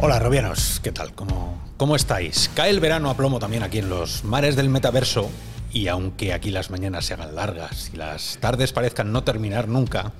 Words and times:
Hola, 0.00 0.20
Robianos, 0.20 0.78
¿qué 0.80 0.92
tal? 0.92 1.12
¿Cómo, 1.12 1.60
¿Cómo 1.76 1.96
estáis? 1.96 2.48
Cae 2.54 2.70
el 2.70 2.78
verano 2.78 3.10
a 3.10 3.16
plomo 3.16 3.40
también 3.40 3.64
aquí 3.64 3.78
en 3.78 3.90
los 3.90 4.22
mares 4.22 4.54
del 4.54 4.68
metaverso 4.68 5.28
y 5.72 5.88
aunque 5.88 6.32
aquí 6.32 6.52
las 6.52 6.70
mañanas 6.70 7.04
se 7.04 7.14
hagan 7.14 7.34
largas 7.34 7.90
y 7.92 7.96
las 7.96 8.38
tardes 8.40 8.72
parezcan 8.72 9.10
no 9.10 9.24
terminar 9.24 9.66
nunca, 9.66 10.12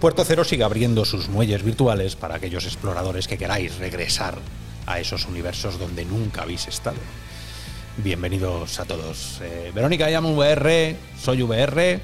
Puerto 0.00 0.24
Cero 0.24 0.42
sigue 0.42 0.64
abriendo 0.64 1.04
sus 1.04 1.28
muelles 1.28 1.62
virtuales 1.62 2.16
para 2.16 2.34
aquellos 2.34 2.64
exploradores 2.64 3.28
que 3.28 3.38
queráis 3.38 3.78
regresar 3.78 4.38
a 4.86 4.98
esos 4.98 5.24
universos 5.26 5.78
donde 5.78 6.04
nunca 6.04 6.42
habéis 6.42 6.66
estado. 6.66 6.98
Bienvenidos 7.98 8.80
a 8.80 8.86
todos. 8.86 9.40
Eh, 9.40 9.70
Verónica, 9.72 10.10
llamo 10.10 10.32
VR, 10.32 10.96
soy 11.16 11.42
VR. 11.44 12.00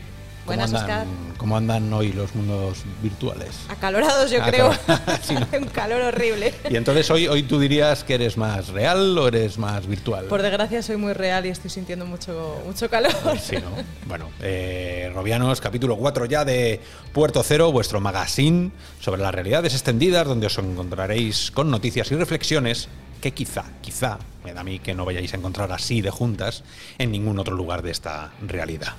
¿Cómo 0.48 0.56
Buenas, 0.56 0.72
andan, 0.72 0.82
Oscar. 0.82 1.36
¿Cómo 1.36 1.56
andan 1.58 1.92
hoy 1.92 2.12
los 2.12 2.34
mundos 2.34 2.78
virtuales? 3.02 3.50
Acalorados, 3.68 4.30
yo 4.30 4.38
Ah, 4.42 4.46
creo. 4.48 4.72
Sí, 5.22 5.34
¿no? 5.34 5.46
Un 5.58 5.66
calor 5.66 6.00
horrible. 6.00 6.54
Y 6.70 6.76
entonces 6.76 7.10
hoy, 7.10 7.28
hoy 7.28 7.42
tú 7.42 7.60
dirías 7.60 8.02
que 8.02 8.14
eres 8.14 8.38
más 8.38 8.68
real 8.68 9.16
o 9.18 9.28
eres 9.28 9.58
más 9.58 9.86
virtual. 9.86 10.24
Por 10.24 10.40
desgracia, 10.40 10.82
soy 10.82 10.96
muy 10.96 11.12
real 11.12 11.44
y 11.44 11.50
estoy 11.50 11.70
sintiendo 11.70 12.06
mucho, 12.06 12.62
mucho 12.64 12.88
calor. 12.88 13.12
Sí, 13.38 13.56
¿no? 13.56 13.70
Bueno, 14.06 14.30
eh, 14.40 15.12
Robianos, 15.14 15.60
capítulo 15.60 15.96
4 15.96 16.24
ya 16.24 16.44
de 16.46 16.80
Puerto 17.12 17.42
Cero, 17.42 17.70
vuestro 17.70 18.00
magazine 18.00 18.70
sobre 19.00 19.20
las 19.20 19.34
realidades 19.34 19.74
extendidas, 19.74 20.26
donde 20.26 20.46
os 20.46 20.56
encontraréis 20.58 21.50
con 21.50 21.70
noticias 21.70 22.10
y 22.10 22.14
reflexiones 22.14 22.88
que 23.20 23.32
quizá, 23.32 23.64
quizá, 23.82 24.18
me 24.44 24.54
da 24.54 24.62
a 24.62 24.64
mí 24.64 24.78
que 24.78 24.94
no 24.94 25.04
vayáis 25.04 25.34
a 25.34 25.36
encontrar 25.36 25.70
así 25.72 26.00
de 26.00 26.10
juntas 26.10 26.62
en 26.98 27.10
ningún 27.12 27.38
otro 27.38 27.54
lugar 27.54 27.82
de 27.82 27.90
esta 27.90 28.30
realidad. 28.46 28.94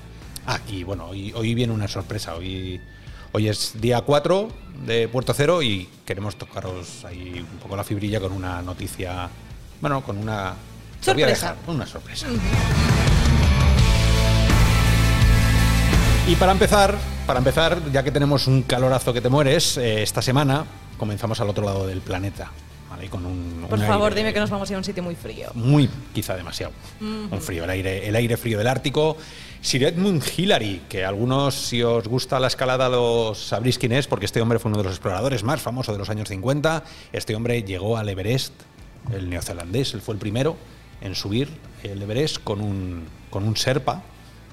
Ah, 0.48 0.60
y 0.68 0.84
bueno, 0.84 1.06
hoy, 1.08 1.32
hoy 1.36 1.54
viene 1.54 1.74
una 1.74 1.88
sorpresa. 1.88 2.36
Hoy, 2.36 2.82
hoy 3.32 3.48
es 3.48 3.74
día 3.80 4.02
4 4.02 4.50
de 4.86 5.08
Puerto 5.08 5.34
Cero 5.34 5.62
y 5.62 5.88
queremos 6.06 6.36
tocaros 6.38 7.06
ahí 7.06 7.46
un 7.52 7.60
poco 7.60 7.76
la 7.76 7.84
fibrilla 7.84 8.20
con 8.20 8.32
una 8.32 8.62
noticia, 8.62 9.30
bueno, 9.82 10.02
con 10.04 10.18
una... 10.18 10.54
te 11.04 11.14
voy 11.14 11.24
a 11.24 11.28
Sorpresa. 11.36 11.52
dejar, 11.56 11.70
una 11.76 11.86
sorpresa. 11.86 12.28
Y 16.28 16.36
para 16.36 16.52
empezar, 16.52 16.96
para 17.26 17.40
empezar, 17.40 17.80
ya 17.92 18.04
que 18.04 18.12
tenemos 18.12 18.48
un 18.48 18.62
calorazo 18.64 19.12
que 19.14 19.22
te 19.22 19.30
mueres, 19.30 19.78
eh, 19.78 20.04
esta 20.04 20.22
semana 20.22 20.64
comenzamos 20.98 21.40
al 21.42 21.50
otro 21.50 21.66
lado 21.66 21.88
del 21.88 22.02
planeta. 22.02 22.52
¿vale? 22.90 23.10
Con 23.10 23.26
un, 23.26 23.66
Por 23.70 23.80
un 23.80 23.86
favor, 23.86 24.10
aire 24.12 24.22
dime 24.22 24.34
que 24.34 24.40
nos 24.40 24.50
vamos 24.52 24.70
a 24.70 24.74
ir 24.74 24.76
a 24.76 24.78
un 24.80 24.84
sitio 24.84 25.02
muy 25.02 25.16
frío. 25.16 25.50
Muy, 25.56 25.90
quizá 26.14 26.36
demasiado. 26.36 26.72
Un 27.02 27.42
frío, 27.42 27.64
el 27.64 27.70
aire, 27.72 28.08
el 28.08 28.16
aire 28.16 28.38
frío 28.38 28.58
del 28.60 28.68
Ártico. 28.68 29.18
Sir 29.62 29.84
Edmund 29.84 30.24
Hillary, 30.38 30.82
que 30.88 31.04
algunos, 31.04 31.54
si 31.54 31.84
os 31.84 32.08
gusta 32.08 32.40
la 32.40 32.48
escalada, 32.48 32.88
lo 32.88 33.36
sabréis 33.36 33.78
quién 33.78 33.92
es, 33.92 34.08
porque 34.08 34.26
este 34.26 34.42
hombre 34.42 34.58
fue 34.58 34.70
uno 34.70 34.78
de 34.78 34.86
los 34.86 34.94
exploradores 34.94 35.44
más 35.44 35.62
famosos 35.62 35.94
de 35.94 36.00
los 36.00 36.10
años 36.10 36.30
50. 36.30 36.84
Este 37.12 37.36
hombre 37.36 37.62
llegó 37.64 37.98
al 37.98 38.08
Everest, 38.08 38.54
el 39.14 39.30
neozelandés, 39.30 39.94
él 39.94 40.02
fue 40.02 40.14
el 40.14 40.20
primero 40.20 40.56
en 41.02 41.14
subir 41.14 41.50
el 41.84 42.02
Everest 42.02 42.42
con 42.42 42.62
un, 42.62 43.04
con 43.30 43.44
un 43.44 43.58
Serpa, 43.58 44.02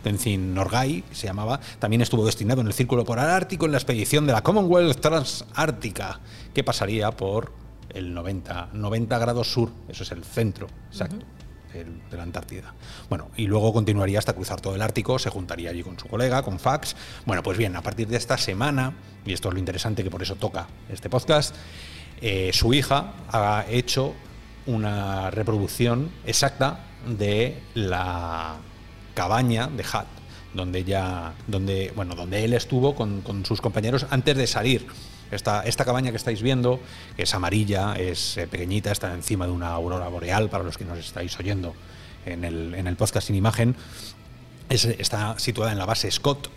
Tenzin 0.02 0.54
Norgay, 0.54 1.04
se 1.12 1.28
llamaba, 1.28 1.60
también 1.78 2.02
estuvo 2.02 2.26
destinado 2.26 2.60
en 2.60 2.66
el 2.66 2.72
Círculo 2.72 3.04
Polar 3.04 3.30
Ártico 3.30 3.64
en 3.66 3.72
la 3.72 3.78
expedición 3.78 4.26
de 4.26 4.32
la 4.32 4.42
Commonwealth 4.42 5.00
Transártica, 5.00 6.20
que 6.52 6.64
pasaría 6.64 7.12
por 7.12 7.52
el 7.90 8.12
90, 8.12 8.70
90 8.72 9.18
grados 9.18 9.52
sur, 9.52 9.70
eso 9.88 10.02
es 10.02 10.10
el 10.10 10.24
centro, 10.24 10.66
exacto. 10.90 11.24
De 11.84 12.16
la 12.16 12.22
Antártida. 12.22 12.74
Bueno, 13.08 13.28
y 13.36 13.46
luego 13.46 13.72
continuaría 13.72 14.18
hasta 14.18 14.32
cruzar 14.32 14.60
todo 14.60 14.74
el 14.74 14.82
Ártico, 14.82 15.18
se 15.18 15.30
juntaría 15.30 15.70
allí 15.70 15.82
con 15.82 15.98
su 15.98 16.08
colega, 16.08 16.42
con 16.42 16.58
Fax. 16.58 16.96
Bueno, 17.24 17.42
pues 17.42 17.58
bien, 17.58 17.76
a 17.76 17.82
partir 17.82 18.08
de 18.08 18.16
esta 18.16 18.38
semana, 18.38 18.94
y 19.24 19.32
esto 19.32 19.48
es 19.48 19.54
lo 19.54 19.58
interesante 19.58 20.02
que 20.02 20.10
por 20.10 20.22
eso 20.22 20.36
toca 20.36 20.66
este 20.88 21.10
podcast, 21.10 21.54
eh, 22.20 22.50
su 22.52 22.72
hija 22.72 23.12
ha 23.30 23.64
hecho 23.68 24.14
una 24.66 25.30
reproducción 25.30 26.10
exacta 26.24 26.80
de 27.06 27.62
la 27.74 28.56
cabaña 29.14 29.68
de 29.68 29.84
Hat, 29.92 30.06
donde 30.54 30.84
ya, 30.84 31.34
donde, 31.46 31.92
bueno, 31.94 32.14
donde 32.14 32.44
él 32.44 32.54
estuvo 32.54 32.94
con 32.94 33.44
sus 33.44 33.60
compañeros 33.60 34.06
antes 34.10 34.36
de 34.36 34.46
salir. 34.46 34.86
Esta, 35.30 35.62
esta 35.62 35.84
cabaña 35.84 36.10
que 36.10 36.16
estáis 36.16 36.40
viendo, 36.42 36.80
que 37.16 37.24
es 37.24 37.34
amarilla, 37.34 37.94
es 37.96 38.36
eh, 38.36 38.46
pequeñita, 38.46 38.92
está 38.92 39.12
encima 39.12 39.46
de 39.46 39.52
una 39.52 39.68
aurora 39.70 40.08
boreal, 40.08 40.48
para 40.50 40.62
los 40.64 40.78
que 40.78 40.84
nos 40.84 40.98
estáis 40.98 41.38
oyendo 41.38 41.74
en 42.24 42.44
el, 42.44 42.74
en 42.74 42.86
el 42.86 42.96
podcast 42.96 43.26
sin 43.26 43.36
imagen, 43.36 43.74
es- 44.68 44.84
está 44.84 45.38
situada 45.38 45.72
en 45.72 45.78
la 45.78 45.86
base 45.86 46.10
Scott, 46.10 46.48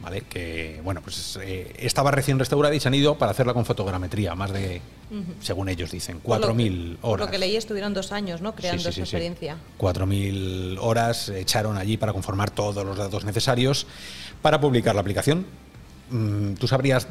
¿vale? 0.00 0.22
Que, 0.22 0.80
bueno, 0.84 1.00
pues 1.02 1.38
eh, 1.42 1.72
estaba 1.78 2.10
recién 2.10 2.38
restaurada 2.38 2.74
y 2.74 2.80
se 2.80 2.88
han 2.88 2.94
ido 2.94 3.18
para 3.18 3.32
hacerla 3.32 3.52
con 3.54 3.64
fotogrametría, 3.64 4.34
más 4.36 4.52
de, 4.52 4.80
según 5.40 5.68
ellos 5.68 5.90
dicen, 5.90 6.20
Por 6.20 6.40
lo 6.40 6.46
que- 6.48 6.52
4.000 6.54 6.96
Por 6.98 7.10
horas. 7.14 7.26
lo 7.26 7.30
que 7.32 7.38
leí, 7.38 7.56
estuvieron 7.56 7.94
dos 7.94 8.12
años, 8.12 8.40
¿no? 8.40 8.54
Creando 8.54 8.82
Sí, 8.82 8.88
sí, 8.88 8.92
sí, 8.92 8.96
sí. 8.96 9.00
experiencia. 9.02 9.56
4.000 9.78 10.78
horas 10.80 11.28
echaron 11.30 11.76
allí 11.76 11.96
para 11.96 12.12
conformar 12.12 12.50
todos 12.50 12.84
los 12.84 12.96
datos 12.96 13.24
necesarios 13.24 13.86
para 14.42 14.60
publicar 14.60 14.94
la 14.94 15.00
aplicación. 15.00 15.46
Mm, 16.10 16.54
¿Tú 16.54 16.68
sabrías 16.68 17.08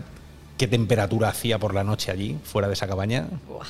qué 0.57 0.67
temperatura 0.67 1.29
hacía 1.29 1.59
por 1.59 1.73
la 1.73 1.83
noche 1.83 2.11
allí, 2.11 2.37
fuera 2.43 2.67
de 2.67 2.73
esa 2.73 2.87
cabaña? 2.87 3.27
Buah. 3.47 3.65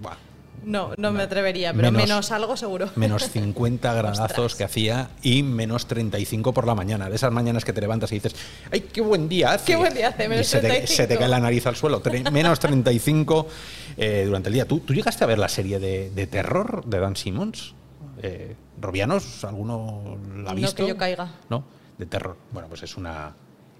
Buah, 0.00 0.16
No, 0.64 0.90
no 0.98 1.10
me 1.12 1.22
atrevería, 1.22 1.72
pero 1.72 1.90
Menos- 1.90 2.02
menos, 2.08 2.30
algo 2.32 2.56
seguro. 2.56 2.90
menos 2.96 3.28
50 3.30 3.92
gradazos 3.94 4.54
que 4.54 4.64
hacía 4.64 5.08
y 5.22 5.42
menos 5.42 5.86
35 5.86 6.52
por 6.52 6.66
la 6.66 6.74
mañana. 6.74 7.08
De 7.08 7.16
esas 7.16 7.32
mañanas 7.32 7.64
que 7.64 7.72
te 7.72 7.80
levantas 7.80 8.12
y 8.12 8.16
dices, 8.16 8.34
¡ay, 8.70 8.80
qué 8.92 9.00
buen 9.00 9.28
día 9.28 9.52
hace! 9.54 9.64
Qué 9.66 9.76
buen 9.76 9.94
día 9.94 10.08
hace, 10.08 10.24
Y 10.24 10.44
se 10.44 10.60
te, 10.60 10.68
35. 10.68 10.96
se 10.96 11.06
te 11.06 11.16
cae 11.18 11.28
la 11.28 11.40
nariz 11.40 11.66
al 11.66 11.76
suelo. 11.76 12.02
Menos 12.30 12.58
35 12.60 13.48
eh, 13.96 14.22
durante 14.26 14.48
el 14.48 14.54
día. 14.54 14.66
¿Tú, 14.68 14.80
tú 14.80 14.92
llegaste 14.94 15.24
a 15.24 15.26
ver 15.26 15.38
la 15.38 15.48
serie 15.48 15.78
de, 15.78 16.10
de 16.10 16.26
terror 16.26 16.84
de 16.84 16.98
Dan 17.00 17.16
Simmons? 17.16 17.74
Eh, 18.22 18.54
¿Robianos? 18.80 19.44
¿Alguno 19.44 20.18
la 20.36 20.50
ha 20.50 20.54
No 20.54 20.60
visto? 20.60 20.74
que 20.76 20.86
yo 20.88 20.96
caiga. 20.96 21.32
¿No? 21.48 21.64
De 21.98 22.04
terror. 22.06 22.36
Bueno, 22.52 22.68
pues 22.68 22.82
es 22.82 22.96
una. 22.96 23.32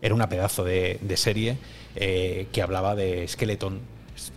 Era 0.03 0.15
una 0.15 0.29
pedazo 0.29 0.65
de, 0.65 0.99
de 1.03 1.17
serie 1.17 1.59
eh, 1.97 2.47
que 2.53 2.63
hablaba 2.63 2.95
de 2.95 3.27
Skeleton. 3.29 3.81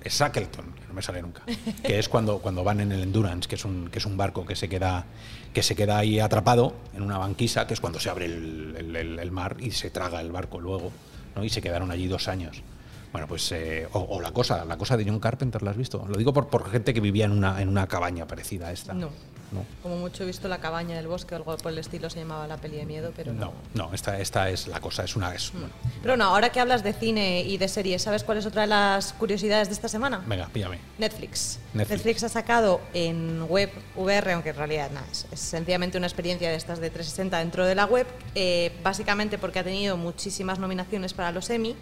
Shackleton, 0.05 0.65
que 0.73 0.87
no 0.87 0.93
me 0.93 1.01
sale 1.01 1.21
nunca. 1.21 1.41
Que 1.83 1.99
es 1.99 2.07
cuando, 2.09 2.39
cuando 2.39 2.63
van 2.63 2.79
en 2.79 2.91
el 2.91 3.03
Endurance, 3.03 3.47
que 3.49 3.55
es 3.55 3.65
un, 3.65 3.89
que 3.89 3.99
es 3.99 4.05
un 4.05 4.15
barco 4.17 4.45
que 4.45 4.55
se 4.55 4.69
queda 4.69 5.05
que 5.53 5.61
se 5.61 5.75
queda 5.75 5.99
ahí 5.99 6.19
atrapado 6.19 6.73
en 6.95 7.03
una 7.03 7.17
banquisa, 7.19 7.67
que 7.67 7.75
es 7.75 7.79
cuando 7.79 7.99
se 7.99 8.09
abre 8.09 8.25
el, 8.25 8.75
el- 8.77 8.95
el- 8.95 9.19
el 9.19 9.31
mar 9.31 9.57
y 9.59 9.69
se 9.71 9.91
traga 9.91 10.19
el 10.19 10.31
barco 10.31 10.59
luego, 10.59 10.91
¿no? 11.35 11.43
Y 11.43 11.49
se 11.49 11.61
quedaron 11.61 11.91
allí 11.91 12.07
dos 12.07 12.27
años. 12.27 12.63
Bueno, 13.11 13.27
pues. 13.27 13.51
eh, 13.51 13.87
o, 13.93 13.99
o 13.99 14.19
la 14.21 14.31
cosa, 14.31 14.65
la 14.65 14.77
cosa 14.77 14.97
de 14.97 15.05
John 15.05 15.19
Carpenter, 15.19 15.61
¿la 15.61 15.69
has 15.71 15.77
visto? 15.77 16.03
Lo 16.07 16.17
digo 16.17 16.33
por, 16.33 16.47
por 16.47 16.67
gente 16.71 16.91
que 16.93 17.01
vivía 17.01 17.25
en 17.25 17.31
una, 17.33 17.61
en 17.61 17.69
una 17.69 17.85
cabaña 17.87 18.25
parecida 18.25 18.69
a 18.69 18.71
esta. 18.71 18.93
No. 18.95 19.09
No. 19.53 19.65
Como 19.81 19.97
mucho 19.97 20.23
he 20.23 20.25
visto 20.25 20.47
La 20.47 20.57
cabaña 20.57 20.95
del 20.95 21.07
bosque 21.07 21.35
o 21.35 21.37
algo 21.37 21.55
por 21.57 21.71
el 21.71 21.77
estilo 21.77 22.09
se 22.09 22.19
llamaba 22.19 22.47
La 22.47 22.57
peli 22.57 22.77
de 22.77 22.85
miedo, 22.85 23.11
pero 23.15 23.33
no. 23.33 23.45
No, 23.45 23.53
no, 23.87 23.93
esta, 23.93 24.19
esta 24.19 24.49
es 24.49 24.67
la 24.67 24.79
cosa, 24.79 25.03
es 25.03 25.15
una. 25.15 25.33
Es, 25.33 25.51
bueno, 25.53 25.69
Pero 26.01 26.17
no, 26.17 26.25
ahora 26.25 26.49
que 26.49 26.59
hablas 26.59 26.83
de 26.83 26.93
cine 26.93 27.41
y 27.41 27.57
de 27.57 27.67
series, 27.67 28.01
¿sabes 28.01 28.23
cuál 28.23 28.37
es 28.39 28.45
otra 28.45 28.63
de 28.63 28.67
las 28.67 29.13
curiosidades 29.13 29.67
de 29.67 29.73
esta 29.75 29.87
semana? 29.87 30.23
venga, 30.25 30.47
píllame. 30.47 30.79
Netflix. 30.97 31.59
Netflix. 31.73 31.89
Netflix. 31.97 32.23
ha 32.23 32.29
sacado 32.29 32.81
en 32.93 33.43
web 33.47 33.69
VR, 33.95 34.33
aunque 34.33 34.49
en 34.49 34.55
realidad 34.55 34.91
nada, 34.91 35.07
es, 35.11 35.25
es 35.31 35.39
sencillamente 35.39 35.97
una 35.97 36.07
experiencia 36.07 36.49
de 36.49 36.55
estas 36.55 36.79
de 36.79 36.89
360 36.89 37.37
dentro 37.39 37.65
de 37.65 37.75
la 37.75 37.85
web, 37.85 38.07
eh, 38.35 38.71
básicamente 38.83 39.37
porque 39.37 39.59
ha 39.59 39.63
tenido 39.63 39.97
muchísimas 39.97 40.59
nominaciones 40.59 41.13
para 41.13 41.31
los 41.31 41.49
Emmy. 41.49 41.75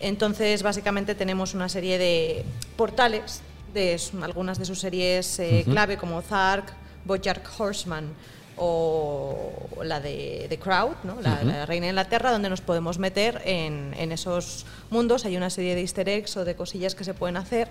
Entonces, 0.00 0.62
básicamente 0.62 1.14
tenemos 1.14 1.54
una 1.54 1.68
serie 1.68 1.98
de 1.98 2.44
portales 2.76 3.42
de 3.74 4.00
algunas 4.22 4.58
de 4.58 4.64
sus 4.64 4.80
series 4.80 5.38
eh, 5.40 5.64
clave 5.64 5.96
como 5.96 6.22
Zark, 6.22 6.72
Bojack 7.08 7.40
Horseman 7.58 8.12
o 8.56 9.50
la 9.84 10.00
de 10.00 10.46
The 10.48 10.58
Crowd, 10.58 10.94
¿no? 11.04 11.20
la, 11.20 11.42
la 11.44 11.64
Reina 11.66 11.86
de 11.86 11.90
Inglaterra, 11.90 12.30
donde 12.32 12.50
nos 12.50 12.60
podemos 12.60 12.98
meter 12.98 13.40
en, 13.44 13.94
en 13.96 14.12
esos 14.12 14.66
mundos. 14.90 15.24
Hay 15.24 15.36
una 15.36 15.48
serie 15.50 15.74
de 15.74 15.80
easter 15.80 16.08
eggs 16.08 16.36
o 16.36 16.44
de 16.44 16.54
cosillas 16.54 16.94
que 16.94 17.04
se 17.04 17.14
pueden 17.14 17.36
hacer. 17.36 17.68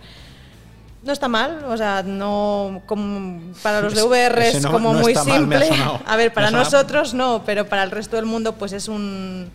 No 1.04 1.14
está 1.14 1.28
mal, 1.28 1.64
o 1.66 1.78
sea, 1.78 2.04
no 2.04 2.82
como 2.86 3.54
para 3.62 3.82
los 3.82 3.94
de 3.96 4.04
VR 4.04 4.48
es 4.48 4.64
no- 4.64 4.72
como 4.72 4.94
no 4.94 5.00
muy 5.00 5.14
mal, 5.14 5.24
simple. 5.26 5.70
A 6.06 6.16
ver, 6.16 6.34
para 6.34 6.52
nosotros 6.52 7.14
no, 7.14 7.44
pero 7.46 7.68
para 7.68 7.84
el 7.84 7.92
resto 7.92 8.16
del 8.16 8.26
mundo 8.26 8.54
pues 8.56 8.74
es 8.74 8.88
un 8.88 9.52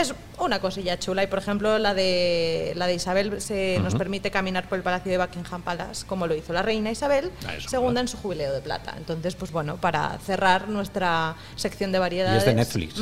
es 0.00 0.14
una 0.38 0.60
cosilla 0.60 0.98
chula 0.98 1.22
y 1.22 1.26
por 1.26 1.38
ejemplo 1.38 1.78
la 1.78 1.94
de 1.94 2.72
la 2.76 2.86
de 2.86 2.94
Isabel 2.94 3.40
se 3.40 3.78
nos 3.82 3.94
permite 3.94 4.30
caminar 4.30 4.68
por 4.68 4.78
el 4.78 4.82
palacio 4.82 5.10
de 5.12 5.18
Buckingham 5.18 5.62
Palace 5.62 6.06
como 6.06 6.26
lo 6.26 6.34
hizo 6.34 6.52
la 6.52 6.62
reina 6.62 6.90
Isabel 6.90 7.30
Ah, 7.46 7.52
segunda 7.66 8.00
en 8.00 8.08
su 8.08 8.16
jubileo 8.16 8.52
de 8.52 8.60
plata. 8.60 8.94
Entonces, 8.96 9.34
pues 9.34 9.52
bueno, 9.52 9.76
para 9.76 10.18
cerrar 10.18 10.68
nuestra 10.68 11.36
sección 11.56 11.92
de 11.92 11.98
Y 11.98 12.00
variedades. 12.00 12.38
es 12.38 12.46
de 12.46 12.54
Netflix. 12.54 12.94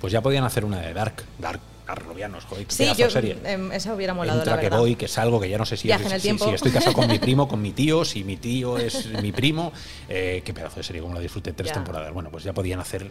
Pues 0.00 0.12
ya 0.12 0.20
podían 0.20 0.44
hacer 0.44 0.64
una 0.64 0.80
de 0.80 0.92
Dark. 0.94 1.22
Dark, 1.38 1.60
Arrobianos, 1.86 2.44
joder, 2.44 2.64
Sí, 2.68 2.88
yo 2.96 3.10
serie. 3.10 3.36
em, 3.44 3.72
esa 3.72 3.92
hubiera 3.94 4.14
molado 4.14 4.38
Entra 4.38 4.54
la 4.54 4.60
que 4.60 4.66
verdad. 4.66 4.78
voy, 4.78 4.94
que 4.96 5.08
salgo, 5.08 5.40
que 5.40 5.48
ya 5.48 5.58
no 5.58 5.66
sé 5.66 5.76
si, 5.76 5.90
es- 5.90 6.00
si- 6.00 6.38
si 6.38 6.50
estoy 6.50 6.70
casado 6.70 6.92
con 6.94 7.08
mi 7.08 7.18
primo, 7.18 7.48
con 7.48 7.60
mi 7.60 7.72
tío, 7.72 8.04
si 8.04 8.22
mi 8.24 8.36
tío 8.36 8.78
es 8.78 9.06
mi 9.20 9.32
primo. 9.32 9.72
Eh, 10.08 10.42
qué 10.44 10.54
pedazo 10.54 10.76
de 10.76 10.82
serie, 10.84 11.02
como 11.02 11.14
la 11.14 11.20
disfruté 11.20 11.52
tres 11.52 11.68
Ya. 11.68 11.74
temporadas. 11.74 12.12
Bueno, 12.12 12.30
pues 12.30 12.44
ya 12.44 12.52
podían 12.52 12.78
hacer 12.80 13.10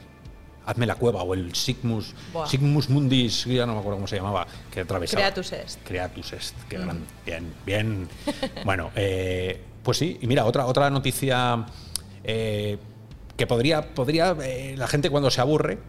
Hazme 0.66 0.86
la 0.86 0.96
cueva 0.96 1.24
o 1.24 1.34
el 1.34 1.56
Sigmus, 1.56 2.13
Buah. 2.34 2.48
Sigmus 2.48 2.90
Mundis, 2.90 3.46
ya 3.46 3.66
no 3.66 3.74
me 3.74 3.80
acuerdo 3.80 3.98
cómo 3.98 4.08
se 4.08 4.16
llamaba, 4.18 4.46
que 4.72 4.81
atravesaba. 4.81 5.22
Creatus 5.22 5.52
est. 5.54 5.80
Creatus 5.84 6.34
est, 6.34 6.56
qué 6.69 6.78
gran- 6.78 7.04
bien, 7.25 7.54
bien. 7.66 8.08
bueno, 8.66 8.92
eh, 8.96 9.60
pues 9.84 9.98
sí, 9.98 10.19
y 10.22 10.28
mira, 10.28 10.46
otra, 10.46 10.68
otra 10.68 10.90
noticia 10.92 11.66
eh, 12.24 12.78
que 13.36 13.48
podría, 13.48 13.94
podría 13.94 14.36
eh, 14.44 14.75
la 14.78 14.88
gente 14.88 15.10
cuando 15.10 15.31
se 15.31 15.42
aburre, 15.42 15.80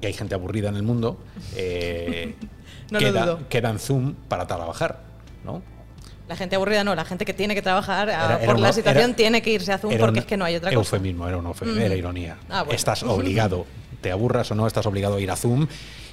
que 0.00 0.06
hay 0.08 0.12
gente 0.12 0.34
aburrida 0.34 0.68
en 0.68 0.76
el 0.76 0.82
mundo, 0.82 1.18
eh, 1.56 2.34
No 2.90 2.98
queda, 2.98 3.70
en 3.70 3.78
Zoom 3.78 4.14
para 4.28 4.46
trabajar, 4.48 5.00
¿no? 5.44 5.62
La 6.28 6.36
gente 6.36 6.56
aburrida 6.56 6.82
no, 6.84 6.94
la 6.94 7.04
gente 7.04 7.24
que 7.24 7.32
tiene 7.34 7.54
que 7.54 7.62
trabajar 7.62 8.10
ah, 8.10 8.12
Era- 8.24 8.36
era 8.42 8.46
por 8.46 8.60
la 8.60 8.72
situación 8.72 9.10
era- 9.10 9.16
tiene 9.16 9.42
que 9.42 9.50
irse 9.50 9.72
a 9.72 9.78
Zoom 9.78 9.96
porque 9.96 10.10
un 10.10 10.18
es 10.18 10.24
que 10.26 10.36
no 10.36 10.44
hay 10.44 10.56
otra 10.56 10.70
cosa. 10.70 10.74
Eufemismo, 10.78 11.26
era 11.26 11.36
un 11.38 11.46
eufemismo, 11.46 11.80
era 11.80 11.94
ironía. 11.94 12.36
Ah, 12.48 12.62
bueno. 12.62 12.76
Estás 12.76 13.02
obligado, 13.04 13.64
te 14.00 14.10
aburras 14.12 14.50
o 14.50 14.54
no, 14.54 14.66
estás 14.66 14.86
obligado 14.86 15.16
a 15.16 15.20
ir 15.20 15.30
a 15.30 15.36
Zoom 15.36 15.66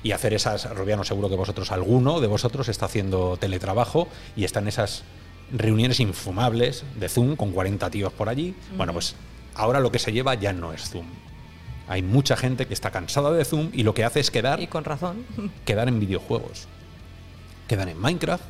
y 0.04 0.12
hacer 0.12 0.34
esas. 0.34 0.69
Robiano, 0.69 1.04
seguro 1.04 1.30
que 1.30 1.36
vosotros, 1.36 1.72
alguno 1.72 2.19
de 2.19 2.28
vosotros 2.28 2.68
está 2.69 2.86
haciendo 2.86 3.38
teletrabajo 3.38 4.07
y 4.36 4.44
está 4.44 4.60
en 4.60 4.68
esas 4.68 5.04
reuniones 5.51 6.00
infumables 6.00 6.84
de 7.00 7.10
Zoom 7.10 7.36
con 7.36 7.51
40 7.51 7.89
tíos 7.89 8.13
por 8.13 8.30
allí. 8.30 8.56
Bueno, 8.75 8.94
pues 8.94 9.16
ahora 9.56 9.80
lo 9.80 9.92
que 9.92 10.00
se 10.00 10.12
lleva 10.12 10.36
ya 10.36 10.54
no 10.54 10.74
es 10.74 10.89
Zoom. 10.89 11.06
Hay 11.88 12.01
mucha 12.01 12.36
gente 12.36 12.68
que 12.68 12.74
está 12.74 12.92
cansada 12.92 13.31
de 13.31 13.45
Zoom 13.45 13.69
y 13.74 13.84
lo 13.84 13.94
que 13.94 14.04
hace 14.04 14.19
es 14.19 14.30
quedar, 14.30 14.60
Y 14.62 14.68
con 14.68 14.84
razón. 14.84 15.25
quedar 15.66 15.88
en 15.88 16.00
videojuegos. 16.00 16.68
Quedan 17.68 17.89
en 17.89 17.98
Minecraft, 18.00 18.44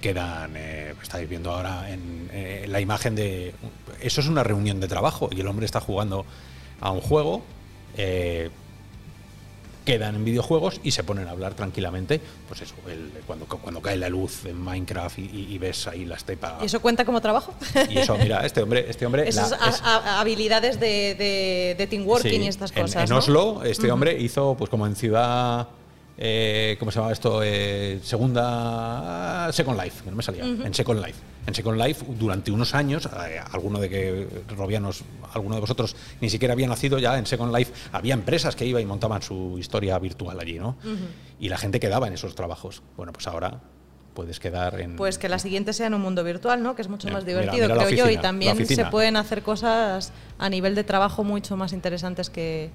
quedan, 0.00 0.52
eh, 0.56 0.94
estáis 1.02 1.28
viendo 1.28 1.50
ahora 1.52 1.90
en 1.90 2.28
eh, 2.32 2.66
la 2.68 2.80
imagen 2.80 3.14
de... 3.14 3.54
Eso 4.00 4.20
es 4.20 4.28
una 4.28 4.44
reunión 4.44 4.80
de 4.80 4.86
trabajo 4.88 5.28
y 5.32 5.40
el 5.40 5.46
hombre 5.48 5.66
está 5.66 5.80
jugando 5.80 6.24
a 6.80 6.90
un 6.92 7.00
juego, 7.00 7.42
eh, 7.96 8.50
quedan 9.84 10.16
en 10.16 10.24
videojuegos 10.26 10.80
y 10.82 10.90
se 10.90 11.02
ponen 11.02 11.28
a 11.28 11.30
hablar 11.30 11.54
tranquilamente, 11.54 12.20
pues 12.46 12.60
eso, 12.60 12.74
el- 12.88 13.10
cuando, 13.26 13.46
cuando 13.46 13.80
cae 13.80 13.96
la 13.96 14.10
luz 14.10 14.44
en 14.44 14.60
Minecraft 14.62 15.18
y, 15.18 15.22
y- 15.22 15.46
y 15.54 15.56
ves 15.58 15.86
ahí 15.86 16.04
la 16.04 16.16
estepa... 16.16 16.58
¿Y 16.60 16.66
eso 16.66 16.80
cuenta 16.80 17.06
como 17.06 17.22
trabajo? 17.22 17.54
Y 17.88 17.96
eso, 17.96 18.18
mira, 18.18 18.44
este 18.44 18.60
hombre... 18.62 18.84
Este 18.86 19.06
hombre 19.06 19.26
Esas 19.26 19.52
es- 19.52 19.80
habilidades 19.82 20.78
de, 20.78 21.14
de, 21.14 21.74
de 21.78 21.86
team 21.86 22.06
working 22.06 22.30
Sí, 22.32 22.44
y 22.44 22.48
estas 22.48 22.70
cosas. 22.70 23.04
En, 23.04 23.08
¿no? 23.08 23.16
Oslo, 23.18 23.64
este 23.64 23.90
hombre 23.90 24.20
hizo, 24.20 24.54
pues 24.58 24.68
como 24.68 24.86
en 24.86 24.94
ciudad. 24.94 25.68
Eh, 26.20 26.76
¿Cómo 26.80 26.90
se 26.90 26.98
llama 26.98 27.12
esto? 27.12 27.40
Eh, 27.44 28.00
segunda. 28.02 29.48
Second 29.52 29.80
Life, 29.80 30.02
que 30.02 30.10
no 30.10 30.16
me 30.16 30.22
salía. 30.22 30.44
En 30.44 30.74
Second 30.74 31.04
Life. 31.04 31.18
En 31.46 31.54
Second 31.54 31.80
Life, 31.80 32.04
durante 32.18 32.50
unos 32.50 32.74
años, 32.74 33.06
eh, 33.06 33.40
alguno 33.52 33.78
de 33.78 33.88
que 33.88 34.28
Robianos, 34.48 35.04
alguno 35.32 35.54
de 35.54 35.60
vosotros 35.60 35.94
ni 36.20 36.28
siquiera 36.28 36.54
había 36.54 36.66
nacido 36.66 36.98
ya 36.98 37.16
en 37.16 37.24
Second 37.24 37.54
Life, 37.56 37.72
había 37.92 38.14
empresas 38.14 38.56
que 38.56 38.66
iban 38.66 38.82
y 38.82 38.86
montaban 38.86 39.22
su 39.22 39.56
historia 39.58 39.98
virtual 39.98 40.38
allí, 40.40 40.58
¿no? 40.58 40.76
Y 41.38 41.48
la 41.48 41.56
gente 41.56 41.78
quedaba 41.78 42.08
en 42.08 42.14
esos 42.14 42.34
trabajos. 42.34 42.82
Bueno, 42.96 43.12
pues 43.12 43.26
ahora 43.28 43.60
puedes 44.12 44.40
quedar 44.40 44.80
en. 44.80 44.96
Pues 44.96 45.18
que 45.18 45.28
la 45.28 45.38
siguiente 45.38 45.72
sea 45.72 45.86
en 45.86 45.94
un 45.94 46.00
mundo 46.00 46.24
virtual, 46.24 46.64
¿no? 46.64 46.74
Que 46.74 46.82
es 46.82 46.88
mucho 46.88 47.06
Mira, 47.06 47.18
más 47.18 47.26
divertido, 47.26 47.68
mira 47.68 47.84
creo 47.84 47.90
yo. 47.90 48.10
Y 48.10 48.18
también 48.18 48.66
se 48.66 48.84
pueden 48.86 49.16
hacer 49.16 49.42
cosas 49.42 50.12
a 50.36 50.50
nivel 50.50 50.74
de 50.74 50.82
trabajo 50.82 51.22
mucho 51.22 51.56
más 51.56 51.72
interesantes 51.72 52.28
que, 52.28 52.70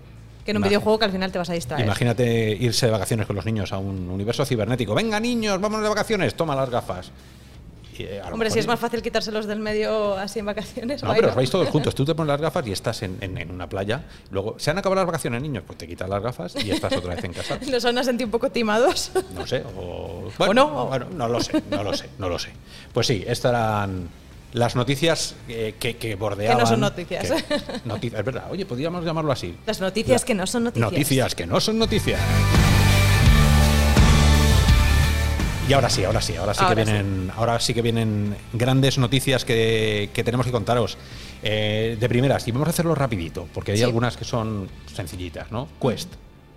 que 0.45 0.51
en 0.51 0.57
un 0.57 0.63
videojuego 0.63 0.99
que 0.99 1.05
al 1.05 1.11
final 1.11 1.31
te 1.31 1.37
vas 1.39 1.49
a 1.49 1.53
distraer. 1.53 1.85
Imagínate 1.85 2.51
irse 2.59 2.85
de 2.87 2.91
vacaciones 2.91 3.25
con 3.27 3.35
los 3.35 3.45
niños 3.45 3.71
a 3.73 3.77
un 3.77 4.09
universo 4.09 4.45
cibernético. 4.45 4.93
Venga, 4.93 5.19
niños, 5.19 5.59
vámonos 5.61 5.83
de 5.83 5.89
vacaciones, 5.89 6.35
toma 6.35 6.55
las 6.55 6.69
gafas. 6.69 7.11
Y, 7.97 8.03
eh, 8.05 8.21
Hombre, 8.31 8.49
si 8.49 8.57
es 8.57 8.65
más 8.65 8.79
fácil 8.79 9.03
quitárselos 9.03 9.45
del 9.45 9.59
medio 9.59 10.17
así 10.17 10.39
en 10.39 10.47
vacaciones. 10.47 11.03
No, 11.03 11.13
pero 11.13 11.29
os 11.29 11.35
vais 11.35 11.47
todos 11.49 11.69
juntos. 11.69 11.93
Tú 11.95 12.03
te 12.03 12.15
pones 12.15 12.29
las 12.29 12.41
gafas 12.41 12.65
y 12.65 12.71
estás 12.71 13.03
en, 13.03 13.17
en- 13.21 13.37
en 13.37 13.51
una 13.51 13.69
playa. 13.69 14.01
Luego, 14.31 14.55
¿se 14.57 14.71
han 14.71 14.79
acabado 14.79 15.01
las 15.01 15.05
vacaciones, 15.05 15.43
niños? 15.43 15.63
Pues 15.67 15.77
te 15.77 15.87
quitas 15.87 16.09
las 16.09 16.21
gafas 16.23 16.55
y 16.55 16.71
estás 16.71 16.91
otra 16.93 17.13
vez 17.13 17.23
en 17.23 17.33
casa. 17.33 17.59
Nos 17.71 17.83
van 17.83 17.97
a 17.99 18.03
sentir 18.03 18.25
un 18.25 18.31
poco 18.31 18.49
timados. 18.49 19.11
No 19.35 19.45
sé. 19.45 19.63
O, 19.77 20.27
¿O 20.39 20.53
no? 20.55 20.87
Bueno, 20.87 21.05
no 21.15 21.27
lo 21.27 21.39
sé, 21.39 21.61
no 21.69 21.83
lo 21.83 21.93
sé, 21.93 22.09
no 22.17 22.29
lo 22.29 22.39
sé. 22.39 22.49
Pues 22.91 23.05
sí, 23.05 23.23
estas 23.27 23.51
eran 23.51 24.09
las 24.53 24.75
noticias 24.75 25.35
eh, 25.47 25.75
que, 25.79 25.97
que 25.97 26.15
bordeaban. 26.15 26.57
Que 26.57 26.63
no 26.63 26.69
son 26.69 26.79
noticias. 26.79 27.29
que- 27.43 27.55
noti- 27.85 28.07
es 28.15 28.25
verdad. 28.25 28.45
Oye, 28.51 28.65
podríamos 28.65 29.03
llamarlo 29.03 29.31
así. 29.31 29.55
Las 29.65 29.81
noticias 29.81 30.23
que 30.25 30.33
no 30.33 30.47
son 30.47 30.63
noticias. 30.65 30.91
Noticias 30.91 31.35
que 31.35 31.45
no 31.47 31.59
son 31.59 31.79
noticias. 31.79 32.19
Y 35.67 35.71
ahora 35.73 35.89
sí, 35.89 36.03
ahora 36.03 36.19
sí, 36.21 36.35
ahora 36.35 36.53
sí 36.53 36.59
Ahora 36.61 36.75
que 36.75 36.83
vienen, 36.91 37.31
ahora 37.37 37.59
sí 37.59 37.73
que 37.73 37.81
vienen 37.81 38.35
grandes 38.51 38.97
noticias 38.97 39.45
que, 39.45 40.09
que 40.13 40.23
tenemos 40.23 40.45
que 40.45 40.51
contaros. 40.51 40.97
Eh, 41.41 41.97
de 41.99 42.09
primeras, 42.09 42.45
y 42.47 42.51
vamos 42.51 42.67
a 42.67 42.71
hacerlo 42.71 42.95
rapidito, 42.95 43.47
porque 43.53 43.71
hay 43.71 43.77
Sí. 43.77 43.83
algunas 43.83 44.17
que 44.17 44.25
son 44.25 44.67
sencillitas, 44.93 45.51
¿no? 45.51 45.67
Quest, 45.81 46.09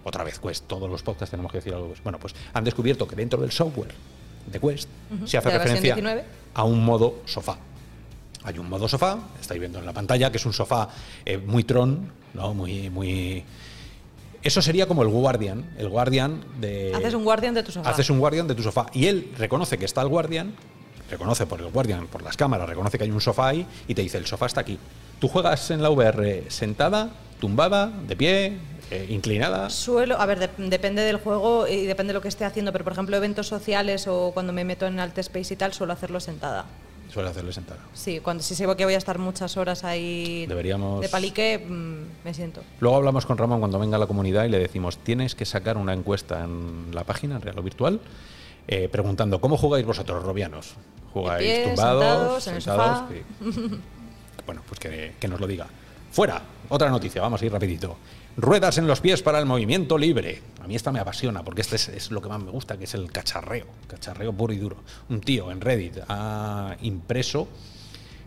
otra 0.04 0.22
vez 0.24 0.38
Quest, 0.40 0.66
todos 0.66 0.90
los 0.90 1.02
podcasts 1.02 1.30
tenemos 1.30 1.50
que 1.52 1.58
decir 1.58 1.72
algo. 1.72 1.92
Bueno, 2.02 2.18
pues 2.18 2.34
han 2.52 2.64
descubierto 2.64 3.06
que 3.06 3.14
dentro 3.16 3.40
del 3.40 3.52
software 3.52 3.92
de 4.46 4.60
Quest 4.60 4.88
se 5.24 5.38
hace 5.38 5.50
referencia 5.50 5.94
19. 5.94 6.24
a 6.54 6.64
un 6.64 6.84
modo 6.84 7.20
sofá. 7.26 7.58
Hay 8.46 8.58
un 8.60 8.68
modo 8.68 8.86
sofá, 8.88 9.18
estáis 9.40 9.58
viendo 9.60 9.80
en 9.80 9.84
la 9.86 9.92
pantalla, 9.92 10.30
que 10.30 10.36
es 10.38 10.46
un 10.46 10.52
sofá 10.52 10.88
eh, 11.24 11.36
muy 11.36 11.64
tron, 11.64 12.12
¿no? 12.32 12.54
Muy, 12.54 12.88
muy. 12.90 13.42
Eso 14.42 14.62
sería 14.62 14.86
como 14.86 15.02
el 15.02 15.08
Guardian. 15.08 15.68
El 15.76 15.88
Guardian 15.88 16.44
de. 16.60 16.92
Haces 16.94 17.14
un 17.14 17.24
guardián 17.24 17.54
de 17.54 17.64
tu 17.64 17.72
sofá. 17.72 17.90
Haces 17.90 18.08
un 18.08 18.20
Guardian 18.20 18.46
de 18.46 18.54
tu 18.54 18.62
sofá. 18.62 18.86
Y 18.94 19.06
él 19.06 19.32
reconoce 19.36 19.76
que 19.78 19.84
está 19.84 20.00
el 20.02 20.08
Guardian, 20.08 20.54
reconoce 21.10 21.44
por 21.46 21.60
el 21.60 21.68
Guardian, 21.72 22.06
por 22.06 22.22
las 22.22 22.36
cámaras, 22.36 22.68
reconoce 22.68 22.96
que 22.98 23.04
hay 23.04 23.10
un 23.10 23.20
sofá 23.20 23.48
ahí 23.48 23.66
y 23.88 23.94
te 23.94 24.02
dice: 24.02 24.16
el 24.18 24.26
sofá 24.26 24.46
está 24.46 24.60
aquí. 24.60 24.78
Tú 25.18 25.26
juegas 25.26 25.68
en 25.72 25.82
la 25.82 25.90
VR 25.90 26.44
sentada, 26.48 27.10
tumbada, 27.40 27.88
de 28.06 28.14
pie, 28.14 28.58
eh, 28.92 29.06
inclinada. 29.08 29.70
Suelo, 29.70 30.20
a 30.20 30.26
ver, 30.26 30.38
de- 30.38 30.68
depende 30.68 31.02
del 31.02 31.16
juego 31.16 31.66
y 31.66 31.84
depende 31.86 32.12
de 32.12 32.14
lo 32.14 32.20
que 32.20 32.28
esté 32.28 32.44
haciendo, 32.44 32.70
pero 32.70 32.84
por 32.84 32.92
ejemplo, 32.92 33.16
eventos 33.16 33.48
sociales 33.48 34.06
o 34.06 34.30
cuando 34.32 34.52
me 34.52 34.62
meto 34.64 34.86
en 34.86 35.00
Alt 35.00 35.18
Space 35.18 35.54
y 35.54 35.56
tal, 35.56 35.72
suelo 35.72 35.92
hacerlo 35.94 36.20
sentada. 36.20 36.66
Suele 37.16 37.30
hacerle 37.30 37.50
sentada. 37.54 37.80
Sí, 37.94 38.20
cuando 38.20 38.42
si 38.42 38.54
sé 38.54 38.66
que 38.76 38.84
voy 38.84 38.92
a 38.92 38.98
estar 38.98 39.18
muchas 39.18 39.56
horas 39.56 39.84
ahí 39.84 40.44
Deberíamos- 40.46 41.00
de 41.00 41.08
palique, 41.08 41.56
mm, 41.66 42.26
me 42.26 42.34
siento. 42.34 42.60
Luego 42.78 42.96
hablamos 42.98 43.24
con 43.24 43.38
Ramón 43.38 43.58
cuando 43.58 43.78
venga 43.78 43.96
a 43.96 43.98
la 43.98 44.06
comunidad 44.06 44.44
y 44.44 44.50
le 44.50 44.58
decimos, 44.58 44.98
tienes 44.98 45.34
que 45.34 45.46
sacar 45.46 45.78
una 45.78 45.94
encuesta 45.94 46.44
en 46.44 46.90
la 46.92 47.04
página, 47.04 47.36
en 47.36 47.40
Real 47.40 47.58
o 47.58 47.62
Virtual, 47.62 48.00
eh, 48.68 48.90
preguntando, 48.92 49.40
¿cómo 49.40 49.56
jugáis 49.56 49.86
vosotros, 49.86 50.22
robianos? 50.24 50.74
¿Jugáis 51.14 51.42
pie, 51.42 51.68
tumbados? 51.68 52.44
sentados, 52.44 52.64
sentados? 52.64 53.10
Sí. 53.40 53.80
bueno, 54.44 54.60
pues 54.68 54.78
que, 54.78 55.14
que 55.18 55.26
nos 55.26 55.40
lo 55.40 55.46
diga. 55.46 55.68
Fuera, 56.12 56.42
otra 56.68 56.90
noticia, 56.90 57.22
vamos 57.22 57.40
a 57.40 57.46
ir 57.46 57.50
rapidito. 57.52 57.96
Ruedas 58.36 58.76
en 58.76 58.86
los 58.86 59.00
pies 59.00 59.22
para 59.22 59.38
el 59.38 59.46
movimiento 59.46 59.96
libre. 59.96 60.42
A 60.62 60.66
mí 60.66 60.74
esta 60.74 60.92
me 60.92 61.00
apasiona 61.00 61.42
porque 61.42 61.62
este 61.62 61.76
es, 61.76 61.88
es 61.88 62.10
lo 62.10 62.20
que 62.20 62.28
más 62.28 62.42
me 62.42 62.50
gusta, 62.50 62.76
que 62.76 62.84
es 62.84 62.94
el 62.94 63.10
cacharreo, 63.10 63.66
cacharreo 63.86 64.32
puro 64.32 64.52
y 64.52 64.58
duro. 64.58 64.76
Un 65.08 65.20
tío 65.20 65.50
en 65.50 65.60
Reddit 65.60 65.98
ha 66.08 66.76
impreso 66.82 67.48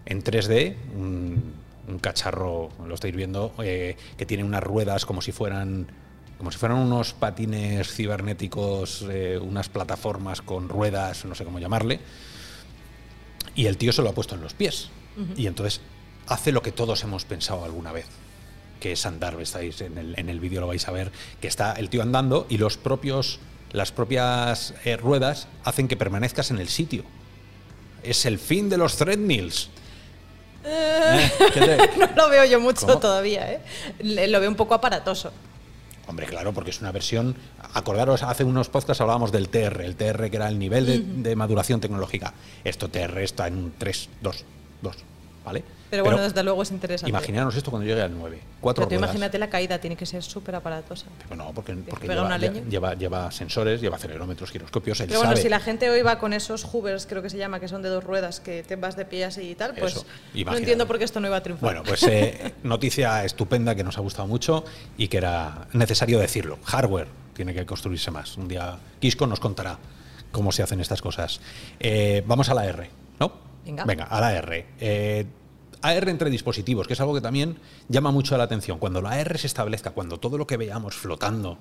en 0.05 0.23
3D 0.23 0.75
un, 0.95 1.53
un 1.87 1.99
cacharro, 1.99 2.69
lo 2.85 2.95
estáis 2.95 3.15
viendo, 3.15 3.53
eh, 3.63 3.95
que 4.17 4.25
tiene 4.25 4.43
unas 4.43 4.63
ruedas 4.63 5.05
como 5.05 5.21
si 5.21 5.31
fueran 5.31 5.87
como 6.37 6.51
si 6.51 6.57
fueran 6.57 6.77
unos 6.77 7.13
patines 7.13 7.93
cibernéticos, 7.93 9.05
eh, 9.09 9.37
unas 9.37 9.67
plataformas 9.67 10.41
con 10.41 10.69
ruedas, 10.69 11.25
no 11.25 11.35
sé 11.35 11.43
cómo 11.43 11.59
llamarle, 11.59 11.99
y 13.55 13.65
el 13.65 13.75
tío 13.75 13.91
se 13.91 14.01
lo 14.01 14.09
ha 14.09 14.13
puesto 14.13 14.35
en 14.35 14.41
los 14.41 14.53
pies. 14.53 14.89
Y 15.35 15.47
entonces 15.47 15.81
hace 16.27 16.53
lo 16.53 16.61
que 16.61 16.71
todos 16.71 17.03
hemos 17.03 17.25
pensado 17.25 17.65
alguna 17.65 17.91
vez, 17.91 18.05
que 18.79 18.93
es 18.93 19.05
andar, 19.05 19.39
estáis 19.41 19.81
en 19.81 19.97
el, 19.97 20.13
en 20.17 20.29
el 20.29 20.39
vídeo 20.39 20.61
lo 20.61 20.67
vais 20.67 20.87
a 20.87 20.91
ver, 20.91 21.11
que 21.41 21.47
está 21.47 21.73
el 21.73 21.89
tío 21.89 22.01
andando 22.01 22.45
y 22.49 22.57
los 22.57 22.77
propios, 22.77 23.39
las 23.71 23.91
propias 23.91 24.73
eh, 24.85 24.97
ruedas 24.97 25.47
hacen 25.63 25.87
que 25.87 25.97
permanezcas 25.97 26.51
en 26.51 26.59
el 26.59 26.69
sitio. 26.69 27.03
Es 28.03 28.25
el 28.25 28.39
fin 28.39 28.69
de 28.69 28.77
los 28.77 28.95
treadmills. 28.97 29.69
¿Eh? 30.65 31.31
¿Qué 31.53 31.59
te- 31.61 31.97
No 31.97 32.07
lo 32.15 32.29
veo 32.29 32.45
yo 32.45 32.59
mucho 32.59 32.85
¿Cómo? 32.85 32.99
todavía, 32.99 33.51
¿eh? 33.51 33.59
Lo 34.27 34.39
veo 34.39 34.49
un 34.49 34.55
poco 34.55 34.73
aparatoso. 34.73 35.31
Hombre, 36.07 36.25
claro, 36.25 36.53
porque 36.53 36.71
es 36.71 36.81
una 36.81 36.91
versión. 36.91 37.35
Acordaros, 37.73 38.23
hace 38.23 38.43
unos 38.43 38.67
podcasts 38.69 38.99
hablábamos 39.01 39.31
del 39.31 39.47
TR, 39.49 39.81
el 39.81 39.95
TR 39.95 40.29
que 40.31 40.37
era 40.37 40.47
el 40.47 40.57
nivel 40.57 40.85
de, 40.85 40.99
de 41.29 41.35
maduración 41.35 41.79
tecnológica. 41.79 42.33
Esto 42.63 42.89
TR 42.89 43.19
está 43.19 43.47
en 43.47 43.57
un 43.57 43.73
3, 43.77 44.09
2, 44.21 44.45
2, 44.81 44.95
¿vale? 45.49 45.63
Pero 45.89 46.03
bueno, 46.03 46.21
desde 46.21 46.43
luego 46.43 46.61
es 46.61 46.69
interesante. 46.69 47.09
Imaginaros 47.09 47.55
esto 47.55 47.71
cuando 47.71 47.87
llegue 47.87 48.03
al 48.03 48.15
9. 48.15 48.39
Cuatro 48.61 48.81
Pero 48.81 48.89
tú 48.89 48.95
ruedas. 48.95 49.09
imagínate 49.09 49.39
la 49.39 49.49
caída, 49.49 49.79
tiene 49.79 49.95
que 49.95 50.05
ser 50.05 50.21
súper 50.21 50.53
aparatosa. 50.53 51.07
Pero 51.27 51.35
no, 51.35 51.51
porque, 51.51 51.75
lleva, 51.75 52.37
lleva, 52.69 52.93
lleva 52.93 53.31
sensores, 53.31 53.81
lleva 53.81 53.95
acelerómetros, 53.95 54.51
giroscopios, 54.51 54.99
él 54.99 55.07
Pero 55.07 55.21
bueno, 55.21 55.31
sabe. 55.31 55.41
si 55.41 55.49
la 55.49 55.59
gente 55.59 55.89
hoy 55.89 56.03
va 56.03 56.19
con 56.19 56.33
esos 56.33 56.63
hoovers, 56.63 57.07
creo 57.07 57.23
que 57.23 57.31
se 57.31 57.37
llama, 57.37 57.59
que 57.59 57.67
son 57.67 57.81
de 57.81 57.89
dos 57.89 58.03
ruedas, 58.03 58.39
que 58.39 58.61
te 58.61 58.75
vas 58.75 58.95
de 58.95 59.05
pie 59.05 59.25
así 59.25 59.49
y 59.49 59.55
tal, 59.55 59.73
pues 59.73 59.95
Eso, 59.95 60.05
no 60.45 60.57
entiendo 60.57 60.85
por 60.85 60.99
qué 60.99 61.05
esto 61.05 61.19
no 61.19 61.27
iba 61.27 61.37
a 61.37 61.41
triunfar. 61.43 61.67
Bueno, 61.67 61.83
pues 61.83 62.03
eh, 62.03 62.53
noticia 62.63 63.25
estupenda 63.25 63.73
que 63.73 63.83
nos 63.83 63.97
ha 63.97 64.01
gustado 64.01 64.27
mucho 64.27 64.63
y 64.95 65.07
que 65.07 65.17
era 65.17 65.67
necesario 65.73 66.19
decirlo. 66.19 66.59
Hardware 66.65 67.07
tiene 67.33 67.55
que 67.55 67.65
construirse 67.65 68.11
más. 68.11 68.37
Un 68.37 68.47
día 68.47 68.77
Kisco 68.99 69.25
nos 69.25 69.39
contará 69.39 69.79
cómo 70.31 70.51
se 70.51 70.61
hacen 70.61 70.79
estas 70.81 71.01
cosas. 71.01 71.41
Eh, 71.79 72.23
vamos 72.27 72.49
a 72.49 72.53
la 72.53 72.65
R, 72.65 72.89
¿no? 73.19 73.31
Venga. 73.65 74.03
a 74.03 74.21
la 74.21 74.33
R. 74.33 74.65
Eh, 74.79 75.25
AR 75.81 76.09
entre 76.09 76.29
dispositivos, 76.29 76.87
que 76.87 76.93
es 76.93 76.99
algo 76.99 77.13
que 77.13 77.21
también 77.21 77.57
llama 77.87 78.11
mucho 78.11 78.37
la 78.37 78.43
atención. 78.43 78.79
Cuando 78.79 79.01
la 79.01 79.11
AR 79.11 79.37
se 79.37 79.47
establezca, 79.47 79.91
cuando 79.91 80.19
todo 80.19 80.37
lo 80.37 80.45
que 80.47 80.57
veamos 80.57 80.95
flotando 80.95 81.57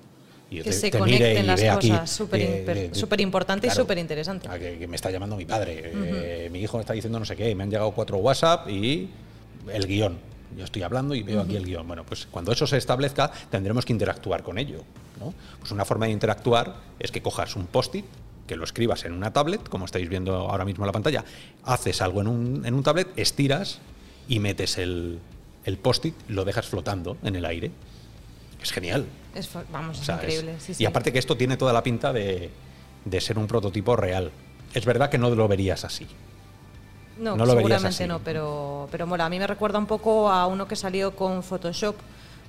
y 0.51 0.57
que 0.57 0.63
te- 0.63 0.73
se 0.73 0.89
te 0.91 0.97
conecten 0.99 1.47
las 1.47 1.61
cosas, 1.61 2.09
súper 2.09 2.41
eh, 2.41 2.63
eh, 2.67 2.89
súper 2.93 3.21
importante 3.21 3.67
y 3.67 3.69
súper 3.69 3.97
interesante. 3.97 4.49
que, 4.49 4.77
que 4.79 4.87
me 4.87 4.95
está 4.95 5.11
llamando 5.11 5.35
mi 5.37 5.45
padre, 5.45 5.91
eh, 5.93 6.49
mi 6.51 6.59
hijo 6.59 6.77
me 6.77 6.81
está 6.81 6.93
diciendo 6.93 7.19
no 7.19 7.25
sé 7.25 7.35
qué, 7.35 7.53
me 7.55 7.63
han 7.63 7.69
llegado 7.69 7.91
cuatro 7.91 8.17
WhatsApp 8.17 8.67
y 8.69 9.09
el 9.71 9.85
guion. 9.87 10.17
Yo 10.57 10.63
estoy 10.63 10.81
hablando 10.81 11.13
y 11.13 11.21
veo 11.21 11.41
aquí 11.41 11.55
el 11.55 11.63
guion. 11.65 11.87
Bueno, 11.87 12.03
pues 12.03 12.25
cuando 12.29 12.51
eso 12.51 12.65
se 12.65 12.77
establezca, 12.77 13.31
tendremos 13.51 13.85
que 13.85 13.93
interactuar 13.93 14.41
con 14.41 14.57
ello. 14.57 14.83
¿no? 15.19 15.33
Pues 15.59 15.71
una 15.71 15.85
forma 15.85 16.07
de 16.07 16.11
interactuar 16.13 16.75
es 16.97 17.11
que 17.11 17.21
cojas 17.21 17.55
un 17.55 17.67
post-it, 17.67 18.05
que 18.47 18.55
lo 18.55 18.63
escribas 18.63 19.05
en 19.05 19.13
una 19.13 19.31
tablet, 19.31 19.69
como 19.69 19.85
estáis 19.85 20.09
viendo 20.09 20.33
ahora 20.35 20.65
mismo 20.65 20.83
en 20.83 20.87
la 20.87 20.91
pantalla, 20.93 21.23
haces 21.63 22.01
algo 22.01 22.21
en 22.21 22.27
un, 22.27 22.65
en 22.65 22.73
un 22.73 22.81
tablet, 22.81 23.07
estiras 23.15 23.77
y 24.29 24.39
metes 24.39 24.77
el, 24.77 25.19
el 25.65 25.77
post-it, 25.77 26.15
lo 26.29 26.45
dejas 26.45 26.67
flotando 26.67 27.17
en 27.23 27.35
el 27.35 27.43
aire. 27.43 27.71
Es 28.61 28.71
genial. 28.71 29.05
Es, 29.35 29.49
vamos, 29.71 29.97
O 29.97 29.99
es 29.99 30.05
sea, 30.05 30.15
es- 30.15 30.21
increíble. 30.23 30.55
sí, 30.59 30.73
sí. 30.75 30.83
Y 30.83 30.85
aparte 30.85 31.11
que 31.11 31.19
esto 31.19 31.35
tiene 31.35 31.57
toda 31.57 31.73
la 31.73 31.83
pinta 31.83 32.13
de, 32.13 32.49
de 33.05 33.21
ser 33.21 33.37
un 33.37 33.47
prototipo 33.47 33.95
real. 33.97 34.31
Es 34.73 34.85
verdad 34.85 35.09
que 35.09 35.17
no 35.17 35.29
lo 35.29 35.47
verías 35.47 35.83
así. 35.83 36.07
No, 37.17 37.35
No 37.35 37.45
lo 37.45 37.55
verías 37.55 37.81
seguramente 37.81 37.87
así. 38.03 38.07
no, 38.07 38.19
pero, 38.19 38.87
pero 38.91 39.05
mola. 39.07 39.25
A 39.25 39.29
mí 39.29 39.39
me 39.39 39.47
recuerda 39.47 39.77
un 39.79 39.87
poco 39.87 40.29
a 40.29 40.47
uno 40.47 40.67
que 40.67 40.75
salió 40.77 41.15
con 41.15 41.43
Photoshop 41.43 41.95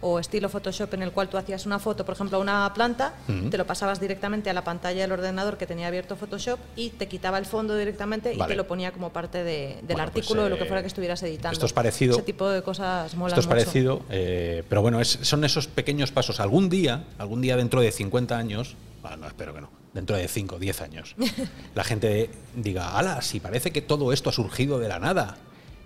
o 0.03 0.19
estilo 0.19 0.49
Photoshop 0.49 0.95
en 0.95 1.03
el 1.03 1.13
cual 1.13 1.29
tú 1.29 1.37
hacías 1.37 1.67
una 1.67 1.79
foto, 1.79 2.05
por 2.07 2.15
ejemplo, 2.15 2.39
a 2.39 2.41
una 2.41 2.73
planta, 2.75 3.15
te 3.51 3.59
lo 3.59 3.67
pasabas 3.67 4.01
directamente 4.01 4.49
a 4.49 4.53
la 4.55 4.65
pantalla 4.65 5.03
del 5.03 5.13
ordenador 5.13 5.59
que 5.59 5.67
tenía 5.67 5.89
abierto 5.89 6.17
Photoshop 6.17 6.59
y 6.77 6.91
te 6.91 7.07
quitaba 7.09 7.37
el 7.39 7.45
fondo 7.47 7.77
directamente 7.77 8.33
y 8.33 8.39
te 8.39 8.55
lo 8.57 8.67
ponía 8.67 8.93
como 8.93 9.11
parte 9.13 9.45
de- 9.45 9.77
del 9.83 9.87
Bueno, 9.89 10.03
artículo 10.05 10.41
pues, 10.41 10.45
de 10.45 10.51
lo 10.51 10.57
que 10.57 10.65
eh, 10.65 10.67
fuera 10.69 10.81
que 10.83 10.89
estuvieras 10.89 11.23
editando. 11.23 11.53
esto 11.53 11.67
es 11.67 11.73
parecido- 11.75 12.15
Ese 12.15 12.23
tipo 12.23 12.49
de 12.49 12.63
cosas 12.63 13.15
molan 13.15 13.39
Esto 13.39 13.41
es 13.41 13.47
mucho. 13.47 13.57
parecido, 13.57 14.03
eh, 14.11 14.63
pero 14.69 14.81
bueno, 14.83 15.01
es- 15.01 15.19
son 15.23 15.45
esos 15.45 15.67
pequeños 15.69 16.13
pasos. 16.13 16.41
Algún 16.41 16.71
día, 16.71 17.05
algún 17.19 17.41
día 17.43 17.57
dentro 17.57 17.81
de 17.83 17.93
50 17.93 18.39
años, 18.39 18.77
ah, 19.05 19.17
no, 19.17 19.27
espero 19.27 19.53
que 19.55 19.61
no, 19.61 19.71
dentro 19.93 20.17
de 20.17 20.29
5, 20.29 20.59
10 20.59 20.81
años, 20.81 21.15
la 21.75 21.85
gente 21.85 22.31
diga, 22.55 22.97
ala, 22.97 23.21
si 23.23 23.39
parece 23.41 23.71
que 23.71 23.83
todo 23.83 24.13
esto 24.15 24.31
ha 24.31 24.33
surgido 24.33 24.79
de 24.79 24.89
la 24.89 24.99
nada. 24.99 25.37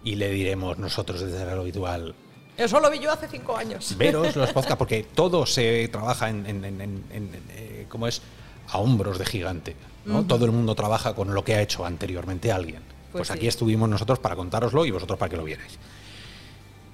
Y 0.06 0.16
le 0.16 0.28
diremos 0.30 0.78
nosotros 0.78 1.20
desde 1.22 1.44
lo 1.46 1.62
habitual, 1.62 2.14
Eso 2.56 2.78
lo 2.80 2.90
vi 2.90 2.98
yo 3.00 3.10
hace 3.12 3.26
cinco 3.28 3.56
años. 3.56 3.96
veros 3.96 4.36
los 4.36 4.50
podcasts, 4.52 4.76
porque 4.78 5.02
todo 5.02 5.44
se 5.46 5.88
trabaja 5.88 6.28
en, 6.28 6.46
en- 6.46 6.64
en- 6.64 6.80
en- 6.80 7.04
en- 7.10 7.30
eh, 7.50 7.86
¿cómo 7.88 8.06
es? 8.06 8.22
A 8.68 8.78
hombros 8.78 9.18
de 9.18 9.26
gigante. 9.26 9.76
¿no? 10.04 10.24
Todo 10.24 10.44
el 10.44 10.52
mundo 10.52 10.74
trabaja 10.74 11.14
con 11.14 11.32
lo 11.34 11.42
que 11.44 11.54
ha 11.54 11.62
hecho 11.62 11.84
anteriormente 11.84 12.52
alguien. 12.52 12.82
Pues, 13.10 13.12
Pues 13.12 13.28
sí. 13.28 13.34
aquí 13.34 13.46
estuvimos 13.48 13.88
nosotros 13.88 14.18
para 14.18 14.36
contároslo 14.36 14.84
y 14.84 14.90
vosotros 14.90 15.18
para 15.18 15.30
que 15.30 15.36
lo 15.36 15.44
vierais. 15.44 15.78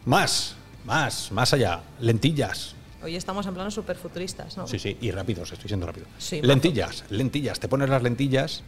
Más, 0.05 0.55
más, 0.85 1.31
más 1.33 1.53
allá. 1.53 1.81
Lentillas. 2.01 2.75
Hoy 3.03 3.17
estamos 3.17 3.47
en 3.47 3.55
planos 3.55 3.75
súper 3.75 3.97
futuristas, 3.97 4.57
¿no? 4.57 4.67
Sí, 4.67 4.79
sí, 4.79 4.97
y 5.01 5.11
rápidos, 5.11 5.51
estoy 5.53 5.69
siendo 5.69 5.87
rápido. 5.87 6.07
Sí, 6.19 6.41
lentillas, 6.43 7.05
lentillas. 7.11 7.59
Te 7.59 7.67
pones 7.69 7.89
las 7.89 8.03
lentillas 8.03 8.63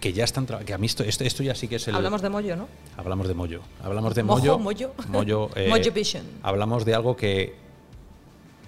que 0.00 0.12
ya 0.12 0.24
están. 0.24 0.46
Que 0.46 0.74
a 0.74 0.78
mí 0.78 0.86
esto, 0.86 1.02
esto, 1.04 1.24
esto 1.24 1.42
ya 1.42 1.54
sí 1.54 1.68
que 1.68 1.76
es 1.76 1.88
el. 1.88 1.94
Hablamos 1.94 2.22
de 2.22 2.28
mollo, 2.28 2.56
¿no? 2.56 2.68
Hablamos 2.96 3.28
de 3.28 3.34
mollo. 3.34 3.60
Hablamos 3.82 4.14
de 4.14 4.22
Mojo, 4.22 4.58
mollo. 4.58 4.58
mollo. 4.58 4.94
Mollo, 5.08 5.50
eh, 5.56 5.68
Mollo 5.70 5.92
Vision. 5.92 6.24
Hablamos 6.42 6.84
de 6.84 6.94
algo 6.94 7.16
que 7.16 7.54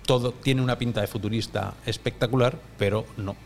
todo 0.07 0.33
tiene 0.33 0.63
una 0.63 0.79
pinta 0.79 1.01
de 1.01 1.07
futurista 1.07 1.75
espectacular, 1.85 2.59
pero 2.79 3.05
no. 3.17 3.37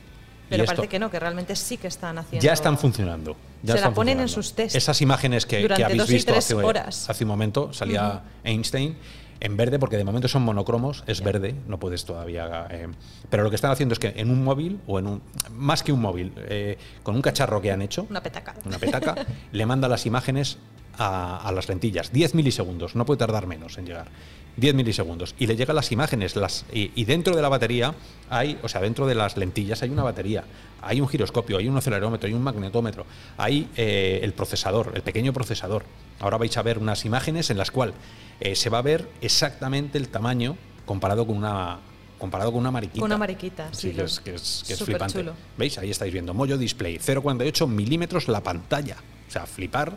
Pero 0.48 0.64
esto 0.64 0.76
parece 0.76 0.88
que 0.90 0.98
no, 0.98 1.10
que 1.10 1.18
realmente 1.18 1.56
sí 1.56 1.78
que 1.78 1.88
están 1.88 2.18
haciendo. 2.18 2.44
ya 2.44 2.52
están 2.52 2.76
funcionando. 2.76 3.36
ya 3.62 3.68
Se 3.68 3.72
la 3.72 3.74
están 3.76 3.94
ponen 3.94 4.20
en 4.20 4.28
sus 4.28 4.52
tests. 4.52 4.74
Esas 4.74 5.00
imágenes 5.00 5.46
que, 5.46 5.66
que 5.66 5.84
habéis 5.84 6.06
visto 6.06 6.34
hace, 6.34 6.54
horas. 6.54 7.08
hace 7.08 7.24
un 7.24 7.28
momento, 7.28 7.72
salía 7.72 8.22
Einstein 8.44 8.96
en 9.44 9.56
verde, 9.56 9.78
porque 9.78 9.96
de 9.96 10.04
momento 10.04 10.28
son 10.28 10.42
monocromos, 10.42 11.02
es 11.06 11.20
verde, 11.22 11.54
no 11.66 11.78
puedes 11.78 12.04
todavía. 12.04 12.66
eh, 12.70 12.88
pero 13.28 13.42
lo 13.42 13.50
que 13.50 13.56
están 13.56 13.70
haciendo 13.70 13.92
es 13.92 13.98
que 13.98 14.12
en 14.16 14.30
un 14.30 14.44
móvil, 14.44 14.80
o 14.86 14.98
en 14.98 15.06
un. 15.06 15.22
más 15.50 15.82
que 15.82 15.92
un 15.92 16.00
móvil, 16.00 16.32
eh, 16.48 16.78
con 17.02 17.14
un 17.16 17.22
cacharro 17.22 17.60
que 17.60 17.72
han 17.72 17.82
hecho, 17.82 18.06
Una 18.08 18.22
petaca. 18.22 18.54
una 18.64 18.78
petaca, 18.78 19.14
le 19.52 19.66
manda 19.66 19.88
las 19.88 20.06
imágenes 20.06 20.58
a, 20.96 21.38
a 21.46 21.52
las 21.52 21.68
lentillas. 21.68 22.12
10 22.12 22.34
milisegundos, 22.34 22.94
no 22.94 23.04
puede 23.04 23.18
tardar 23.18 23.46
menos 23.46 23.78
en 23.78 23.86
llegar. 23.86 24.08
10 24.56 24.74
milisegundos. 24.74 25.34
Y 25.38 25.46
le 25.46 25.56
llegan 25.56 25.76
las 25.76 25.92
imágenes. 25.92 26.36
Las, 26.36 26.64
y, 26.72 26.90
y 26.94 27.04
dentro 27.04 27.34
de 27.34 27.42
la 27.42 27.48
batería 27.48 27.94
hay, 28.30 28.58
o 28.62 28.68
sea, 28.68 28.80
dentro 28.80 29.06
de 29.06 29.14
las 29.14 29.36
lentillas 29.36 29.82
hay 29.82 29.90
una 29.90 30.02
batería, 30.02 30.44
hay 30.80 31.00
un 31.00 31.08
giroscopio, 31.08 31.58
hay 31.58 31.68
un 31.68 31.76
acelerómetro, 31.76 32.26
hay 32.26 32.34
un 32.34 32.42
magnetómetro, 32.42 33.06
hay 33.36 33.68
eh, 33.76 34.20
el 34.22 34.32
procesador, 34.32 34.92
el 34.94 35.02
pequeño 35.02 35.32
procesador. 35.32 35.84
Ahora 36.20 36.38
vais 36.38 36.56
a 36.56 36.62
ver 36.62 36.78
unas 36.78 37.04
imágenes 37.04 37.50
en 37.50 37.58
las 37.58 37.70
cuales 37.70 37.94
eh, 38.40 38.54
se 38.54 38.68
va 38.70 38.78
a 38.78 38.82
ver 38.82 39.08
exactamente 39.20 39.98
el 39.98 40.08
tamaño 40.08 40.56
comparado 40.84 41.26
con 41.26 41.36
una 41.36 41.78
comparado 42.18 42.52
con 42.52 42.60
una 42.60 42.70
mariquita. 42.70 43.04
Una 43.04 43.18
mariquita, 43.18 43.68
sí, 43.74 43.90
que 43.90 44.04
es, 44.04 44.20
que 44.20 44.34
es, 44.36 44.62
que 44.64 44.74
es 44.74 44.78
súper 44.78 44.94
flipante. 44.94 45.18
chulo. 45.18 45.32
¿Veis? 45.58 45.76
Ahí 45.78 45.90
estáis 45.90 46.12
viendo. 46.12 46.32
Mollo 46.32 46.56
Display, 46.56 46.98
0,48 46.98 47.66
milímetros 47.66 48.28
la 48.28 48.40
pantalla. 48.40 48.96
O 49.26 49.30
sea, 49.30 49.44
flipar, 49.44 49.96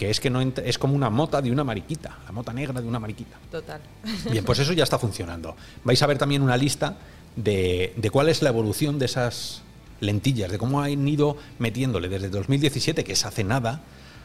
que 0.00 0.08
es 0.08 0.18
que 0.18 0.30
no 0.30 0.40
es 0.40 0.78
como 0.78 0.94
una 0.94 1.10
mota 1.10 1.42
de 1.42 1.52
una 1.52 1.62
mariquita, 1.62 2.20
la 2.24 2.32
mota 2.32 2.54
negra 2.54 2.80
de 2.80 2.88
una 2.88 2.98
mariquita. 2.98 3.36
Total. 3.50 3.82
Bien, 4.30 4.42
pues 4.46 4.58
eso 4.58 4.72
ya 4.72 4.82
está 4.82 4.98
funcionando. 4.98 5.54
Vais 5.84 6.00
a 6.00 6.06
ver 6.06 6.16
también 6.16 6.40
una 6.40 6.56
lista 6.56 6.96
de, 7.36 7.92
de 7.98 8.08
cuál 8.08 8.30
es 8.30 8.40
la 8.40 8.48
evolución 8.48 8.98
de 8.98 9.04
esas 9.04 9.60
lentillas, 10.00 10.50
de 10.50 10.56
cómo 10.56 10.80
han 10.80 11.06
ido 11.06 11.36
metiéndole 11.58 12.08
desde 12.08 12.30
2017, 12.30 13.04
que 13.04 13.12
es 13.12 13.26
hace 13.26 13.44
nada, 13.44 13.82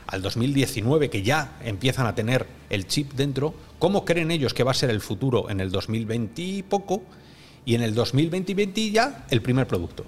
al 0.08 0.22
2019, 0.22 1.10
que 1.10 1.24
ya 1.24 1.58
empiezan 1.62 2.08
a 2.08 2.16
tener 2.16 2.48
el 2.70 2.88
chip 2.88 3.12
dentro, 3.12 3.54
cómo 3.78 4.06
creen 4.06 4.32
ellos 4.32 4.54
que 4.54 4.64
va 4.64 4.72
a 4.72 4.76
ser 4.76 4.90
el 4.90 5.02
futuro 5.02 5.50
en 5.50 5.60
el 5.60 5.72
2020 5.72 6.42
y 6.42 6.64
poco, 6.64 7.04
y 7.66 7.76
en 7.76 7.82
el 7.82 7.94
2020 7.96 8.50
y 8.50 8.56
20 8.56 8.92
ya 8.92 9.26
el 9.30 9.42
primer 9.42 9.68
producto. 9.68 10.06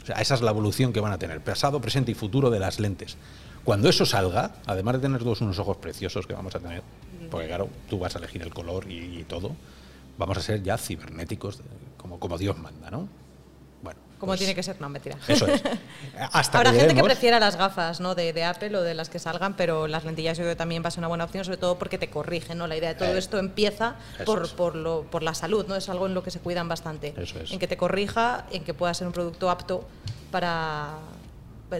O 0.00 0.06
sea, 0.06 0.14
esa 0.20 0.36
es 0.36 0.42
la 0.42 0.52
evolución 0.52 0.92
que 0.92 1.00
van 1.00 1.12
a 1.12 1.18
tener, 1.18 1.40
pasado, 1.40 1.80
presente 1.80 2.12
y 2.12 2.14
futuro 2.14 2.50
de 2.50 2.60
las 2.60 2.78
lentes. 2.78 3.16
Cuando 3.64 3.88
eso 3.88 4.04
salga, 4.04 4.56
además 4.66 4.94
de 4.94 5.00
tener 5.00 5.22
todos 5.22 5.40
unos 5.40 5.58
ojos 5.58 5.76
preciosos 5.76 6.26
que 6.26 6.34
vamos 6.34 6.54
a 6.54 6.60
tener, 6.60 6.82
porque 7.30 7.46
claro, 7.46 7.68
tú 7.88 7.98
vas 7.98 8.14
a 8.16 8.18
elegir 8.18 8.42
el 8.42 8.52
color 8.52 8.90
y, 8.90 9.20
y 9.20 9.24
todo, 9.24 9.52
vamos 10.18 10.36
a 10.36 10.40
ser 10.40 10.62
ya 10.62 10.76
cibernéticos, 10.76 11.60
como, 11.96 12.18
como 12.18 12.38
Dios 12.38 12.58
manda, 12.58 12.90
¿no? 12.90 13.08
Bueno. 13.82 14.00
Como 14.18 14.30
pues 14.30 14.38
tiene 14.38 14.54
que 14.54 14.62
ser, 14.62 14.80
no, 14.80 14.88
mentira. 14.88 15.16
Eso 15.26 15.46
es. 15.46 15.62
Hasta 16.32 16.58
Habrá 16.58 16.72
que 16.72 16.78
gente 16.78 16.94
que 16.94 17.02
prefiera 17.02 17.40
las 17.40 17.56
gafas 17.56 18.00
¿no? 18.00 18.14
de, 18.14 18.32
de 18.32 18.44
Apple 18.44 18.76
o 18.76 18.82
de 18.82 18.94
las 18.94 19.08
que 19.08 19.18
salgan, 19.18 19.54
pero 19.56 19.88
las 19.88 20.04
lentillas 20.04 20.36
yo 20.38 20.42
creo 20.44 20.52
que 20.52 20.58
también 20.58 20.82
va 20.84 20.88
a 20.88 20.90
ser 20.92 21.00
una 21.00 21.08
buena 21.08 21.24
opción, 21.24 21.44
sobre 21.44 21.56
todo 21.56 21.76
porque 21.76 21.98
te 21.98 22.08
corrigen. 22.08 22.58
¿no? 22.58 22.68
La 22.68 22.76
idea 22.76 22.90
de 22.90 22.94
todo 22.94 23.14
Eh, 23.14 23.18
esto 23.18 23.38
empieza 23.38 23.96
por, 24.24 24.44
es. 24.44 24.50
por, 24.50 24.76
lo, 24.76 25.02
por 25.10 25.24
la 25.24 25.34
salud, 25.34 25.66
¿no? 25.66 25.74
es 25.74 25.88
algo 25.88 26.06
en 26.06 26.14
lo 26.14 26.22
que 26.22 26.30
se 26.30 26.38
cuidan 26.38 26.68
bastante. 26.68 27.14
Eso 27.16 27.40
es. 27.40 27.50
En 27.50 27.58
que 27.58 27.66
te 27.66 27.76
corrija, 27.76 28.46
en 28.52 28.62
que 28.62 28.74
pueda 28.74 28.94
ser 28.94 29.08
un 29.08 29.12
producto 29.12 29.50
apto 29.50 29.88
para 30.30 30.98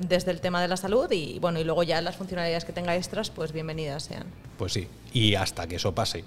desde 0.00 0.30
el 0.30 0.40
tema 0.40 0.60
de 0.62 0.68
la 0.68 0.76
salud 0.76 1.10
y 1.10 1.38
bueno 1.38 1.60
y 1.60 1.64
luego 1.64 1.82
ya 1.82 2.00
las 2.00 2.16
funcionalidades 2.16 2.64
que 2.64 2.72
tenga 2.72 2.96
extras 2.96 3.30
pues 3.30 3.52
bienvenidas 3.52 4.04
sean 4.04 4.24
Pues 4.58 4.72
sí, 4.72 4.88
y 5.12 5.34
hasta 5.34 5.66
que 5.66 5.76
eso 5.76 5.94
pase. 5.94 6.24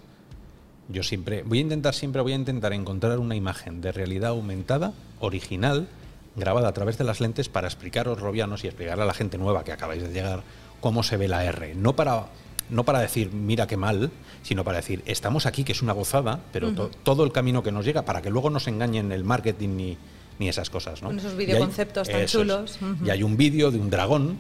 Yo 0.88 1.02
siempre, 1.02 1.42
voy 1.44 1.58
a 1.58 1.62
intentar, 1.62 1.96
siempre 1.96 2.22
voy 2.22 2.34
a 2.34 2.36
intentar 2.36 2.72
encontrar 2.74 3.18
una 3.18 3.36
imagen 3.36 3.82
de 3.82 3.92
realidad 3.92 4.30
aumentada, 4.32 4.94
original, 5.20 5.88
grabada 6.36 6.68
a 6.68 6.74
través 6.74 6.98
de 7.00 7.04
las 7.04 7.20
lentes 7.22 7.50
para 7.50 7.68
explicaros, 7.68 8.20
robianos, 8.20 8.64
y 8.64 8.68
explicar 8.68 9.00
a 9.02 9.06
la 9.06 9.14
gente 9.16 9.38
nueva 9.40 9.64
que 9.64 9.72
acabáis 9.72 10.04
de 10.04 10.10
llegar 10.14 10.44
cómo 10.82 11.02
se 11.02 11.18
ve 11.18 11.28
la 11.28 11.44
R. 11.44 11.74
No 11.74 11.96
para, 11.96 12.28
no 12.70 12.84
para 12.84 13.00
decir, 13.00 13.32
mira 13.32 13.66
qué 13.66 13.78
mal, 13.78 14.12
sino 14.44 14.64
para 14.64 14.78
decir, 14.78 15.02
estamos 15.08 15.48
aquí, 15.48 15.64
que 15.64 15.72
es 15.72 15.82
una 15.82 15.94
gozada, 15.94 16.40
pero 16.52 16.72
to- 16.74 16.92
todo 17.02 17.24
el 17.24 17.32
camino 17.32 17.64
que 17.64 17.72
nos 17.72 17.84
llega, 17.84 18.04
para 18.04 18.22
que 18.22 18.30
luego 18.30 18.52
no 18.52 18.60
se 18.60 18.70
engañen 18.70 19.12
el 19.12 19.24
marketing 19.24 19.70
ni, 19.70 19.98
ni 20.40 20.50
esas 20.50 20.70
cosas. 20.70 21.02
¿no? 21.02 21.10
Con 21.10 21.20
esos 21.20 21.36
videoconceptos 21.36 22.10
tan 22.10 22.26
chulos. 22.26 22.80
Y 23.04 23.10
hay 23.10 23.24
un 23.24 23.38
vídeo 23.38 23.72
de 23.72 23.80
un 23.80 23.90
dragón 23.90 24.38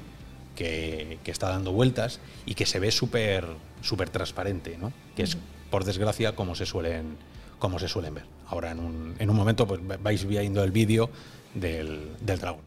que, 0.55 1.19
que 1.23 1.31
está 1.31 1.49
dando 1.49 1.71
vueltas 1.71 2.19
y 2.45 2.55
que 2.55 2.65
se 2.65 2.79
ve 2.79 2.91
súper 2.91 3.45
súper 3.81 4.09
transparente, 4.09 4.77
¿no? 4.77 4.91
Que 5.15 5.23
es, 5.23 5.37
por 5.69 5.85
desgracia, 5.85 6.35
como 6.35 6.55
se 6.55 6.65
suelen 6.65 7.17
como 7.59 7.79
se 7.79 7.87
suelen 7.87 8.13
ver. 8.13 8.25
Ahora, 8.47 8.71
en 8.71 8.79
un, 8.79 9.15
en 9.17 9.29
un 9.29 9.35
momento, 9.35 9.65
pues 9.65 9.79
vais 10.03 10.25
viendo 10.25 10.63
el 10.63 10.71
vídeo 10.71 11.09
del, 11.53 12.09
del 12.19 12.39
dragón. 12.39 12.61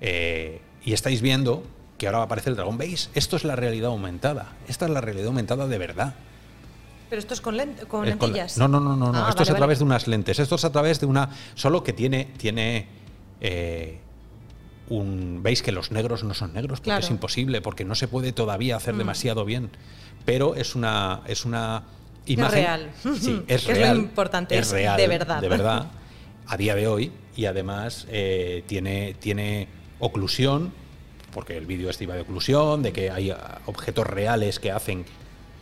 Eh, 0.00 0.60
y 0.84 0.92
estáis 0.92 1.20
viendo 1.20 1.64
que 1.98 2.06
ahora 2.06 2.22
aparece 2.22 2.50
el 2.50 2.56
dragón. 2.56 2.78
¿Veis? 2.78 3.10
Esto 3.14 3.36
es 3.36 3.44
la 3.44 3.56
realidad 3.56 3.90
aumentada. 3.90 4.52
Esta 4.68 4.86
es 4.86 4.90
la 4.92 5.00
realidad 5.00 5.26
aumentada 5.26 5.66
de 5.66 5.78
verdad. 5.78 6.14
Pero 7.12 7.20
esto 7.20 7.34
es 7.34 7.42
con, 7.42 7.56
lent- 7.58 7.76
con 7.80 7.86
con 7.88 8.00
la- 8.00 8.06
lentillas 8.06 8.56
no, 8.56 8.68
no, 8.68 8.80
no, 8.80 8.96
no, 8.96 9.12
no. 9.12 9.26
Ah, 9.26 9.28
Esto 9.28 9.42
es 9.42 9.50
a 9.50 9.54
través 9.54 9.76
vale. 9.76 9.78
de 9.80 9.84
unas 9.84 10.06
lentes. 10.08 10.38
Esto 10.38 10.54
es 10.54 10.64
a 10.64 10.72
través 10.72 10.98
de 10.98 11.04
una. 11.04 11.28
Solo 11.54 11.84
que 11.84 11.92
tiene. 11.92 12.30
tiene 12.38 12.86
eh, 13.42 13.98
un. 14.88 15.42
Veis 15.42 15.62
que 15.62 15.72
los 15.72 15.90
negros 15.90 16.24
no 16.24 16.32
son 16.32 16.54
negros 16.54 16.80
porque 16.80 16.84
Claro. 16.88 17.04
es 17.04 17.10
imposible, 17.10 17.60
porque 17.60 17.84
no 17.84 17.94
se 17.94 18.08
puede 18.08 18.32
todavía 18.32 18.76
hacer 18.76 18.94
Mm. 18.94 18.98
demasiado 18.98 19.44
bien. 19.44 19.68
Pero 20.24 20.54
es 20.54 20.74
una. 20.74 21.20
Es 21.26 21.44
una 21.44 21.82
Es 22.24 22.30
imagen. 22.32 22.54
real. 22.64 22.90
Sí, 23.20 23.42
es 23.46 23.64
Que 23.66 23.72
es 23.72 23.78
lo 23.78 23.84
real. 23.84 23.96
importante, 23.98 24.56
es 24.56 24.70
real. 24.70 24.96
de 24.96 25.08
verdad. 25.08 25.40
De 25.42 25.48
verdad. 25.48 25.86
A 26.46 26.56
día 26.56 26.74
de 26.74 26.86
hoy. 26.86 27.12
Y 27.36 27.44
además 27.44 28.06
eh, 28.10 28.64
tiene, 28.66 29.14
tiene 29.20 29.68
oclusión, 30.00 30.72
porque 31.32 31.58
el 31.58 31.66
vídeo 31.66 31.90
este 31.90 32.04
iba 32.04 32.14
de 32.14 32.22
oclusión, 32.22 32.82
de 32.82 32.92
que 32.94 33.10
hay 33.10 33.34
objetos 33.66 34.06
reales 34.06 34.58
que 34.60 34.70
hacen 34.72 35.04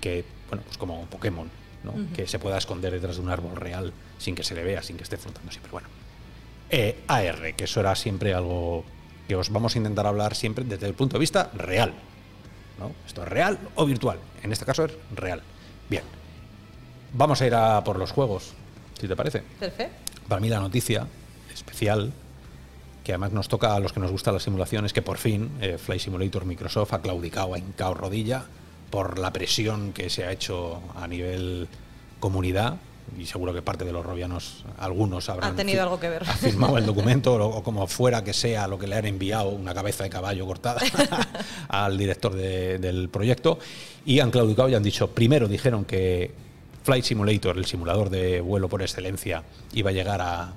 que, 0.01 0.25
bueno, 0.51 0.63
pues 0.65 0.77
como 0.77 1.07
Pokémon, 1.07 1.49
¿no? 1.85 1.95
que 2.15 2.27
se 2.27 2.39
pueda 2.39 2.59
esconder 2.59 2.93
detrás 2.93 3.17
de 3.17 3.23
un 3.23 3.31
árbol 3.31 3.57
real 3.57 3.93
sin 4.19 4.35
que 4.35 4.43
se 4.43 4.55
le 4.55 4.65
vea, 4.65 4.83
sin 4.83 4.97
que 4.97 5.05
esté 5.05 5.17
flotando 5.17 5.51
siempre. 5.51 5.71
Bueno, 5.73 5.89
eh, 6.69 7.03
AR, 7.09 7.55
que 7.55 7.65
eso 7.65 7.81
era 7.81 7.95
siempre 7.95 8.35
algo 8.35 8.85
que 9.29 9.37
os 9.37 9.51
vamos 9.51 9.75
a 9.75 9.79
intentar 9.79 10.07
hablar 10.07 10.35
siempre 10.35 10.65
desde 10.65 10.87
el 10.87 10.95
punto 10.95 11.15
de 11.15 11.21
vista 11.21 11.51
real. 11.55 11.95
¿no? 12.79 12.93
Esto 13.07 13.23
es 13.23 13.29
real 13.29 13.59
o 13.77 13.87
virtual. 13.87 14.19
En 14.43 14.53
este 14.53 14.65
caso 14.65 14.85
es 14.85 14.93
real. 15.15 15.43
Bien. 15.89 16.03
Vamos 17.13 17.41
a 17.41 17.47
ir 17.47 17.55
a 17.55 17.83
por 17.85 17.99
los 17.99 18.13
juegos, 18.13 18.53
si 19.01 19.07
te 19.07 19.17
parece. 19.17 19.43
Perfecto. 19.59 19.95
Para 20.29 20.41
mí 20.41 20.49
la 20.49 20.61
noticia 20.61 21.07
especial, 21.53 22.13
que 23.05 23.13
además 23.13 23.33
nos 23.33 23.49
toca 23.49 23.75
a 23.75 23.81
los 23.81 23.93
que 23.93 24.01
nos 24.01 24.11
gustan 24.11 24.35
las 24.35 24.45
simulaciones, 24.45 24.93
que 24.93 25.03
por 25.03 25.19
fin 25.19 25.51
eh, 25.61 25.79
Flight 25.79 26.03
Simulator 26.03 26.45
Microsoft 26.45 26.93
ha 26.93 27.01
claudicado, 27.01 27.55
ha 27.55 27.59
hincado 27.59 27.95
rodilla 27.95 28.45
por 28.91 29.19
la 29.19 29.33
presión 29.33 29.93
que 29.93 30.11
se 30.11 30.25
ha 30.25 30.33
hecho 30.33 30.81
a 30.97 31.07
nivel 31.07 31.69
comunidad 32.19 32.77
y 33.19 33.27
seguro 33.27 33.53
que 33.53 33.61
parte 33.63 33.85
de 33.85 33.93
los 33.93 34.05
robianos, 34.07 34.65
algunos 34.79 35.29
habrán 35.29 35.53
Ha 35.55 35.57
tenido 35.57 35.83
algo 35.83 35.99
que 35.99 36.09
ver. 36.09 36.23
ha 36.23 36.33
firmado 36.35 36.79
el 36.79 36.87
documento 36.93 37.35
o, 37.35 37.57
o 37.59 37.63
como 37.63 37.87
fuera 37.89 38.23
que 38.23 38.33
sea 38.33 38.69
lo 38.69 38.79
que 38.79 38.87
le 38.87 38.97
han 38.97 39.07
enviado, 39.07 39.49
una 39.51 39.75
cabeza 39.75 40.05
de 40.05 40.11
caballo 40.11 40.47
cortada 40.47 40.81
al 41.69 41.99
director 41.99 42.35
de- 42.35 42.79
del 42.79 43.09
proyecto 43.09 43.59
y 44.05 44.21
han 44.21 44.31
claudicado 44.31 44.69
y 44.69 44.75
han 44.75 44.83
dicho, 44.83 45.09
primero 45.11 45.49
dijeron 45.49 45.85
que 45.85 46.31
Flight 46.85 47.05
Simulator, 47.05 47.59
el 47.59 47.67
simulador 47.67 48.11
de 48.11 48.41
vuelo 48.41 48.69
por 48.69 48.81
excelencia, 48.83 49.43
iba 49.73 49.91
a 49.91 49.93
llegar 49.93 50.21
a 50.23 50.53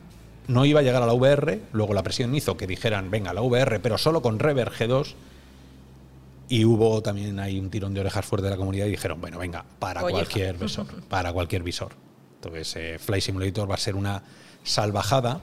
no 0.47 0.65
iba 0.65 0.81
a 0.81 0.83
llegar 0.83 1.01
a 1.01 1.05
la 1.05 1.13
VR, 1.13 1.59
luego 1.71 1.93
la 1.93 2.03
presión 2.03 2.35
hizo 2.35 2.57
que 2.57 2.67
dijeran, 2.67 3.09
venga, 3.09 3.33
la 3.33 3.41
VR, 3.41 3.79
pero 3.79 3.97
solo 3.97 4.21
con 4.21 4.39
Rever 4.39 4.71
G2 4.71 5.13
y 6.53 6.65
hubo 6.65 7.01
también 7.01 7.39
ahí 7.39 7.60
un 7.60 7.72
tirón 7.72 7.95
de 7.95 8.01
orejas 8.01 8.24
fuerte 8.24 8.45
de 8.45 8.51
la 8.51 8.57
comunidad 8.57 8.86
y 8.86 8.91
dijeron, 8.91 9.19
bueno, 9.19 9.39
venga, 9.39 9.65
para 9.79 10.03
Oye, 10.03 10.13
cualquier 10.13 10.55
visor, 10.60 10.86
para 11.10 11.33
cualquier 11.33 11.63
visor. 11.63 11.93
Entonces, 12.36 12.75
eh, 12.75 13.00
Flight 13.00 13.24
Simulator 13.24 13.67
va 13.67 13.74
a 13.74 13.79
ser 13.79 13.95
una 13.95 14.22
salvajada. 14.63 15.41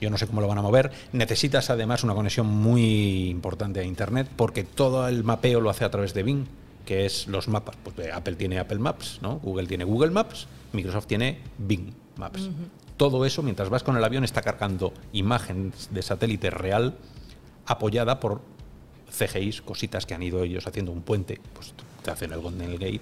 Yo 0.00 0.08
no 0.08 0.16
sé 0.18 0.28
cómo 0.28 0.40
lo 0.40 0.46
van 0.46 0.58
a 0.58 0.62
mover. 0.62 0.92
Necesitas 1.10 1.68
además 1.68 2.04
una 2.04 2.14
conexión 2.14 2.46
muy 2.46 3.28
importante 3.28 3.80
a 3.80 3.82
Internet 3.82 4.28
porque 4.36 4.62
todo 4.62 5.08
el 5.08 5.24
mapeo 5.24 5.60
lo 5.60 5.68
hace 5.68 5.84
a 5.84 5.90
través 5.90 6.14
de 6.14 6.22
Bing, 6.22 6.46
que 6.84 7.06
es 7.06 7.26
los 7.26 7.48
mapas. 7.48 7.74
Pues 7.82 7.98
eh, 7.98 8.12
Apple 8.12 8.36
tiene 8.36 8.60
Apple 8.60 8.78
Maps, 8.78 9.18
¿no? 9.22 9.40
Google 9.40 9.66
tiene 9.66 9.82
Google 9.82 10.12
Maps, 10.12 10.46
Microsoft 10.72 11.08
tiene 11.08 11.40
Bing 11.58 11.92
Maps. 12.14 12.50
Todo 12.96 13.26
eso, 13.26 13.42
mientras 13.42 13.68
vas 13.68 13.82
con 13.82 13.96
el 13.96 14.04
avión, 14.04 14.22
está 14.22 14.42
cargando 14.42 14.94
imágenes 15.12 15.88
de 15.90 16.02
satélite 16.02 16.50
real 16.50 16.94
apoyada 17.66 18.20
por 18.20 18.42
CGIs, 19.10 19.62
cositas 19.62 20.06
que 20.06 20.14
han 20.14 20.22
ido 20.22 20.42
ellos 20.42 20.66
haciendo 20.66 20.92
un 20.92 21.02
puente, 21.02 21.40
pues 21.54 21.74
te 22.02 22.10
hacen 22.10 22.32
el 22.32 22.40
Golden 22.40 22.72
Gate, 22.72 23.00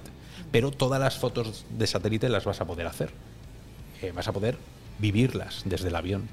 pero 0.53 0.71
todas 0.71 1.01
las 1.01 1.19
fotos 1.19 1.65
de 1.71 1.87
satélite 1.87 2.29
las 2.29 2.45
vas 2.45 2.61
a 2.61 2.65
poder 2.65 2.87
hacer. 2.87 3.11
Eh, 4.03 4.13
vas 4.15 4.29
a 4.29 4.33
poder 4.33 4.57
vivirlas 4.99 5.63
desde 5.65 5.89
el 5.89 5.97
avión. 5.97 6.29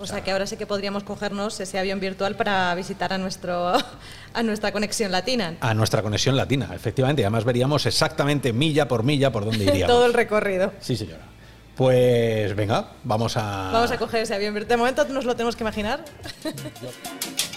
O 0.00 0.06
sea 0.06 0.22
que 0.22 0.30
ahora 0.30 0.46
sí 0.46 0.56
que 0.56 0.66
podríamos 0.66 1.02
cogernos 1.02 1.58
ese 1.58 1.78
avión 1.78 1.98
virtual 1.98 2.36
para 2.36 2.72
visitar 2.76 3.12
a 3.12 3.18
nuestro 3.18 3.72
a 4.32 4.42
nuestra 4.44 4.70
conexión 4.70 5.10
latina. 5.10 5.56
A 5.60 5.74
nuestra 5.74 6.02
conexión 6.02 6.36
latina, 6.36 6.70
efectivamente. 6.72 7.22
Además 7.24 7.44
veríamos 7.44 7.84
exactamente 7.86 8.52
milla 8.52 8.86
por 8.86 9.02
milla 9.02 9.32
por 9.32 9.44
dónde 9.44 9.64
iríamos. 9.64 9.88
Todo 9.88 10.06
el 10.06 10.14
recorrido. 10.14 10.72
Sí, 10.80 10.96
señora. 10.96 11.26
Pues 11.74 12.54
venga, 12.56 12.90
vamos 13.04 13.36
a... 13.36 13.70
Vamos 13.72 13.90
a 13.92 13.98
coger 13.98 14.22
ese 14.22 14.34
avión 14.34 14.52
virtual. 14.52 14.68
De 14.68 14.76
momento 14.76 15.04
nos 15.06 15.24
lo 15.24 15.34
tenemos 15.34 15.54
que 15.54 15.62
imaginar. 15.62 16.04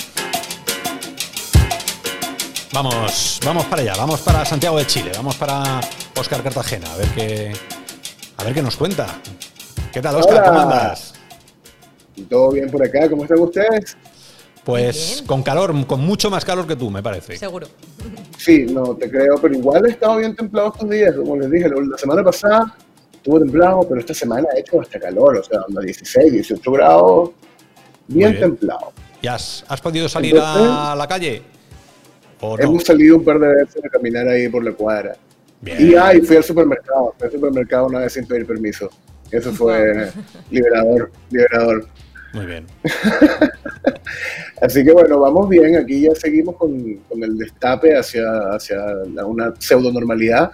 Vamos, 2.74 3.40
vamos 3.46 3.66
para 3.66 3.82
allá, 3.82 3.94
vamos 3.98 4.22
para 4.22 4.46
Santiago 4.46 4.78
de 4.78 4.88
Chile, 4.88 5.12
vamos 5.14 5.36
para 5.36 5.82
Oscar 6.18 6.42
Cartagena, 6.42 6.90
a 6.94 6.98
ver 6.98 7.08
qué, 7.10 7.52
a 8.38 8.44
ver 8.46 8.54
qué 8.54 8.62
nos 8.62 8.78
cuenta. 8.78 9.08
¿Qué 9.92 10.02
tal, 10.02 10.16
Oscar? 10.16 10.38
Hola. 10.38 10.46
¿Cómo 10.46 10.60
andas? 10.62 11.14
¿Todo 12.30 12.52
bien 12.52 12.72
por 12.72 12.82
acá? 12.82 13.10
¿Cómo 13.10 13.24
están 13.24 13.40
ustedes? 13.40 13.98
Pues 14.64 15.16
Bien. 15.16 15.26
con 15.28 15.44
calor, 15.44 15.86
con 15.86 16.00
mucho 16.00 16.30
más 16.30 16.46
calor 16.46 16.66
que 16.66 16.78
tú, 16.78 16.90
me 16.90 17.04
parece. 17.04 17.36
Seguro. 17.36 17.68
Sí, 18.38 18.66
no 18.70 18.96
te 18.96 19.10
creo, 19.10 19.36
pero 19.42 19.54
igual 19.54 19.86
he 19.88 19.90
estado 19.92 20.18
bien 20.18 20.34
templado 20.34 20.72
estos 20.74 20.90
días. 20.90 21.14
Como 21.14 21.36
les 21.36 21.52
dije, 21.52 21.68
la 21.68 21.98
semana 21.98 22.24
pasada 22.24 22.74
estuvo 23.12 23.38
templado, 23.40 23.82
pero 23.82 24.00
esta 24.00 24.14
semana 24.14 24.48
ha 24.56 24.58
hecho 24.58 24.80
hasta 24.80 24.98
calor, 24.98 25.38
o 25.38 25.44
sea, 25.44 25.60
anda 25.68 25.82
16, 25.82 26.32
18 26.32 26.72
grados, 26.72 27.32
bien, 28.08 28.32
bien. 28.32 28.42
templado. 28.44 28.94
¿Y 29.22 29.28
has, 29.28 29.66
has 29.68 29.82
podido 29.82 30.08
salir 30.08 30.40
a 30.40 30.96
la 30.96 31.08
calle? 31.08 31.51
Hemos 32.60 32.84
salido 32.84 33.18
un 33.18 33.24
par 33.24 33.40
de 33.40 33.48
veces 33.48 33.84
a 33.86 33.90
caminar 33.90 34.28
ahí 34.28 34.50
por 34.50 34.64
la 34.64 34.72
cuadra. 34.72 35.16
Bien. 35.62 35.78
Y 35.80 35.96
ay, 35.96 36.22
fui 36.22 36.38
al 36.38 36.44
supermercado, 36.44 37.14
fui 37.18 37.28
al 37.28 37.32
supermercado 37.34 37.86
una 37.88 38.00
vez 38.00 38.14
sin 38.14 38.26
pedir 38.26 38.46
permiso. 38.48 38.90
Eso 39.30 39.52
fue 39.52 40.10
liberador, 40.52 41.12
liberador. 41.30 41.88
Muy 42.34 42.46
bien. 42.46 42.66
Así 44.62 44.84
que 44.84 44.92
bueno, 44.92 45.20
vamos 45.20 45.50
bien. 45.50 45.76
Aquí 45.76 46.02
ya 46.02 46.16
seguimos 46.16 46.56
con, 46.56 46.96
con 47.10 47.24
el 47.24 47.38
destape 47.38 47.98
hacia, 47.98 48.24
hacia 48.54 48.78
la- 49.14 49.26
una 49.26 49.54
pseudo 49.60 49.92
normalidad. 49.92 50.52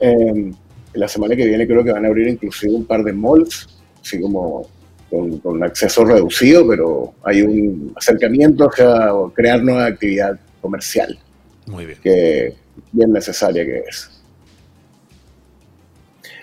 Eh, 0.00 0.52
la 0.94 1.08
semana 1.08 1.36
que 1.36 1.46
viene 1.46 1.66
creo 1.66 1.84
que 1.84 1.92
van 1.92 2.04
a 2.04 2.08
abrir 2.08 2.28
inclusive 2.28 2.72
un 2.74 2.84
par 2.86 3.02
de 3.04 3.12
malls, 3.12 3.68
así 4.00 4.20
como 4.20 4.66
con, 5.10 5.38
con 5.38 5.62
acceso 5.62 6.04
reducido, 6.04 6.66
pero 6.68 7.12
hay 7.24 7.42
un 7.42 7.92
acercamiento 7.96 8.68
hacia 8.70 9.10
crear 9.34 9.62
nueva 9.62 9.86
actividad 9.86 10.38
comercial, 10.60 11.18
Muy 11.66 11.86
bien. 11.86 11.98
que 12.02 12.54
bien 12.92 13.12
necesaria 13.12 13.64
que 13.64 13.78
es. 13.88 14.10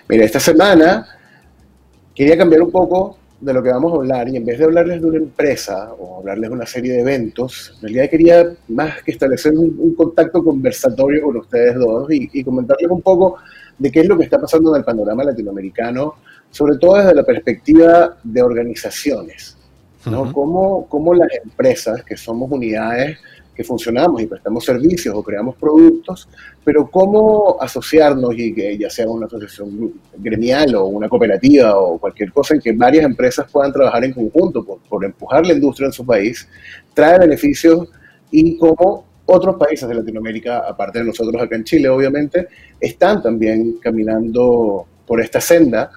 Mira, 0.08 0.24
esta 0.24 0.40
semana 0.40 1.06
quería 2.14 2.36
cambiar 2.36 2.62
un 2.62 2.70
poco 2.70 3.18
de 3.40 3.52
lo 3.52 3.62
que 3.62 3.68
vamos 3.68 3.92
a 3.92 3.96
hablar 3.96 4.28
y 4.28 4.36
en 4.36 4.46
vez 4.46 4.58
de 4.58 4.64
hablarles 4.64 5.02
de 5.02 5.08
una 5.08 5.18
empresa 5.18 5.92
o 5.98 6.18
hablarles 6.18 6.48
de 6.48 6.56
una 6.56 6.66
serie 6.66 6.92
de 6.92 7.00
eventos, 7.00 7.72
en 7.76 7.82
realidad 7.82 8.10
quería 8.10 8.46
más 8.68 9.02
que 9.02 9.12
establecer 9.12 9.52
un, 9.52 9.76
un 9.78 9.94
contacto 9.94 10.42
conversatorio 10.42 11.22
con 11.22 11.36
ustedes 11.36 11.74
dos 11.74 12.10
y, 12.10 12.30
y 12.32 12.42
comentarles 12.44 12.90
un 12.90 13.02
poco 13.02 13.36
de 13.78 13.90
qué 13.90 14.00
es 14.00 14.06
lo 14.06 14.16
que 14.16 14.24
está 14.24 14.40
pasando 14.40 14.70
en 14.74 14.78
el 14.78 14.84
panorama 14.84 15.22
latinoamericano, 15.24 16.14
sobre 16.50 16.78
todo 16.78 16.96
desde 16.96 17.14
la 17.14 17.24
perspectiva 17.24 18.16
de 18.22 18.42
organizaciones, 18.42 19.58
¿no? 20.06 20.32
Cómo, 20.32 20.86
cómo 20.88 21.12
las 21.12 21.28
empresas, 21.44 22.02
que 22.04 22.16
somos 22.16 22.50
unidades 22.50 23.18
que 23.56 23.64
funcionamos 23.64 24.20
y 24.20 24.26
prestamos 24.26 24.64
servicios 24.64 25.14
o 25.14 25.22
creamos 25.22 25.56
productos, 25.56 26.28
pero 26.62 26.88
cómo 26.90 27.56
asociarnos 27.60 28.34
y 28.36 28.54
que 28.54 28.76
ya 28.76 28.90
sea 28.90 29.08
una 29.08 29.26
asociación 29.26 29.94
gremial 30.18 30.74
o 30.74 30.86
una 30.86 31.08
cooperativa 31.08 31.76
o 31.76 31.98
cualquier 31.98 32.32
cosa 32.32 32.54
en 32.54 32.60
que 32.60 32.72
varias 32.72 33.04
empresas 33.04 33.50
puedan 33.50 33.72
trabajar 33.72 34.04
en 34.04 34.12
conjunto 34.12 34.64
por, 34.64 34.78
por 34.80 35.04
empujar 35.04 35.46
la 35.46 35.54
industria 35.54 35.86
en 35.86 35.92
su 35.92 36.04
país, 36.04 36.46
trae 36.92 37.18
beneficios 37.18 37.88
y 38.30 38.58
cómo 38.58 39.06
otros 39.26 39.56
países 39.56 39.88
de 39.88 39.94
Latinoamérica, 39.94 40.58
aparte 40.58 41.00
de 41.00 41.06
nosotros 41.06 41.42
acá 41.42 41.56
en 41.56 41.64
Chile, 41.64 41.88
obviamente, 41.88 42.46
están 42.78 43.22
también 43.22 43.78
caminando 43.80 44.86
por 45.06 45.20
esta 45.20 45.40
senda 45.40 45.90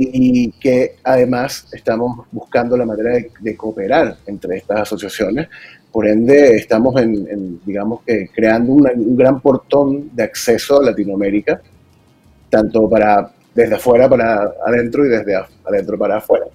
y 0.00 0.52
que 0.52 0.96
además 1.02 1.68
estamos 1.72 2.26
buscando 2.30 2.76
la 2.76 2.86
manera 2.86 3.14
de, 3.14 3.32
de 3.40 3.56
cooperar 3.56 4.16
entre 4.26 4.58
estas 4.58 4.82
asociaciones. 4.82 5.48
Por 5.92 6.06
ende, 6.06 6.56
estamos 6.56 7.00
en, 7.00 7.60
digamos 7.64 8.02
que 8.04 8.28
creando 8.34 8.72
un 8.72 9.16
gran 9.16 9.40
portón 9.40 10.10
de 10.14 10.22
acceso 10.22 10.80
a 10.80 10.84
Latinoamérica, 10.84 11.60
tanto 12.50 12.88
para 12.88 13.32
desde 13.54 13.74
afuera 13.74 14.08
para 14.08 14.52
adentro 14.64 15.04
y 15.04 15.08
desde 15.08 15.34
adentro 15.64 15.98
para 15.98 16.18
afuera. 16.18 16.46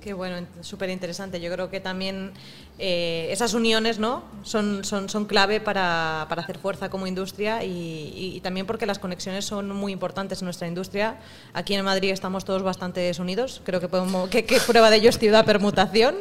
Qué 0.00 0.12
bueno, 0.14 0.46
súper 0.62 0.90
interesante. 0.90 1.40
Yo 1.40 1.52
creo 1.52 1.70
que 1.70 1.80
también 1.80 2.32
eh, 2.78 3.28
esas 3.30 3.54
uniones 3.54 3.98
¿no? 3.98 4.24
son, 4.42 4.84
son, 4.84 5.08
son 5.08 5.24
clave 5.26 5.60
para, 5.60 6.26
para 6.28 6.42
hacer 6.42 6.58
fuerza 6.58 6.88
como 6.90 7.06
industria 7.06 7.62
y, 7.64 7.68
y- 8.16 8.36
y 8.36 8.40
también 8.40 8.66
porque 8.66 8.86
las 8.86 8.98
conexiones 8.98 9.44
son 9.44 9.68
muy 9.70 9.92
importantes 9.92 10.40
en 10.42 10.46
nuestra 10.46 10.66
industria. 10.66 11.20
Aquí 11.54 11.74
en 11.74 11.84
Madrid 11.84 12.10
estamos 12.10 12.44
todos 12.44 12.62
bastante 12.62 13.10
unidos. 13.18 13.60
Creo 13.64 13.80
que, 13.80 13.88
podemos, 13.88 14.28
que, 14.30 14.44
que 14.44 14.58
prueba 14.60 14.90
de 14.90 14.96
ello 14.96 15.10
es 15.10 15.18
ciudad 15.18 15.44
permutación. 15.44 16.16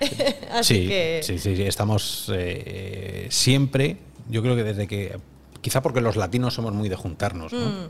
Así 0.52 0.74
sí, 0.82 0.88
que 0.88 1.20
sí, 1.22 1.38
sí, 1.38 1.56
sí, 1.56 1.62
estamos 1.62 2.30
eh, 2.34 3.26
siempre, 3.30 3.96
yo 4.28 4.42
creo 4.42 4.56
que 4.56 4.64
desde 4.64 4.86
que, 4.86 5.18
quizá 5.60 5.82
porque 5.82 6.00
los 6.00 6.16
latinos 6.16 6.54
somos 6.54 6.72
muy 6.72 6.88
de 6.88 6.96
juntarnos, 6.96 7.52
¿no? 7.52 7.60
Mm. 7.66 7.88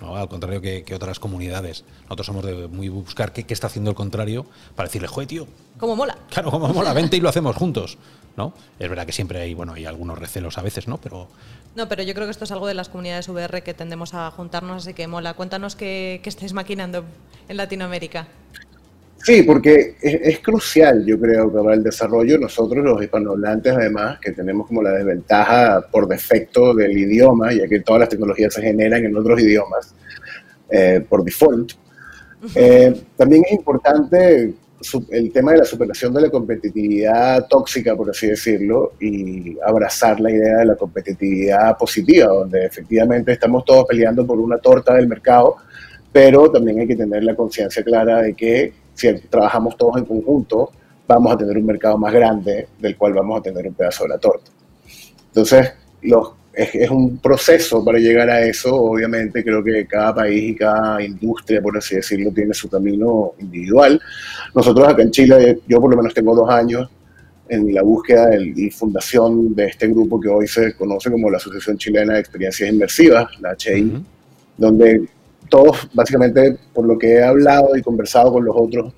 ¿No? 0.00 0.16
Al 0.16 0.28
contrario 0.28 0.60
que, 0.60 0.82
que 0.84 0.94
otras 0.94 1.18
comunidades. 1.20 1.84
Nosotros 2.04 2.26
somos 2.26 2.44
de 2.44 2.68
muy 2.68 2.88
buscar 2.88 3.32
qué, 3.32 3.44
qué 3.44 3.54
está 3.54 3.66
haciendo 3.66 3.90
el 3.90 3.96
contrario 3.96 4.46
para 4.74 4.88
decirle, 4.88 5.08
joder, 5.08 5.28
tío, 5.28 5.46
como 5.78 5.96
mola. 5.96 6.16
claro, 6.30 6.50
como 6.50 6.68
mola, 6.68 6.92
vente 6.94 7.16
y 7.16 7.20
lo 7.20 7.28
hacemos 7.28 7.56
juntos, 7.56 7.98
¿no? 8.36 8.52
Es 8.78 8.88
verdad 8.88 9.06
que 9.06 9.12
siempre 9.12 9.40
hay, 9.40 9.54
bueno, 9.54 9.72
hay 9.74 9.86
algunos 9.86 10.18
recelos 10.18 10.58
a 10.58 10.62
veces, 10.62 10.88
¿no? 10.88 10.98
Pero 10.98 11.28
No, 11.74 11.88
pero 11.88 12.02
yo 12.02 12.14
creo 12.14 12.26
que 12.26 12.32
esto 12.32 12.44
es 12.44 12.52
algo 12.52 12.66
de 12.66 12.74
las 12.74 12.88
comunidades 12.88 13.28
VR 13.28 13.62
que 13.62 13.74
tendemos 13.74 14.14
a 14.14 14.30
juntarnos, 14.30 14.82
así 14.84 14.94
que 14.94 15.06
mola. 15.06 15.34
Cuéntanos 15.34 15.76
qué, 15.76 16.20
qué 16.22 16.28
estáis 16.28 16.52
maquinando 16.52 17.04
en 17.48 17.56
Latinoamérica. 17.56 18.28
Sí, 19.22 19.42
porque 19.42 19.96
es, 20.00 20.38
crucial, 20.38 21.04
yo 21.04 21.20
creo, 21.20 21.52
para 21.52 21.74
el 21.74 21.82
desarrollo 21.82 22.38
nosotros 22.38 22.82
los 22.82 23.02
hispanohablantes, 23.02 23.72
además, 23.72 24.18
que 24.18 24.32
tenemos 24.32 24.66
como 24.66 24.82
la 24.82 24.92
desventaja 24.92 25.82
por 25.90 26.08
defecto 26.08 26.74
del 26.74 26.96
idioma, 26.96 27.52
ya 27.52 27.68
que 27.68 27.80
todas 27.80 28.00
las 28.00 28.08
tecnologías 28.08 28.54
se 28.54 28.62
generan 28.62 29.04
en 29.04 29.16
otros 29.16 29.40
idiomas 29.40 29.94
eh, 30.70 31.04
por 31.06 31.22
default. 31.22 31.72
Eh, 32.54 32.94
también 33.16 33.44
es 33.46 33.52
importante 33.52 34.54
el 35.10 35.32
tema 35.32 35.52
de 35.52 35.58
la 35.58 35.64
superación 35.66 36.14
de 36.14 36.22
la 36.22 36.30
competitividad 36.30 37.46
tóxica, 37.46 37.94
por 37.94 38.08
así 38.08 38.28
decirlo, 38.28 38.94
y 38.98 39.58
abrazar 39.62 40.18
la 40.20 40.30
idea 40.30 40.58
de 40.58 40.64
la 40.64 40.76
competitividad 40.76 41.76
positiva, 41.76 42.28
donde 42.28 42.64
efectivamente 42.64 43.32
estamos 43.32 43.66
todos 43.66 43.84
peleando 43.86 44.26
por 44.26 44.38
una 44.40 44.56
torta 44.56 44.94
del 44.94 45.06
mercado, 45.06 45.56
pero 46.10 46.50
también 46.50 46.80
hay 46.80 46.86
que 46.86 46.96
tener 46.96 47.22
la 47.22 47.36
conciencia 47.36 47.84
clara 47.84 48.22
de 48.22 48.32
que 48.32 48.79
si 49.00 49.12
trabajamos 49.28 49.76
todos 49.76 49.96
en 49.98 50.04
conjunto, 50.04 50.70
vamos 51.08 51.32
a 51.32 51.38
tener 51.38 51.56
un 51.56 51.66
mercado 51.66 51.96
más 51.98 52.12
grande 52.12 52.68
del 52.78 52.96
cual 52.96 53.14
vamos 53.14 53.40
a 53.40 53.42
tener 53.42 53.66
un 53.66 53.74
pedazo 53.74 54.04
de 54.04 54.10
la 54.10 54.18
torta. 54.18 54.50
Entonces, 55.28 55.72
los, 56.02 56.32
es, 56.52 56.90
un 56.90 57.18
proceso 57.18 57.84
para 57.84 57.98
llegar 57.98 58.28
a 58.28 58.42
eso. 58.42 58.74
Obviamente, 58.74 59.42
creo 59.42 59.62
que 59.62 59.86
cada 59.86 60.14
país 60.14 60.50
y 60.50 60.54
cada 60.54 61.02
industria, 61.02 61.62
por 61.62 61.76
así 61.76 61.96
decirlo, 61.96 62.30
tiene 62.32 62.54
su 62.54 62.68
camino 62.68 63.32
individual. 63.38 64.00
Nosotros 64.54 64.88
acá 64.88 65.02
en 65.02 65.10
Chile, 65.10 65.60
yo 65.66 65.80
por 65.80 65.90
lo 65.90 65.96
menos 65.96 66.14
tengo 66.14 66.34
dos 66.34 66.50
años 66.50 66.88
en 67.48 67.74
la 67.74 67.82
búsqueda 67.82 68.36
y 68.36 68.70
fundación 68.70 69.54
de 69.54 69.66
este 69.66 69.88
grupo 69.88 70.20
que 70.20 70.28
hoy 70.28 70.46
se 70.46 70.74
conoce 70.74 71.10
como 71.10 71.30
la 71.30 71.38
Asociación 71.38 71.76
Chilena 71.78 72.14
de 72.14 72.20
Experiencias 72.20 72.70
Inmersivas, 72.70 73.28
la 73.40 73.56
HI, 73.56 74.04
donde 74.56 75.08
todos, 75.50 75.90
básicamente, 75.92 76.56
por 76.72 76.86
lo 76.86 76.96
que 76.96 77.14
he 77.14 77.22
hablado 77.22 77.76
y 77.76 77.82
conversado 77.82 78.32
con 78.32 78.44
los 78.44 78.56
otros, 78.56 78.94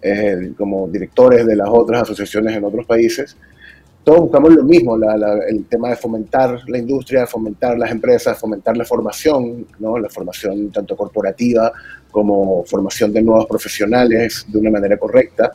eh, 0.00 0.52
como 0.56 0.88
directores 0.88 1.44
de 1.44 1.56
las 1.56 1.68
otras 1.68 2.02
asociaciones 2.02 2.56
en 2.56 2.64
otros 2.64 2.86
países, 2.86 3.36
todos 4.06 4.20
buscamos 4.20 4.54
lo 4.54 4.62
mismo, 4.62 4.96
el 5.48 5.64
tema 5.64 5.90
de 5.90 5.96
fomentar 5.96 6.60
la 6.68 6.78
industria, 6.78 7.26
fomentar 7.26 7.76
las 7.76 7.90
empresas, 7.90 8.38
fomentar 8.38 8.76
la 8.76 8.84
formación, 8.84 9.66
¿no? 9.80 9.98
la 9.98 10.08
formación 10.08 10.70
tanto 10.70 10.96
corporativa 10.96 11.72
como 12.12 12.64
formación 12.64 13.12
de 13.12 13.20
nuevos 13.20 13.46
profesionales 13.46 14.46
de 14.46 14.58
una 14.60 14.70
manera 14.70 14.96
correcta, 14.96 15.50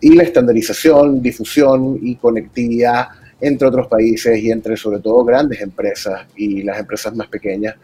y 0.00 0.14
la 0.14 0.22
estandarización, 0.22 1.20
difusión 1.20 1.98
y 2.00 2.14
conectividad 2.14 3.08
entre 3.40 3.66
otros 3.66 3.88
países 3.88 4.38
y 4.38 4.52
entre 4.52 4.76
sobre 4.76 5.00
todo 5.00 5.24
grandes 5.24 5.60
empresas 5.60 6.20
y 6.36 6.62
las 6.62 6.78
empresas 6.78 7.16
más 7.16 7.26
pequeñas 7.26 7.74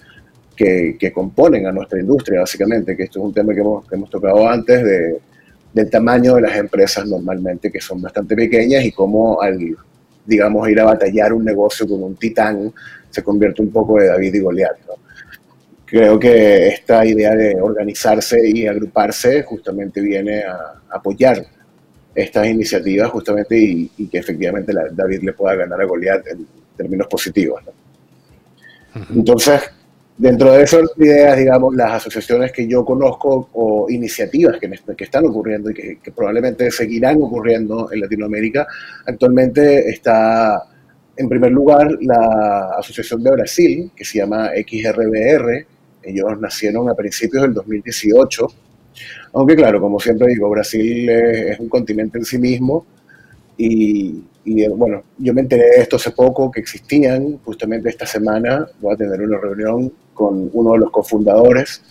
que, 0.54 1.12
componen 1.12 1.66
a 1.66 1.72
nuestra 1.72 2.00
industria, 2.00 2.40
básicamente, 2.40 2.96
que 2.96 3.04
esto 3.04 3.18
es 3.20 3.24
un 3.26 3.34
tema 3.34 3.52
que 3.54 3.60
hemos, 3.60 3.88
que 3.88 3.94
hemos 3.94 4.10
tocado 4.10 4.48
antes 4.48 4.82
de, 4.82 5.18
del 5.72 5.90
tamaño 5.90 6.36
de 6.36 6.42
las 6.42 6.56
empresas 6.56 7.06
normalmente, 7.06 7.70
que 7.70 7.80
son 7.80 8.00
bastante 8.00 8.36
pequeñas 8.36 8.84
y 8.84 8.92
cómo 8.92 9.40
al, 9.40 9.76
digamos, 10.24 10.68
ir 10.68 10.80
a 10.80 10.84
batallar 10.84 11.32
un 11.32 11.44
negocio 11.44 11.86
con 11.86 12.02
un 12.02 12.16
titán 12.16 12.72
se 13.10 13.22
convierte 13.22 13.60
un 13.60 13.70
poco 13.70 13.98
de 13.98 14.06
David 14.06 14.34
y 14.34 14.40
Goliat. 14.40 14.76
Creo 15.84 16.18
que 16.18 16.68
esta 16.68 17.04
idea 17.04 17.34
de 17.34 17.60
organizarse 17.60 18.40
y 18.48 18.66
agruparse 18.66 19.42
justamente 19.42 20.00
viene 20.00 20.42
a 20.42 20.80
apoyar 20.90 21.44
estas 22.14 22.46
iniciativas 22.46 23.10
justamente 23.10 23.56
y, 23.58 24.08
que 24.08 24.18
efectivamente 24.18 24.72
David 24.92 25.22
le 25.22 25.32
pueda 25.32 25.56
ganar 25.56 25.80
a 25.80 25.84
Goliat 25.84 26.26
en 26.28 26.46
términos 26.76 27.06
positivos. 27.08 27.62
Entonces, 29.14 29.60
Dentro 30.16 30.52
de 30.52 30.62
esas 30.62 30.82
ideas, 30.96 31.36
digamos, 31.36 31.74
las 31.74 31.94
asociaciones 31.94 32.52
que 32.52 32.68
yo 32.68 32.84
conozco 32.84 33.48
o 33.52 33.90
iniciativas 33.90 34.60
que, 34.60 34.70
que 34.96 35.04
están 35.04 35.26
ocurriendo 35.26 35.70
y 35.70 35.74
que, 35.74 36.12
probablemente 36.14 36.70
seguirán 36.70 37.20
ocurriendo 37.20 37.90
en 37.90 38.00
Latinoamérica, 38.00 38.64
actualmente 39.06 39.90
está 39.90 40.62
en 41.16 41.28
primer 41.28 41.50
lugar 41.50 41.88
la 42.00 42.74
Asociación 42.78 43.24
de 43.24 43.30
Brasil, 43.32 43.90
que 43.96 44.04
se 44.04 44.18
llama 44.18 44.50
XRBR. 44.50 45.66
Ellos 46.04 46.40
nacieron 46.40 46.88
a 46.88 46.94
principios 46.94 47.42
del 47.42 47.54
2018. 47.54 48.46
Aunque 49.32 49.56
claro, 49.56 49.80
como 49.80 49.98
siempre 49.98 50.28
digo, 50.28 50.48
Brasil 50.48 51.08
es 51.10 51.58
un 51.58 51.68
continente 51.68 52.18
en 52.18 52.24
sí 52.24 52.38
mismo 52.38 52.86
y, 53.56 54.22
y 54.44 54.68
bueno, 54.68 55.02
yo 55.18 55.34
me 55.34 55.40
enteré 55.40 55.64
de 55.70 55.82
esto 55.82 55.96
hace 55.96 56.12
poco, 56.12 56.52
que 56.52 56.60
existían, 56.60 57.38
justamente 57.38 57.88
esta 57.88 58.06
semana 58.06 58.64
voy 58.80 58.94
a 58.94 58.96
tener 58.96 59.20
una 59.20 59.38
reunión 59.38 59.92
con 60.14 60.50
uno 60.52 60.72
de 60.72 60.78
los 60.78 60.90
cofundadores 60.90 61.82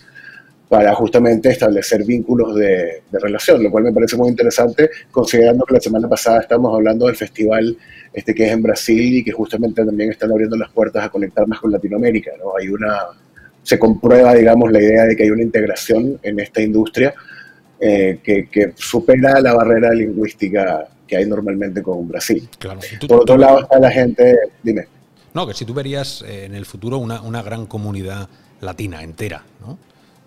para 0.68 0.94
justamente 0.94 1.50
establecer 1.50 2.04
vínculos 2.04 2.56
de, 2.56 3.02
relación, 3.12 3.62
lo 3.62 3.70
cual 3.70 3.84
me 3.84 3.92
parece 3.92 4.16
muy 4.16 4.28
interesante, 4.28 4.90
considerando 5.10 5.64
que 5.64 5.74
la 5.74 5.80
semana 5.80 6.08
pasada 6.08 6.40
estamos 6.40 6.74
hablando 6.74 7.06
del 7.06 7.14
festival 7.14 7.76
este 8.12 8.34
que 8.34 8.46
es 8.46 8.52
en 8.52 8.62
Brasil 8.62 9.18
y 9.18 9.24
que 9.24 9.32
justamente 9.32 9.84
también 9.84 10.10
están 10.10 10.32
abriendo 10.32 10.56
las 10.56 10.70
puertas 10.70 11.04
a 11.04 11.10
conectar 11.10 11.46
más 11.46 11.60
con 11.60 11.70
Latinoamérica. 11.70 12.32
¿no? 12.38 12.56
Hay 12.58 12.68
una, 12.68 12.98
se 13.62 13.78
comprueba, 13.78 14.34
digamos, 14.34 14.72
la 14.72 14.80
idea 14.80 15.04
de 15.04 15.14
que 15.14 15.24
hay 15.24 15.30
una 15.30 15.42
integración 15.42 16.18
en 16.22 16.40
esta 16.40 16.60
industria 16.60 17.14
eh, 17.78 18.18
que, 18.22 18.48
que 18.48 18.72
supera 18.76 19.40
la 19.40 19.54
barrera 19.54 19.92
lingüística 19.92 20.88
que 21.06 21.16
hay 21.16 21.26
normalmente 21.26 21.82
con 21.82 22.08
Brasil. 22.08 22.48
Por 23.06 23.20
otro 23.20 23.36
lado 23.36 23.62
está 23.62 23.78
la 23.78 23.90
gente, 23.90 24.36
dime. 24.62 24.86
No, 25.34 25.48
que 25.48 25.54
si 25.54 25.64
tú 25.64 25.74
verías 25.74 26.22
eh, 26.22 26.44
en 26.44 26.54
el 26.54 26.64
futuro 26.64 26.98
una, 26.98 27.20
una 27.20 27.42
gran 27.42 27.66
comunidad 27.66 28.28
latina 28.60 29.02
entera, 29.02 29.42
¿no? 29.60 29.76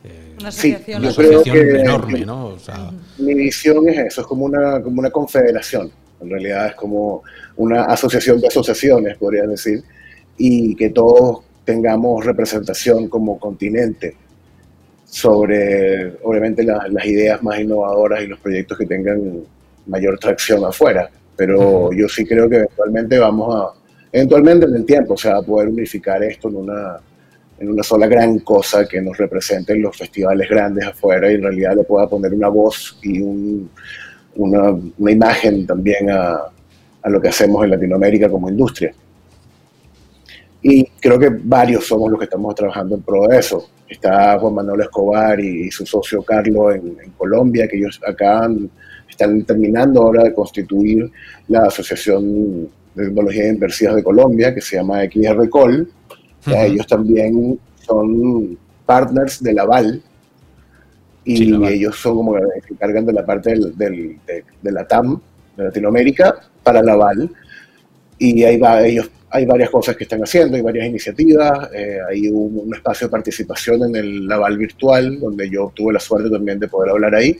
Eh, 0.04 0.36
una 0.40 0.50
asociación, 0.50 1.02
sí, 1.02 1.22
yo 1.46 1.54
creo 1.54 1.76
enorme, 1.80 2.26
¿no? 2.26 2.56
mi 3.18 3.34
visión 3.34 3.88
es 3.90 3.98
eso, 3.98 4.22
es 4.22 4.28
como 4.28 4.46
una, 4.46 4.82
como 4.82 5.00
una 5.00 5.10
confederación. 5.10 5.92
En 6.20 6.30
realidad 6.30 6.68
es 6.68 6.76
como 6.76 7.24
una 7.56 7.86
asociación 7.86 8.40
de 8.40 8.48
asociaciones, 8.48 9.18
podría 9.18 9.44
decir, 9.48 9.82
y 10.38 10.76
que 10.76 10.90
todos 10.90 11.44
tengamos 11.64 12.26
representación 12.26 13.08
como 13.08 13.40
continente 13.40 14.16
sobre, 15.06 16.18
obviamente, 16.24 16.64
las 16.64 17.06
ideas 17.06 17.42
más 17.44 17.60
innovadoras 17.60 18.24
y 18.24 18.28
los 18.28 18.40
proyectos 18.40 18.78
que 18.78 18.86
tengan 18.86 19.42
mayor 19.86 20.20
tracción 20.20 20.66
afuera. 20.66 21.10
Pero 21.36 21.92
yo 21.94 22.10
sí 22.10 22.26
creo 22.26 22.50
que 22.50 22.58
eventualmente 22.58 23.18
vamos 23.18 23.56
a, 23.56 23.87
eventualmente 24.18 24.66
en 24.66 24.76
el 24.76 24.86
tiempo 24.86 25.16
se 25.16 25.30
va 25.30 25.38
a 25.38 25.42
poder 25.44 25.70
unificar 25.70 26.24
esto 26.24 26.50
en 26.50 26.56
una, 26.56 26.98
en 27.60 27.70
una 27.70 27.84
sola 27.84 28.08
gran 28.08 28.40
cosa 28.40 28.88
que 28.88 29.00
nos 29.00 29.16
represente 29.16 29.74
en 29.74 29.84
los 29.84 29.96
festivales 29.96 30.50
grandes 30.50 30.88
afuera 30.88 31.32
y 31.32 31.36
en 31.36 31.44
realidad 31.44 31.76
le 31.76 31.84
pueda 31.84 32.08
poner 32.08 32.34
una 32.34 32.48
voz 32.48 32.98
y 33.04 33.22
una, 33.22 33.70
una, 34.36 35.12
imagen 35.12 35.68
también 35.68 36.10
a, 36.10 36.36
a 37.04 37.10
lo 37.10 37.22
que 37.22 37.28
hacemos 37.28 37.64
en 37.64 37.72
Latinoamérica 37.72 38.28
como 38.28 38.50
industria. 38.50 38.92
Y 40.64 40.84
creo 41.00 41.20
que 41.20 41.30
varios 41.30 41.86
somos 41.86 42.10
los 42.10 42.20
que 42.20 42.26
estamos 42.26 42.56
trabajando 42.56 42.96
en 42.96 43.04
pro 43.04 43.28
de 43.28 43.38
eso. 43.38 43.70
Está 43.88 44.38
Juan 44.40 44.56
Manuel 44.56 44.82
Escobar 44.82 45.40
y, 45.40 45.70
su 45.70 45.86
socio 45.86 46.24
Carlos 46.24 46.76
en, 46.76 46.98
en, 47.04 47.12
Colombia, 47.12 47.68
que 47.68 47.78
ellos 47.78 48.02
acá 48.06 48.50
están 49.08 49.44
terminando 49.44 50.02
ahora 50.02 50.24
de 50.24 50.34
constituir 50.34 51.10
la 51.48 51.66
Asociación 51.66 52.68
de 52.98 53.06
Tecnología 53.06 53.48
Inversivas 53.48 53.96
de 53.96 54.04
Colombia, 54.04 54.54
que 54.54 54.62
se 54.62 54.76
llama 54.78 55.04
XRCOL. 55.04 55.90
Ellos 56.48 56.88
también 56.88 57.60
son 57.86 58.58
partners 58.86 59.44
de 59.44 59.54
Laval 59.54 60.02
y 61.24 61.54
ellos 61.66 61.96
son 61.98 62.16
como 62.16 62.34
que 62.36 62.42
se 62.68 62.74
encargan 62.74 63.06
de 63.06 63.14
la 63.14 63.26
parte 63.26 63.52
del, 63.52 63.76
de, 63.76 64.72
la 64.72 64.88
TAM, 64.88 65.20
de 65.58 65.64
Latinoamérica, 65.66 66.36
para 66.64 66.82
Laval. 66.82 67.30
Y 68.18 68.44
ahí 68.44 68.58
va, 68.58 68.86
ellos 68.86 69.12
hay 69.30 69.46
varias 69.46 69.70
cosas 69.70 69.96
que 69.98 70.06
están 70.06 70.22
haciendo, 70.22 70.56
hay 70.56 70.64
varias 70.64 70.88
iniciativas, 70.88 71.70
eh, 71.74 72.00
hay 72.10 72.30
un, 72.30 72.62
un, 72.66 72.74
espacio 72.74 73.08
de 73.08 73.12
participación 73.12 73.84
en 73.84 73.96
el 73.98 74.26
Laval 74.26 74.58
virtual, 74.58 75.20
donde 75.20 75.50
yo 75.50 75.72
tuve 75.76 75.94
la 75.94 76.00
suerte 76.00 76.30
también 76.30 76.60
de 76.60 76.70
poder 76.70 76.92
hablar 76.92 77.14
ahí. 77.14 77.38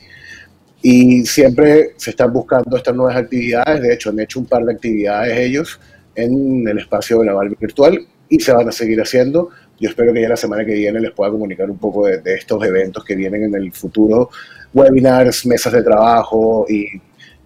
Y 0.82 1.26
siempre 1.26 1.94
se 1.96 2.10
están 2.10 2.32
buscando 2.32 2.76
estas 2.76 2.94
nuevas 2.94 3.16
actividades. 3.16 3.82
De 3.82 3.94
hecho, 3.94 4.10
han 4.10 4.20
hecho 4.20 4.38
un 4.38 4.46
par 4.46 4.64
de 4.64 4.72
actividades 4.72 5.36
ellos 5.36 5.80
en 6.14 6.66
el 6.66 6.78
espacio 6.78 7.20
de 7.20 7.26
la 7.26 7.34
Valve 7.34 7.56
virtual 7.60 8.06
y 8.28 8.40
se 8.40 8.52
van 8.52 8.68
a 8.68 8.72
seguir 8.72 9.00
haciendo. 9.00 9.50
Yo 9.80 9.88
espero 9.88 10.12
que 10.12 10.20
ya 10.20 10.28
la 10.28 10.36
semana 10.36 10.64
que 10.64 10.74
viene 10.74 11.00
les 11.00 11.12
pueda 11.12 11.30
comunicar 11.30 11.70
un 11.70 11.78
poco 11.78 12.06
de, 12.06 12.20
estos 12.34 12.64
eventos 12.64 13.04
que 13.04 13.14
vienen 13.14 13.44
en 13.44 13.54
el 13.54 13.72
futuro, 13.72 14.30
webinars, 14.74 15.46
mesas 15.46 15.72
de 15.72 15.82
trabajo 15.82 16.66
y 16.68 16.86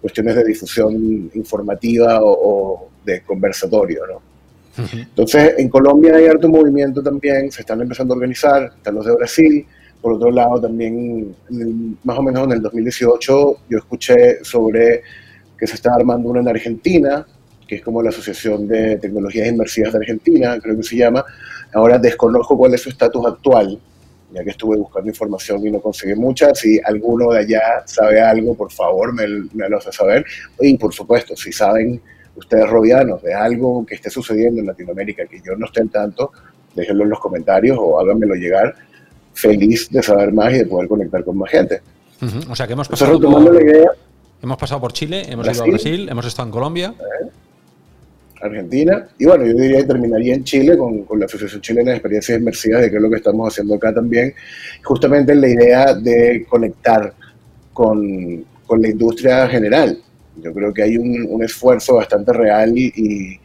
cuestiones 0.01 0.35
de 0.35 0.43
difusión 0.43 1.31
informativa 1.33 2.19
o, 2.21 2.89
de 3.05 3.21
conversatorio, 3.21 4.01
¿no? 4.07 4.21
Entonces, 4.91 5.53
en 5.59 5.69
Colombia 5.69 6.15
hay 6.15 6.25
harto 6.25 6.49
movimiento 6.49 7.03
también, 7.03 7.51
se 7.51 7.61
están 7.61 7.79
empezando 7.81 8.13
a 8.13 8.17
organizar, 8.17 8.73
están 8.75 8.95
los 8.95 9.05
de 9.05 9.15
Brasil, 9.15 9.65
por 10.03 10.13
otro 10.13 10.31
lado, 10.31 10.59
también 10.59 11.33
más 12.03 12.19
o 12.19 12.21
menos 12.21 12.43
en 12.43 12.51
el 12.51 12.61
2018 12.61 13.57
yo 13.69 13.77
escuché 13.77 14.43
sobre 14.43 15.01
que 15.57 15.65
se 15.65 15.75
está 15.75 15.95
armando 15.95 16.27
una 16.27 16.41
en 16.41 16.49
Argentina, 16.49 17.25
que 17.65 17.75
es 17.75 17.81
como 17.81 18.03
la 18.03 18.09
Asociación 18.09 18.67
de 18.67 18.97
Tecnologías 18.97 19.47
Inmersivas 19.47 19.93
de 19.93 19.99
Argentina, 19.99 20.59
creo 20.61 20.75
que 20.75 20.83
se 20.83 20.97
llama. 20.97 21.23
Ahora 21.73 21.97
desconozco 21.97 22.57
cuál 22.57 22.73
es 22.73 22.81
su 22.81 22.89
estatus 22.89 23.25
actual, 23.25 23.79
ya 24.33 24.43
que 24.43 24.49
estuve 24.49 24.75
buscando 24.75 25.07
información 25.07 25.65
y 25.65 25.71
no 25.71 25.79
conseguí 25.79 26.15
mucha. 26.15 26.53
Si 26.53 26.81
alguno 26.83 27.31
de 27.31 27.39
allá 27.39 27.61
sabe 27.85 28.19
algo, 28.19 28.55
por 28.55 28.73
favor, 28.73 29.13
me, 29.13 29.25
lo 29.69 29.77
hace 29.77 29.93
saber. 29.93 30.25
Y 30.59 30.77
por 30.77 30.93
supuesto, 30.93 31.33
si 31.37 31.53
saben 31.53 32.01
ustedes 32.35 32.69
robianos 32.69 33.23
de 33.23 33.33
algo 33.33 33.85
que 33.85 33.95
esté 33.95 34.09
sucediendo 34.09 34.59
en 34.59 34.67
Latinoamérica 34.67 35.27
que 35.27 35.39
yo 35.39 35.55
no 35.55 35.65
esté 35.65 35.79
en 35.79 35.87
tanto, 35.87 36.33
déjenlo 36.75 37.05
en 37.05 37.11
los 37.11 37.21
comentarios 37.21 37.77
o 37.79 38.01
háganmelo 38.01 38.35
llegar. 38.35 38.75
Feliz 39.33 39.89
de 39.89 40.03
saber 40.03 40.31
más 40.31 40.53
y 40.53 40.59
de 40.59 40.65
poder 40.65 40.87
conectar 40.87 41.23
con 41.23 41.37
más 41.37 41.51
gente. 41.51 41.81
O 42.49 42.55
sea 42.55 42.67
que 42.67 42.73
hemos 42.73 42.87
pasado, 42.87 43.19
por, 43.19 43.97
hemos 44.41 44.57
pasado 44.57 44.79
por 44.79 44.93
Chile, 44.93 45.25
hemos 45.27 45.45
ido 45.47 45.63
a 45.63 45.67
Brasil, 45.67 46.07
hemos 46.09 46.25
estado 46.25 46.47
en 46.47 46.51
Colombia. 46.51 46.93
Argentina. 48.43 49.07
Y 49.17 49.25
bueno, 49.25 49.45
yo 49.45 49.53
diría 49.53 49.77
que 49.77 49.85
terminaría 49.85 50.35
en 50.35 50.43
Chile 50.43 50.77
con, 50.77 51.05
la 51.19 51.25
Asociación 51.25 51.61
Chilena 51.61 51.91
de 51.91 51.97
Experiencias 51.97 52.37
Inmersivas, 52.37 52.81
de 52.81 52.89
que 52.89 52.97
es 52.97 53.01
lo 53.01 53.09
que 53.09 53.15
estamos 53.17 53.47
haciendo 53.47 53.75
acá 53.75 53.93
también, 53.93 54.33
justamente 54.83 55.31
en 55.31 55.41
la 55.41 55.47
idea 55.47 55.93
de 55.93 56.45
conectar 56.49 57.13
con, 57.71 58.45
con 58.65 58.81
la 58.81 58.89
industria 58.89 59.47
general. 59.47 59.97
Yo 60.41 60.53
creo 60.53 60.73
que 60.73 60.83
hay 60.83 60.97
un, 60.97 61.27
un 61.29 61.43
esfuerzo 61.43 61.95
bastante 61.95 62.33
real 62.33 62.77
y, 62.77 62.91
y, 62.95 63.39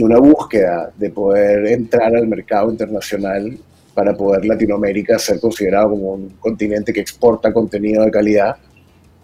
una 0.00 0.18
búsqueda 0.20 0.92
de 0.96 1.10
poder 1.10 1.66
entrar 1.66 2.14
al 2.14 2.28
mercado 2.28 2.70
internacional 2.70 3.58
para 3.98 4.16
poder 4.16 4.46
Latinoamérica 4.46 5.18
ser 5.18 5.40
considerado 5.40 5.90
como 5.90 6.12
un 6.12 6.28
continente 6.38 6.92
que 6.92 7.00
exporta 7.00 7.52
contenido 7.52 8.04
de 8.04 8.12
calidad. 8.12 8.54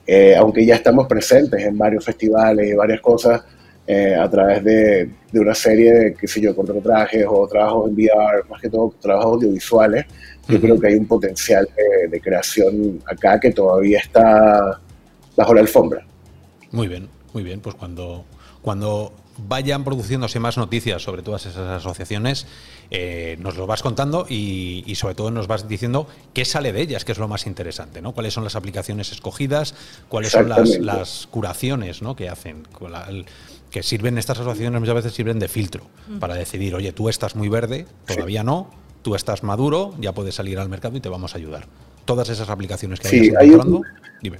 Eh, 0.05 0.35
aunque 0.35 0.67
ya 0.67 0.75
estamos 0.75 1.07
presentes 1.07 1.63
en 1.65 1.79
varios 1.79 2.05
festivales 2.05 2.69
y 2.69 2.75
varias 2.75 3.01
cosas, 3.01 3.45
eh, 3.87 4.17
a 4.17 4.29
través 4.29 4.65
de, 4.65 5.09
de, 5.31 5.39
una 5.39 5.55
serie 5.55 5.93
de, 5.93 6.15
qué 6.15 6.27
sé 6.27 6.41
yo, 6.41 6.57
cortometrajes 6.57 7.25
o 7.29 7.47
trabajos 7.47 7.89
en 7.89 7.95
VR, 7.95 8.49
más 8.51 8.61
que 8.61 8.69
todo 8.69 8.93
trabajos 9.01 9.35
audiovisuales, 9.35 10.07
yo 10.49 10.61
creo 10.61 10.81
que 10.81 10.89
hay 10.89 10.95
un 10.97 11.07
potencial 11.07 11.69
de, 12.11 12.21
creación 12.21 13.01
acá 13.07 13.39
que 13.39 13.53
todavía 13.53 14.01
está 14.01 14.81
bajo 15.37 15.55
la 15.55 15.61
alfombra. 15.61 16.05
Muy 16.73 16.89
bien, 16.89 17.09
muy 17.33 17.45
bien. 17.45 17.61
Pues 17.61 17.77
cuando, 17.77 18.25
cuando 18.61 19.13
vayan 19.39 19.85
produciéndose 19.85 20.41
más 20.41 20.57
noticias 20.57 21.03
sobre 21.03 21.23
todas 21.23 21.47
esas 21.47 21.81
asociaciones, 21.81 22.47
eh, 22.91 23.37
nos 23.41 23.57
lo 23.57 23.67
vas 23.67 23.83
contando 23.83 24.27
y, 24.29 24.93
sobre 24.97 25.15
todo 25.15 25.31
nos 25.31 25.47
vas 25.47 25.69
diciendo 25.69 26.07
qué 26.33 26.45
sale 26.45 26.73
de 26.73 26.81
ellas, 26.81 27.05
que 27.05 27.13
es 27.13 27.19
lo 27.19 27.29
más 27.29 27.47
interesante, 27.47 28.01
¿no? 28.01 28.13
Cuáles 28.13 28.35
son 28.35 28.45
las 28.45 28.57
aplicaciones 28.57 29.13
escogidas, 29.13 29.75
cuáles 30.09 30.33
son 30.33 30.49
las, 30.49 30.79
las 30.79 31.29
curaciones 31.31 32.03
¿no? 32.03 32.17
que 32.17 32.29
hacen. 32.29 32.65
Que 33.71 33.83
sirven, 33.83 34.19
estas 34.19 34.39
asociaciones 34.39 34.81
muchas 34.81 34.95
veces 34.95 35.15
sirven 35.15 35.41
de 35.41 35.49
filtro 35.49 35.85
para 36.21 36.35
decidir, 36.35 36.75
oye, 36.77 36.93
tú 36.93 37.09
estás 37.09 37.35
muy 37.35 37.49
verde, 37.49 37.87
todavía 38.07 38.45
no, 38.45 38.71
tú 39.03 39.17
estás 39.17 39.43
maduro, 39.43 39.95
ya 39.99 40.13
puedes 40.13 40.37
salir 40.37 40.61
al 40.61 40.69
mercado 40.69 40.97
y 40.97 41.01
te 41.01 41.09
vamos 41.09 41.35
a 41.35 41.39
ayudar. 41.39 41.67
Todas 42.05 42.29
esas 42.29 42.49
aplicaciones 42.51 43.01
que 43.01 43.09
sí, 43.09 43.33
hay 43.37 43.51
dime. 44.23 44.39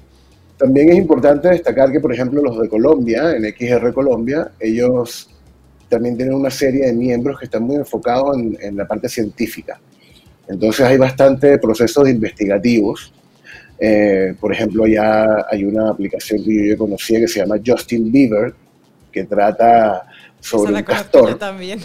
También 0.57 0.91
es 0.91 0.97
importante 0.97 1.49
destacar 1.49 1.91
que, 1.91 2.01
por 2.01 2.13
ejemplo, 2.13 2.43
los 2.43 2.61
de 2.61 2.69
Colombia, 2.69 3.33
en 3.37 3.45
XR 3.45 3.93
Colombia, 3.93 4.53
ellos 4.61 5.29
también 5.89 6.17
tienen 6.17 6.35
una 6.35 6.51
serie 6.51 6.87
de 6.87 6.93
miembros 6.93 7.39
que 7.39 7.47
están 7.47 7.63
muy 7.63 7.77
enfocados 7.77 8.37
en, 8.37 8.77
la 8.77 8.87
parte 8.87 9.09
científica. 9.09 9.81
Entonces 10.49 10.87
hay 10.87 10.97
bastante 10.97 11.59
procesos 11.59 12.09
investigativos. 12.09 13.13
Eh, 13.79 14.35
por 14.41 14.53
ejemplo, 14.53 14.87
ya 14.87 15.47
hay 15.51 15.65
una 15.65 15.91
aplicación 15.91 16.43
que 16.45 16.69
yo 16.69 16.79
conocía 16.79 17.21
que 17.21 17.29
se 17.29 17.41
llama 17.41 17.57
Justin 17.65 18.11
Bieber, 18.11 18.55
que 19.11 19.25
trata 19.25 20.05
sobre 20.41 20.75
un 20.75 20.83
castor. 20.83 21.39
También. 21.39 21.81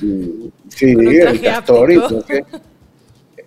Sí, 0.70 0.92
el 0.92 1.42
castor. 1.42 1.92
Y 1.92 2.00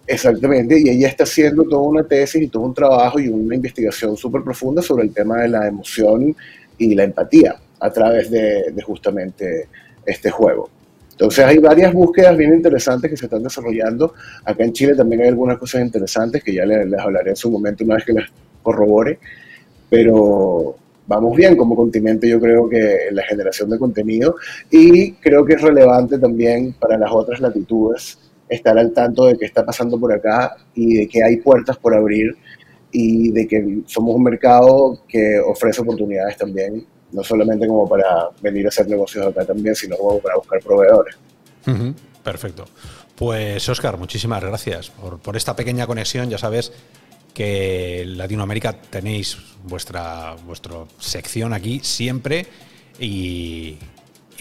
exactamente, 0.06 0.78
y 0.78 0.88
ella 0.88 1.08
está 1.08 1.24
haciendo 1.24 1.64
toda 1.64 1.82
una 1.82 2.04
tesis 2.04 2.42
y 2.42 2.48
todo 2.48 2.64
un 2.64 2.74
trabajo 2.74 3.18
y 3.20 3.28
una 3.28 3.54
investigación 3.54 4.16
súper 4.16 4.42
profunda 4.42 4.82
sobre 4.82 5.04
el 5.04 5.12
tema 5.12 5.42
de 5.42 5.48
la 5.48 5.66
emoción 5.66 6.34
y 6.78 6.94
la 6.94 7.04
empatía 7.04 7.56
a 7.80 7.90
través 7.90 8.30
de, 8.30 8.74
justamente 8.84 9.68
este 10.04 10.30
juego. 10.30 10.70
Entonces 11.10 11.44
hay 11.44 11.58
varias 11.58 11.92
búsquedas 11.92 12.36
bien 12.36 12.54
interesantes 12.54 13.10
que 13.10 13.16
se 13.16 13.26
están 13.26 13.42
desarrollando. 13.42 14.14
Acá 14.44 14.64
en 14.64 14.72
Chile 14.72 14.94
también 14.94 15.22
hay 15.22 15.28
algunas 15.28 15.58
cosas 15.58 15.82
interesantes 15.82 16.42
que 16.42 16.54
ya 16.54 16.64
les, 16.64 16.86
les 16.86 16.98
hablaré 16.98 17.30
en 17.30 17.36
su 17.36 17.50
momento 17.50 17.84
una 17.84 17.96
vez 17.96 18.04
que 18.04 18.12
las 18.12 18.28
corrobore. 18.62 19.18
Pero 19.88 20.76
vamos 21.06 21.36
bien 21.36 21.56
como 21.56 21.76
continente, 21.76 22.28
yo 22.28 22.40
creo 22.40 22.68
que 22.68 23.08
en 23.08 23.16
la 23.16 23.22
generación 23.24 23.68
de 23.70 23.78
contenido 23.78 24.36
y 24.70 25.12
creo 25.14 25.44
que 25.44 25.54
es 25.54 25.60
relevante 25.60 26.18
también 26.18 26.74
para 26.74 26.96
las 26.96 27.10
otras 27.12 27.40
latitudes 27.40 28.18
estar 28.54 28.78
al 28.78 28.92
tanto 28.92 29.26
de 29.26 29.36
qué 29.36 29.44
está 29.44 29.64
pasando 29.64 29.98
por 29.98 30.12
acá 30.12 30.56
y 30.74 30.94
de 30.96 31.08
que 31.08 31.22
hay 31.22 31.38
puertas 31.38 31.76
por 31.76 31.94
abrir 31.94 32.36
y 32.90 33.30
de 33.30 33.48
que 33.48 33.80
somos 33.86 34.14
un 34.14 34.22
mercado 34.22 35.00
que 35.08 35.38
ofrece 35.40 35.80
oportunidades 35.80 36.36
también, 36.36 36.86
no 37.10 37.24
solamente 37.24 37.66
como 37.66 37.88
para 37.88 38.28
venir 38.42 38.66
a 38.66 38.68
hacer 38.68 38.88
negocios 38.88 39.26
acá 39.26 39.44
también, 39.44 39.74
sino 39.74 39.96
como 39.96 40.18
para 40.20 40.36
buscar 40.36 40.60
proveedores. 40.60 41.16
Perfecto. 42.22 42.66
Pues 43.16 43.68
Oscar, 43.68 43.96
muchísimas 43.98 44.42
gracias 44.42 44.90
por, 44.90 45.36
esta 45.36 45.56
pequeña 45.56 45.86
conexión. 45.86 46.28
Ya 46.28 46.38
sabes 46.38 46.72
que 47.34 48.02
en 48.02 48.18
Latinoamérica 48.18 48.72
tenéis 48.72 49.38
vuestra, 49.64 50.34
vuestra 50.46 50.74
sección 50.98 51.52
aquí 51.52 51.80
siempre 51.82 52.46
y, 52.98 53.78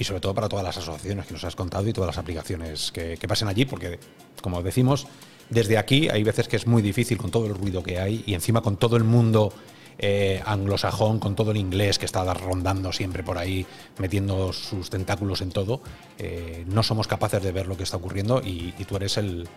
sobre 0.04 0.22
todo 0.22 0.34
para 0.34 0.50
todas 0.50 0.66
las 0.66 0.78
asociaciones 0.78 1.26
que 1.26 1.34
nos 1.34 1.44
has 1.44 1.56
contado 1.56 1.88
y 1.88 1.94
todas 1.94 2.08
las 2.08 2.18
aplicaciones 2.18 2.92
que, 2.92 3.18
pasen 3.28 3.48
allí, 3.48 3.66
porque 3.66 4.00
como 4.42 4.62
decimos, 4.64 5.08
desde 5.50 5.78
aquí 5.78 6.10
hay 6.10 6.24
veces 6.24 6.48
que 6.48 6.56
es 6.56 6.68
muy 6.68 6.82
difícil 6.82 7.18
con 7.18 7.32
todo 7.32 7.46
el 7.46 7.56
ruido 7.56 7.84
que 7.84 8.00
hay 8.00 8.24
y 8.26 8.34
encima 8.34 8.62
con 8.62 8.78
todo 8.78 8.98
el 8.98 9.04
mundo 9.04 9.54
eh, 10.00 10.42
anglosajón, 10.46 11.20
con 11.20 11.36
todo 11.36 11.52
el 11.52 11.58
inglés 11.58 12.00
que 12.00 12.06
está 12.06 12.34
rondando 12.34 12.92
siempre 12.92 13.24
por 13.24 13.38
ahí, 13.38 13.66
metiendo 14.00 14.52
sus 14.54 14.90
tentáculos 14.90 15.42
en 15.42 15.52
todo, 15.52 15.82
eh, 16.18 16.64
no 16.68 16.84
somos 16.84 17.08
capaces 17.08 17.44
de 17.44 17.52
ver 17.52 17.68
lo 17.68 17.78
que 17.78 17.84
está 17.84 17.98
ocurriendo 17.98 18.42
y 18.44 18.74
tú 18.88 18.96
eres 18.96 19.18
el, 19.18 19.48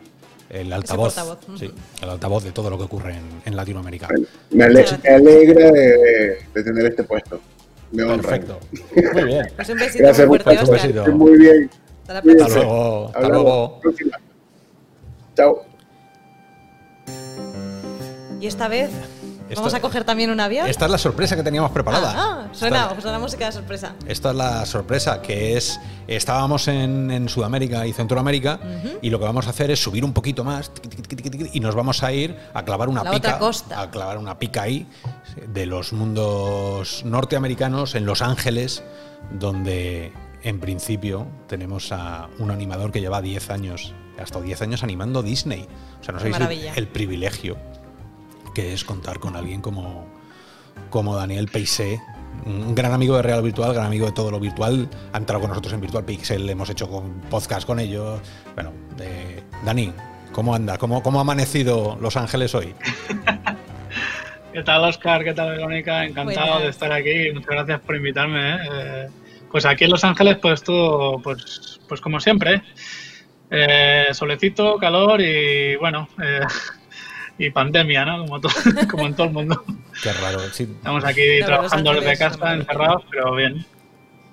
el 0.51 0.73
altavoz, 0.73 1.15
sí, 1.59 1.71
el 2.03 2.09
altavoz 2.09 2.45
de 2.45 2.53
todo 2.53 2.71
lo 2.71 2.79
que 2.79 2.85
ocurre 2.85 3.17
en, 3.45 3.57
Latinoamérica. 3.57 4.09
me, 4.51 4.65
alegra 4.65 5.73
de, 5.73 6.39
tener 6.53 6.87
este 6.87 7.05
puesto. 7.05 7.41
Perfecto. 7.97 8.61
Muy 9.15 9.25
bien. 9.25 9.47
Pues 9.57 9.69
un 9.69 9.79
besito 9.79 10.05
Gracias, 10.05 10.29
muy 10.29 10.39
fuerte, 10.39 10.65
un 10.65 10.71
besito. 10.71 11.07
Muy 11.13 11.39
bien. 11.39 11.71
Hasta, 12.07 12.19
Hasta 12.19 12.49
luego. 12.59 13.07
Hasta 13.09 13.29
luego. 13.29 13.81
Chao. 15.35 15.63
Y 18.41 18.47
esta 18.47 18.69
vez 18.69 18.91
¿Vamos 19.55 19.75
a 19.75 19.81
coger 19.81 20.05
también 20.05 20.31
un 20.31 20.41
avión? 20.41 20.67
Esta 20.69 20.87
es 20.87 20.91
la 20.91 20.99
sorpresa 20.99 21.37
que 21.37 21.43
teníamos 21.43 21.71
preparada. 21.71 22.15
Ah, 22.17 22.41
ah 22.45 22.49
suena, 22.53 23.01
suena 23.01 23.19
música 23.19 23.47
de 23.47 23.53
sorpresa. 23.53 23.95
Esta 24.07 24.31
es 24.31 24.37
la 24.37 24.67
sorpresa, 24.67 25.21
que 25.21 25.57
es, 25.57 25.79
estábamos 26.07 26.69
en, 26.69 27.29
Sudamérica 27.29 27.87
y 27.87 27.93
Centroamérica 27.93 28.61
y 29.03 29.11
lo 29.11 29.19
que 29.19 29.25
vamos 29.25 29.47
a 29.47 29.51
hacer 29.51 29.71
es 29.71 29.83
subir 29.83 30.05
un 30.05 30.13
poquito 30.13 30.45
más 30.45 30.71
y 31.53 31.61
nos 31.61 31.75
vamos 31.75 32.03
a 32.03 32.13
ir 32.13 32.37
a 32.53 32.65
clavar 32.65 32.89
una 32.89 33.11
pica. 33.11 33.39
A 33.77 33.91
clavar 33.91 34.19
una 34.19 34.39
pica 34.39 34.63
ahí 34.63 34.87
de 35.47 35.67
los 35.67 35.93
mundos 35.93 37.05
norteamericanos 37.05 37.95
en 37.95 38.07
Los 38.07 38.23
Ángeles, 38.23 38.83
donde 39.31 40.13
en 40.43 40.61
principio 40.61 41.27
tenemos 41.49 41.93
a 41.93 42.29
un 42.39 42.51
animador 42.51 42.93
que 42.93 43.01
lleva 43.01 43.23
10 43.23 43.51
años, 43.51 43.95
hasta 44.19 44.41
10 44.41 44.63
años 44.63 44.83
animando 44.83 45.23
Disney. 45.23 45.67
O 46.01 46.05
sea, 46.05 46.15
no 46.15 46.21
sabéis 46.21 46.37
el, 46.37 46.77
el 46.77 46.89
privilegio 46.89 47.57
que 48.55 48.73
es 48.73 48.85
contar 48.85 49.19
con 49.19 49.37
alguien 49.37 49.61
como, 49.61 50.07
como 50.91 51.17
Daniel 51.17 51.49
Peisé, 51.49 52.01
un 52.47 52.75
gran 52.75 52.93
amigo 52.93 53.17
de 53.17 53.23
Real 53.23 53.43
Virtual, 53.43 53.73
gran 53.73 53.87
amigo 53.87 54.07
de 54.07 54.13
todo 54.13 54.31
lo 54.31 54.41
virtual. 54.41 54.89
Ha 55.13 55.19
entrado 55.19 55.41
con 55.41 55.51
nosotros 55.51 55.75
en 55.75 55.81
Virtual 55.81 56.05
Pixel, 56.05 56.49
hemos 56.49 56.71
hecho 56.71 56.89
con 56.89 57.21
podcast 57.31 57.67
con 57.67 57.81
ellos. 57.81 58.21
Bueno, 58.55 58.73
Dani, 59.65 59.93
¿cómo 60.33 60.55
anda? 60.55 60.79
¿Cómo, 60.79 61.03
¿Cómo 61.03 61.19
ha 61.19 61.23
amanecido 61.23 61.99
Los 62.01 62.17
Ángeles 62.17 62.55
hoy? 62.55 62.75
¿Qué 64.53 64.63
tal, 64.63 64.85
Oscar? 64.85 65.25
¿Qué 65.25 65.35
tal, 65.35 65.51
Verónica? 65.51 66.05
Encantado 66.05 66.61
de 66.61 66.69
estar 66.69 66.93
aquí. 66.93 67.33
Muchas 67.33 67.51
gracias 67.51 67.81
por 67.81 67.97
invitarme. 67.97 68.55
¿eh? 68.55 68.59
Eh, 68.73 69.09
pues 69.51 69.67
aquí 69.67 69.85
en 69.85 69.91
Los 69.91 70.05
Ángeles, 70.05 70.39
pues 70.41 70.63
todo, 70.63 71.21
pues, 71.21 71.81
pues 71.89 72.01
como 72.01 72.21
siempre. 72.21 72.63
¿eh? 73.51 74.07
solecito, 74.13 74.77
calor 74.79 75.21
y 75.21 75.77
bueno, 75.77 76.09
y 77.39 77.51
pandemia, 77.51 78.05
¿no? 78.05 78.27
Como, 78.27 78.41
como 78.91 79.07
en 79.07 79.15
todo 79.15 79.27
el 79.27 79.33
mundo. 79.33 79.65
Qué 80.03 80.13
raro. 80.13 80.41
Sí. 80.53 80.65
Estamos 80.65 81.05
aquí 81.05 81.23
trabajando 81.45 81.93
desde 81.95 82.17
casa, 82.19 82.55
encerrados, 82.55 83.03
pero 83.11 83.35
bien. 83.35 83.67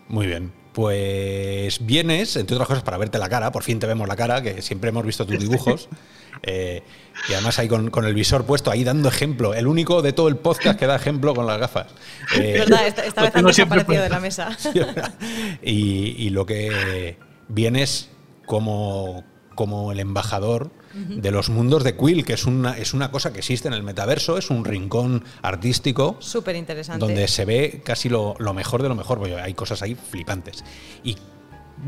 Muy 0.07 0.27
bien. 0.27 0.51
Pues 0.73 1.85
vienes, 1.85 2.37
entre 2.37 2.55
otras 2.55 2.67
cosas, 2.67 2.83
para 2.83 2.97
verte 2.97 3.17
la 3.17 3.27
cara, 3.27 3.51
por 3.51 3.63
fin 3.63 3.79
te 3.79 3.87
vemos 3.87 4.07
la 4.07 4.15
cara, 4.15 4.41
que 4.41 4.61
siempre 4.61 4.89
hemos 4.89 5.05
visto 5.05 5.25
tus 5.25 5.39
dibujos. 5.39 5.89
Eh, 6.43 6.81
y 7.29 7.33
además 7.33 7.59
ahí 7.59 7.67
con, 7.67 7.91
el 8.03 8.13
visor 8.15 8.45
puesto, 8.45 8.71
ahí 8.71 8.83
dando 8.83 9.09
ejemplo, 9.09 9.53
el 9.53 9.67
único 9.67 10.01
de 10.01 10.11
todo 10.11 10.27
el 10.27 10.37
podcast 10.37 10.79
que 10.79 10.87
da 10.87 10.95
ejemplo 10.95 11.35
con 11.35 11.45
las 11.45 11.59
gafas. 11.59 11.87
Eh, 12.35 12.55
verdad, 12.57 12.87
esta, 12.87 13.21
vez 13.21 13.35
han 13.35 13.45
desaparecido 13.45 14.01
de 14.01 14.09
la 14.09 14.19
mesa. 14.19 14.57
y, 15.61 16.15
y 16.17 16.29
lo 16.31 16.47
que 16.47 17.17
vienes 17.47 18.09
como 18.47 19.23
como 19.55 19.91
el 19.91 19.99
embajador 19.99 20.71
de 20.93 21.31
los 21.31 21.49
mundos 21.49 21.83
de 21.83 21.95
Quill, 21.95 22.25
que 22.25 22.33
es 22.33 22.45
una, 22.45 22.77
es 22.77 22.93
una 22.93 23.11
cosa 23.11 23.31
que 23.31 23.39
existe 23.39 23.67
en 23.67 23.73
el 23.73 23.83
metaverso, 23.83 24.37
es 24.37 24.49
un 24.49 24.65
rincón 24.65 25.23
artístico. 25.41 26.17
Súper 26.19 26.55
interesante. 26.55 27.05
Donde 27.05 27.27
se 27.27 27.45
ve 27.45 27.81
casi 27.83 28.09
lo, 28.09 28.35
mejor 28.53 28.83
de 28.83 28.89
lo 28.89 28.95
mejor, 28.95 29.19
porque 29.19 29.35
hay 29.35 29.53
cosas 29.53 29.81
ahí 29.81 29.95
flipantes. 29.95 30.63
Y 31.03 31.17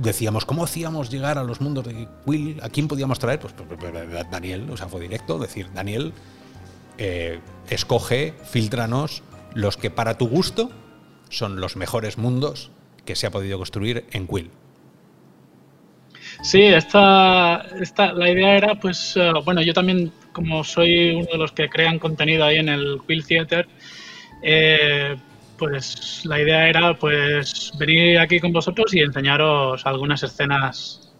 decíamos, 0.01 0.45
¿cómo 0.45 0.63
hacíamos 0.63 1.09
llegar 1.09 1.37
a 1.37 1.43
los 1.43 1.61
mundos 1.61 1.85
de 1.85 2.07
Quill? 2.25 2.59
¿A 2.61 2.69
quién 2.69 2.87
podíamos 2.87 3.19
traer? 3.19 3.39
Pues, 3.39 3.53
pues, 3.53 3.67
pues, 3.67 3.91
pues 3.91 4.31
Daniel, 4.31 4.69
o 4.69 4.77
sea, 4.77 4.87
fue 4.87 5.01
directo, 5.01 5.37
decir, 5.37 5.69
Daniel, 5.73 6.13
eh, 6.97 7.39
escoge, 7.69 8.33
filtranos 8.43 9.23
los 9.53 9.77
que 9.77 9.91
para 9.91 10.17
tu 10.17 10.27
gusto 10.27 10.71
son 11.29 11.59
los 11.59 11.75
mejores 11.75 12.17
mundos 12.17 12.71
que 13.05 13.15
se 13.15 13.27
ha 13.27 13.31
podido 13.31 13.57
construir 13.57 14.05
en 14.11 14.27
Quill. 14.27 14.51
Sí, 16.43 16.62
esta, 16.62 17.62
esta, 17.79 18.12
la 18.12 18.29
idea 18.29 18.58
era, 18.58 18.75
pues, 18.75 19.13
eh, 19.15 19.32
bueno, 19.45 19.62
yo 19.62 19.73
también, 19.73 20.12
como 20.34 20.63
soy 20.65 21.12
uno 21.12 21.25
de 21.32 21.38
los 21.38 21.53
que 21.53 21.69
crean 21.69 21.99
contenido 21.99 22.43
ahí 22.43 22.58
en 22.58 22.67
el 22.67 22.99
Quill 23.08 23.25
Theater, 23.25 23.69
eh, 24.41 25.15
pues 25.58 26.25
la 26.25 26.41
idea 26.41 26.67
era, 26.67 26.95
pues, 26.95 27.71
venir 27.79 28.19
aquí 28.19 28.41
con 28.41 28.51
vosotros 28.51 28.93
y 28.93 28.99
enseñaros 28.99 29.86
algunas 29.86 30.21
escenas 30.23 31.15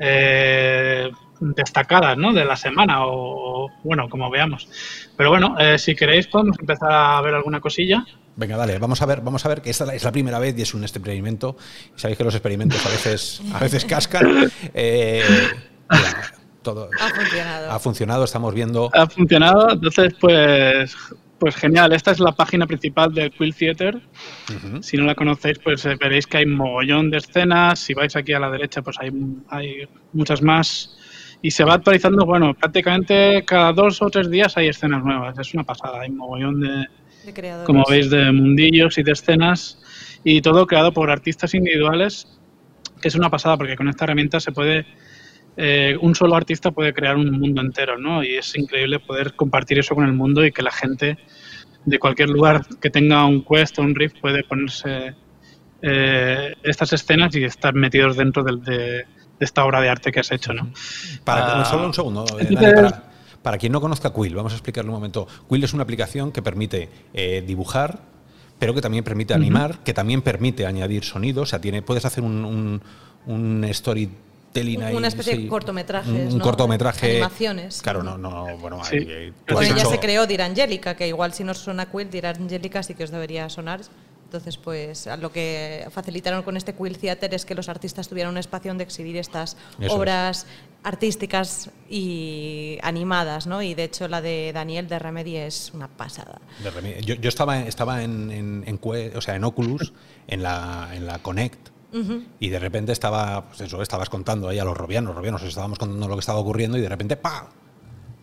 eh, 0.00 1.08
destacadas, 1.40 2.18
¿no? 2.18 2.32
De 2.32 2.44
la 2.44 2.56
semana 2.56 3.06
o, 3.06 3.70
bueno, 3.84 4.08
como 4.08 4.28
veamos. 4.30 4.68
Pero 5.16 5.30
bueno, 5.30 5.56
si 5.78 5.94
queréis 5.94 6.26
podemos 6.26 6.58
empezar 6.58 6.90
a 6.92 7.20
ver 7.22 7.34
alguna 7.34 7.60
cosilla. 7.60 8.04
Venga, 8.36 8.56
dale, 8.56 8.78
vamos 8.78 9.00
a 9.00 9.06
ver, 9.06 9.20
vamos 9.20 9.44
a 9.44 9.48
ver 9.48 9.62
que 9.62 9.70
esta 9.70 9.94
es 9.94 10.02
la 10.02 10.12
primera 10.12 10.38
vez 10.38 10.58
y 10.58 10.62
es 10.62 10.74
un 10.74 10.82
experimento. 10.82 11.56
Y 11.96 12.00
sabéis 12.00 12.18
que 12.18 12.24
los 12.24 12.34
experimentos 12.34 12.84
a 12.84 12.88
veces, 12.88 13.42
a 13.52 13.60
veces 13.60 13.84
cascan. 13.84 14.50
Eh, 14.74 15.22
todo 16.62 16.88
ha 17.00 17.08
funcionado. 17.10 17.70
Ha 17.70 17.78
funcionado, 17.78 18.24
estamos 18.24 18.54
viendo. 18.54 18.90
Ha 18.92 19.06
funcionado, 19.06 19.70
entonces 19.70 20.14
pues 20.18 20.96
pues 21.38 21.56
genial, 21.56 21.92
esta 21.92 22.12
es 22.12 22.20
la 22.20 22.32
página 22.32 22.66
principal 22.66 23.12
de 23.12 23.30
Quill 23.30 23.54
Theater. 23.54 24.00
Si 24.80 24.96
no 24.96 25.04
la 25.04 25.14
conocéis, 25.14 25.58
pues 25.58 25.84
eh, 25.84 25.94
veréis 26.00 26.26
que 26.26 26.38
hay 26.38 26.44
un 26.44 26.54
mogollón 26.54 27.10
de 27.10 27.18
escenas. 27.18 27.80
Si 27.80 27.92
vais 27.92 28.16
aquí 28.16 28.32
a 28.32 28.40
la 28.40 28.50
derecha, 28.50 28.80
pues 28.80 28.96
hay, 28.98 29.10
hay 29.48 29.86
muchas 30.14 30.40
más. 30.40 30.96
Y 31.42 31.50
se 31.50 31.64
va 31.64 31.74
actualizando, 31.74 32.24
bueno, 32.24 32.54
prácticamente 32.54 33.44
cada 33.44 33.74
dos 33.74 34.00
o 34.00 34.08
tres 34.08 34.30
días 34.30 34.56
hay 34.56 34.68
escenas 34.68 35.04
nuevas. 35.04 35.38
Es 35.38 35.52
una 35.52 35.64
pasada, 35.64 36.00
hay 36.00 36.08
un 36.08 36.16
mogollón 36.16 36.60
de, 36.60 36.86
como 37.64 37.84
veis, 37.88 38.10
de 38.10 38.30
mundillos 38.32 38.98
y 38.98 39.02
de 39.02 39.12
escenas, 39.12 39.78
y 40.24 40.40
todo 40.40 40.66
creado 40.66 40.92
por 40.92 41.10
artistas 41.10 41.54
individuales, 41.54 42.26
que 43.00 43.08
es 43.08 43.14
una 43.14 43.30
pasada, 43.30 43.56
porque 43.56 43.76
con 43.76 43.88
esta 43.88 44.04
herramienta 44.04 44.40
se 44.40 44.52
puede, 44.52 44.86
eh, 45.56 45.96
un 46.00 46.14
solo 46.14 46.36
artista 46.36 46.70
puede 46.70 46.92
crear 46.92 47.16
un 47.16 47.30
mundo 47.32 47.60
entero, 47.60 47.98
¿no? 47.98 48.22
Y 48.22 48.34
es 48.36 48.56
increíble 48.56 48.98
poder 49.00 49.34
compartir 49.34 49.78
eso 49.78 49.94
con 49.94 50.04
el 50.04 50.12
mundo 50.12 50.44
y 50.44 50.52
que 50.52 50.62
la 50.62 50.72
gente 50.72 51.18
de 51.84 51.98
cualquier 51.98 52.30
lugar 52.30 52.62
que 52.80 52.90
tenga 52.90 53.24
un 53.26 53.44
quest 53.44 53.78
o 53.78 53.82
un 53.82 53.94
riff 53.94 54.14
puede 54.20 54.42
ponerse 54.44 55.14
eh, 55.82 56.54
estas 56.62 56.92
escenas 56.94 57.36
y 57.36 57.44
estar 57.44 57.74
metidos 57.74 58.16
dentro 58.16 58.42
de, 58.42 59.04
esta 59.38 59.64
obra 59.64 59.80
de 59.80 59.90
arte 59.90 60.10
que 60.10 60.20
has 60.20 60.32
hecho, 60.32 60.54
¿no? 60.54 60.72
Para, 61.24 61.60
ah, 61.60 61.64
solo 61.64 61.86
un 61.86 61.92
segundo, 61.92 62.24
para 62.24 63.13
quien 63.58 63.72
no 63.72 63.80
conozca 63.80 64.12
Quill, 64.12 64.34
vamos 64.34 64.52
a 64.52 64.56
explicarle 64.56 64.90
un 64.90 64.96
momento. 64.96 65.26
Quill 65.48 65.62
es 65.64 65.74
una 65.74 65.82
aplicación 65.82 66.32
que 66.32 66.42
permite 66.42 66.88
eh, 67.12 67.44
dibujar, 67.46 68.00
pero 68.58 68.74
que 68.74 68.80
también 68.80 69.04
permite 69.04 69.34
animar, 69.34 69.84
que 69.84 69.92
también 69.92 70.22
permite 70.22 70.66
añadir 70.66 71.04
sonido. 71.04 71.42
O 71.42 71.46
sea, 71.46 71.60
tiene, 71.60 71.82
puedes 71.82 72.04
hacer 72.04 72.24
un, 72.24 72.80
un, 73.26 73.68
storytelling 73.70 74.82
ahí. 74.82 74.94
Una 74.94 75.08
especie 75.08 75.36
de 75.36 75.46
cortometrajes. 75.46 76.32
Un, 76.32 76.40
cortometraje. 76.40 77.12
Animaciones. 77.12 77.82
Claro, 77.82 78.02
no, 78.02 78.16
no, 78.16 78.56
bueno, 78.58 78.82
sí. 78.84 79.06
ya 79.48 79.84
se 79.84 79.98
creó 79.98 80.26
Dirangelica, 80.26 80.96
que 80.96 81.06
igual 81.06 81.34
si 81.34 81.44
no 81.44 81.52
suena 81.54 81.90
Quill, 81.90 82.10
Dirangelica 82.10 82.82
sí 82.82 82.94
que 82.94 83.04
os 83.04 83.10
debería 83.10 83.48
sonar. 83.50 83.80
Entonces, 84.34 84.56
pues 84.56 85.08
lo 85.20 85.30
que 85.30 85.86
facilitaron 85.90 86.42
con 86.42 86.56
este 86.56 86.74
Quill 86.74 86.98
Theater 86.98 87.34
es 87.34 87.44
que 87.44 87.54
los 87.54 87.68
artistas 87.68 88.08
tuvieran 88.08 88.32
un 88.32 88.38
espacio 88.38 88.70
donde 88.70 88.82
exhibir 88.82 89.16
estas 89.16 89.56
obras 89.90 90.46
artísticas 90.84 91.70
y 91.88 92.78
animadas, 92.82 93.46
¿no? 93.46 93.62
Y 93.62 93.74
de 93.74 93.84
hecho 93.84 94.06
la 94.06 94.20
de 94.20 94.52
Daniel 94.54 94.86
de 94.86 94.98
Remedy 94.98 95.36
es 95.36 95.72
una 95.74 95.88
pasada. 95.88 96.40
yo, 97.02 97.14
yo, 97.14 97.28
estaba, 97.28 97.60
estaba 97.60 98.02
en, 98.02 98.30
en, 98.30 98.80
o 99.16 99.20
sea, 99.20 99.34
en 99.34 99.44
Oculus, 99.44 99.92
en 100.28 100.42
la, 100.42 100.90
en 100.92 101.06
la 101.06 101.18
Connect, 101.18 101.70
y 102.40 102.48
de 102.48 102.58
repente 102.58 102.90
estaba, 102.90 103.46
pues 103.46 103.60
eso, 103.60 103.80
estabas 103.80 104.08
contando 104.08 104.48
ahí 104.48 104.58
a 104.58 104.64
los 104.64 104.76
robianos, 104.76 105.14
robianos, 105.14 105.44
estábamos 105.44 105.78
contando 105.78 106.08
lo 106.08 106.14
que 106.14 106.20
estaba 106.20 106.40
ocurriendo 106.40 106.76
y 106.76 106.80
de 106.80 106.88
repente, 106.88 107.16
¡pa! 107.16 107.48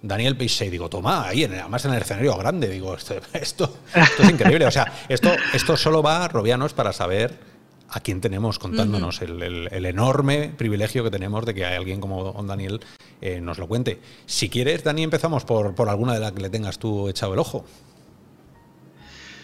Daniel 0.01 0.35
Peixey, 0.35 0.69
digo, 0.69 0.89
toma, 0.89 1.27
ahí, 1.27 1.45
además 1.45 1.85
en 1.85 1.93
el 1.93 2.01
escenario 2.01 2.35
grande, 2.35 2.67
digo, 2.67 2.95
esto, 2.95 3.15
esto, 3.33 3.73
es 3.95 4.29
increíble. 4.29 4.65
O 4.65 4.71
sea, 4.71 4.91
esto, 5.07 5.31
esto 5.53 5.77
solo 5.77 6.03
va, 6.03 6.27
Robianos, 6.27 6.73
para 6.73 6.91
saber 6.91 7.50
a 7.91 7.99
quién 7.99 8.21
tenemos 8.21 8.57
contándonos 8.57 9.21
el, 9.21 9.85
enorme 9.85 10.53
privilegio 10.57 11.03
que 11.03 11.11
tenemos 11.11 11.45
de 11.45 11.53
que 11.53 11.65
hay 11.65 11.75
alguien 11.75 11.99
como 11.99 12.33
Daniel 12.43 12.79
eh, 13.19 13.41
nos 13.41 13.59
lo 13.59 13.67
cuente. 13.67 13.99
Si 14.25 14.49
quieres, 14.49 14.83
Dani, 14.83 15.03
empezamos 15.03 15.43
por, 15.43 15.75
por 15.75 15.89
alguna 15.89 16.13
de 16.13 16.21
las 16.21 16.31
que 16.31 16.41
le 16.41 16.49
tengas 16.49 16.79
tú 16.79 17.09
echado 17.09 17.33
el 17.33 17.39
ojo. 17.39 17.65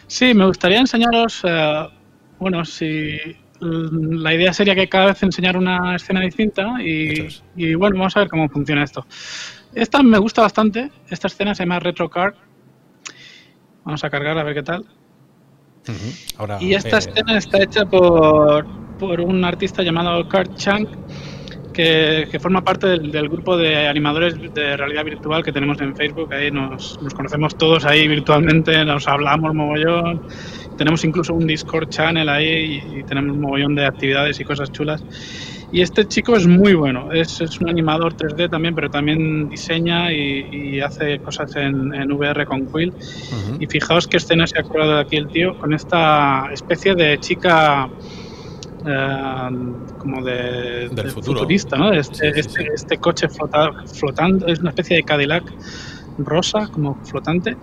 Sí, 0.07 0.33
me 0.33 0.45
gustaría 0.45 0.79
enseñaros, 0.79 1.41
eh, 1.43 1.88
bueno, 2.39 2.63
si 2.63 3.17
la 3.60 4.33
idea 4.33 4.53
sería 4.53 4.75
que 4.75 4.88
cada 4.88 5.07
vez 5.07 5.23
enseñar 5.23 5.57
una 5.57 5.95
escena 5.95 6.21
distinta 6.21 6.81
y, 6.81 7.27
y 7.55 7.75
bueno, 7.75 7.97
vamos 7.97 8.15
a 8.15 8.21
ver 8.21 8.29
cómo 8.29 8.47
funciona 8.47 8.83
esto. 8.83 9.05
Esta 9.73 10.01
me 10.01 10.17
gusta 10.19 10.41
bastante. 10.41 10.89
Esta 11.10 11.27
escena 11.27 11.53
se 11.53 11.63
llama 11.63 11.79
Retro 11.79 12.10
Car. 12.10 12.36
Vamos 13.83 14.03
a 14.03 14.10
cargar 14.10 14.38
a 14.38 14.43
ver 14.43 14.53
qué 14.53 14.63
tal. 14.63 14.86
Y 16.60 16.73
esta 16.73 16.97
eh, 16.97 17.00
escena 17.00 17.38
está 17.38 17.63
hecha 17.63 17.86
por, 17.86 18.65
por, 19.00 19.19
un 19.21 19.43
artista 19.43 19.84
llamado 19.84 20.28
Kurt 20.28 20.56
Chang, 20.56 20.88
que, 21.73 22.28
que 22.32 22.39
forma 22.39 22.63
parte 22.63 22.88
del, 22.88 23.30
grupo 23.30 23.58
de 23.58 23.88
animadores 23.88 24.36
de 24.54 24.78
realidad 24.78 25.06
virtual 25.06 25.43
que 25.43 25.52
tenemos 25.52 25.80
en 25.82 25.95
Facebook. 25.95 26.34
Ahí 26.34 26.52
nos, 26.52 27.02
nos 27.02 27.13
conocemos 27.13 27.58
todos 27.58 27.86
ahí 27.86 28.08
virtualmente, 28.08 28.84
nos 28.86 29.08
hablamos 29.08 29.54
mogollón. 29.54 30.21
Tenemos 30.78 31.04
incluso 31.04 31.34
un 31.34 31.47
Discord 31.47 31.89
channel 31.89 32.30
ahí 32.30 32.82
y, 32.93 33.00
y 33.00 33.04
tenemos 33.04 33.36
un 33.36 33.41
mogollón 33.41 33.76
de 33.76 33.86
actividades 33.86 34.39
y 34.39 34.43
cosas 34.43 34.71
chulas. 34.71 35.04
Y 35.71 35.82
este 35.82 36.08
chico 36.08 36.36
es 36.36 36.47
muy 36.47 36.73
bueno, 36.75 37.12
es, 37.12 37.41
es 37.41 37.60
un 37.60 37.69
animador 37.69 38.15
3D 38.15 38.49
también, 38.49 38.73
pero 38.73 38.89
también 38.89 39.49
diseña 39.49 40.13
y, 40.13 40.80
hace 40.80 41.19
cosas 41.19 41.56
en, 41.58 41.93
en, 41.93 42.12
VR 42.12 42.45
con 42.45 42.67
Quill. 42.67 42.93
Y 43.60 43.67
fijaos 43.67 44.08
qué 44.08 44.17
escena 44.17 44.47
se 44.47 44.60
ha 44.60 44.63
curado 44.63 44.97
aquí 44.97 45.17
el 45.17 45.27
tío 45.27 45.58
con 45.58 45.73
esta 45.73 46.49
especie 46.53 46.95
de 46.95 47.19
chica 47.19 47.89
eh, 48.86 49.49
como 49.97 50.23
de, 50.23 50.89
Del 50.89 51.12
futuro. 51.12 51.39
futurista, 51.39 51.77
¿no? 51.77 51.91
Este, 51.91 52.39
este, 52.39 52.67
este, 52.73 52.97
coche 52.97 53.27
flotando, 53.27 54.47
es 54.47 54.60
una 54.60 54.69
especie 54.69 54.97
de 54.97 55.03
Cadillac 55.03 55.43
rosa, 56.17 56.67
como 56.71 56.95
flotante. 57.03 57.58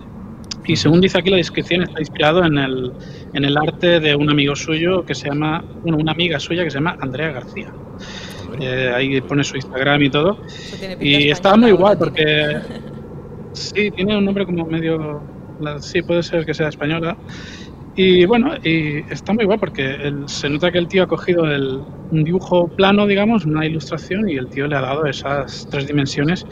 Y 0.67 0.77
según 0.77 1.01
dice 1.01 1.19
aquí 1.19 1.31
la 1.31 1.37
descripción, 1.37 1.83
está 1.83 2.01
inspirado 2.01 2.45
en 2.45 2.59
el, 2.59 2.93
en 3.33 3.45
el 3.45 3.57
arte 3.57 4.01
de 4.01 4.15
un 4.15 4.31
amigo 4.31 4.57
suyo 4.57 5.05
que 5.05 5.15
se 5.15 5.29
llama, 5.29 5.65
bueno, 5.83 5.99
una 5.99 6.13
amiga 6.13 6.41
suya 6.41 6.65
que 6.65 6.71
se 6.71 6.79
llama 6.79 6.97
Andrea 7.01 7.33
García. 7.33 7.73
Eh, 8.61 8.93
ahí 8.95 9.21
pone 9.21 9.45
su 9.45 9.57
Instagram 9.57 10.03
y 10.03 10.11
todo. 10.11 10.39
Y 11.01 11.31
está 11.31 11.57
muy 11.57 11.73
guay 11.73 11.97
porque 11.97 12.61
sí, 13.53 13.91
tiene 13.91 14.17
un 14.17 14.25
nombre 14.25 14.47
como 14.47 14.65
medio, 14.65 15.23
sí, 15.81 16.03
puede 16.03 16.23
ser 16.23 16.47
que 16.47 16.55
sea 16.55 16.69
española. 16.69 17.17
Y 17.97 18.25
bueno, 18.25 18.55
y 18.63 18.99
está 19.11 19.33
muy 19.33 19.45
guay 19.45 19.59
porque 19.59 20.13
se 20.27 20.49
nota 20.49 20.73
que 20.73 20.79
el 20.79 20.89
tío 20.89 21.05
ha 21.05 21.07
cogido 21.07 21.45
el, 21.45 21.81
un 22.11 22.25
dibujo 22.25 22.67
plano, 22.69 23.07
digamos, 23.07 23.45
una 23.45 23.65
ilustración, 23.67 24.29
y 24.29 24.37
el 24.37 24.49
tío 24.49 24.67
le 24.67 24.77
ha 24.77 24.81
dado 24.81 25.07
esas 25.07 25.69
tres 25.71 25.87
dimensiones 25.87 26.45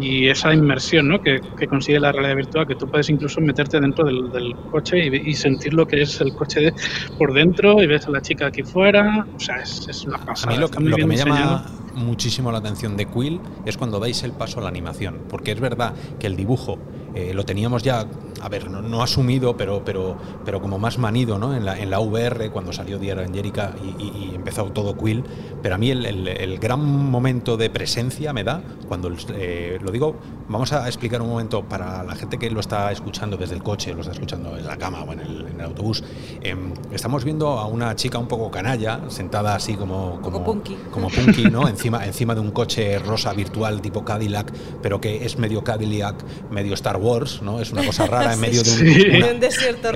y 0.00 0.28
esa 0.28 0.54
inmersión 0.54 1.08
¿no? 1.08 1.20
que, 1.20 1.40
consigue 1.68 2.00
la 2.00 2.12
realidad 2.12 2.36
virtual, 2.36 2.66
que 2.66 2.74
tú 2.74 2.88
puedes 2.88 3.10
incluso 3.10 3.40
meterte 3.40 3.78
dentro 3.78 4.04
del, 4.06 4.54
coche 4.70 5.06
y, 5.06 5.34
sentir 5.34 5.74
lo 5.74 5.86
que 5.86 6.02
es 6.02 6.20
el 6.20 6.34
coche 6.34 6.60
de, 6.60 6.74
por 7.18 7.32
dentro 7.32 7.82
y 7.82 7.86
ves 7.86 8.06
a 8.06 8.10
la 8.10 8.22
chica 8.22 8.46
aquí 8.46 8.62
fuera. 8.62 9.26
O 9.36 9.40
sea, 9.40 9.56
es, 9.56 10.04
una 10.06 10.18
pasada. 10.18 10.54
A 10.54 10.56
mí 10.56 10.60
lo, 10.60 10.68
que 10.96 11.06
me 11.06 11.16
llama 11.16 11.64
muchísimo 11.94 12.52
la 12.52 12.58
atención 12.58 12.96
de 12.96 13.06
Quill 13.06 13.40
es 13.66 13.76
cuando 13.76 13.98
dais 13.98 14.22
el 14.22 14.32
paso 14.32 14.60
a 14.60 14.62
la 14.62 14.68
animación, 14.68 15.18
porque 15.28 15.52
es 15.52 15.60
verdad 15.60 15.94
que 16.18 16.26
el 16.26 16.36
dibujo 16.36 16.78
eh, 17.14 17.32
lo 17.34 17.44
teníamos 17.44 17.82
ya 17.82 18.06
a 18.40 18.48
ver, 18.48 18.70
no, 18.70 19.02
asumido, 19.02 19.56
pero, 19.56 19.82
pero, 19.84 20.16
pero 20.44 20.60
como 20.60 20.78
más 20.78 20.98
manido 20.98 21.38
¿no? 21.38 21.54
en, 21.54 21.64
la, 21.64 21.78
en 21.78 21.90
la 21.90 22.00
VR 22.00 22.50
cuando 22.50 22.72
salió 22.72 22.98
Diario 22.98 23.24
Angélica 23.24 23.74
y, 23.82 24.04
y, 24.04 24.32
empezó 24.34 24.64
todo 24.72 24.96
Quill. 24.96 25.24
Pero 25.62 25.74
a 25.74 25.78
mí 25.78 25.90
el, 25.90 26.58
gran 26.58 26.84
momento 26.84 27.56
de 27.56 27.70
presencia 27.70 28.32
me 28.32 28.44
da 28.44 28.62
cuando, 28.88 29.10
eh, 29.34 29.78
lo 29.80 29.90
digo, 29.90 30.16
vamos 30.48 30.72
a 30.72 30.86
explicar 30.86 31.22
un 31.22 31.28
momento 31.28 31.62
para 31.64 32.02
la 32.02 32.14
gente 32.14 32.38
que 32.38 32.50
lo 32.50 32.60
está 32.60 32.90
escuchando 32.92 33.36
desde 33.36 33.54
el 33.54 33.62
coche, 33.62 33.92
lo 33.94 34.00
está 34.00 34.12
escuchando 34.12 34.56
en 34.56 34.66
la 34.66 34.76
cama 34.76 35.02
o 35.02 35.12
en 35.12 35.20
el, 35.20 35.46
en 35.46 35.60
el 35.60 35.66
autobús. 35.66 36.02
Em, 36.40 36.72
estamos 36.92 37.24
viendo 37.24 37.48
a 37.58 37.66
una 37.66 37.94
chica 37.96 38.18
un 38.18 38.28
poco 38.28 38.50
canalla, 38.50 39.00
sentada 39.08 39.54
así 39.54 39.74
como... 39.74 40.20
Como 40.20 40.42
punky. 40.44 40.76
Como 40.90 41.08
punky, 41.08 41.44
¿no? 41.44 41.68
encima, 41.68 42.04
encima 42.04 42.34
de 42.34 42.40
un 42.40 42.50
coche 42.50 42.98
rosa 42.98 43.32
virtual 43.32 43.80
tipo 43.80 44.04
Cadillac, 44.04 44.52
pero 44.82 45.00
que 45.00 45.24
es 45.24 45.38
medio 45.38 45.62
Cadillac, 45.62 46.16
medio 46.50 46.74
Star 46.74 46.96
Wars, 46.96 47.42
¿no? 47.42 47.60
Es 47.60 47.72
una 47.72 47.84
cosa 47.84 48.06
rara 48.06 48.29
en 48.32 48.40
medio 48.40 48.62
de 48.62 49.32
un, 49.32 49.40
desierto 49.40 49.90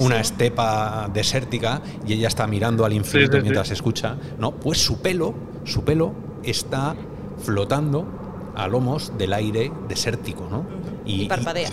una 0.00 0.20
estepa 0.20 1.10
desértica 1.12 1.80
y 2.06 2.14
ella 2.14 2.28
está 2.28 2.46
mirando 2.46 2.84
al 2.84 2.92
infinito 2.92 3.40
mientras 3.40 3.70
escucha, 3.70 4.16
¿no? 4.38 4.52
Pues 4.52 4.78
su 4.78 5.00
pelo, 5.00 5.34
su 5.64 5.84
pelo 5.84 6.14
está 6.42 6.94
flotando 7.38 8.52
a 8.56 8.68
lomos 8.68 9.16
del 9.16 9.32
aire 9.32 9.72
desértico, 9.88 10.48
¿no? 10.50 10.66
Y, 11.04 11.26
parpadea. 11.26 11.70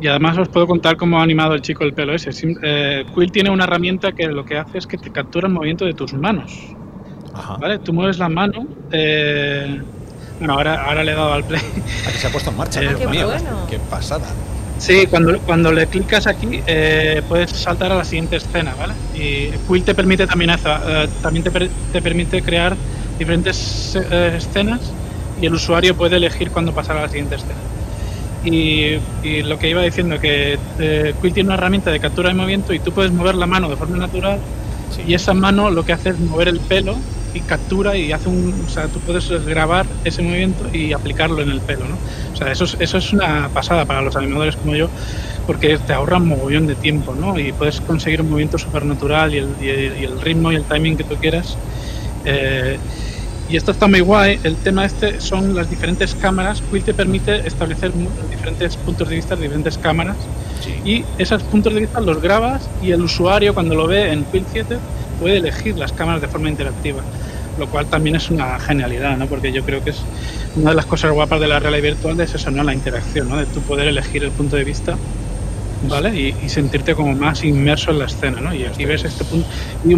Y 0.00 0.08
además, 0.08 0.36
os 0.38 0.48
puedo 0.48 0.66
contar 0.66 0.96
cómo 0.96 1.18
ha 1.18 1.22
animado 1.22 1.54
el 1.54 1.62
chico 1.62 1.84
el 1.84 1.94
pelo 1.94 2.14
ese. 2.14 2.30
Eh, 2.62 3.06
Quill 3.14 3.32
tiene 3.32 3.50
una 3.50 3.64
herramienta 3.64 4.12
que 4.12 4.26
lo 4.26 4.44
que 4.44 4.58
hace 4.58 4.78
es 4.78 4.86
que 4.86 4.98
te 4.98 5.10
captura 5.10 5.46
el 5.46 5.54
movimiento 5.54 5.84
de 5.84 5.94
tus 5.94 6.12
manos. 6.12 6.52
¿Vale? 7.60 7.78
Tú 7.78 7.92
mueves 7.92 8.18
la 8.18 8.28
mano. 8.28 8.66
Eh, 8.92 9.80
bueno, 10.38 10.54
ahora, 10.54 10.84
ahora 10.84 11.04
le 11.04 11.12
he 11.12 11.14
dado 11.14 11.32
al 11.32 11.44
play. 11.44 11.62
Aquí 12.06 12.18
se 12.18 12.26
ha 12.26 12.30
puesto 12.30 12.50
en 12.50 12.56
marcha, 12.56 12.82
eh, 12.82 12.96
qué, 12.98 13.06
qué 13.70 13.78
pasada. 13.78 14.26
Sí, 14.78 15.06
cuando, 15.06 15.38
cuando 15.40 15.72
le 15.72 15.86
clicas 15.86 16.26
aquí 16.26 16.60
eh, 16.66 17.22
puedes 17.28 17.50
saltar 17.50 17.92
a 17.92 17.96
la 17.96 18.04
siguiente 18.04 18.36
escena, 18.36 18.74
¿vale? 18.78 18.92
Y 19.14 19.50
Quill 19.66 19.82
te 19.82 19.94
permite 19.94 20.26
también 20.26 20.50
eh, 20.50 21.08
también 21.22 21.44
te, 21.44 21.50
te, 21.92 22.02
permite 22.02 22.42
crear 22.42 22.76
diferentes 23.18 23.96
eh, 23.96 24.34
escenas 24.36 24.80
y 25.40 25.46
el 25.46 25.54
usuario 25.54 25.96
puede 25.96 26.16
elegir 26.16 26.50
cuándo 26.50 26.72
pasar 26.72 26.98
a 26.98 27.02
la 27.02 27.08
siguiente 27.08 27.36
escena. 27.36 27.54
Y, 28.44 28.98
y 29.22 29.42
lo 29.42 29.58
que 29.58 29.70
iba 29.70 29.82
diciendo, 29.82 30.20
que 30.20 30.58
Quill 31.20 31.32
tiene 31.32 31.48
una 31.48 31.54
herramienta 31.54 31.90
de 31.90 31.98
captura 31.98 32.28
de 32.28 32.34
movimiento 32.34 32.74
y 32.74 32.78
tú 32.78 32.92
puedes 32.92 33.10
mover 33.12 33.34
la 33.34 33.46
mano 33.46 33.68
de 33.68 33.76
forma 33.76 33.96
natural 33.96 34.38
y 35.06 35.14
esa 35.14 35.34
mano 35.34 35.70
lo 35.70 35.84
que 35.84 35.94
hace 35.94 36.10
es 36.10 36.18
mover 36.20 36.48
el 36.48 36.60
pelo 36.60 36.96
y 37.36 37.40
captura 37.40 37.96
y 37.96 38.12
hace 38.12 38.28
un. 38.28 38.64
O 38.66 38.68
sea, 38.68 38.88
tú 38.88 38.98
puedes 39.00 39.28
grabar 39.44 39.86
ese 40.04 40.22
movimiento 40.22 40.66
y 40.72 40.92
aplicarlo 40.92 41.42
en 41.42 41.50
el 41.50 41.60
pelo, 41.60 41.86
¿no? 41.86 41.96
O 42.32 42.36
sea, 42.36 42.50
eso 42.50 42.64
es, 42.64 42.76
eso 42.80 42.98
es 42.98 43.12
una 43.12 43.48
pasada 43.52 43.84
para 43.84 44.02
los 44.02 44.16
animadores 44.16 44.56
como 44.56 44.74
yo, 44.74 44.88
porque 45.46 45.78
te 45.78 45.92
ahorra 45.92 46.16
un 46.16 46.28
mogollón 46.28 46.66
de 46.66 46.74
tiempo, 46.74 47.14
¿no? 47.14 47.38
Y 47.38 47.52
puedes 47.52 47.80
conseguir 47.80 48.22
un 48.22 48.30
movimiento 48.30 48.58
supernatural 48.58 49.34
y 49.34 49.38
el, 49.38 49.48
y, 49.60 50.04
el, 50.04 50.20
ritmo 50.20 50.52
y 50.52 50.56
el 50.56 50.64
timing 50.64 50.96
que 50.96 51.04
tú 51.04 51.16
quieras. 51.16 51.56
Eh, 52.24 52.78
y 53.48 53.56
esto 53.56 53.70
está 53.70 53.86
muy 53.86 54.00
guay. 54.00 54.40
El 54.42 54.56
tema 54.56 54.84
este 54.84 55.20
son 55.20 55.54
las 55.54 55.70
diferentes 55.70 56.14
cámaras. 56.16 56.62
Quill 56.70 56.82
te 56.82 56.94
permite 56.94 57.46
establecer 57.46 57.92
diferentes 58.28 58.76
puntos 58.78 59.08
de 59.08 59.16
vista 59.16 59.36
de 59.36 59.42
diferentes 59.42 59.78
cámaras. 59.78 60.16
Y 60.84 61.04
esos 61.18 61.42
puntos 61.44 61.72
de 61.74 61.80
vista 61.80 62.00
los 62.00 62.20
grabas 62.20 62.68
y 62.82 62.90
el 62.90 63.02
usuario 63.02 63.54
cuando 63.54 63.74
lo 63.76 63.86
ve 63.86 64.12
en 64.12 64.24
Quill 64.24 64.44
7 64.50 64.78
puede 65.20 65.38
elegir 65.38 65.76
las 65.76 65.92
cámaras 65.92 66.20
de 66.20 66.28
forma 66.28 66.48
interactiva 66.48 67.02
lo 67.58 67.68
cual 67.68 67.86
también 67.86 68.16
es 68.16 68.30
una 68.30 68.58
genialidad, 68.58 69.16
¿no? 69.16 69.26
Porque 69.26 69.52
yo 69.52 69.64
creo 69.64 69.82
que 69.82 69.90
es 69.90 70.02
una 70.56 70.70
de 70.70 70.76
las 70.76 70.86
cosas 70.86 71.12
guapas 71.12 71.40
de 71.40 71.48
la 71.48 71.58
realidad 71.58 71.82
virtual 71.82 72.20
es 72.20 72.34
eso, 72.34 72.50
¿no? 72.50 72.62
La 72.62 72.74
interacción, 72.74 73.28
¿no? 73.28 73.36
De 73.36 73.46
tú 73.46 73.60
poder 73.62 73.88
elegir 73.88 74.24
el 74.24 74.30
punto 74.30 74.56
de 74.56 74.64
vista, 74.64 74.96
¿vale? 75.88 76.14
Y, 76.14 76.48
sentirte 76.48 76.94
como 76.94 77.14
más 77.14 77.44
inmerso 77.44 77.90
en 77.90 77.98
la 78.00 78.06
escena, 78.06 78.40
¿no? 78.40 78.54
Y 78.54 78.64
aquí 78.64 78.84
ves 78.84 79.04
este 79.04 79.24
punto. 79.24 79.48
Y 79.84 79.96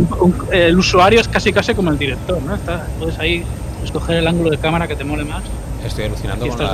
el 0.56 0.78
usuario 0.78 1.20
es 1.20 1.28
casi 1.28 1.52
casi 1.52 1.74
como 1.74 1.90
el 1.90 1.98
director, 1.98 2.40
¿no? 2.42 2.54
Está, 2.54 2.86
puedes 2.98 3.18
ahí 3.18 3.44
escoger 3.84 4.16
el 4.16 4.26
ángulo 4.26 4.50
de 4.50 4.58
cámara 4.58 4.86
que 4.86 4.96
te 4.96 5.04
mole 5.04 5.24
más. 5.24 5.44
Estoy 5.84 6.06
alucinando 6.06 6.46
con 6.48 6.58
la, 6.58 6.70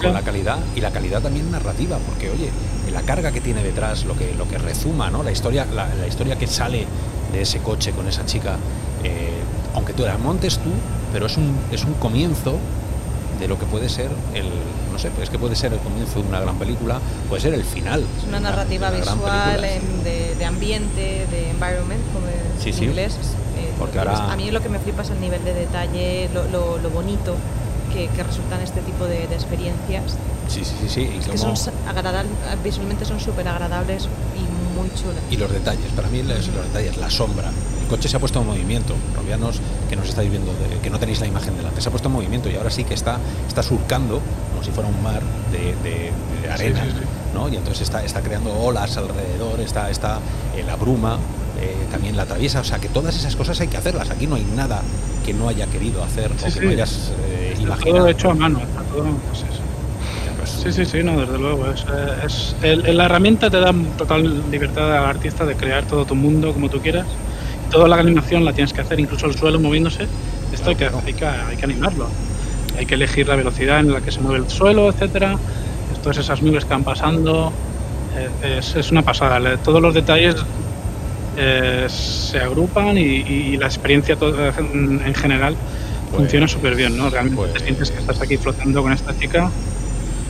con, 0.00 0.12
la, 0.12 0.22
calidad 0.22 0.58
y 0.76 0.80
la 0.80 0.92
calidad 0.92 1.20
también 1.20 1.50
narrativa, 1.50 1.98
porque 2.06 2.30
oye, 2.30 2.50
la 2.92 3.02
carga 3.02 3.32
que 3.32 3.40
tiene 3.40 3.64
detrás, 3.64 4.04
lo 4.04 4.16
que, 4.16 4.32
lo 4.38 4.48
que 4.48 4.58
rezuma, 4.58 5.10
¿no? 5.10 5.24
La 5.24 5.32
historia, 5.32 5.66
la, 5.74 5.92
la 5.92 6.06
historia 6.06 6.36
que 6.38 6.46
sale 6.46 6.86
de 7.36 7.42
ese 7.42 7.58
coche 7.60 7.92
con 7.92 8.08
esa 8.08 8.24
chica, 8.24 8.56
eh, 9.04 9.30
aunque 9.74 9.92
tú 9.92 10.04
la 10.04 10.18
montes 10.18 10.58
tú, 10.58 10.70
pero 11.12 11.26
es 11.26 11.36
un, 11.36 11.56
es 11.70 11.84
un 11.84 11.94
comienzo 11.94 12.58
de 13.38 13.48
lo 13.48 13.58
que 13.58 13.66
puede 13.66 13.88
ser 13.88 14.10
el 14.34 14.48
no 14.90 14.98
sé 14.98 15.10
es 15.22 15.28
que 15.28 15.38
puede 15.38 15.54
ser 15.56 15.70
el 15.74 15.78
comienzo 15.80 16.22
de 16.22 16.28
una 16.28 16.40
gran 16.40 16.56
película 16.56 16.98
puede 17.28 17.42
ser 17.42 17.52
el 17.52 17.64
final 17.64 18.02
es 18.18 18.26
una 18.26 18.40
narrativa 18.40 18.90
visual 18.90 19.60
de, 19.60 20.44
ambiente 20.46 21.26
de 21.30 21.50
environment 21.50 22.00
como 22.14 22.26
en 22.28 22.84
inglés. 22.84 23.18
Eh, 23.58 23.72
porque 23.78 23.98
ahora 23.98 24.32
a 24.32 24.36
mí 24.36 24.50
lo 24.50 24.62
que 24.62 24.70
me 24.70 24.78
flipa 24.78 25.02
es 25.02 25.10
el 25.10 25.20
nivel 25.20 25.44
de 25.44 25.52
detalle 25.52 26.30
lo, 26.32 26.78
lo, 26.78 26.90
bonito 26.90 27.36
que, 27.92 28.08
que, 28.08 28.22
resultan 28.22 28.60
este 28.62 28.80
tipo 28.80 29.04
de, 29.04 29.24
experiencias. 29.24 30.16
Sí 30.48 30.64
sí 30.64 30.74
sí, 30.80 30.88
sí. 30.88 31.30
que 31.30 31.36
son 31.36 31.54
visualmente 32.64 33.04
son 33.04 33.20
súper 33.20 33.48
agradables 33.48 34.08
y 34.34 34.55
muy 34.76 34.90
y 35.30 35.36
los 35.36 35.50
detalles 35.50 35.90
para 35.96 36.08
mí 36.08 36.22
los 36.22 36.46
detalles 36.46 36.96
la 36.96 37.10
sombra 37.10 37.50
el 37.86 37.90
coche 37.90 38.08
se 38.08 38.16
ha 38.16 38.20
puesto 38.20 38.40
en 38.40 38.46
movimiento. 38.48 38.96
Robianos, 39.14 39.60
que 39.88 39.94
nos 39.94 40.08
estáis 40.08 40.28
viendo, 40.28 40.50
que 40.82 40.90
no 40.90 40.98
tenéis 40.98 41.20
la 41.20 41.28
imagen 41.28 41.56
delante, 41.56 41.80
se 41.80 41.88
ha 41.88 41.92
puesto 41.92 42.08
en 42.08 42.14
movimiento 42.14 42.50
y 42.50 42.56
ahora 42.56 42.68
sí 42.68 42.82
que 42.82 42.94
está, 42.94 43.20
está 43.46 43.62
surcando 43.62 44.20
como 44.50 44.64
si 44.64 44.72
fuera 44.72 44.88
un 44.88 45.00
mar 45.04 45.22
de, 45.52 46.10
arena, 46.50 46.84
¿no? 47.32 47.48
Y 47.48 47.54
entonces 47.54 47.82
está, 47.82 48.04
está 48.04 48.22
creando 48.22 48.52
olas 48.52 48.96
alrededor, 48.96 49.60
está, 49.60 49.88
está 49.88 50.18
eh, 50.56 50.64
la 50.66 50.74
bruma, 50.74 51.16
eh, 51.60 51.76
también 51.88 52.16
la 52.16 52.24
atraviesa. 52.24 52.58
O 52.58 52.64
sea, 52.64 52.80
que 52.80 52.88
todas 52.88 53.14
esas 53.14 53.36
cosas 53.36 53.60
hay 53.60 53.68
que 53.68 53.76
hacerlas. 53.76 54.10
Aquí 54.10 54.26
no 54.26 54.34
hay 54.34 54.44
nada 54.56 54.82
que 55.24 55.32
no 55.32 55.48
haya 55.48 55.68
querido 55.68 56.02
hacer 56.02 56.32
o 56.32 56.52
que 56.52 56.60
no 56.60 56.70
hayas 56.70 57.12
eh, 57.28 57.56
imaginado. 57.60 57.98
Todo 57.98 58.08
hecho 58.08 58.30
a 58.30 58.34
mano, 58.34 58.60
todo, 58.92 59.04
pues 59.28 59.44
Sí, 60.66 60.84
sí, 60.84 60.84
sí, 60.84 61.02
no, 61.02 61.20
desde 61.20 61.38
luego. 61.38 61.66
Es, 61.70 62.56
la 62.62 63.04
herramienta 63.04 63.50
te 63.50 63.58
da 63.58 63.72
total 63.96 64.50
libertad 64.50 64.96
al 64.96 65.06
artista 65.06 65.44
de 65.44 65.54
crear 65.54 65.86
todo 65.86 66.04
tu 66.04 66.14
mundo 66.14 66.52
como 66.52 66.68
tú 66.68 66.80
quieras 66.80 67.06
toda 67.70 67.88
la 67.88 67.96
animación 67.96 68.44
la 68.44 68.52
tienes 68.52 68.72
que 68.72 68.80
hacer, 68.80 69.00
incluso 69.00 69.26
el 69.26 69.34
suelo 69.34 69.58
moviéndose, 69.58 70.06
esto 70.52 70.70
hay, 70.70 70.76
que, 70.76 70.84
hay, 70.84 71.12
que, 71.14 71.26
hay 71.26 71.56
que 71.56 71.64
animarlo. 71.64 72.08
Hay 72.78 72.86
que 72.86 72.94
elegir 72.94 73.26
la 73.28 73.36
velocidad 73.36 73.80
en 73.80 73.92
la 73.92 74.00
que 74.00 74.10
se 74.10 74.20
mueve 74.20 74.44
el 74.44 74.50
suelo, 74.50 74.90
etcétera. 74.90 75.38
Todas 76.02 76.18
esas 76.18 76.42
nubes 76.42 76.64
que 76.64 76.70
van 76.70 76.84
pasando. 76.84 77.52
Eh, 78.42 78.58
es, 78.58 78.90
una 78.90 79.02
pasada. 79.02 79.56
Todos 79.58 79.80
los 79.80 79.94
detalles 79.94 80.36
eh, 81.36 81.86
se 81.88 82.38
agrupan 82.38 82.98
y, 82.98 83.56
la 83.56 83.66
experiencia 83.66 84.16
en, 84.20 85.14
general 85.14 85.56
pues 86.10 86.22
funciona 86.22 86.46
súper 86.46 86.74
bien, 86.74 86.96
¿no? 86.96 87.08
Realmente 87.08 87.42
te 87.42 87.48
pues 87.50 87.62
sientes 87.62 87.90
que 87.90 87.98
estás 87.98 88.20
aquí 88.20 88.36
flotando 88.36 88.82
con 88.82 88.92
esta 88.92 89.16
chica. 89.16 89.50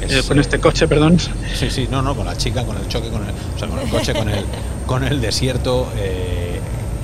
Eh, 0.03 0.22
con 0.26 0.38
este 0.38 0.59
coche, 0.59 0.86
perdón. 0.86 1.18
Sí, 1.18 1.70
sí, 1.70 1.88
no, 1.90 2.03
no, 2.03 2.14
con 2.14 2.26
la 2.26 2.36
chica, 2.36 2.64
con 2.64 2.76
el 2.76 2.86
choque, 2.88 3.09
con 3.09 3.22
el, 3.22 3.30
o 3.30 3.59
sea, 3.59 3.68
con 3.68 3.78
el 3.78 3.88
coche, 3.88 4.12
con 4.14 4.28
el, 4.28 4.44
con 4.86 5.05
el 5.05 5.20
desierto. 5.20 5.88
Eh, 5.97 6.61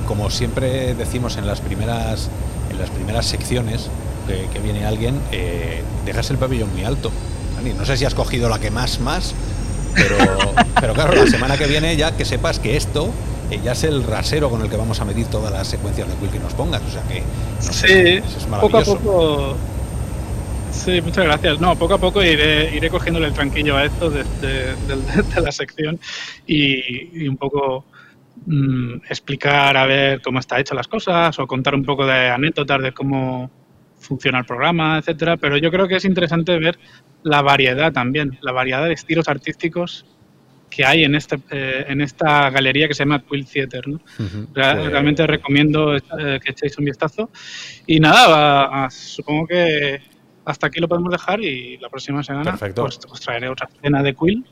como 0.07 0.31
siempre 0.31 0.95
decimos 0.95 1.37
en 1.37 1.47
las 1.47 1.61
primeras, 1.61 2.29
en 2.71 2.79
las 2.79 2.91
primeras 2.91 3.27
secciones 3.27 3.89
que, 4.27 4.59
viene 4.61 4.85
alguien, 4.85 5.21
eh, 5.33 5.83
dejas 6.05 6.31
el 6.31 6.39
pabellón 6.39 6.73
muy 6.73 6.85
alto. 6.85 7.11
No 7.79 7.85
sé 7.85 7.97
si 7.97 8.05
has 8.05 8.15
cogido 8.15 8.49
la 8.49 8.59
que 8.59 8.71
más, 8.71 8.99
más, 9.01 9.35
pero, 9.95 10.17
pero 10.81 10.95
claro, 10.95 11.15
la 11.15 11.31
semana 11.31 11.57
que 11.57 11.67
viene 11.67 11.97
ya 11.97 12.13
que 12.13 12.25
sepas 12.25 12.59
que 12.59 12.77
esto 12.77 13.11
eh, 13.53 13.61
ya 13.63 13.73
es 13.73 13.85
el 13.85 14.03
rasero 14.05 14.49
con 14.49 14.63
el 14.63 14.71
que 14.71 14.77
vamos 14.77 15.01
a 15.01 15.05
medir 15.05 15.27
todas 15.27 15.53
las 15.53 15.69
secuencias 15.69 16.09
de 16.09 16.15
Quill 16.15 16.31
que 16.31 16.39
nos 16.39 16.55
pongas. 16.55 16.81
O 16.83 16.91
sea 16.91 17.03
que, 17.03 17.23
sí, 17.61 18.23
poco 18.61 18.79
a 18.79 18.83
poco. 18.83 19.57
Sí, 20.73 21.01
muchas 21.01 21.25
gracias. 21.25 21.61
No, 21.61 21.77
poco 21.77 21.95
a 21.95 21.99
poco 21.99 22.23
iré, 22.23 22.75
iré 22.75 22.91
cogiéndole 22.91 23.29
el 23.29 23.35
tranquillo 23.35 23.77
a 23.77 23.85
esto 23.85 24.11
de, 24.11 24.25
la 25.41 25.53
sección 25.53 26.01
y, 26.47 27.29
un 27.29 27.37
poco 27.37 27.85
Mm, 28.47 28.97
explicar 29.09 29.77
a 29.77 29.87
ver 29.87 30.21
cómo 30.21 30.41
está 30.41 30.59
hecha 30.59 30.75
las 30.75 30.89
cosas 30.89 31.39
o 31.39 31.47
contar 31.47 31.75
un 31.75 31.85
poco 31.85 32.05
de 32.07 32.29
anécdotas 32.29 32.83
de 32.83 32.93
cómo 32.93 33.51
funciona 33.99 34.41
el 34.41 34.45
programa, 34.45 34.99
etcétera. 34.99 35.37
Pero 35.37 35.57
yo 35.59 35.71
creo 35.71 35.87
que 35.87 35.97
es 35.97 36.05
interesante 36.05 36.59
ver 36.59 36.79
la 37.23 37.43
variedad 37.43 37.93
también, 37.93 38.39
la 38.43 38.53
variedad 38.53 38.85
de 38.85 38.95
estilos 38.95 39.29
artísticos 39.29 40.07
que 40.71 40.85
hay 40.87 41.05
en 41.05 41.15
este 41.15 41.39
eh, 41.51 41.85
en 41.89 42.01
esta 42.01 42.49
galería 42.49 42.89
que 42.89 42.95
se 42.95 43.05
llama 43.05 43.23
Quill 43.23 43.47
Theater. 43.47 43.87
¿no? 43.87 44.01
Realmente 44.55 45.27
recomiendo 45.27 45.95
eh, 45.97 46.41
que 46.43 46.53
echéis 46.53 46.77
un 46.79 46.87
vistazo. 46.87 47.31
Y 47.87 48.01
nada, 48.01 48.91
supongo 48.91 49.47
que 49.47 50.01
hasta 50.45 50.67
aquí 50.67 50.81
lo 50.81 50.89
podemos 50.89 51.11
dejar 51.11 51.41
y 51.41 51.79
la 51.79 51.89
próxima 51.89 52.23
semana 52.23 52.57
pues, 52.57 52.99
os 53.09 53.21
traeré 53.21 53.49
otra 53.49 53.69
escena 53.73 54.03
de 54.03 54.15
Quill. 54.15 54.45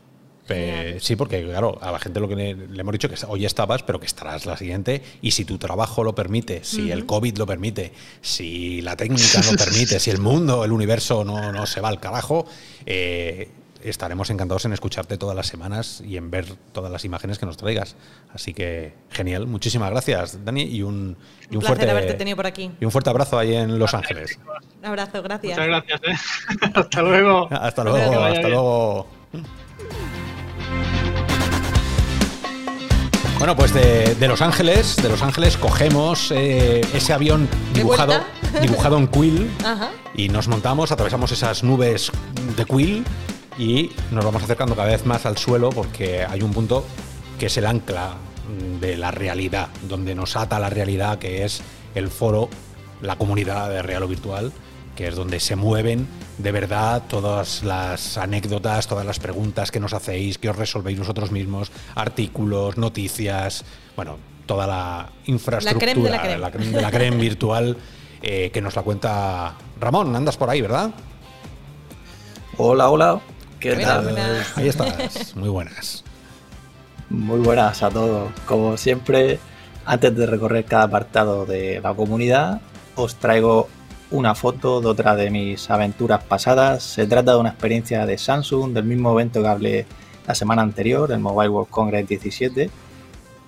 Sí, 0.99 1.15
porque 1.15 1.43
claro, 1.43 1.77
a 1.81 1.91
la 1.91 1.99
gente 1.99 2.19
lo 2.19 2.27
que 2.27 2.35
le, 2.35 2.49
hemos 2.51 2.91
dicho 2.91 3.09
que 3.09 3.15
hoy 3.27 3.45
estabas, 3.45 3.83
pero 3.83 3.99
que 3.99 4.05
estarás 4.05 4.45
la 4.45 4.57
siguiente. 4.57 5.01
Y 5.21 5.31
si 5.31 5.45
tu 5.45 5.57
trabajo 5.57 6.03
lo 6.03 6.13
permite, 6.13 6.63
si 6.63 6.91
el 6.91 7.05
COVID 7.05 7.37
lo 7.37 7.45
permite, 7.45 7.93
si 8.21 8.81
la 8.81 8.95
técnica 8.95 9.41
lo 9.49 9.57
permite, 9.57 9.99
si 9.99 10.09
el 10.11 10.19
mundo, 10.19 10.65
el 10.65 10.71
universo 10.71 11.23
no, 11.23 11.51
no 11.51 11.65
se 11.65 11.81
va 11.81 11.89
al 11.89 11.99
carajo, 11.99 12.45
eh, 12.85 13.49
estaremos 13.83 14.29
encantados 14.29 14.65
en 14.65 14.73
escucharte 14.73 15.17
todas 15.17 15.35
las 15.35 15.47
semanas 15.47 16.01
y 16.05 16.17
en 16.17 16.31
ver 16.31 16.45
todas 16.71 16.91
las 16.91 17.05
imágenes 17.05 17.39
que 17.39 17.45
nos 17.45 17.57
traigas. 17.57 17.95
Así 18.33 18.53
que 18.53 18.93
genial, 19.09 19.47
muchísimas 19.47 19.89
gracias, 19.91 20.43
Dani, 20.43 20.63
y 20.63 20.81
un, 20.81 21.17
y 21.49 21.55
un, 21.55 21.61
fuerte 21.61 21.89
haberte 21.89 22.13
tenido 22.13 22.35
por 22.37 22.47
aquí. 22.47 22.71
Y 22.79 22.85
un 22.85 22.91
fuerte 22.91 23.09
abrazo 23.09 23.37
ahí 23.37 23.55
en 23.55 23.79
Los 23.79 23.93
Ángeles. 23.93 24.39
Un 24.79 24.85
abrazo, 24.85 25.21
gracias. 25.21 25.57
Muchas 25.57 25.67
gracias. 25.67 26.01
¿eh? 26.03 26.69
hasta 26.73 27.01
luego. 27.01 27.47
Hasta 27.51 27.83
luego, 27.83 28.23
hasta 28.23 28.47
luego. 28.47 29.07
Bueno, 33.41 33.55
pues 33.55 33.73
de, 33.73 34.27
Los 34.27 34.43
Ángeles, 34.43 34.97
de 34.97 35.09
Los 35.09 35.23
Ángeles 35.23 35.57
cogemos 35.57 36.31
eh, 36.31 36.81
ese 36.93 37.11
avión 37.11 37.49
dibujado, 37.73 38.23
dibujado 38.61 38.99
en 38.99 39.07
quill 39.07 39.49
y 40.13 40.29
nos 40.29 40.47
montamos, 40.47 40.91
atravesamos 40.91 41.31
esas 41.31 41.63
nubes 41.63 42.11
de 42.55 42.65
quill 42.65 43.03
y 43.61 43.91
nos 44.09 44.25
vamos 44.25 44.41
acercando 44.41 44.75
cada 44.75 44.87
vez 44.87 45.05
más 45.05 45.27
al 45.27 45.37
suelo 45.37 45.69
porque 45.69 46.25
hay 46.27 46.41
un 46.41 46.51
punto 46.51 46.83
que 47.37 47.45
es 47.45 47.57
el 47.57 47.67
ancla 47.67 48.15
de 48.79 48.97
la 48.97 49.11
realidad, 49.11 49.69
donde 49.87 50.15
nos 50.15 50.35
ata 50.35 50.59
la 50.59 50.71
realidad, 50.71 51.19
que 51.19 51.45
es 51.45 51.61
el 51.93 52.09
foro, 52.09 52.49
la 53.01 53.17
comunidad 53.17 53.69
de 53.69 53.83
real 53.83 54.01
o 54.01 54.07
virtual, 54.07 54.51
que 54.95 55.07
es 55.07 55.15
donde 55.15 55.39
se 55.39 55.55
mueven 55.55 56.07
de 56.39 56.51
verdad 56.51 57.03
todas 57.07 57.61
las 57.61 58.17
anécdotas, 58.17 58.87
todas 58.87 59.05
las 59.05 59.19
preguntas 59.19 59.69
que 59.69 59.79
nos 59.79 59.93
hacéis, 59.93 60.39
que 60.39 60.49
os 60.49 60.55
resolvéis 60.55 60.97
vosotros 60.97 61.31
mismos, 61.31 61.71
artículos, 61.93 62.77
noticias, 62.77 63.63
bueno, 63.95 64.17
toda 64.47 64.65
la 64.65 65.09
infraestructura 65.27 65.93
de 65.93 66.09
la 66.39 66.51
creme, 66.51 66.71
de 66.71 66.81
la 66.81 66.89
creme 66.89 67.17
virtual 67.21 67.77
eh, 68.23 68.49
que 68.51 68.59
nos 68.59 68.75
la 68.75 68.81
cuenta 68.81 69.53
Ramón. 69.79 70.15
Andas 70.15 70.35
por 70.35 70.49
ahí, 70.49 70.61
¿verdad? 70.61 70.89
Hola, 72.57 72.89
hola. 72.89 73.21
¿Qué 73.61 73.75
tal? 73.75 74.17
Ahí 74.55 74.67
estás. 74.69 75.35
Muy 75.35 75.49
buenas. 75.49 76.03
Muy 77.11 77.39
buenas 77.41 77.83
a 77.83 77.91
todos. 77.91 78.31
Como 78.47 78.75
siempre, 78.75 79.37
antes 79.85 80.15
de 80.15 80.25
recorrer 80.25 80.65
cada 80.65 80.85
apartado 80.85 81.45
de 81.45 81.79
la 81.79 81.93
comunidad, 81.93 82.59
os 82.95 83.17
traigo 83.17 83.69
una 84.09 84.33
foto 84.33 84.81
de 84.81 84.87
otra 84.87 85.15
de 85.15 85.29
mis 85.29 85.69
aventuras 85.69 86.23
pasadas. 86.23 86.81
Se 86.81 87.05
trata 87.05 87.33
de 87.33 87.37
una 87.37 87.49
experiencia 87.49 88.07
de 88.07 88.17
Samsung, 88.17 88.73
del 88.73 88.85
mismo 88.85 89.11
evento 89.11 89.43
que 89.43 89.47
hablé 89.47 89.85
la 90.25 90.33
semana 90.33 90.63
anterior, 90.63 91.11
el 91.11 91.19
Mobile 91.19 91.49
World 91.49 91.69
Congress 91.69 92.07
17, 92.07 92.67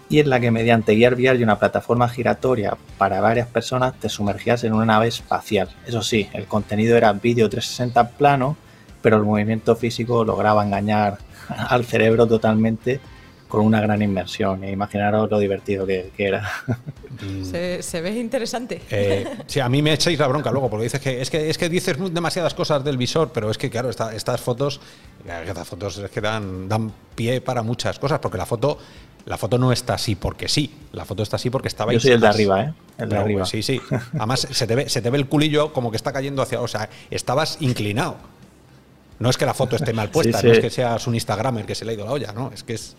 y 0.09 0.19
en 0.19 0.29
la 0.29 0.39
que 0.39 0.51
mediante 0.51 0.95
Gear 0.95 1.15
VR 1.15 1.39
y 1.39 1.43
una 1.43 1.57
plataforma 1.57 2.07
giratoria 2.07 2.77
para 2.99 3.19
varias 3.19 3.47
personas 3.47 3.99
te 3.99 4.09
sumergías 4.09 4.63
en 4.63 4.73
una 4.73 4.85
nave 4.85 5.07
espacial. 5.07 5.69
Eso 5.87 6.03
sí, 6.03 6.29
el 6.33 6.45
contenido 6.45 6.97
era 6.97 7.11
vídeo 7.13 7.49
360 7.49 8.09
plano, 8.09 8.57
pero 9.03 9.17
el 9.17 9.23
movimiento 9.23 9.75
físico 9.75 10.23
lograba 10.23 10.65
engañar 10.65 11.19
al 11.49 11.85
cerebro 11.85 12.25
totalmente 12.25 12.99
con 13.47 13.61
una 13.61 13.79
gran 13.81 14.01
inmersión. 14.01 14.63
E 14.63 14.71
imaginaros 14.71 15.29
lo 15.29 15.37
divertido 15.37 15.85
que, 15.85 16.11
era. 16.17 16.49
Mm. 17.21 17.43
Se, 17.81 18.01
ve 18.01 18.17
interesante. 18.17 18.81
Eh, 18.89 19.27
sí, 19.45 19.59
a 19.59 19.69
mí 19.69 19.83
me 19.83 19.93
echáis 19.93 20.17
la 20.17 20.27
bronca 20.27 20.49
luego, 20.51 20.71
porque 20.71 20.85
dices 20.85 20.99
que 20.99 21.21
es 21.21 21.29
que, 21.29 21.49
es 21.51 21.59
que 21.59 21.69
dices 21.69 21.95
demasiadas 22.11 22.55
cosas 22.55 22.83
del 22.83 22.97
visor, 22.97 23.29
pero 23.31 23.51
es 23.51 23.59
que, 23.59 23.69
claro, 23.69 23.91
estas 23.91 24.41
fotos, 24.41 24.81
estas 25.45 25.67
fotos 25.67 25.99
es 25.99 26.09
que 26.09 26.21
dan, 26.21 26.67
dan 26.67 26.91
pie 27.13 27.41
para 27.41 27.61
muchas 27.61 27.99
cosas, 27.99 28.17
porque 28.17 28.39
la 28.39 28.47
foto 28.47 28.79
la 29.25 29.37
foto 29.37 29.57
no 29.57 29.71
está 29.71 29.93
así 29.93 30.15
porque 30.15 30.47
sí. 30.47 30.73
La 30.91 31.05
foto 31.05 31.23
está 31.23 31.37
así 31.37 31.49
porque 31.49 31.67
estaba 31.67 31.93
Yo 31.93 31.99
soy 31.99 32.11
el 32.11 32.21
de 32.21 32.27
arriba, 32.27 32.61
¿eh? 32.61 32.73
El 32.97 33.09
de 33.09 33.17
arriba. 33.17 33.45
Sí, 33.45 33.63
sí. 33.63 33.79
Además, 34.13 34.47
se 34.49 34.67
te, 34.67 34.75
ve, 34.75 34.89
se 34.89 35.01
te 35.01 35.09
ve 35.09 35.17
el 35.17 35.27
culillo 35.27 35.71
como 35.71 35.91
que 35.91 35.97
está 35.97 36.11
cayendo 36.11 36.41
hacia. 36.41 36.59
O 36.61 36.67
sea, 36.67 36.89
estabas 37.09 37.57
inclinado. 37.61 38.17
No 39.19 39.29
es 39.29 39.37
que 39.37 39.45
la 39.45 39.53
foto 39.53 39.75
esté 39.75 39.93
mal 39.93 40.09
puesta, 40.11 40.41
no 40.41 40.51
es 40.51 40.59
que 40.59 40.69
seas 40.69 41.07
un 41.07 41.15
Instagramer 41.15 41.65
que 41.65 41.75
se 41.75 41.85
le 41.85 41.91
ha 41.91 41.93
ido 41.95 42.05
la 42.05 42.11
olla, 42.11 42.31
no. 42.33 42.51
Es 42.53 42.63
que 42.63 42.73
es, 42.73 42.95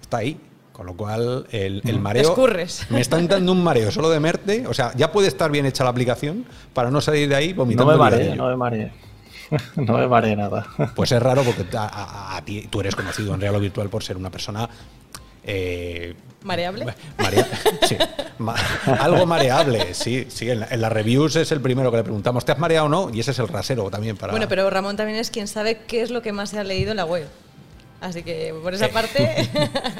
está 0.00 0.18
ahí. 0.18 0.40
Con 0.72 0.84
lo 0.84 0.94
cual, 0.94 1.46
el, 1.52 1.80
el 1.86 1.98
mareo. 1.98 2.22
Escurres. 2.22 2.86
Me 2.90 3.00
está 3.00 3.18
entrando 3.18 3.50
un 3.50 3.64
mareo 3.64 3.90
solo 3.90 4.10
de 4.10 4.20
merte. 4.20 4.66
O 4.66 4.74
sea, 4.74 4.92
ya 4.94 5.10
puede 5.10 5.28
estar 5.28 5.50
bien 5.50 5.64
hecha 5.64 5.84
la 5.84 5.90
aplicación 5.90 6.44
para 6.74 6.90
no 6.90 7.00
salir 7.00 7.30
de 7.30 7.34
ahí 7.34 7.54
vomitando. 7.54 7.90
No 7.90 7.96
me 7.96 8.04
mareé, 8.04 8.36
no 8.36 8.48
me 8.48 8.56
mareé. 8.56 8.92
No 9.76 9.98
me 9.98 10.08
mareé 10.08 10.36
nada. 10.36 10.66
Pues 10.94 11.12
es 11.12 11.22
raro 11.22 11.42
porque 11.44 11.64
a, 11.72 12.40
ti, 12.44 12.68
tú 12.68 12.80
eres 12.80 12.94
conocido 12.94 13.32
en 13.34 13.40
Real 13.40 13.60
Virtual 13.60 13.88
por 13.88 14.02
ser 14.02 14.16
una 14.16 14.30
persona 14.30 14.68
eh, 15.46 16.14
¿Mareable? 16.42 16.86
sí, 17.88 17.96
algo 19.00 19.26
mareable, 19.26 19.94
sí. 19.94 20.26
sí 20.28 20.48
en, 20.48 20.60
las 20.60 20.92
reviews 20.92 21.34
es 21.36 21.50
el 21.50 21.60
primero 21.60 21.90
que 21.90 21.96
le 21.96 22.02
preguntamos, 22.04 22.44
¿te 22.44 22.52
has 22.52 22.58
mareado 22.58 22.86
o 22.86 22.88
no? 22.88 23.10
Y 23.12 23.20
ese 23.20 23.32
es 23.32 23.38
el 23.40 23.48
rasero 23.48 23.90
también 23.90 24.16
para... 24.16 24.32
Bueno, 24.32 24.46
pero 24.48 24.70
Ramón 24.70 24.96
también 24.96 25.18
es 25.18 25.30
quien 25.30 25.48
sabe 25.48 25.78
qué 25.88 26.02
es 26.02 26.10
lo 26.10 26.22
que 26.22 26.32
más 26.32 26.50
se 26.50 26.60
ha 26.60 26.64
leído 26.64 26.92
en 26.92 26.98
la 26.98 27.04
web. 27.04 27.26
Así 28.00 28.22
que 28.22 28.54
por 28.62 28.74
esa 28.74 28.86
eh. 28.86 28.90
parte... 28.90 29.50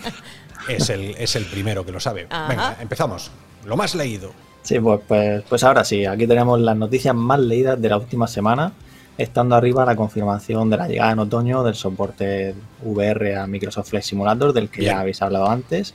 es, 0.69 0.89
el, 0.91 1.17
es 1.19 1.35
el 1.35 1.47
primero 1.47 1.85
que 1.85 1.91
lo 1.91 1.99
sabe. 1.99 2.29
Venga, 2.49 2.77
empezamos. 2.81 3.33
Lo 3.65 3.77
más 3.77 3.97
leído. 3.97 4.33
Sí, 4.63 4.79
pues, 4.79 5.01
pues, 5.07 5.43
pues 5.49 5.65
ahora 5.65 5.85
sí, 5.85 6.07
aquí 6.07 6.27
tenemos 6.29 6.61
las 6.61 6.77
noticias 6.77 7.15
más 7.15 7.41
leídas 7.41 7.81
de 7.81 7.89
la 7.89 7.97
última 7.97 8.29
semana 8.29 8.73
estando 9.19 9.55
arriba 9.55 9.85
la 9.85 9.97
confirmación 9.97 10.69
de 10.71 10.77
la 10.77 10.89
llegada 10.89 11.13
en 11.13 11.19
otoño 11.19 11.63
del 11.63 11.75
soporte 11.75 12.55
VR 12.83 13.37
a 13.37 13.47
Microsoft 13.47 13.91
Flight 13.91 14.05
Simulator, 14.05 14.53
del 14.53 14.69
que 14.69 14.85
ya 14.85 15.01
habéis 15.01 15.23
hablado 15.23 15.49
antes. 15.49 15.95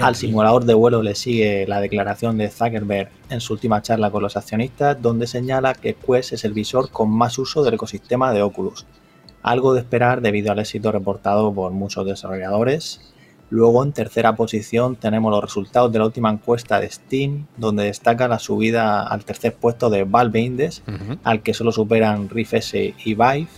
Al 0.00 0.16
simulador 0.16 0.64
de 0.64 0.74
vuelo 0.74 1.02
le 1.02 1.14
sigue 1.14 1.66
la 1.68 1.80
declaración 1.80 2.36
de 2.36 2.50
Zuckerberg 2.50 3.10
en 3.30 3.40
su 3.40 3.52
última 3.52 3.80
charla 3.80 4.10
con 4.10 4.22
los 4.22 4.36
accionistas, 4.36 5.00
donde 5.00 5.26
señala 5.26 5.74
que 5.74 5.94
Quest 5.94 6.32
es 6.32 6.44
el 6.44 6.52
visor 6.52 6.90
con 6.90 7.10
más 7.10 7.38
uso 7.38 7.62
del 7.62 7.74
ecosistema 7.74 8.32
de 8.32 8.42
Oculus. 8.42 8.86
Algo 9.42 9.72
de 9.72 9.80
esperar 9.80 10.20
debido 10.20 10.50
al 10.50 10.58
éxito 10.58 10.90
reportado 10.90 11.52
por 11.52 11.70
muchos 11.72 12.04
desarrolladores 12.06 13.11
Luego, 13.52 13.84
en 13.84 13.92
tercera 13.92 14.34
posición, 14.34 14.96
tenemos 14.96 15.30
los 15.30 15.44
resultados 15.44 15.92
de 15.92 15.98
la 15.98 16.06
última 16.06 16.30
encuesta 16.30 16.80
de 16.80 16.88
Steam, 16.88 17.44
donde 17.58 17.84
destaca 17.84 18.26
la 18.26 18.38
subida 18.38 19.02
al 19.06 19.26
tercer 19.26 19.54
puesto 19.54 19.90
de 19.90 20.04
Valve 20.04 20.40
Index, 20.40 20.82
al 21.22 21.42
que 21.42 21.52
solo 21.52 21.70
superan 21.70 22.30
Rift 22.30 22.54
S 22.54 22.94
y 23.04 23.14
Vive, 23.14 23.48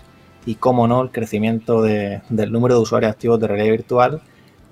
y, 0.47 0.57
como 0.57 0.88
no, 0.88 1.01
el 1.01 1.12
crecimiento 1.12 1.80
del 1.80 2.51
número 2.51 2.74
de 2.74 2.80
usuarios 2.80 3.12
activos 3.12 3.38
de 3.38 3.47
realidad 3.47 3.70
virtual, 3.70 4.20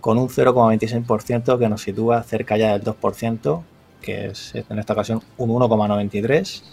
con 0.00 0.18
un 0.18 0.28
0,26% 0.28 1.56
que 1.56 1.68
nos 1.68 1.82
sitúa 1.82 2.24
cerca 2.24 2.56
ya 2.56 2.76
del 2.76 2.82
2%, 2.82 3.62
que 4.00 4.26
es 4.26 4.56
en 4.56 4.78
esta 4.80 4.92
ocasión 4.94 5.22
un 5.36 5.50
1,93%. 5.50 6.64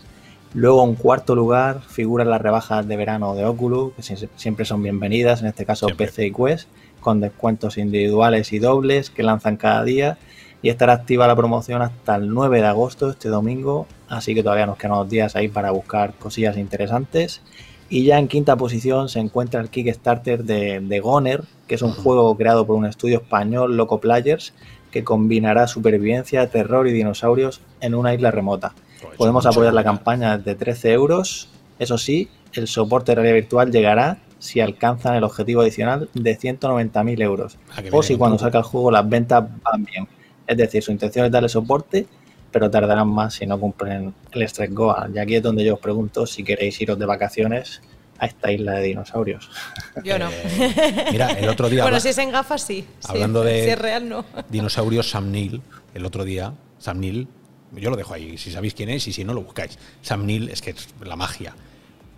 Luego, 0.56 0.84
en 0.86 0.96
cuarto 0.96 1.36
lugar, 1.36 1.82
figuran 1.82 2.32
las 2.32 2.42
rebajas 2.42 2.88
de 2.88 2.98
verano 2.98 3.36
de 3.36 3.46
Oculus, 3.46 3.94
que 3.94 4.28
siempre 4.38 4.66
son 4.66 4.82
bienvenidas, 4.82 5.42
en 5.42 5.50
este 5.50 5.68
caso 5.68 5.86
PC 5.96 6.26
y 6.26 6.34
Quest 6.34 6.68
con 7.00 7.22
descuentos 7.22 7.78
individuales 7.78 8.54
y 8.54 8.60
dobles 8.60 9.10
que 9.10 9.24
lanzan 9.24 9.58
cada 9.58 9.84
día 9.84 10.18
y 10.62 10.70
estará 10.70 10.94
activa 10.94 11.28
la 11.28 11.36
promoción 11.36 11.82
hasta 11.82 12.16
el 12.16 12.30
9 12.30 12.62
de 12.62 12.68
agosto, 12.68 13.10
este 13.10 13.30
domingo, 13.30 13.88
así 14.10 14.36
que 14.36 14.44
todavía 14.44 14.66
nos 14.66 14.78
quedan 14.78 14.94
unos 14.94 15.10
días 15.10 15.36
ahí 15.36 15.48
para 15.48 15.72
buscar 15.72 16.14
cosillas 16.16 16.58
interesantes. 16.58 17.42
Y 17.90 18.04
ya 18.04 18.20
en 18.20 18.28
quinta 18.28 18.56
posición 18.56 19.10
se 19.10 19.20
encuentra 19.20 19.62
el 19.62 19.70
Kickstarter 19.70 20.44
de, 20.44 20.80
de 20.80 21.00
Goner, 21.00 21.44
que 21.68 21.76
es 21.76 21.82
un 21.82 21.94
juego 21.94 22.36
creado 22.36 22.68
por 22.68 22.76
un 22.76 22.86
estudio 22.86 23.18
español, 23.18 23.78
Loco 23.78 24.00
Players, 24.00 24.54
que 24.92 25.04
combinará 25.04 25.68
supervivencia, 25.68 26.48
terror 26.50 26.88
y 26.88 26.92
dinosaurios 26.92 27.62
en 27.80 27.96
una 27.96 28.14
isla 28.14 28.32
remota. 28.32 28.74
Pues 29.02 29.18
Podemos 29.18 29.46
apoyar 29.46 29.74
la 29.74 29.84
campaña 29.84 30.38
de 30.38 30.56
13 30.56 30.92
euros. 30.92 31.50
Eso 31.80 31.98
sí, 31.98 32.30
el 32.54 32.68
soporte 32.68 33.12
de 33.12 33.16
realidad 33.16 33.36
virtual 33.36 33.72
llegará 33.72 34.18
si 34.40 34.62
alcanzan 34.62 35.16
el 35.16 35.24
objetivo 35.24 35.62
adicional 35.62 36.10
de 36.14 36.38
190.000 36.38 37.22
euros. 37.22 37.58
Ah, 37.76 37.82
o 37.92 38.02
si 38.02 38.18
cuando 38.18 38.40
saca 38.40 38.60
el 38.60 38.64
juego 38.64 38.90
las 38.90 39.08
ventas 39.08 39.44
van 39.64 39.84
bien. 39.84 40.08
Es 40.48 40.58
decir, 40.58 40.82
su 40.82 40.92
intención 40.92 41.26
es 41.26 41.32
darle 41.32 41.50
soporte, 41.50 42.08
pero 42.52 42.72
tardarán 42.72 43.08
más 43.08 43.36
si 43.36 43.46
no 43.46 43.60
cumplen 43.60 44.14
el 44.32 44.50
Stretch 44.50 44.74
Goal. 44.74 45.12
Y 45.14 45.20
aquí 45.20 45.36
es 45.36 45.44
donde 45.44 45.64
yo 45.64 45.76
os 45.76 45.80
pregunto 45.80 46.26
si 46.26 46.44
queréis 46.44 46.82
iros 46.82 46.98
de 46.98 47.06
vacaciones 47.06 47.82
a 48.18 48.26
esta 48.26 48.52
isla 48.52 48.74
de 48.74 48.84
dinosaurios. 48.84 49.50
Yo 50.04 50.20
no. 50.20 50.30
Eh, 50.30 51.06
mira, 51.12 51.32
el 51.32 51.48
otro 51.48 51.70
día. 51.70 51.84
bueno, 51.84 52.00
si 52.02 52.10
es 52.10 52.18
en 52.18 52.32
gafas, 52.32 52.64
sí. 52.64 52.86
Hablando 53.08 53.44
de. 53.44 53.64
Si 53.64 53.70
es 53.70 53.80
real, 53.80 54.10
no. 54.10 54.26
Dinosaurios 54.50 55.10
Sam 55.10 55.32
Neill, 55.32 55.62
el 55.94 56.06
otro 56.06 56.26
día, 56.26 56.54
Sam 56.80 57.00
Neill, 57.00 57.28
yo 57.74 57.90
lo 57.90 57.96
dejo 57.96 58.14
ahí, 58.14 58.38
si 58.38 58.52
sabéis 58.52 58.74
quién 58.74 58.90
es 58.90 59.08
y 59.08 59.14
si 59.14 59.24
no 59.24 59.34
lo 59.34 59.44
buscáis. 59.44 59.78
Sam 60.02 60.26
Neill 60.26 60.50
es 60.50 60.62
que 60.62 60.72
es 60.72 60.88
la 61.02 61.16
magia. 61.16 61.56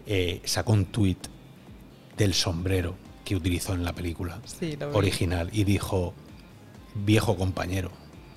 Eh, 0.07 0.41
sacó 0.43 0.73
un 0.73 0.85
tweet 0.85 1.17
del 2.17 2.33
sombrero 2.33 2.95
que 3.23 3.35
utilizó 3.35 3.73
en 3.73 3.83
la 3.83 3.93
película 3.93 4.39
original 4.93 5.49
y 5.51 5.63
dijo, 5.63 6.13
viejo 6.95 7.35
compañero, 7.37 7.91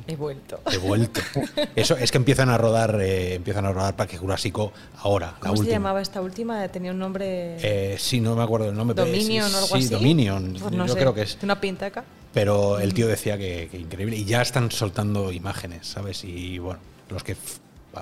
He 0.06 0.16
vuelto. 0.16 0.60
He 0.70 0.76
vuelto. 0.76 1.20
Eso 1.76 1.96
es 1.96 2.10
que 2.10 2.18
empiezan 2.18 2.50
a 2.50 2.58
rodar, 2.58 3.00
eh, 3.00 3.34
empiezan 3.34 3.64
a 3.64 3.72
rodar 3.72 3.96
Parque 3.96 4.18
Jurásico 4.18 4.72
ahora. 4.98 5.36
¿Cómo 5.40 5.56
se 5.56 5.70
llamaba 5.70 6.02
esta 6.02 6.20
última? 6.20 6.68
Tenía 6.68 6.90
un 6.90 6.98
nombre. 6.98 7.56
Eh, 7.62 7.96
sí, 7.98 8.20
no 8.20 8.36
me 8.36 8.42
acuerdo 8.42 8.68
el 8.68 8.76
nombre. 8.76 8.94
Dominion 8.94 9.44
o 9.44 9.56
algo 9.56 9.66
sí, 9.68 9.74
así. 9.78 9.88
Dominion. 9.88 10.56
Pues 10.60 10.72
no 10.72 10.86
yo 10.86 10.92
sé, 10.92 10.98
creo 10.98 11.14
que 11.14 11.22
es. 11.22 11.38
Una 11.42 11.58
pintaca. 11.58 12.04
Pero 12.34 12.80
el 12.80 12.92
tío 12.92 13.08
decía 13.08 13.38
que, 13.38 13.68
que 13.70 13.78
increíble. 13.78 14.16
Y 14.16 14.26
ya 14.26 14.42
están 14.42 14.70
soltando 14.70 15.32
imágenes, 15.32 15.86
¿sabes? 15.86 16.22
Y 16.24 16.58
bueno, 16.58 16.80
los 17.08 17.24
que 17.24 17.34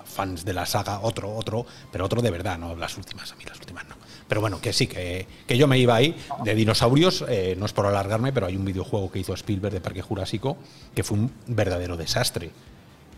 fans 0.05 0.45
de 0.45 0.53
la 0.55 0.67
saga, 0.67 1.01
otro, 1.01 1.33
otro, 1.35 1.67
pero 1.93 2.05
otro 2.05 2.23
de 2.23 2.31
verdad, 2.31 2.59
no 2.59 2.75
las 2.75 2.97
últimas, 2.97 3.31
a 3.33 3.37
mí 3.37 3.45
las 3.45 3.59
últimas 3.59 3.85
no. 3.89 3.97
Pero 4.33 4.41
bueno, 4.41 4.63
que 4.63 4.73
sí, 4.73 4.87
que, 4.87 5.27
que 5.47 5.59
yo 5.59 5.67
me 5.67 5.79
iba 5.79 5.95
ahí. 5.95 6.17
De 6.43 6.55
dinosaurios, 6.55 7.23
eh, 7.29 7.55
no 7.59 7.67
es 7.67 7.75
por 7.75 7.85
alargarme, 7.85 8.33
pero 8.33 8.47
hay 8.47 8.57
un 8.57 8.65
videojuego 8.65 9.13
que 9.13 9.19
hizo 9.19 9.35
Spielberg 9.35 9.75
de 9.75 9.83
Parque 9.83 10.01
Jurásico 10.01 10.57
que 10.95 11.05
fue 11.05 11.19
un 11.19 11.31
verdadero 11.49 11.99
desastre. 11.99 12.51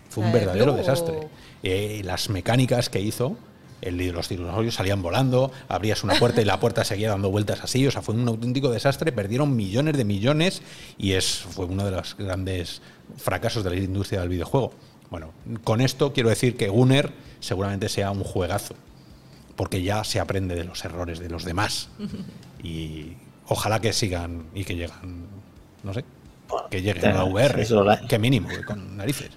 Fue 0.09 0.25
un 0.25 0.33
¿La 0.33 0.41
de 0.41 0.41
verdadero 0.41 0.73
Blue 0.73 0.81
desastre. 0.81 1.29
Eh, 1.63 2.03
las 2.03 2.31
mecánicas 2.31 2.89
que 2.89 3.01
hizo, 3.01 3.37
el, 3.81 3.97
de 3.97 4.11
los 4.11 4.29
dinosaurios 4.29 4.75
salían 4.75 5.03
volando, 5.03 5.53
abrías 5.69 6.03
una 6.03 6.15
puerta 6.15 6.43
y 6.43 6.45
la 6.45 6.59
puerta 6.59 6.83
seguía 6.83 7.11
dando 7.11 7.31
vueltas 7.31 7.63
así, 7.63 7.87
o 7.87 7.93
sea, 7.93 8.03
fue 8.03 8.17
un 8.17 8.27
auténtico 8.27 8.73
desastre, 8.73 9.13
perdieron 9.13 9.55
millones 9.55 9.97
de 9.97 10.05
millones 10.05 10.63
y 10.99 11.13
es, 11.13 11.43
fue 11.49 11.67
uno 11.67 11.85
de 11.85 11.93
los 11.93 12.17
grandes 12.17 12.83
fracasos 13.19 13.63
de 13.63 13.71
la 13.71 13.77
industria 13.77 14.19
del 14.19 14.31
videojuego. 14.31 14.73
Bueno, 15.11 15.31
con 15.63 15.81
esto 15.81 16.13
quiero 16.13 16.29
decir 16.29 16.57
que 16.57 16.67
Gunner 16.67 17.13
seguramente 17.39 17.89
sea 17.89 18.11
un 18.11 18.25
juegazo, 18.25 18.75
porque 19.57 19.83
ya 19.83 20.05
se 20.05 20.21
aprende 20.21 20.55
de 20.55 20.65
los 20.65 20.85
errores 20.85 21.19
de 21.19 21.29
los 21.29 21.45
demás 21.45 21.89
y 22.63 23.13
ojalá 23.49 23.81
que 23.81 23.93
sigan 23.93 24.47
y 24.55 24.65
que 24.65 24.77
llegan, 24.77 25.27
no 25.83 25.93
sé, 25.95 26.05
que 26.71 26.83
lleguen 26.83 27.07
a 27.13 27.15
la 27.15 27.25
VR, 27.25 27.63
Eso 27.63 27.83
la- 27.85 28.01
que 28.07 28.19
mínimo, 28.19 28.49
con 28.67 28.97
narices. 28.97 29.31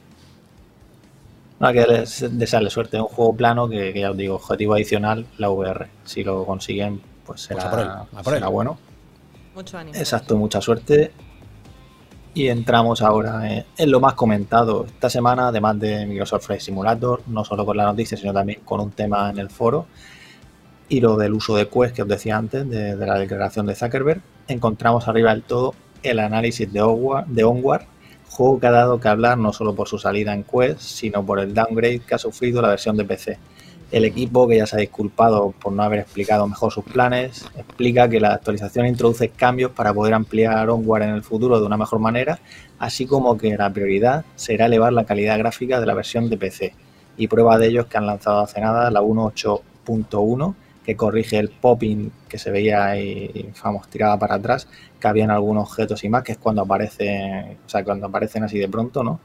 No, 1.59 1.71
que 1.73 1.83
des- 1.85 2.25
desearle 2.37 2.69
suerte. 2.69 2.99
Un 3.01 3.07
juego 3.07 3.35
plano 3.35 3.67
que, 3.67 3.91
que 3.91 4.01
ya 4.01 4.11
os 4.11 4.17
digo, 4.17 4.35
objetivo 4.35 4.75
adicional, 4.75 5.25
la 5.39 5.49
VR. 5.49 5.87
Si 6.05 6.23
lo 6.23 6.45
consiguen, 6.45 7.01
pues 7.25 7.41
será, 7.41 7.63
a 7.63 7.69
por 7.71 7.79
él, 7.79 7.87
a 7.87 8.05
por 8.23 8.33
será 8.35 8.45
él. 8.47 8.53
bueno. 8.53 8.77
Mucho 9.55 9.77
ánimo. 9.79 9.97
Exacto, 9.97 10.37
mucha 10.37 10.61
suerte. 10.61 11.11
Y 12.37 12.49
entramos 12.49 13.01
ahora 13.01 13.65
en, 13.75 13.89
lo 13.89 13.99
más 13.99 14.13
comentado 14.13 14.85
esta 14.85 15.09
semana, 15.09 15.47
además 15.47 15.79
de 15.79 16.05
Microsoft 16.05 16.45
Flight 16.45 16.61
Simulator, 16.61 17.23
no 17.25 17.43
solo 17.43 17.65
con 17.65 17.75
la 17.75 17.85
noticia, 17.85 18.15
sino 18.15 18.31
también 18.31 18.59
con 18.63 18.79
un 18.79 18.91
tema 18.91 19.31
en 19.31 19.39
el 19.39 19.49
foro. 19.49 19.87
Y 20.87 20.99
lo 20.99 21.17
del 21.17 21.33
uso 21.33 21.55
de 21.55 21.67
Quest 21.67 21.95
que 21.95 22.03
os 22.03 22.07
decía 22.07 22.37
antes, 22.37 22.69
de, 22.69 22.95
de 22.95 23.05
la 23.07 23.17
declaración 23.17 23.65
de 23.65 23.73
Zuckerberg. 23.73 24.21
Encontramos 24.47 25.07
arriba 25.07 25.31
del 25.31 25.41
todo 25.41 25.73
el 26.03 26.19
análisis 26.19 26.71
de 26.71 26.79
Onward, 26.79 27.25
de 27.25 27.43
Onward, 27.43 27.85
juego 28.29 28.59
que 28.59 28.67
ha 28.67 28.71
dado 28.71 28.99
que 28.99 29.07
hablar 29.07 29.39
no 29.39 29.51
solo 29.51 29.73
por 29.73 29.87
su 29.87 29.97
salida 29.97 30.31
en 30.35 30.43
Quest, 30.43 30.79
sino 30.79 31.25
por 31.25 31.39
el 31.39 31.55
downgrade 31.55 32.01
que 32.01 32.13
ha 32.13 32.19
sufrido 32.19 32.61
la 32.61 32.67
versión 32.67 32.95
de 32.97 33.05
PC. 33.05 33.39
El 33.89 34.03
equipo, 34.03 34.47
que 34.49 34.57
ya 34.57 34.65
se 34.65 34.75
ha 34.75 34.79
disculpado 34.79 35.51
por 35.51 35.71
no 35.71 35.81
haber 35.81 35.99
explicado 35.99 36.45
mejor 36.45 36.73
sus 36.73 36.83
planes, 36.83 37.45
explica 37.55 38.09
que 38.09 38.19
la 38.19 38.33
actualización 38.33 38.85
introduce 38.85 39.29
cambios 39.29 39.71
para 39.71 39.93
poder 39.93 40.13
ampliar 40.13 40.69
Onward 40.69 41.03
en 41.03 41.09
el 41.11 41.23
futuro 41.23 41.57
de 41.57 41.65
una 41.65 41.77
mejor 41.77 41.99
manera, 41.99 42.39
así 42.79 43.05
como 43.05 43.37
que 43.37 43.55
la 43.55 43.71
prioridad 43.71 44.25
será 44.35 44.65
elevar 44.65 44.91
la 44.91 45.05
calidad 45.05 45.37
gráfica 45.37 45.79
de 45.79 45.85
la 45.85 45.93
versión 45.93 46.29
de 46.29 46.37
PC. 46.37 46.73
Y 47.15 47.29
prueba 47.29 47.57
de 47.57 47.67
ello 47.67 47.81
es 47.81 47.87
que 47.87 47.97
han 47.97 48.05
lanzado 48.05 48.41
hace 48.41 48.59
nada 48.59 48.91
la 48.91 49.01
1.8.1, 49.01 50.55
que 50.83 50.95
corrige 50.97 51.37
el 51.37 51.49
popping 51.49 52.11
que 52.27 52.37
se 52.37 52.51
veía 52.51 52.87
ahí, 52.87 53.51
vamos, 53.63 53.87
tirada 53.87 54.19
para 54.19 54.35
atrás, 54.35 54.67
que 54.99 55.07
había 55.07 55.23
en 55.23 55.31
algunos 55.31 55.69
objetos 55.69 56.03
y 56.03 56.09
más, 56.09 56.23
que 56.23 56.33
es 56.33 56.37
cuando 56.37 56.61
aparecen, 56.61 57.57
o 57.65 57.69
sea, 57.69 57.85
cuando 57.85 58.07
aparecen 58.07 58.43
así 58.43 58.59
de 58.59 58.67
pronto, 58.67 59.01
¿no? 59.01 59.21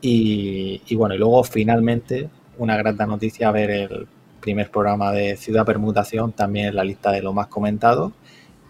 Y, 0.00 0.80
y 0.86 0.94
bueno, 0.94 1.14
y 1.14 1.18
luego 1.18 1.44
finalmente 1.44 2.28
una 2.60 2.76
grata 2.76 3.06
noticia 3.06 3.50
ver 3.50 3.70
el 3.70 4.06
primer 4.40 4.70
programa 4.70 5.12
de 5.12 5.36
Ciudad 5.36 5.64
Permutación 5.64 6.32
también 6.32 6.66
en 6.66 6.76
la 6.76 6.84
lista 6.84 7.10
de 7.10 7.22
lo 7.22 7.32
más 7.32 7.46
comentado. 7.48 8.12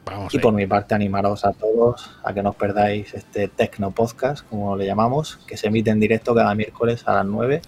Vamos 0.07 0.33
Y 0.33 0.39
ahí. 0.39 0.43
por 0.43 0.55
mi 0.55 0.67
parte 0.67 0.95
animaros 0.95 1.45
a 1.45 1.53
todos 1.53 2.11
a 2.25 2.33
que 2.33 2.43
no 2.43 2.51
os 2.51 2.57
perdáis 2.57 3.13
este 3.15 3.49
Tecno 3.49 3.91
Podcast, 3.91 4.49
como 4.49 4.77
le 4.77 4.87
llamamos, 4.87 5.39
que 5.47 5.57
se 5.57 5.67
emite 5.67 5.91
en 5.91 5.99
directo 5.99 6.35
cada 6.35 6.55
miércoles 6.55 7.03
a 7.07 7.15
las 7.15 7.27
9 7.27 7.63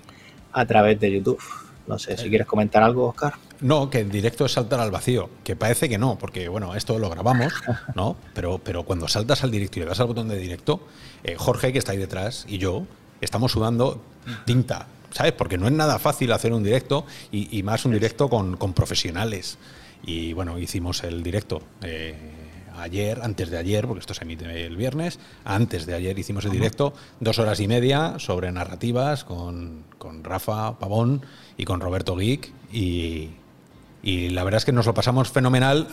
a 0.52 0.64
través 0.66 0.98
de 1.00 1.10
YouTube. 1.12 1.42
No 1.88 1.98
sé 1.98 2.16
si 2.16 2.28
quieres 2.28 2.46
comentar 2.46 2.84
algo, 2.84 3.08
Oscar. 3.08 3.34
No, 3.60 3.90
que 3.90 3.98
en 3.98 4.10
directo 4.10 4.44
es 4.46 4.52
saltar 4.52 4.78
al 4.78 4.92
vacío, 4.92 5.28
que 5.42 5.56
parece 5.56 5.88
que 5.88 5.98
no, 5.98 6.18
porque 6.18 6.48
bueno, 6.48 6.76
esto 6.76 6.98
lo 7.00 7.10
grabamos, 7.10 7.52
¿no? 7.96 8.16
Pero, 8.34 8.60
pero 8.62 8.84
cuando 8.84 9.08
saltas 9.08 9.42
al 9.42 9.50
directo 9.50 9.80
y 9.80 9.82
le 9.82 9.88
das 9.88 9.98
al 9.98 10.06
botón 10.06 10.28
de 10.28 10.36
directo, 10.36 10.86
eh, 11.24 11.34
Jorge, 11.36 11.72
que 11.72 11.78
está 11.78 11.92
ahí 11.92 11.98
detrás, 11.98 12.44
y 12.48 12.58
yo, 12.58 12.84
estamos 13.20 13.50
sudando 13.50 14.00
tinta, 14.44 14.86
¿sabes? 15.12 15.32
Porque 15.32 15.58
no 15.58 15.66
es 15.66 15.72
nada 15.72 15.98
fácil 15.98 16.32
hacer 16.32 16.52
un 16.52 16.62
directo 16.62 17.06
y, 17.30 17.56
y 17.56 17.62
más 17.62 17.84
un 17.84 17.92
directo 17.92 18.28
con, 18.28 18.56
con 18.56 18.72
profesionales. 18.72 19.58
Y 20.04 20.32
bueno, 20.32 20.58
hicimos 20.58 21.04
el 21.04 21.22
directo 21.22 21.62
eh, 21.82 22.14
ayer, 22.76 23.20
antes 23.22 23.50
de 23.50 23.58
ayer, 23.58 23.86
porque 23.86 24.00
esto 24.00 24.14
se 24.14 24.24
emite 24.24 24.66
el 24.66 24.76
viernes, 24.76 25.18
antes 25.44 25.86
de 25.86 25.94
ayer 25.94 26.18
hicimos 26.18 26.44
el 26.44 26.50
directo, 26.50 26.92
dos 27.20 27.38
horas 27.38 27.60
y 27.60 27.68
media 27.68 28.18
sobre 28.18 28.50
narrativas 28.50 29.24
con, 29.24 29.84
con 29.98 30.24
Rafa 30.24 30.78
Pavón 30.78 31.24
y 31.56 31.64
con 31.64 31.80
Roberto 31.80 32.16
Geek 32.16 32.52
y, 32.72 33.30
y 34.02 34.30
la 34.30 34.42
verdad 34.44 34.58
es 34.58 34.64
que 34.64 34.72
nos 34.72 34.86
lo 34.86 34.94
pasamos 34.94 35.30
fenomenal 35.30 35.86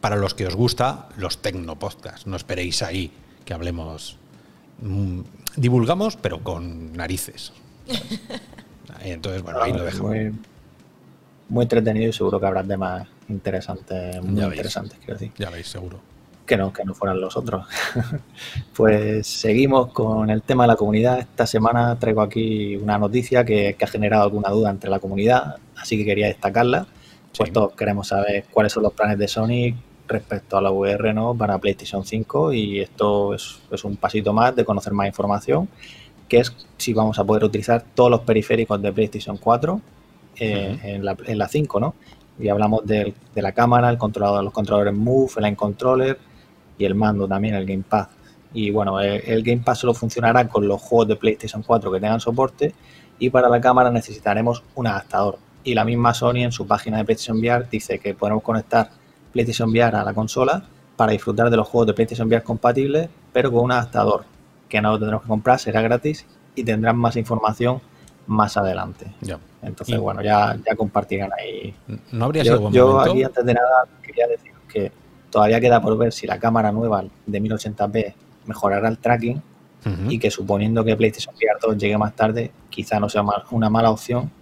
para 0.00 0.16
los 0.16 0.34
que 0.34 0.46
os 0.46 0.54
gusta 0.54 1.08
los 1.16 1.38
tecnopodcasts. 1.42 2.26
No 2.26 2.36
esperéis 2.36 2.82
ahí 2.82 3.10
que 3.44 3.54
hablemos. 3.54 4.18
mm, 4.82 5.20
divulgamos, 5.56 6.16
pero 6.16 6.44
con 6.44 6.92
narices. 6.92 7.52
Entonces, 9.02 9.42
bueno, 9.42 9.60
ahí 9.62 9.72
lo 9.72 9.84
dejamos. 9.84 10.10
Muy, 10.10 10.32
muy 11.48 11.62
entretenido 11.62 12.08
y 12.10 12.12
seguro 12.12 12.40
que 12.40 12.46
habrá 12.46 12.64
temas 12.64 13.06
interesantes, 13.28 14.20
muy 14.22 14.36
Ya 14.40 14.46
veis. 14.48 14.56
interesantes, 14.58 14.98
quiero 14.98 15.14
decir. 15.14 15.32
Ya 15.38 15.50
veis, 15.50 15.68
seguro. 15.68 16.00
que 16.44 16.56
no, 16.56 16.72
que 16.72 16.84
no 16.84 16.94
fueran 16.94 17.20
los 17.20 17.36
otros. 17.36 17.66
pues 18.76 19.26
seguimos 19.26 19.92
con 19.92 20.30
el 20.30 20.42
tema 20.42 20.64
de 20.64 20.68
la 20.68 20.76
comunidad. 20.76 21.18
Esta 21.18 21.46
semana 21.46 21.96
traigo 21.98 22.22
aquí 22.22 22.76
una 22.76 22.98
noticia 22.98 23.44
que, 23.44 23.74
que 23.78 23.84
ha 23.84 23.88
generado 23.88 24.22
alguna 24.24 24.50
duda 24.50 24.70
entre 24.70 24.90
la 24.90 24.98
comunidad, 25.00 25.56
así 25.76 25.96
que 25.96 26.04
quería 26.04 26.26
destacarla. 26.28 26.86
Pues 27.36 27.48
Sí. 27.48 27.52
todos 27.52 27.74
queremos 27.74 28.08
saber 28.08 28.44
cuáles 28.50 28.72
son 28.72 28.82
los 28.84 28.92
planes 28.94 29.18
de 29.18 29.28
Sony 29.28 29.74
respecto 30.08 30.56
a 30.56 30.62
la 30.62 30.70
VR 30.70 31.12
¿no? 31.12 31.34
para 31.34 31.58
PlayStation 31.58 32.04
5 32.04 32.52
y 32.52 32.80
esto 32.80 33.34
es, 33.34 33.58
es 33.70 33.84
un 33.84 33.96
pasito 33.96 34.32
más 34.32 34.54
de 34.56 34.64
conocer 34.64 34.92
más 34.94 35.06
información, 35.08 35.68
que 36.28 36.38
es 36.38 36.54
si 36.76 36.92
vamos 36.92 37.18
a 37.18 37.24
poder 37.24 37.44
utilizar 37.44 37.84
todos 37.94 38.10
los 38.10 38.20
periféricos 38.20 38.80
de 38.82 38.92
PlayStation 38.92 39.36
4 39.36 39.80
eh, 40.38 40.78
en, 40.82 41.04
la, 41.04 41.16
en 41.26 41.38
la 41.38 41.48
5, 41.48 41.80
¿no? 41.80 41.94
Y 42.38 42.48
hablamos 42.48 42.84
del- 42.86 43.14
de, 43.34 43.42
la 43.42 43.52
cámara, 43.52 43.88
el 43.88 43.96
controlador, 43.98 44.44
los 44.44 44.52
controladores 44.52 44.94
Move, 44.94 45.30
el 45.38 45.44
Line 45.44 45.56
Controller 45.56 46.18
y 46.78 46.84
el 46.84 46.94
mando 46.94 47.26
también, 47.26 47.54
el 47.54 47.64
Gamepad. 47.64 48.08
Y 48.52 48.70
bueno, 48.70 49.00
el, 49.00 49.22
el 49.26 49.42
Gamepad 49.42 49.74
solo 49.74 49.94
funcionará 49.94 50.46
con 50.48 50.66
los 50.68 50.80
juegos 50.80 51.08
de 51.08 51.16
PlayStation 51.16 51.62
4 51.62 51.90
que 51.90 52.00
tengan 52.00 52.20
soporte 52.20 52.74
y 53.18 53.30
para 53.30 53.48
la 53.48 53.60
cámara 53.60 53.90
necesitaremos 53.90 54.62
un 54.74 54.86
adaptador. 54.86 55.38
Y 55.64 55.74
la 55.74 55.84
misma 55.84 56.12
Sony 56.12 56.42
en 56.44 56.52
su 56.52 56.66
página 56.66 56.98
de 56.98 57.04
PlayStation 57.04 57.38
VR 57.38 57.66
dice 57.70 57.98
que 57.98 58.14
podemos 58.14 58.42
conectar 58.42 58.90
PlayStation 59.32 59.70
VR 59.70 59.96
a 59.96 60.04
la 60.04 60.12
consola 60.12 60.62
para 60.96 61.12
disfrutar 61.12 61.48
de 61.50 61.56
los 61.56 61.66
juegos 61.68 61.86
de 61.88 61.94
PlayStation 61.94 62.28
VR 62.28 62.42
compatibles, 62.42 63.08
pero 63.32 63.50
con 63.50 63.64
un 63.64 63.72
adaptador 63.72 64.24
que 64.68 64.80
no 64.80 64.92
lo 64.92 64.98
tendremos 64.98 65.22
que 65.22 65.28
comprar, 65.28 65.58
será 65.58 65.80
gratis 65.82 66.26
y 66.54 66.64
tendrán 66.64 66.96
más 66.96 67.16
información 67.16 67.80
más 68.26 68.56
adelante. 68.56 69.06
Ya. 69.20 69.38
Entonces, 69.62 69.94
Y- 69.94 69.98
bueno, 69.98 70.22
ya, 70.22 70.56
ya 70.66 70.74
compartirán 70.74 71.30
ahí. 71.38 71.74
¿No 72.12 72.24
habría 72.26 72.42
sido 72.42 72.56
Yo, 72.56 72.60
buen 72.62 72.72
yo 72.74 72.86
momento? 72.88 73.10
aquí, 73.12 73.22
antes 73.22 73.44
de 73.46 73.54
nada, 73.54 73.84
quería 74.02 74.26
decir 74.26 74.52
que 74.68 74.90
todavía 75.30 75.60
queda 75.60 75.80
por 75.80 75.96
ver 75.96 76.12
si 76.12 76.26
la 76.26 76.38
cámara 76.38 76.72
nueva 76.72 77.04
de 77.26 77.40
1080p 77.40 78.14
mejorará 78.46 78.88
el 78.88 78.98
tracking 78.98 79.42
y 80.08 80.18
que 80.18 80.32
suponiendo 80.32 80.84
que 80.84 80.96
PlayStation 80.96 81.32
VR 81.36 81.58
2 81.62 81.78
llegue 81.78 81.96
más 81.96 82.16
tarde, 82.16 82.50
quizá 82.70 82.98
no 82.98 83.08
sea 83.08 83.22
mal- 83.22 83.44
una 83.52 83.70
mala 83.70 83.90
opción 83.92 84.32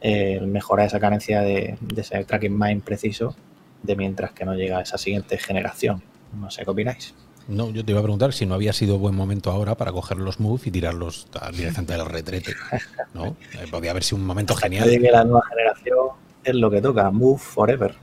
eh, 0.00 0.40
mejorar 0.40 0.86
esa 0.86 0.98
carencia 0.98 1.42
de, 1.42 1.76
de 1.80 2.00
ese 2.00 2.24
tracking 2.24 2.56
más 2.56 2.70
impreciso 2.70 3.34
de 3.82 3.96
mientras 3.96 4.30
que 4.32 4.44
no 4.46 4.54
llega 4.54 4.80
esa 4.80 4.96
siguiente 4.96 5.36
generación. 5.36 6.02
No 6.40 6.50
sé 6.50 6.64
qué 6.64 6.70
opináis. 6.70 7.14
No, 7.48 7.70
yo 7.70 7.84
te 7.84 7.92
iba 7.92 8.00
a 8.00 8.02
preguntar 8.02 8.32
si 8.34 8.44
no 8.46 8.54
había 8.54 8.72
sido 8.72 8.98
buen 8.98 9.14
momento 9.14 9.50
ahora 9.50 9.74
para 9.74 9.90
coger 9.90 10.18
los 10.18 10.38
move 10.38 10.60
y 10.66 10.70
tirarlos 10.70 11.26
directamente 11.52 11.94
al 11.94 12.06
retrete. 12.06 12.54
¿no? 13.14 13.36
Eh, 13.54 13.66
podía 13.70 13.90
haber 13.92 14.04
sido 14.04 14.18
un 14.18 14.26
momento 14.26 14.54
genial. 14.54 14.88
que 14.88 15.10
la 15.10 15.24
nueva 15.24 15.42
generación 15.48 15.96
es 16.44 16.54
lo 16.54 16.70
que 16.70 16.80
toca, 16.82 17.10
move 17.10 17.38
forever. 17.38 17.94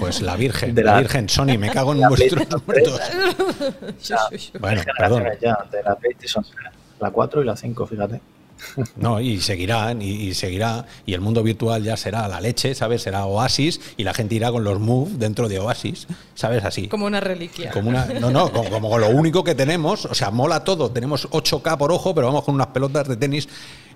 Pues 0.00 0.20
la 0.20 0.36
Virgen, 0.36 0.74
De 0.74 0.82
la, 0.84 0.92
la- 0.94 0.98
Virgen 1.00 1.28
Sony, 1.28 1.56
me 1.58 1.70
cago 1.70 1.94
en 1.94 2.06
vuestros 2.08 2.46
muertos. 2.66 3.00
Bueno, 4.60 4.82
perdón. 4.98 5.24
ya, 5.40 5.56
de 5.70 5.82
la 5.82 5.94
PlayStation 5.96 6.44
3, 6.44 6.56
la 7.00 7.10
4 7.10 7.42
y 7.42 7.44
la 7.46 7.56
5, 7.56 7.86
fíjate. 7.86 8.20
No, 8.96 9.20
y 9.20 9.40
seguirán, 9.40 10.02
y, 10.02 10.34
seguirá, 10.34 10.86
y 11.06 11.14
el 11.14 11.20
mundo 11.20 11.42
virtual 11.42 11.82
ya 11.82 11.96
será 11.96 12.28
la 12.28 12.40
leche, 12.40 12.74
¿sabes? 12.74 13.02
Será 13.02 13.26
Oasis, 13.26 13.80
y 13.96 14.04
la 14.04 14.14
gente 14.14 14.34
irá 14.34 14.50
con 14.50 14.64
los 14.64 14.78
Move 14.78 15.12
dentro 15.14 15.48
de 15.48 15.58
Oasis, 15.58 16.06
¿sabes? 16.34 16.64
Así. 16.64 16.88
Como 16.88 17.06
una 17.06 17.20
reliquia. 17.20 17.70
Como 17.70 17.90
una, 17.90 18.06
no, 18.06 18.30
no, 18.30 18.50
como, 18.50 18.98
lo 18.98 19.08
único 19.08 19.44
que 19.44 19.54
tenemos, 19.54 20.04
o 20.06 20.14
sea, 20.14 20.30
mola 20.30 20.64
todo, 20.64 20.90
tenemos 20.90 21.28
8K 21.30 21.76
por 21.78 21.92
ojo, 21.92 22.14
pero 22.14 22.26
vamos 22.26 22.44
con 22.44 22.54
unas 22.54 22.68
pelotas 22.68 23.08
de 23.08 23.16
tenis. 23.16 23.48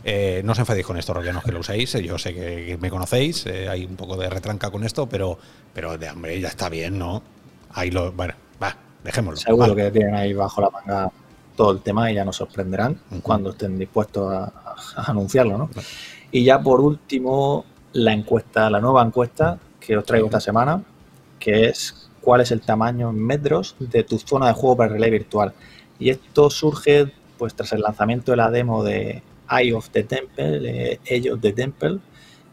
Eh, 0.07 0.43
no 0.45 0.53
os 0.53 0.59
enfadéis 0.59 0.87
con 0.87 0.99
esto, 0.99 1.15
rollanos 1.15 1.43
que 1.45 1.53
lo 1.53 1.61
usáis, 1.61 1.95
eh, 1.95 2.03
yo 2.03 2.19
sé 2.19 2.35
que, 2.35 2.77
me 2.79 2.91
conocéis, 2.91 3.47
eh, 3.47 3.69
hay 3.69 3.87
un 3.87 3.97
poco 3.97 4.19
de 4.19 4.29
retranca 4.29 4.71
con 4.71 4.85
esto, 4.85 5.09
pero, 5.09 5.39
pero 5.73 5.97
de 5.97 6.09
hambre 6.09 6.39
ya 6.39 6.49
está 6.49 6.69
bien, 6.69 6.99
¿no? 6.99 7.23
Ahí 7.73 7.91
lo, 7.91 8.13
bueno, 8.13 8.35
va, 8.63 8.77
dejémoslo. 9.03 9.39
Seguro 9.39 9.75
que 9.75 9.91
tienen 9.91 10.15
ahí 10.15 10.35
bajo 10.35 10.61
la 10.61 10.69
manga 10.69 11.11
todo 11.57 11.73
el 11.73 11.81
tema 11.81 12.11
y 12.11 12.15
ya 12.15 12.25
nos 12.25 12.37
sorprenderán 12.37 12.99
cuando 13.23 13.51
estén 13.51 13.79
dispuestos 13.79 14.33
a, 14.33 14.53
anunciarlo, 14.97 15.57
¿no? 15.57 15.71
Y 16.31 16.45
ya 16.45 16.61
por 16.61 16.81
último, 16.81 17.65
la 17.93 18.13
encuesta, 18.13 18.69
la 18.69 18.81
nueva 18.81 19.03
encuesta 19.03 19.59
que 19.79 19.97
os 19.97 20.05
traigo 20.05 20.27
esta 20.27 20.41
semana, 20.41 20.83
que 21.39 21.67
es 21.67 22.11
cuál 22.21 22.41
es 22.41 22.51
el 22.51 22.61
tamaño 22.61 23.11
en 23.11 23.25
metros 23.25 23.77
de 23.79 24.03
tu 24.03 24.19
zona 24.19 24.49
de 24.49 24.55
juego 24.55 24.77
para 24.77 24.93
relay 24.93 25.11
virtual. 25.11 25.53
Y 25.99 26.11
esto 26.11 26.51
surge 26.51 27.13
pues 27.39 27.55
tras 27.55 27.73
el 27.73 27.83
lanzamiento 27.83 28.33
de 28.33 28.37
la 28.37 28.51
demo 28.51 28.83
de 28.83 29.23
Eye 29.51 29.73
of 29.75 29.91
the 29.91 30.05
Temple, 30.05 30.93
eh, 30.93 31.01
Eye 31.05 31.31
of 31.31 31.41
the 31.41 31.53
Temple, 31.53 31.99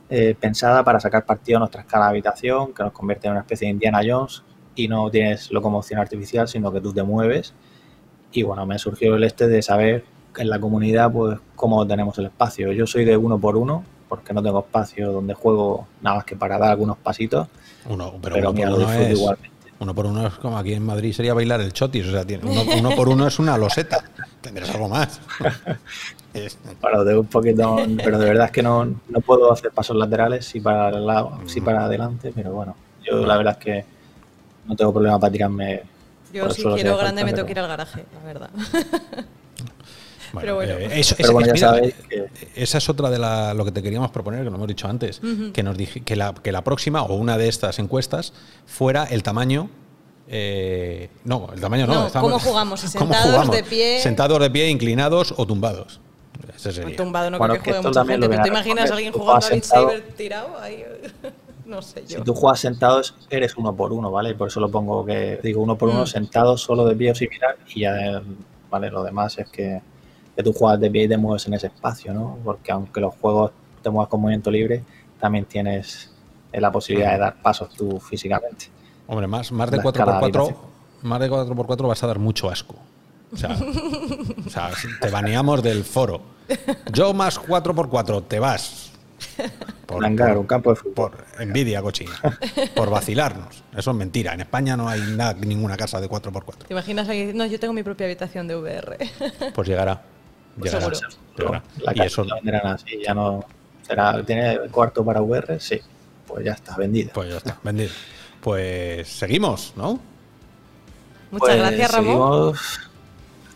eh, 0.10 0.36
pensada 0.40 0.84
para 0.84 1.00
sacar 1.00 1.26
partido 1.26 1.58
a 1.58 1.60
nuestra 1.60 1.82
escala 1.82 2.06
de 2.06 2.12
habitación, 2.12 2.74
que 2.74 2.84
nos 2.84 2.92
convierte 2.92 3.28
en 3.28 3.32
una 3.32 3.42
especie 3.42 3.68
de 3.68 3.74
Indiana 3.74 4.02
Jones 4.06 4.44
y 4.76 4.88
no 4.88 5.10
tienes 5.10 5.52
locomoción 5.52 6.00
artificial, 6.00 6.48
sino 6.48 6.72
que 6.72 6.82
tú 6.82 6.94
te 6.94 7.04
mueves 7.04 7.54
y 8.32 8.44
bueno, 8.44 8.66
me 8.66 8.80
surgió 8.80 9.16
el 9.16 9.24
este 9.24 9.48
de 9.48 9.62
saber 9.62 10.04
en 10.38 10.50
la 10.50 10.60
comunidad 10.60 11.12
pues 11.12 11.40
cómo 11.56 11.86
tenemos 11.86 12.18
el 12.20 12.26
espacio. 12.26 12.72
Yo 12.72 12.88
soy 12.88 13.06
de 13.06 13.18
uno 13.18 13.40
por 13.40 13.58
uno, 13.58 13.84
porque 14.08 14.34
no 14.34 14.42
tengo 14.42 14.60
espacio 14.60 15.12
donde 15.12 15.34
juego 15.34 15.88
nada 16.02 16.18
más 16.18 16.26
que 16.26 16.36
para 16.36 16.58
dar 16.58 16.72
algunos 16.72 16.98
pasitos. 16.98 17.48
Uno, 17.88 18.14
pero, 18.22 18.38
uno 18.38 18.54
por 18.54 18.68
uno 18.68 18.94
es, 18.94 19.18
igualmente. 19.18 19.52
Uno 19.80 19.96
por 19.96 20.06
uno 20.06 20.28
es 20.28 20.34
como 20.36 20.58
aquí 20.58 20.74
en 20.74 20.86
Madrid 20.86 21.14
sería 21.14 21.34
bailar 21.34 21.62
el 21.62 21.74
chotis, 21.74 22.08
o 22.08 22.12
sea, 22.12 22.26
tiene, 22.26 22.44
uno, 22.78 22.92
por 22.96 23.10
uno 23.10 23.28
es 23.28 23.40
una 23.40 23.58
loseta. 23.58 24.04
Tendrás 24.42 24.70
algo 24.72 24.90
más. 24.90 25.22
Bueno, 26.82 27.04
de 27.04 27.20
un 27.20 27.26
poquito, 27.26 27.76
pero 28.02 28.18
de 28.18 28.26
verdad 28.26 28.46
es 28.46 28.52
que 28.52 28.64
no, 28.64 28.86
no 28.86 29.20
puedo 29.20 29.52
hacer 29.52 29.72
pasos 29.72 29.98
laterales, 29.98 30.46
sí 30.46 30.62
para 30.62 30.88
el 30.88 31.06
lado, 31.06 31.38
sí 31.46 31.60
mm. 31.60 31.64
para 31.66 31.84
adelante, 31.84 32.32
pero 32.34 32.54
bueno, 32.54 32.74
yo 33.04 33.26
la 33.26 33.36
verdad 33.36 33.58
es 33.60 33.66
que 33.66 33.86
no 34.66 34.74
tengo 34.74 34.94
problema 34.94 35.20
para 35.20 35.34
tirarme 35.34 35.82
yo 36.34 36.50
si 36.50 36.64
quiero 36.64 36.98
grande 36.98 37.24
me 37.24 37.34
tengo 37.34 37.46
que 37.46 37.52
ir 37.52 37.60
al 37.60 37.68
garaje, 37.68 38.06
la 38.14 38.26
verdad. 38.26 38.50
pero 40.34 40.56
bueno, 40.56 40.74
eh, 40.78 41.02
esa 42.56 42.78
es 42.78 42.90
otra 42.90 43.10
de 43.10 43.20
la, 43.20 43.54
lo 43.54 43.66
que 43.66 43.72
te 43.72 43.82
queríamos 43.84 44.12
proponer, 44.12 44.44
que 44.44 44.50
no 44.50 44.56
hemos 44.56 44.68
dicho 44.68 44.88
antes, 44.88 45.22
que 45.54 45.64
nos 45.64 45.78
dije 45.78 46.02
que 46.02 46.16
la, 46.16 46.34
que 46.34 46.52
la 46.52 46.64
próxima 46.64 47.04
o 47.04 47.16
una 47.16 47.38
de 47.38 47.48
estas 47.48 47.80
encuestas 47.80 48.34
fuera 48.66 49.04
el 49.06 49.24
tamaño 49.24 49.70
eh, 50.34 51.10
no, 51.26 51.50
el 51.54 51.60
tamaño 51.60 51.86
no. 51.86 52.10
¿Cómo 52.10 52.40
jugamos? 52.40 52.80
¿Sentados, 52.80 53.52
de 53.52 53.64
pie? 53.64 54.00
Sentados 54.00 54.40
de 54.40 54.50
pie, 54.50 54.70
inclinados 54.70 55.34
o 55.36 55.46
tumbados. 55.46 56.00
Ese 56.56 56.72
sería. 56.72 56.96
Tumbado 56.96 57.30
no 57.30 57.38
creo 57.38 57.62
que 57.62 57.72
juegue 57.72 57.88
mucha 57.88 58.06
gente, 58.06 58.30
pero 58.30 58.42
te 58.42 58.48
imaginas 58.48 58.90
a 58.90 58.94
alguien 58.94 59.12
jugando 59.12 59.46
a 59.46 59.50
Beat 59.50 59.64
Saber 59.64 60.02
tirado 60.16 60.58
ahí. 60.60 60.86
No 61.72 61.82
sé 61.82 62.04
yo. 62.08 62.20
Si 62.20 62.24
tú 62.24 62.36
juegas 62.36 62.60
sentados, 62.60 63.16
eres 63.30 63.58
uno 63.58 63.76
por 63.76 63.92
uno, 63.94 64.12
¿vale? 64.12 64.36
Por 64.36 64.50
eso 64.50 64.60
lo 64.60 64.70
pongo 64.70 65.06
que 65.06 65.40
digo 65.42 65.62
uno 65.64 65.78
por 65.78 65.90
uno, 65.90 66.04
mm. 66.04 66.08
sentado, 66.08 66.58
solo 66.58 66.86
de 66.86 66.96
pie 66.96 67.12
o 67.12 67.16
similar, 67.16 67.58
y 67.74 67.82
ya, 67.82 68.22
¿vale? 68.70 68.92
Lo 68.92 69.04
demás 69.04 69.38
es 69.40 69.50
que, 69.50 69.82
que, 70.36 70.44
tú 70.44 70.54
juegas 70.54 70.80
de 70.80 70.92
pie 70.92 71.04
y 71.04 71.08
te 71.08 71.18
mueves 71.18 71.48
en 71.48 71.56
ese 71.56 71.68
espacio, 71.68 72.14
¿no? 72.14 72.38
Porque 72.44 72.72
aunque 72.72 73.00
los 73.00 73.16
juegos 73.16 73.52
te 73.82 73.90
muevas 73.90 74.10
con 74.10 74.22
movimiento 74.22 74.52
libre, 74.52 74.84
también 75.20 75.46
tienes 75.46 76.12
la 76.52 76.72
posibilidad 76.72 77.14
de 77.14 77.20
dar 77.20 77.42
pasos 77.42 77.70
tú 77.70 78.00
físicamente. 78.00 78.68
Hombre, 79.08 79.28
más, 79.28 79.52
más 79.52 79.72
de 79.72 79.80
4x4, 79.80 80.56
más 81.04 81.20
de 81.20 81.32
4x4 81.32 81.88
vas 81.88 82.04
a 82.04 82.08
dar 82.08 82.20
mucho 82.20 82.50
asco. 82.50 82.76
O 83.34 83.38
sea, 83.38 83.58
o 84.46 84.50
sea, 84.50 84.72
te 85.00 85.10
baneamos 85.10 85.64
del 85.64 85.84
foro. 85.86 86.22
Yo 86.92 87.14
más 87.14 87.40
4x4, 87.40 88.24
te 88.28 88.40
vas. 88.40 88.81
Por, 89.86 90.04
un 90.04 90.46
campo 90.46 90.74
de 90.74 90.82
Por 90.92 91.26
envidia 91.40 91.82
cochina. 91.82 92.14
Por 92.76 92.90
vacilarnos. 92.90 93.64
Eso 93.76 93.92
es 93.92 93.98
mentira. 93.98 94.34
En 94.34 94.42
España 94.42 94.78
no 94.78 94.88
hay 94.88 95.02
nada, 95.02 95.34
ninguna 95.34 95.76
casa 95.76 96.00
de 96.00 96.10
4x4. 96.10 96.68
¿Te 96.68 96.74
imaginas 96.74 97.10
ahí? 97.10 97.32
No, 97.34 97.46
yo 97.46 97.60
tengo 97.60 97.74
mi 97.74 97.84
propia 97.84 98.06
habitación 98.06 98.48
de 98.48 98.56
VR. 98.56 98.98
Pues 99.54 99.68
llegará. 99.68 100.02
Pues 100.58 100.72
llegará. 100.72 101.64
La 101.80 101.94
y 101.96 102.02
eso 102.02 102.26
venderán 102.26 102.68
así. 102.68 103.02
Ya 103.06 103.14
no. 103.14 103.44
Será, 103.82 104.24
¿Tiene 104.24 104.60
cuarto 104.72 105.04
para 105.04 105.22
VR? 105.22 105.60
Sí. 105.60 105.80
Pues 106.28 106.46
ya 106.46 106.54
está, 106.54 106.78
vendido. 106.78 107.12
Pues 107.14 107.30
ya 107.30 107.38
está, 107.38 107.60
vendido. 107.64 107.92
Pues 108.42 109.08
seguimos, 109.08 109.74
¿no? 109.76 110.00
Muchas 111.32 111.50
pues 111.50 111.58
gracias, 111.58 111.92
Ramón. 111.92 112.56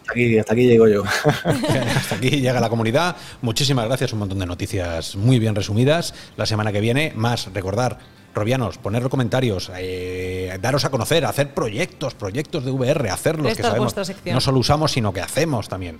Hasta 0.05 0.11
aquí, 0.11 0.37
hasta 0.37 0.53
aquí 0.53 0.67
llego 0.67 0.87
yo. 0.87 1.03
hasta 1.95 2.15
aquí 2.15 2.29
llega 2.29 2.59
la 2.59 2.69
comunidad. 2.69 3.15
Muchísimas 3.41 3.85
gracias, 3.85 4.13
un 4.13 4.19
montón 4.19 4.37
de 4.37 4.45
noticias 4.45 5.15
muy 5.15 5.39
bien 5.39 5.55
resumidas. 5.55 6.13
La 6.37 6.45
semana 6.45 6.71
que 6.71 6.79
viene, 6.79 7.11
más 7.15 7.51
recordar, 7.51 7.97
Robianos, 8.35 8.77
poner 8.77 9.09
comentarios, 9.09 9.71
eh, 9.75 10.59
daros 10.61 10.85
a 10.85 10.91
conocer, 10.91 11.25
hacer 11.25 11.55
proyectos, 11.55 12.13
proyectos 12.13 12.65
de 12.65 12.71
VR, 12.71 13.09
hacerlos, 13.09 13.57
que 13.57 13.63
sabemos. 13.63 13.95
No 14.25 14.41
solo 14.41 14.59
usamos, 14.59 14.91
sino 14.91 15.11
que 15.11 15.21
hacemos 15.21 15.67
también. 15.67 15.99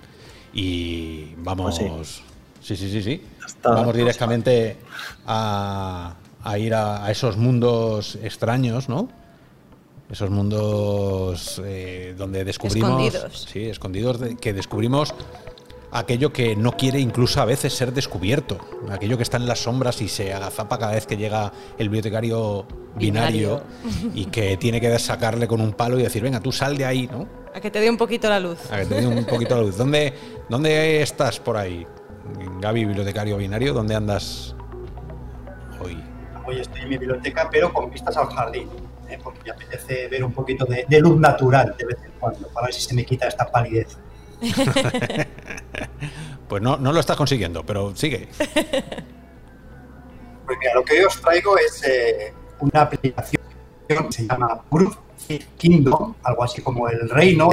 Y 0.52 1.34
vamos. 1.38 1.80
Pues 1.80 2.22
sí. 2.60 2.76
sí, 2.76 2.88
sí, 2.88 3.02
sí, 3.02 3.22
vamos 3.64 3.92
directamente 3.96 4.76
a, 5.26 6.14
ir 6.56 6.74
a 6.74 7.10
esos 7.10 7.36
mundos 7.36 8.16
extraños, 8.22 8.88
¿no? 8.88 9.08
Esos 10.10 10.30
mundos 10.30 11.60
eh, 11.64 12.14
donde 12.16 12.44
descubrimos. 12.44 13.14
Escondidos. 13.14 13.48
Sí, 13.50 13.64
escondidos, 13.64 14.18
que 14.40 14.52
descubrimos 14.52 15.14
aquello 15.90 16.32
que 16.32 16.56
no 16.56 16.72
quiere 16.72 17.00
incluso 17.00 17.40
a 17.40 17.44
veces 17.44 17.72
ser 17.72 17.92
descubierto, 17.92 18.58
aquello 18.90 19.16
que 19.16 19.22
está 19.22 19.36
en 19.36 19.46
las 19.46 19.60
sombras 19.60 20.00
y 20.02 20.08
se 20.08 20.32
agazapa 20.32 20.78
cada 20.78 20.92
vez 20.92 21.06
que 21.06 21.16
llega 21.16 21.52
el 21.78 21.88
bibliotecario 21.88 22.66
binario, 22.96 23.62
y 24.14 24.26
que 24.26 24.56
tiene 24.60 24.80
que 24.80 24.98
sacarle 24.98 25.48
con 25.48 25.60
un 25.60 25.72
palo 25.72 25.98
y 25.98 26.02
decir, 26.02 26.22
venga, 26.22 26.40
tú 26.40 26.52
sal 26.52 26.76
de 26.76 26.84
ahí, 26.84 27.08
¿no? 27.10 27.28
A 27.54 27.60
que 27.60 27.70
te 27.70 27.80
dé 27.80 27.88
un 27.88 27.96
poquito 27.96 28.28
la 28.28 28.38
luz. 28.38 28.58
A 28.70 28.80
que 28.80 28.86
te 28.86 29.00
dé 29.00 29.06
un 29.06 29.24
poquito 29.24 29.56
la 29.56 29.62
luz. 29.62 29.76
¿Dónde, 29.76 30.12
dónde 30.48 31.02
estás 31.02 31.40
por 31.40 31.56
ahí, 31.56 31.86
Gaby, 32.60 32.84
bibliotecario 32.84 33.36
binario? 33.38 33.72
¿Dónde 33.72 33.94
andas 33.94 34.54
hoy? 35.80 36.02
Hoy 36.46 36.60
estoy 36.60 36.82
en 36.82 36.88
mi 36.90 36.98
biblioteca, 36.98 37.48
pero 37.50 37.72
con 37.72 37.90
vistas 37.90 38.16
al 38.16 38.26
jardín. 38.26 38.68
¿Eh? 39.08 39.18
porque 39.22 39.40
me 39.44 39.50
apetece 39.50 40.08
ver 40.08 40.24
un 40.24 40.32
poquito 40.32 40.64
de, 40.64 40.86
luz 41.00 41.18
natural 41.18 41.74
de 41.78 41.84
vez 41.84 41.98
en 42.04 42.12
cuando, 42.18 42.48
para 42.48 42.66
ver 42.66 42.74
si 42.74 42.82
se 42.82 42.94
me 42.94 43.04
quita 43.04 43.28
esta 43.28 43.50
palidez. 43.50 43.96
pues 46.48 46.62
no, 46.62 46.76
no 46.76 46.92
lo 46.92 47.00
estás 47.00 47.16
consiguiendo, 47.16 47.64
pero 47.64 47.94
sigue. 47.94 48.28
Pues 50.46 50.58
mira, 50.60 50.74
lo 50.74 50.84
que 50.84 51.04
os 51.04 51.20
traigo 51.20 51.58
es 51.58 51.82
eh, 51.82 52.32
una 52.60 52.82
aplicación 52.82 53.42
que 53.88 54.12
se 54.12 54.28
llama 54.28 54.62
Groove 54.70 54.96
Kingdom, 55.56 56.14
algo 56.22 56.44
así 56.44 56.62
como 56.62 56.88
el 56.88 57.10
reino 57.10 57.48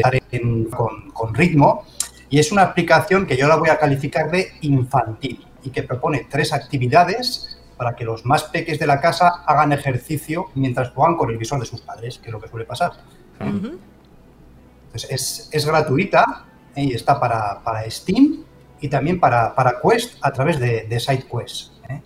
con, 0.70 1.10
con 1.10 1.34
ritmo, 1.34 1.86
y 2.30 2.38
es 2.38 2.52
una 2.52 2.62
aplicación 2.62 3.26
que 3.26 3.36
yo 3.36 3.48
la 3.48 3.56
voy 3.56 3.70
a 3.70 3.80
calificar 3.80 4.30
de 4.30 4.54
infantil 4.62 5.44
y 5.64 5.72
que 5.72 5.82
propone 5.82 6.28
tres 6.30 6.54
actividades 6.54 7.58
para 7.84 7.98
que 7.98 8.06
los 8.06 8.26
más 8.26 8.46
peques 8.46 8.80
de 8.80 8.88
la 8.88 9.02
casa 9.02 9.44
hagan 9.46 9.74
ejercicio 9.74 10.46
mientras 10.56 10.92
juegan 10.92 11.18
con 11.18 11.30
el 11.30 11.38
visor 11.38 11.60
de 11.60 11.66
sus 11.66 11.82
padres, 11.82 12.18
que 12.18 12.28
es 12.28 12.32
lo 12.32 12.40
que 12.40 12.48
suele 12.48 12.66
pasar. 12.66 12.94
Entonces, 13.42 15.50
es, 15.52 15.66
gratuita 15.66 16.46
¿eh? 16.76 16.84
y 16.84 16.94
está 16.94 17.20
para, 17.20 17.62
Steam 17.90 18.46
y 18.80 18.88
también 18.88 19.20
para, 19.20 19.54
para, 19.54 19.82
Quest 19.82 20.18
a 20.22 20.32
través 20.32 20.60
de, 20.60 20.84
de 20.84 20.98
SideQuest. 20.98 21.74
¿eh? 21.90 22.02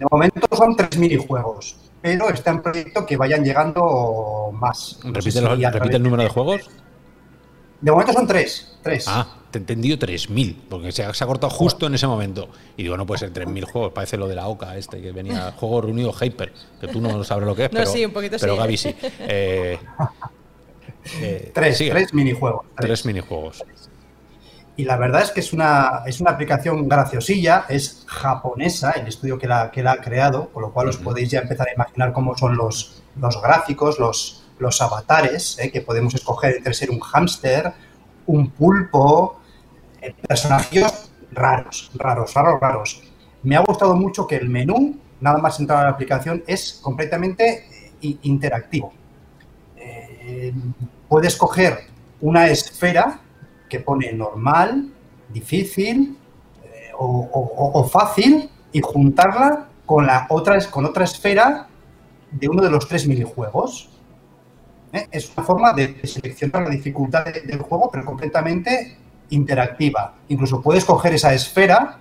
De 0.00 0.06
momento 0.10 0.40
son 0.56 0.74
tres 0.74 0.98
minijuegos, 0.98 1.76
pero 2.00 2.28
está 2.28 2.50
en 2.50 2.62
proyecto 2.62 3.06
que 3.06 3.16
vayan 3.16 3.44
llegando 3.44 4.50
más. 4.52 4.98
¿Repite, 5.04 5.38
el 5.38 6.02
número 6.02 6.24
de 6.24 6.30
juegos? 6.30 6.68
De 7.80 7.92
momento 7.92 8.12
son 8.12 8.26
tres. 8.26 8.76
tres. 8.82 9.04
Ah, 9.06 9.28
te 9.52 9.58
he 9.58 9.60
entendido 9.60 9.96
3.000, 9.98 10.56
porque 10.68 10.90
se 10.90 11.04
ha, 11.04 11.12
cortado 11.26 11.50
justo 11.50 11.86
en 11.86 11.94
ese 11.94 12.06
momento. 12.06 12.48
Y 12.76 12.82
digo, 12.82 12.96
no 12.96 13.06
puede 13.06 13.20
ser 13.20 13.32
3.000 13.32 13.64
juegos, 13.70 13.92
parece 13.92 14.16
lo 14.16 14.26
de 14.26 14.34
la 14.34 14.48
OCA 14.48 14.76
este, 14.76 15.00
que 15.00 15.12
venía 15.12 15.52
juego 15.56 15.82
reunido 15.82 16.12
Hyper, 16.12 16.52
que 16.80 16.88
tú 16.88 17.00
no 17.00 17.22
sabes 17.22 17.46
lo 17.46 17.54
que 17.54 17.66
es, 17.66 17.70
pero, 17.70 17.86
sí, 17.86 18.04
un 18.04 18.12
poquito 18.12 18.36
pero 18.40 18.56
Gaby 18.56 18.76
sí. 18.76 18.94
Eh, 19.20 19.78
eh, 21.20 21.50
tres, 21.54 21.78
tres 21.78 22.14
minijuegos. 22.14 22.66
Tres. 22.76 23.04
minijuegos. 23.04 23.62
Y 24.74 24.84
la 24.84 24.96
verdad 24.96 25.22
es 25.22 25.30
que 25.30 25.40
es 25.40 25.52
una, 25.52 26.02
es 26.06 26.20
una 26.20 26.30
aplicación 26.30 26.88
graciosilla, 26.88 27.66
es 27.68 28.04
japonesa, 28.06 28.92
el 28.92 29.06
estudio 29.06 29.38
que 29.38 29.46
la, 29.46 29.70
que 29.70 29.82
la 29.82 29.92
ha 29.92 29.96
creado, 29.98 30.48
con 30.48 30.62
lo 30.62 30.72
cual 30.72 30.88
os 30.88 30.96
podéis 30.96 31.30
ya 31.30 31.40
empezar 31.40 31.68
a 31.68 31.74
imaginar 31.74 32.14
cómo 32.14 32.36
son 32.38 32.56
los, 32.56 33.02
los 33.20 33.40
gráficos, 33.42 33.98
los, 33.98 34.44
los 34.58 34.80
avatares, 34.80 35.58
¿eh? 35.58 35.70
que 35.70 35.82
podemos 35.82 36.14
escoger 36.14 36.56
entre 36.56 36.72
ser 36.72 36.90
un 36.90 37.00
hámster, 37.00 37.70
un 38.26 38.50
pulpo, 38.50 39.41
eh, 40.02 40.14
personajes 40.28 41.10
raros, 41.32 41.90
raros, 41.94 42.34
raros, 42.34 42.60
raros. 42.60 43.02
Me 43.42 43.56
ha 43.56 43.60
gustado 43.60 43.96
mucho 43.96 44.26
que 44.26 44.36
el 44.36 44.48
menú, 44.48 44.96
nada 45.20 45.38
más 45.38 45.58
entrar 45.58 45.80
a 45.80 45.84
la 45.84 45.90
aplicación, 45.90 46.42
es 46.46 46.80
completamente 46.82 47.66
eh, 48.00 48.16
interactivo. 48.22 48.92
Eh, 49.76 50.52
puedes 51.08 51.36
coger 51.36 51.78
una 52.20 52.46
esfera 52.48 53.20
que 53.68 53.80
pone 53.80 54.12
normal, 54.12 54.92
difícil 55.28 56.16
eh, 56.62 56.90
o, 56.96 57.88
fácil 57.90 58.48
y 58.70 58.80
juntarla 58.80 59.68
con, 59.86 60.06
la 60.06 60.26
otra, 60.28 60.58
con 60.70 60.84
otra 60.84 61.04
esfera 61.04 61.66
de 62.30 62.48
uno 62.48 62.62
de 62.62 62.70
los 62.70 62.86
tres 62.86 63.06
minijuegos. 63.06 63.88
Es 65.10 65.32
una 65.34 65.44
forma 65.44 65.72
de 65.72 66.06
seleccionar 66.06 66.64
la 66.64 66.70
dificultad 66.70 67.24
del 67.24 67.60
juego, 67.60 67.90
pero 67.90 68.04
completamente 68.04 68.98
interactiva. 69.30 70.14
Incluso 70.28 70.60
puedes 70.60 70.84
coger 70.84 71.14
esa 71.14 71.32
esfera 71.32 71.98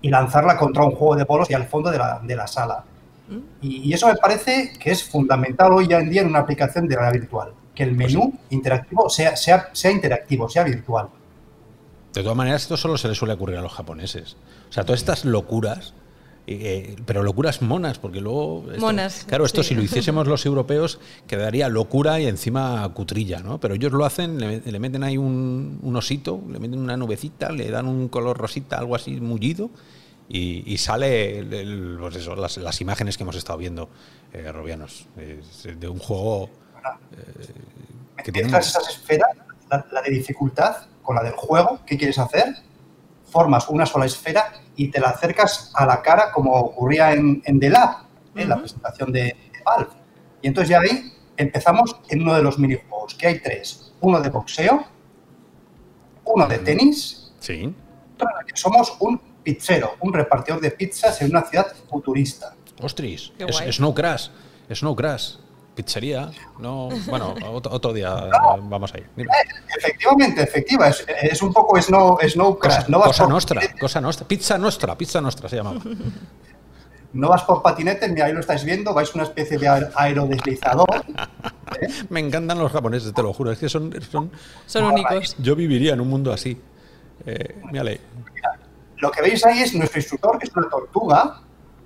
y 0.00 0.08
lanzarla 0.10 0.56
contra 0.56 0.84
un 0.84 0.92
juego 0.92 1.16
de 1.16 1.24
bolos 1.24 1.50
y 1.50 1.54
al 1.54 1.66
fondo 1.66 1.90
de 1.90 1.98
la, 2.36 2.46
sala. 2.46 2.84
Mm. 3.28 3.38
Y, 3.62 3.92
eso 3.92 4.06
me 4.06 4.16
parece 4.16 4.72
que 4.78 4.90
es 4.90 5.04
fundamental 5.04 5.72
hoy 5.72 5.92
en 5.92 6.08
día 6.08 6.22
en 6.22 6.28
una 6.28 6.40
aplicación 6.40 6.86
de 6.88 6.96
realidad 6.96 7.20
virtual, 7.20 7.52
que 7.74 7.82
el 7.82 7.96
pues 7.96 8.14
menú 8.14 8.32
interactivo 8.50 9.08
sea, 9.08 9.36
sea, 9.36 9.70
sea 9.72 9.90
interactivo, 9.90 10.48
sea 10.48 10.64
virtual. 10.64 11.08
De 12.14 12.22
todas 12.22 12.36
maneras, 12.36 12.62
esto 12.62 12.76
solo 12.76 12.96
se 12.96 13.08
le 13.08 13.14
suele 13.14 13.34
ocurrir 13.34 13.58
a 13.58 13.62
los 13.62 13.72
japoneses. 13.72 14.36
O 14.68 14.72
sea, 14.72 14.84
todas 14.84 15.00
estas 15.00 15.24
locuras 15.24 15.94
eh, 16.50 16.96
pero 17.04 17.22
locuras 17.22 17.60
monas, 17.60 17.98
porque 17.98 18.22
luego... 18.22 18.64
monas. 18.78 19.26
Claro, 19.28 19.44
esto 19.44 19.62
si 19.62 19.74
lo 19.74 19.82
hiciésemos 19.82 20.26
los 20.26 20.46
europeos 20.46 20.98
quedaría 21.26 21.68
locura 21.68 22.20
y 22.20 22.26
encima 22.26 22.88
cutrilla, 22.94 23.40
¿no? 23.40 23.60
Pero 23.60 23.74
ellos 23.74 23.92
lo 23.92 24.06
hacen, 24.06 24.38
le, 24.38 24.78
meten 24.78 25.04
ahí 25.04 25.18
un, 25.18 25.78
osito, 25.94 26.42
le 26.50 26.58
meten 26.58 26.80
una 26.80 26.96
nubecita, 26.96 27.52
le 27.52 27.70
dan 27.70 27.86
un 27.86 28.08
color 28.08 28.38
rosita, 28.38 28.78
algo 28.78 28.94
así 28.94 29.20
mullido, 29.20 29.68
y, 30.30 30.78
sale 30.78 31.44
pues 32.00 32.16
eso, 32.16 32.34
las, 32.34 32.80
imágenes 32.80 33.18
que 33.18 33.24
hemos 33.24 33.36
estado 33.36 33.58
viendo, 33.58 33.90
eh, 34.32 34.50
Robianos, 34.50 35.06
de 35.16 35.88
un 35.88 35.98
juego 35.98 36.48
eh, 37.12 38.22
que 38.24 38.32
tiene... 38.32 38.48
esas 38.58 38.88
esferas, 38.88 39.36
la 39.70 40.00
de 40.00 40.10
dificultad, 40.10 40.76
con 41.02 41.14
la 41.14 41.22
del 41.22 41.34
juego, 41.34 41.80
¿qué 41.84 41.98
quieres 41.98 42.18
hacer? 42.18 42.54
Formas 43.30 43.68
una 43.68 43.86
sola 43.86 44.06
esfera 44.06 44.52
y 44.76 44.88
te 44.88 45.00
la 45.00 45.08
acercas 45.08 45.72
a 45.74 45.86
la 45.86 46.02
cara 46.02 46.30
como 46.32 46.52
ocurría 46.52 47.12
en, 47.12 47.42
en 47.44 47.60
The 47.60 47.70
Lab, 47.70 47.96
en 48.34 48.48
la 48.48 48.58
presentación 48.58 49.12
de, 49.12 49.36
Valve. 49.64 49.90
Y 50.40 50.48
entonces 50.48 50.70
ya 50.70 50.80
ahí 50.80 51.12
empezamos 51.36 51.96
en 52.08 52.22
uno 52.22 52.34
de 52.34 52.42
los 52.42 52.58
minijuegos, 52.58 53.14
que 53.14 53.26
hay 53.26 53.40
tres. 53.40 53.92
Uno 54.00 54.20
de 54.20 54.28
boxeo, 54.30 54.84
uno 56.24 56.46
de 56.46 56.58
tenis, 56.58 57.32
sí. 57.40 57.74
otro 58.14 58.28
en 58.30 58.40
el 58.40 58.46
que 58.46 58.56
somos 58.56 58.96
un 59.00 59.20
pizzero, 59.42 59.96
un 60.00 60.12
repartidor 60.12 60.60
de 60.60 60.70
pizzas 60.70 61.20
en 61.22 61.30
una 61.30 61.42
ciudad 61.42 61.66
futurista. 61.90 62.54
Ostras, 62.80 63.32
es 63.66 63.76
Snow 63.76 63.92
Crash, 63.92 64.28
Snow 64.72 64.94
Crash 64.94 65.36
pizzería, 65.78 66.30
no, 66.58 66.88
bueno, 67.06 67.36
otro, 67.52 67.92
día 67.92 68.12
vamos 68.62 68.92
a 68.92 68.98
ir. 68.98 69.06
Efectivamente, 69.78 70.42
efectiva, 70.42 70.88
es, 70.88 71.40
un 71.40 71.52
poco 71.52 71.80
snow, 71.80 72.18
snow 72.28 72.58
crash. 72.58 72.86
Cosa, 72.86 72.88
no 72.88 73.00
cosa 73.00 73.26
nostra, 73.28 73.60
cosa 73.80 74.00
nostra, 74.00 74.26
pizza 74.26 74.58
nostra, 74.58 74.98
pizza 74.98 75.20
nostra 75.20 75.48
se 75.48 75.56
llamaba. 75.56 75.80
No 77.12 77.28
vas 77.28 77.44
por 77.44 77.62
patinete, 77.62 78.08
ni 78.08 78.20
ahí 78.20 78.32
lo 78.32 78.40
estáis 78.40 78.64
viendo, 78.64 78.92
vais 78.92 79.14
una 79.14 79.22
especie 79.22 79.56
de 79.56 79.68
aerodeslizador. 79.94 80.88
¿eh? 81.80 81.86
Me 82.10 82.20
encantan 82.20 82.58
los 82.58 82.72
japoneses, 82.72 83.14
te 83.14 83.22
lo 83.22 83.32
juro, 83.32 83.52
es 83.52 83.58
que 83.58 83.68
son... 83.68 83.94
Son, 84.10 84.30
son 84.66 84.84
únicos. 84.84 85.36
Yo 85.38 85.54
viviría 85.54 85.94
en 85.94 86.00
un 86.00 86.08
mundo 86.08 86.32
así. 86.32 86.60
Eh, 87.24 87.54
Lo 88.96 89.10
que 89.10 89.22
veis 89.22 89.44
ahí 89.46 89.62
es 89.62 89.74
nuestro 89.74 90.00
instructor, 90.00 90.38
que 90.38 90.46
es 90.46 90.56
una 90.56 90.68
tortuga. 90.68 91.40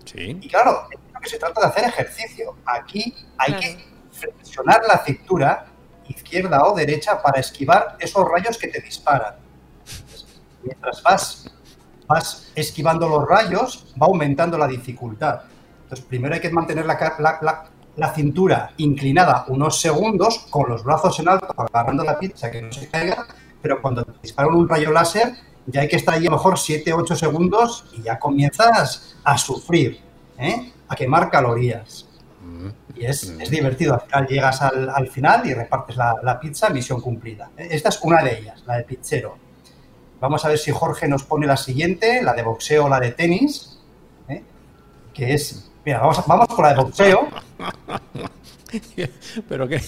Sí. 0.06 0.38
Y 0.40 0.48
claro, 0.48 0.88
que 1.22 1.30
se 1.30 1.38
trata 1.38 1.60
de 1.60 1.66
hacer 1.68 1.84
ejercicio. 1.84 2.56
Aquí 2.66 3.14
hay 3.38 3.54
que 3.54 3.84
flexionar 4.10 4.82
la 4.86 4.98
cintura 4.98 5.66
izquierda 6.08 6.64
o 6.64 6.74
derecha 6.74 7.22
para 7.22 7.40
esquivar 7.40 7.96
esos 7.98 8.28
rayos 8.28 8.58
que 8.58 8.68
te 8.68 8.80
disparan. 8.80 9.36
Mientras 10.62 11.02
vas, 11.02 11.50
vas 12.06 12.52
esquivando 12.54 13.08
los 13.08 13.26
rayos, 13.26 13.94
va 14.00 14.06
aumentando 14.06 14.58
la 14.58 14.66
dificultad. 14.66 15.42
Entonces, 15.84 16.04
primero 16.06 16.34
hay 16.34 16.40
que 16.40 16.50
mantener 16.50 16.86
la, 16.86 17.68
la, 17.96 18.14
cintura 18.14 18.72
inclinada 18.78 19.44
unos 19.48 19.80
segundos, 19.80 20.46
con 20.50 20.68
los 20.68 20.84
brazos 20.84 21.18
en 21.20 21.28
alto, 21.28 21.54
agarrando 21.56 22.04
la 22.04 22.18
pizza 22.18 22.50
que 22.50 22.62
no 22.62 22.72
se 22.72 22.88
caiga, 22.88 23.26
pero 23.60 23.80
cuando 23.80 24.04
te 24.04 24.12
disparan 24.22 24.54
un 24.54 24.68
rayo 24.68 24.90
láser, 24.90 25.34
ya 25.66 25.82
hay 25.82 25.88
que 25.88 25.96
estar 25.96 26.14
ahí 26.14 26.26
a 26.26 26.30
lo 26.30 26.36
mejor 26.36 26.54
7-8 26.54 27.14
segundos 27.14 27.84
y 27.92 28.02
ya 28.02 28.18
comienzas 28.18 29.16
a 29.22 29.38
sufrir. 29.38 30.00
¿eh? 30.38 30.72
A 30.92 30.96
quemar 30.96 31.30
calorías. 31.30 32.06
Mm. 32.42 32.68
Y 32.96 33.06
es, 33.06 33.24
es, 33.24 33.50
divertido. 33.50 33.94
Al 33.94 34.00
final 34.00 34.26
llegas 34.26 34.62
al, 34.62 34.88
al 34.90 35.08
final 35.08 35.46
y 35.46 35.54
repartes 35.54 35.96
la, 35.96 36.16
la, 36.22 36.38
pizza, 36.38 36.68
misión 36.70 37.00
cumplida. 37.00 37.50
Esta 37.56 37.88
es 37.88 37.98
una 38.02 38.22
de 38.22 38.38
ellas, 38.38 38.62
la 38.66 38.76
de 38.76 38.84
pizzero. 38.84 39.36
Vamos 40.20 40.44
a 40.44 40.48
ver 40.48 40.58
si 40.58 40.70
Jorge 40.70 41.08
nos 41.08 41.24
pone 41.24 41.46
la 41.46 41.56
siguiente, 41.56 42.22
la 42.22 42.34
de 42.34 42.42
boxeo 42.42 42.84
o 42.84 42.88
la 42.88 43.00
de 43.00 43.12
tenis. 43.12 43.80
¿eh? 44.28 44.42
Que 45.14 45.34
es. 45.34 45.70
Mira, 45.84 46.00
vamos, 46.00 46.22
vamos 46.26 46.48
con 46.48 46.64
la 46.64 46.74
de 46.74 46.76
boxeo. 46.76 47.28
Pero 49.48 49.68
que 49.68 49.80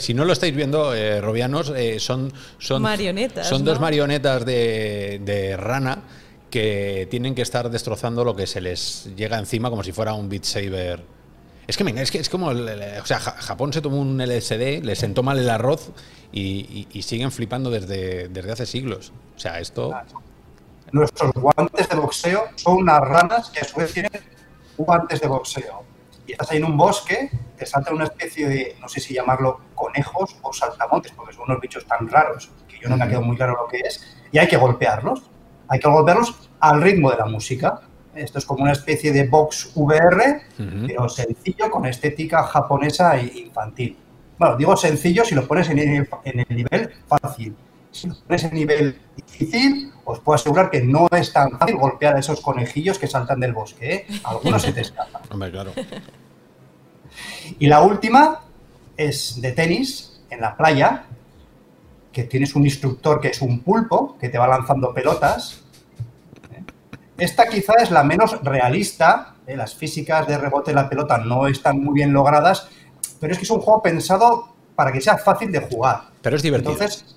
si 0.00 0.14
no 0.14 0.24
lo 0.24 0.32
estáis 0.32 0.54
viendo, 0.54 0.94
eh, 0.94 1.20
Robianos, 1.20 1.72
eh, 1.74 1.98
son, 1.98 2.32
son, 2.58 2.82
marionetas, 2.82 3.48
son 3.48 3.64
dos 3.64 3.80
marionetas 3.80 4.44
de, 4.44 5.20
de 5.24 5.56
rana 5.56 6.02
que 6.54 7.08
tienen 7.10 7.34
que 7.34 7.42
estar 7.42 7.68
destrozando 7.68 8.24
lo 8.24 8.36
que 8.36 8.46
se 8.46 8.60
les 8.60 9.10
llega 9.16 9.40
encima 9.40 9.70
como 9.70 9.82
si 9.82 9.90
fuera 9.90 10.14
un 10.14 10.28
Beat 10.28 10.44
Saber. 10.44 11.04
Es 11.66 11.76
que, 11.76 11.82
es 11.82 12.10
que 12.12 12.18
es 12.18 12.28
como, 12.28 12.46
o 12.50 13.06
sea, 13.06 13.18
Japón 13.18 13.72
se 13.72 13.80
tomó 13.80 14.00
un 14.00 14.22
LSD, 14.24 14.84
le 14.84 14.94
sentó 14.94 15.24
mal 15.24 15.36
el 15.36 15.50
arroz 15.50 15.90
y, 16.30 16.86
siguen 17.02 17.32
flipando 17.32 17.70
desde, 17.70 18.28
desde 18.28 18.52
hace 18.52 18.66
siglos. 18.66 19.12
O 19.34 19.38
sea, 19.40 19.58
esto... 19.58 19.92
Nuestros 20.92 21.32
guantes 21.32 21.88
de 21.88 21.96
boxeo 21.96 22.44
son 22.54 22.76
unas 22.76 23.00
ranas 23.00 23.50
que 23.50 23.58
a 23.58 23.64
su 23.64 23.80
vez 23.80 23.92
tienen 23.92 24.12
guantes 24.78 25.20
de 25.22 25.26
boxeo. 25.26 25.82
Y 26.24 26.32
estás 26.32 26.52
ahí 26.52 26.58
en 26.58 26.66
un 26.66 26.76
bosque, 26.76 27.30
te 27.58 27.66
salta 27.66 27.92
una 27.92 28.04
especie 28.04 28.48
de, 28.48 28.76
no 28.80 28.88
sé 28.88 29.00
si 29.00 29.12
llamarlo 29.12 29.60
conejos 29.74 30.36
o 30.40 30.52
saltamontes, 30.52 31.10
porque 31.16 31.34
son 31.34 31.46
unos 31.48 31.60
bichos 31.60 31.84
tan 31.84 32.08
raros 32.08 32.48
que 32.68 32.78
yo 32.78 32.88
no 32.88 32.96
me 32.96 33.06
ha 33.06 33.08
quedado 33.08 33.24
muy 33.24 33.36
claro 33.36 33.56
lo 33.60 33.66
que 33.66 33.78
es, 33.78 34.06
y 34.30 34.38
hay 34.38 34.46
que 34.46 34.56
golpearlos 34.56 35.33
hay 35.68 35.78
que 35.78 35.88
volverlos 35.88 36.34
al 36.60 36.82
ritmo 36.82 37.10
de 37.10 37.16
la 37.16 37.26
música. 37.26 37.80
Esto 38.14 38.38
es 38.38 38.44
como 38.44 38.62
una 38.62 38.72
especie 38.72 39.12
de 39.12 39.26
box 39.26 39.72
VR, 39.74 40.42
pero 40.86 41.08
sencillo, 41.08 41.70
con 41.70 41.84
estética 41.86 42.44
japonesa 42.44 43.16
e 43.16 43.26
infantil. 43.46 43.96
Bueno, 44.38 44.56
digo 44.56 44.76
sencillo 44.76 45.24
si 45.24 45.34
lo 45.34 45.46
pones 45.46 45.68
en 45.70 45.78
el, 45.78 46.46
nivel 46.48 46.90
fácil. 47.08 47.56
Si 47.90 48.08
lo 48.08 48.14
pones 48.26 48.44
en 48.44 48.54
nivel 48.54 49.00
difícil, 49.16 49.92
os 50.04 50.20
puedo 50.20 50.34
asegurar 50.34 50.70
que 50.70 50.82
no 50.82 51.08
es 51.10 51.32
tan 51.32 51.58
fácil 51.58 51.76
golpear 51.76 52.16
a 52.16 52.20
esos 52.20 52.40
conejillos 52.40 52.98
que 52.98 53.06
saltan 53.06 53.40
del 53.40 53.52
bosque. 53.52 53.94
¿eh? 53.94 54.06
Algunos 54.24 54.62
se 54.62 54.72
te 54.72 54.82
escapan. 54.82 55.22
Hombre, 55.30 55.50
claro. 55.50 55.72
Y 57.58 57.66
la 57.66 57.82
última 57.82 58.40
es 58.96 59.40
de 59.40 59.52
tenis 59.52 60.20
en 60.30 60.40
la 60.40 60.56
playa, 60.56 61.06
que 62.14 62.24
tienes 62.24 62.54
un 62.54 62.64
instructor 62.64 63.20
que 63.20 63.28
es 63.28 63.42
un 63.42 63.60
pulpo, 63.60 64.16
que 64.18 64.30
te 64.30 64.38
va 64.38 64.46
lanzando 64.46 64.94
pelotas. 64.94 65.60
Esta 67.18 67.46
quizá 67.46 67.74
es 67.74 67.90
la 67.90 68.02
menos 68.02 68.40
realista, 68.42 69.34
¿eh? 69.46 69.56
las 69.56 69.74
físicas 69.74 70.26
de 70.26 70.38
rebote 70.38 70.70
de 70.70 70.76
la 70.76 70.88
pelota 70.88 71.18
no 71.18 71.46
están 71.46 71.80
muy 71.80 71.94
bien 71.94 72.12
logradas, 72.12 72.68
pero 73.20 73.32
es 73.32 73.38
que 73.38 73.44
es 73.44 73.50
un 73.50 73.60
juego 73.60 73.82
pensado 73.82 74.54
para 74.74 74.90
que 74.92 75.00
sea 75.00 75.18
fácil 75.18 75.52
de 75.52 75.60
jugar. 75.60 76.04
Pero 76.22 76.36
es 76.36 76.42
divertido. 76.42 76.72
Entonces, 76.72 77.16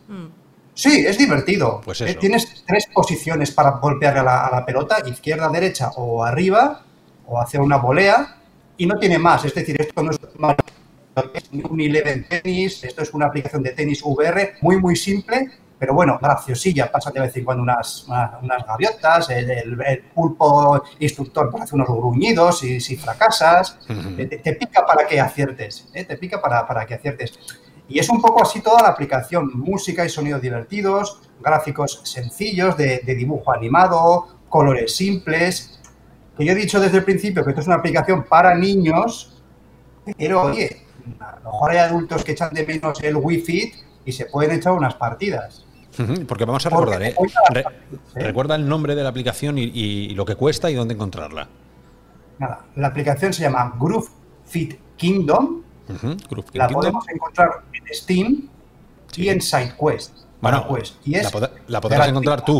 sí, 0.73 1.05
es 1.05 1.17
divertido. 1.17 1.81
Pues 1.85 2.01
¿Eh? 2.01 2.15
Tienes 2.19 2.63
tres 2.65 2.87
posiciones 2.93 3.51
para 3.51 3.71
golpear 3.71 4.17
a 4.17 4.23
la, 4.23 4.65
pelota, 4.65 4.97
izquierda, 5.07 5.49
derecha 5.49 5.91
o 5.95 6.23
arriba, 6.23 6.83
o 7.25 7.39
hacer 7.39 7.61
una 7.61 7.77
volea, 7.77 8.37
y 8.77 8.85
no 8.85 8.97
tiene 8.99 9.17
más. 9.17 9.45
Es 9.45 9.53
decir, 9.53 9.79
esto 9.79 10.03
no 10.03 10.11
es 10.11 10.19
es 11.33 11.49
un 11.51 11.81
Eleven 11.81 12.27
Tennis, 12.27 12.83
esto 12.83 13.01
es 13.01 13.13
una 13.13 13.27
aplicación 13.27 13.63
de 13.63 13.71
tenis 13.71 14.01
VR 14.03 14.55
muy, 14.61 14.77
muy 14.77 14.95
simple, 14.95 15.51
pero 15.79 15.93
bueno, 15.93 16.17
graciosilla, 16.21 16.91
pasa 16.91 17.11
de 17.11 17.19
vez 17.19 17.37
en 17.37 17.45
cuando 17.45 17.61
unas, 17.63 18.07
unas, 18.41 18.65
gaviotas, 18.65 19.29
el, 19.29 20.03
pulpo 20.13 20.83
instructor 20.99 21.51
hacer 21.59 21.75
unos 21.75 21.87
gruñidos 21.87 22.63
y 22.63 22.79
si 22.79 22.95
fracasas, 22.95 23.79
te, 24.15 24.53
pica 24.53 24.85
para 24.85 25.05
que 25.05 25.19
aciertes, 25.19 25.87
¿eh? 25.93 26.03
te 26.03 26.17
pica 26.17 26.41
para, 26.41 26.67
para 26.67 26.85
que 26.85 26.95
aciertes. 26.95 27.37
Y 27.89 27.99
es 27.99 28.09
un 28.09 28.21
poco 28.21 28.41
así 28.41 28.61
toda 28.61 28.81
la 28.81 28.89
aplicación, 28.89 29.51
música 29.53 30.03
y 30.03 30.09
sonidos 30.09 30.41
divertidos, 30.41 31.21
gráficos 31.39 32.01
sencillos 32.03 32.75
de, 32.75 33.01
de 33.05 33.15
dibujo 33.15 33.53
animado, 33.53 34.27
colores 34.49 34.95
simples, 34.95 35.79
que 36.37 36.45
yo 36.45 36.51
he 36.51 36.55
dicho 36.55 36.79
desde 36.79 36.97
el 36.97 37.03
principio 37.03 37.43
que 37.43 37.51
esto 37.51 37.61
es 37.61 37.67
una 37.67 37.77
aplicación 37.77 38.23
para 38.23 38.55
niños, 38.55 39.41
pero 40.17 40.43
oye, 40.43 40.86
a 41.19 41.39
lo 41.43 41.51
mejor 41.51 41.71
hay 41.71 41.77
adultos 41.77 42.23
que 42.23 42.33
echan 42.33 42.53
de 42.53 42.65
menos 42.65 43.01
el 43.01 43.15
Wi-Fi 43.15 43.73
y 44.05 44.11
se 44.11 44.25
pueden 44.25 44.57
echar 44.57 44.73
unas 44.73 44.95
partidas. 44.95 45.65
Porque 46.27 46.45
vamos 46.45 46.65
a 46.65 46.69
recordar, 46.69 47.01
¿eh? 47.01 47.15
recuerda 48.13 48.55
el 48.55 48.67
nombre 48.67 48.93
de 48.93 49.03
la 49.03 49.09
aplicación 49.09 49.57
y, 49.57 50.09
lo 50.09 50.25
que 50.25 50.35
cuesta 50.35 50.69
y 50.69 50.75
dónde 50.75 50.93
encontrarla. 50.93 51.47
Nada, 52.39 52.65
la 52.75 52.87
aplicación 52.87 53.33
se 53.33 53.41
llama 53.41 53.73
Groove 53.79 54.07
Fit 54.45 54.79
Kingdom. 54.95 55.63
la 56.53 56.67
podemos 56.67 57.03
encontrar 57.09 57.63
en 57.73 57.95
Steam 57.95 58.49
y 59.15 59.29
en 59.29 59.41
SideQuest. 59.41 60.15
Bueno, 60.39 60.67
y 61.03 61.15
la, 61.67 61.81
podrás 61.81 62.07
encontrar 62.07 62.45
tú. 62.45 62.59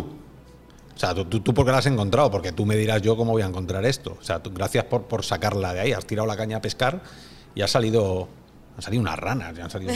O 0.96 1.00
sea, 1.00 1.14
tú, 1.14 1.26
tú, 1.26 1.54
porque 1.54 1.72
la 1.72 1.78
has 1.78 1.86
encontrado, 1.86 2.32
porque 2.32 2.52
tú 2.52 2.66
me 2.66 2.76
dirás 2.76 3.04
yo 3.04 3.16
cómo 3.16 3.34
voy 3.34 3.44
a 3.44 3.46
encontrar 3.46 3.86
esto. 3.86 4.18
O 4.20 4.24
sea, 4.24 4.42
tú, 4.42 4.52
gracias 4.52 4.86
por, 4.86 5.04
por 5.04 5.24
sacarla 5.24 5.74
de 5.76 5.82
ahí. 5.82 5.92
Has 5.94 6.08
tirado 6.08 6.28
la 6.28 6.36
caña 6.36 6.58
a 6.58 6.62
pescar 6.62 7.02
y 7.58 7.62
ha 7.64 7.68
salido 7.68 8.28
han 8.76 8.84
salido 8.84 9.02
unas 9.02 9.18
ranas, 9.18 9.58
ya 9.58 9.64
han 9.64 9.72
salido 9.72 9.92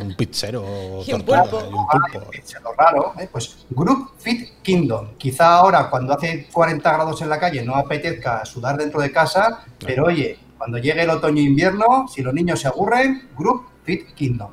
un, 0.00 0.14
pizzero 0.16 0.64
y, 1.06 1.12
un 1.12 1.20
pulpo. 1.20 1.60
y 1.60 1.74
un 1.74 1.86
pulpo. 1.86 2.74
raro, 2.78 3.12
¿eh? 3.18 3.28
pues 3.30 3.66
Group 3.68 4.12
Fit 4.16 4.62
Kingdom. 4.62 5.18
Quizá 5.18 5.56
ahora, 5.56 5.90
cuando 5.90 6.14
hace 6.14 6.48
40 6.50 6.90
grados 6.90 7.20
en 7.20 7.28
la 7.28 7.38
calle, 7.38 7.62
no 7.62 7.74
apetezca 7.74 8.46
sudar 8.46 8.78
dentro 8.78 9.02
de 9.02 9.12
casa, 9.12 9.66
pero 9.78 10.06
oye, 10.06 10.38
cuando 10.56 10.78
llegue 10.78 11.02
el 11.02 11.10
otoño 11.10 11.42
e 11.42 11.44
invierno, 11.44 12.08
si 12.08 12.22
los 12.22 12.32
niños 12.32 12.60
se 12.60 12.68
aburren, 12.68 13.28
Group 13.36 13.66
Fit 13.84 14.14
Kingdom. 14.14 14.52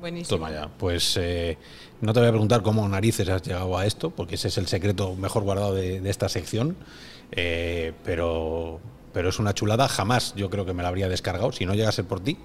Buenísimo. 0.00 0.38
Toma 0.38 0.50
ya, 0.50 0.68
pues 0.76 1.16
eh, 1.22 1.56
no 2.00 2.12
te 2.12 2.18
voy 2.18 2.28
a 2.28 2.32
preguntar 2.32 2.62
cómo 2.62 2.88
narices 2.88 3.28
has 3.28 3.42
llegado 3.42 3.78
a 3.78 3.86
esto, 3.86 4.10
porque 4.10 4.34
ese 4.34 4.48
es 4.48 4.58
el 4.58 4.66
secreto 4.66 5.14
mejor 5.14 5.44
guardado 5.44 5.74
de, 5.74 5.98
esta 6.10 6.28
sección, 6.28 6.76
eh, 7.30 7.92
pero 8.02 8.80
pero 9.16 9.30
es 9.30 9.38
una 9.38 9.54
chulada. 9.54 9.88
Jamás 9.88 10.34
yo 10.36 10.50
creo 10.50 10.66
que 10.66 10.74
me 10.74 10.82
la 10.82 10.90
habría 10.90 11.08
descargado. 11.08 11.50
Si 11.50 11.64
no 11.64 11.72
llega 11.72 11.88
a 11.88 11.92
ser 11.92 12.04
por 12.04 12.20
ti, 12.20 12.36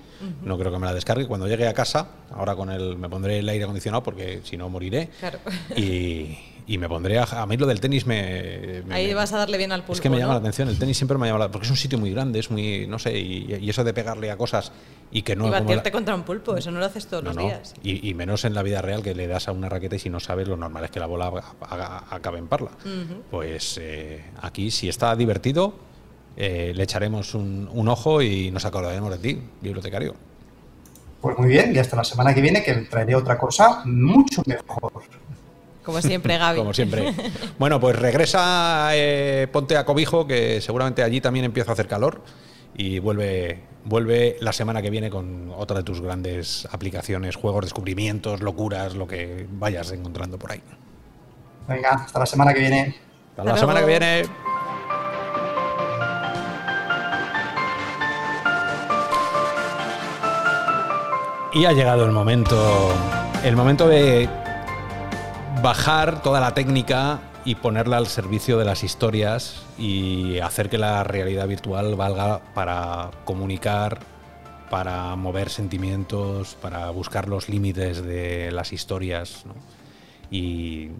no 0.45 0.57
creo 0.57 0.71
que 0.71 0.79
me 0.79 0.85
la 0.85 0.93
descargue. 0.93 1.27
Cuando 1.27 1.45
llegue 1.45 1.67
a 1.67 1.73
casa, 1.73 2.07
ahora 2.33 2.55
con 2.55 2.71
el, 2.71 2.97
me 2.97 3.09
pondré 3.09 3.39
el 3.39 3.49
aire 3.49 3.65
acondicionado 3.65 4.01
porque 4.03 4.39
si 4.45 4.55
no 4.55 4.69
moriré. 4.69 5.09
Y, 5.75 6.77
me 6.77 6.87
pondré 6.87 7.19
a, 7.19 7.45
mí 7.47 7.57
lo 7.57 7.67
del 7.67 7.81
tenis 7.81 8.05
me, 8.05 8.83
Ahí 8.89 9.13
vas 9.13 9.33
a 9.33 9.39
darle 9.39 9.57
bien 9.57 9.73
al 9.73 9.81
pulpo. 9.81 9.93
Es 9.93 9.99
que 9.99 10.09
me 10.09 10.17
llama 10.17 10.31
la 10.31 10.39
atención. 10.39 10.69
El 10.69 10.79
tenis 10.79 10.95
siempre 10.95 11.17
me 11.17 11.27
llama 11.27 11.39
la 11.39 11.51
porque 11.51 11.65
es 11.65 11.71
un 11.71 11.75
sitio 11.75 11.99
muy 11.99 12.11
grande, 12.11 12.39
es 12.39 12.49
muy, 12.49 12.87
no 12.87 12.97
sé, 12.97 13.19
y, 13.19 13.69
eso 13.69 13.83
de 13.83 13.93
pegarle 13.93 14.31
a 14.31 14.37
cosas 14.37 14.71
y 15.11 15.23
que 15.23 15.35
no. 15.35 15.47
Y 15.47 15.49
batirte 15.49 15.91
contra 15.91 16.15
un 16.15 16.23
pulpo, 16.23 16.55
eso 16.55 16.71
no 16.71 16.79
lo 16.79 16.85
haces 16.85 17.07
todos 17.07 17.25
los 17.25 17.35
días. 17.35 17.73
Y, 17.83 18.13
menos 18.13 18.45
en 18.45 18.53
la 18.53 18.63
vida 18.63 18.81
real 18.81 19.03
que 19.03 19.13
le 19.13 19.27
das 19.27 19.49
a 19.49 19.51
una 19.51 19.67
raqueta 19.67 19.97
y 19.97 19.99
si 19.99 20.09
no 20.09 20.21
sabes, 20.21 20.47
lo 20.47 20.55
normal 20.55 20.85
es 20.85 20.91
que 20.91 21.01
la 21.01 21.07
bola 21.07 21.33
acabe 22.09 22.39
en 22.39 22.47
parla. 22.47 22.71
Pues 23.29 23.77
eh, 23.81 24.23
aquí, 24.41 24.71
si 24.71 24.87
está 24.87 25.13
divertido, 25.17 25.90
eh, 26.37 26.71
le 26.75 26.83
echaremos 26.83 27.35
un, 27.35 27.87
ojo 27.87 28.21
y 28.21 28.51
nos 28.51 28.65
acordaremos 28.65 29.11
de 29.11 29.17
ti, 29.17 29.41
bibliotecario. 29.61 30.15
Pues 31.21 31.37
muy 31.37 31.49
bien, 31.49 31.75
y 31.75 31.77
hasta 31.77 31.95
la 31.95 32.03
semana 32.03 32.33
que 32.33 32.41
viene 32.41 32.63
que 32.63 32.73
traeré 32.73 33.15
otra 33.15 33.37
cosa 33.37 33.83
mucho 33.85 34.41
mejor. 34.45 34.91
Como 35.83 36.01
siempre, 36.01 36.37
Gaby. 36.37 36.59
Como 36.59 36.73
siempre. 36.73 37.13
Bueno, 37.57 37.79
pues 37.79 37.97
regresa, 37.97 38.89
eh, 38.93 39.47
ponte 39.51 39.77
a 39.77 39.85
cobijo, 39.85 40.25
que 40.25 40.61
seguramente 40.61 41.03
allí 41.03 41.21
también 41.21 41.45
empieza 41.45 41.71
a 41.71 41.73
hacer 41.73 41.87
calor. 41.87 42.21
Y 42.75 42.99
vuelve, 42.99 43.59
vuelve 43.83 44.37
la 44.39 44.53
semana 44.53 44.81
que 44.81 44.89
viene 44.89 45.09
con 45.09 45.51
otra 45.55 45.77
de 45.77 45.83
tus 45.83 46.01
grandes 46.01 46.67
aplicaciones, 46.71 47.35
juegos, 47.35 47.65
descubrimientos, 47.65 48.41
locuras, 48.41 48.95
lo 48.95 49.07
que 49.07 49.47
vayas 49.51 49.91
encontrando 49.91 50.39
por 50.39 50.53
ahí. 50.53 50.61
Venga, 51.67 51.89
hasta 51.89 52.19
la 52.19 52.25
semana 52.25 52.53
que 52.53 52.59
viene. 52.59 52.95
Hasta, 53.31 53.43
la 53.43 53.57
semana 53.57 53.81
que 53.81 53.85
viene. 53.85 54.23
Y 61.53 61.65
ha 61.65 61.73
llegado 61.73 62.05
el 62.05 62.11
momento, 62.11 62.93
el 63.43 63.57
momento 63.57 63.89
de 63.89 64.29
bajar 65.61 66.21
toda 66.21 66.39
la 66.39 66.53
técnica 66.53 67.19
y 67.43 67.55
ponerla 67.55 67.97
al 67.97 68.07
servicio 68.07 68.57
de 68.57 68.63
las 68.63 68.85
historias 68.85 69.61
y 69.77 70.39
hacer 70.39 70.69
que 70.69 70.77
la 70.77 71.03
realidad 71.03 71.49
virtual 71.49 71.95
valga 71.95 72.39
para 72.53 73.11
comunicar, 73.25 73.99
para 74.69 75.13
mover 75.17 75.49
sentimientos, 75.49 76.55
para 76.61 76.89
buscar 76.91 77.27
los 77.27 77.49
límites 77.49 78.01
de 78.01 78.49
las 78.53 78.71
historias. 78.71 79.43
Y 80.29 80.91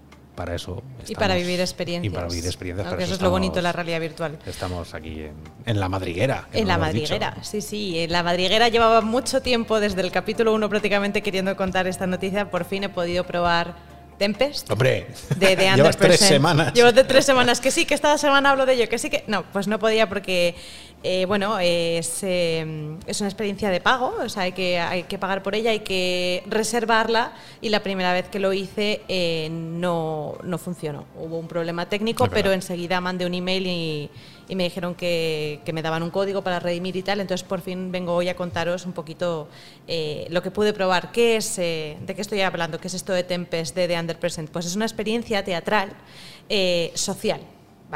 para 0.41 0.55
eso. 0.55 0.81
y 1.07 1.13
para 1.13 1.35
vivir 1.35 1.59
experiencias. 1.59 2.11
Y 2.11 2.15
para 2.15 2.27
vivir 2.27 2.45
experiencias. 2.45 2.93
eso, 2.99 3.13
es 3.13 3.21
lo 3.21 3.29
bonito 3.29 3.57
de 3.57 3.61
la 3.61 3.71
realidad 3.71 3.99
virtual. 3.99 4.39
Estamos 4.47 4.95
aquí 4.95 5.25
en, 5.65 5.79
la 5.79 5.87
madriguera. 5.87 6.47
En 6.51 6.67
la 6.67 6.79
madriguera, 6.79 7.37
sí, 7.43 7.61
sí. 7.61 7.99
En 7.99 8.11
la 8.11 8.23
madriguera 8.23 8.69
llevaba 8.69 9.01
mucho 9.01 9.41
tiempo, 9.41 9.79
desde 9.79 10.01
el 10.01 10.11
capítulo 10.11 10.53
1 10.53 10.67
prácticamente, 10.67 11.21
queriendo 11.21 11.55
contar 11.55 11.85
esta 11.85 12.07
noticia. 12.07 12.49
Por 12.49 12.65
fin 12.65 12.85
he 12.85 12.89
podido 12.89 13.23
probar 13.23 13.75
Tempest. 14.21 14.69
Hombre, 14.69 15.07
de, 15.35 15.55
de 15.55 15.71
llevas 15.75 15.97
tres 15.97 16.19
semanas. 16.19 16.73
Llevo 16.75 16.91
de 16.91 17.03
tres 17.03 17.25
semanas. 17.25 17.59
Que 17.59 17.71
sí, 17.71 17.87
que 17.87 17.95
esta 17.95 18.15
semana 18.19 18.51
hablo 18.51 18.67
de 18.67 18.73
ello. 18.73 18.87
Que 18.87 18.99
sí, 18.99 19.09
que. 19.09 19.23
No, 19.25 19.43
pues 19.51 19.67
no 19.67 19.79
podía 19.79 20.07
porque 20.07 20.53
eh, 21.03 21.25
bueno, 21.25 21.57
es, 21.57 22.19
eh, 22.21 22.95
es, 23.07 23.19
una 23.21 23.27
experiencia 23.27 23.71
de 23.71 23.81
pago, 23.81 24.13
o 24.23 24.29
sea, 24.29 24.43
hay 24.43 24.51
que, 24.51 24.79
hay 24.79 25.03
que 25.03 25.17
pagar 25.17 25.41
por 25.41 25.55
ella, 25.55 25.71
hay 25.71 25.79
que 25.79 26.43
reservarla 26.45 27.31
y 27.59 27.69
la 27.69 27.81
primera 27.81 28.13
vez 28.13 28.27
que 28.29 28.37
lo 28.37 28.53
hice 28.53 29.01
eh, 29.07 29.49
no, 29.51 30.37
no, 30.43 30.57
funcionó. 30.59 31.05
Hubo 31.17 31.39
un 31.39 31.47
problema 31.47 31.89
técnico, 31.89 32.27
pero 32.27 32.51
enseguida 32.51 33.01
mandé 33.01 33.25
un 33.25 33.33
email 33.33 33.65
y, 33.65 34.09
y 34.51 34.55
me 34.55 34.65
dijeron 34.65 34.93
que, 34.93 35.61
que, 35.65 35.73
me 35.73 35.81
daban 35.81 36.03
un 36.03 36.11
código 36.11 36.43
para 36.43 36.59
redimir 36.59 36.95
y 36.97 37.01
tal, 37.01 37.21
entonces 37.21 37.47
por 37.47 37.61
fin 37.61 37.91
vengo 37.91 38.13
hoy 38.13 38.27
a 38.29 38.35
contaros 38.35 38.85
un 38.85 38.91
poquito 38.91 39.47
lo 40.29 40.43
que 40.43 40.51
pude 40.51 40.73
probar. 40.73 41.11
¿Qué 41.11 41.37
es, 41.37 41.55
¿De 41.55 42.13
qué 42.15 42.21
estoy 42.21 42.41
hablando? 42.41 42.79
¿Qué 42.79 42.87
es 42.87 42.93
esto 42.93 43.13
de 43.13 43.23
Tempest, 43.23 43.75
de 43.75 43.87
The 43.87 43.99
Under 43.99 44.19
Present? 44.19 44.49
Pues 44.49 44.65
es 44.65 44.75
una 44.75 44.85
experiencia 44.85 45.43
teatral 45.43 45.93
social 46.93 47.41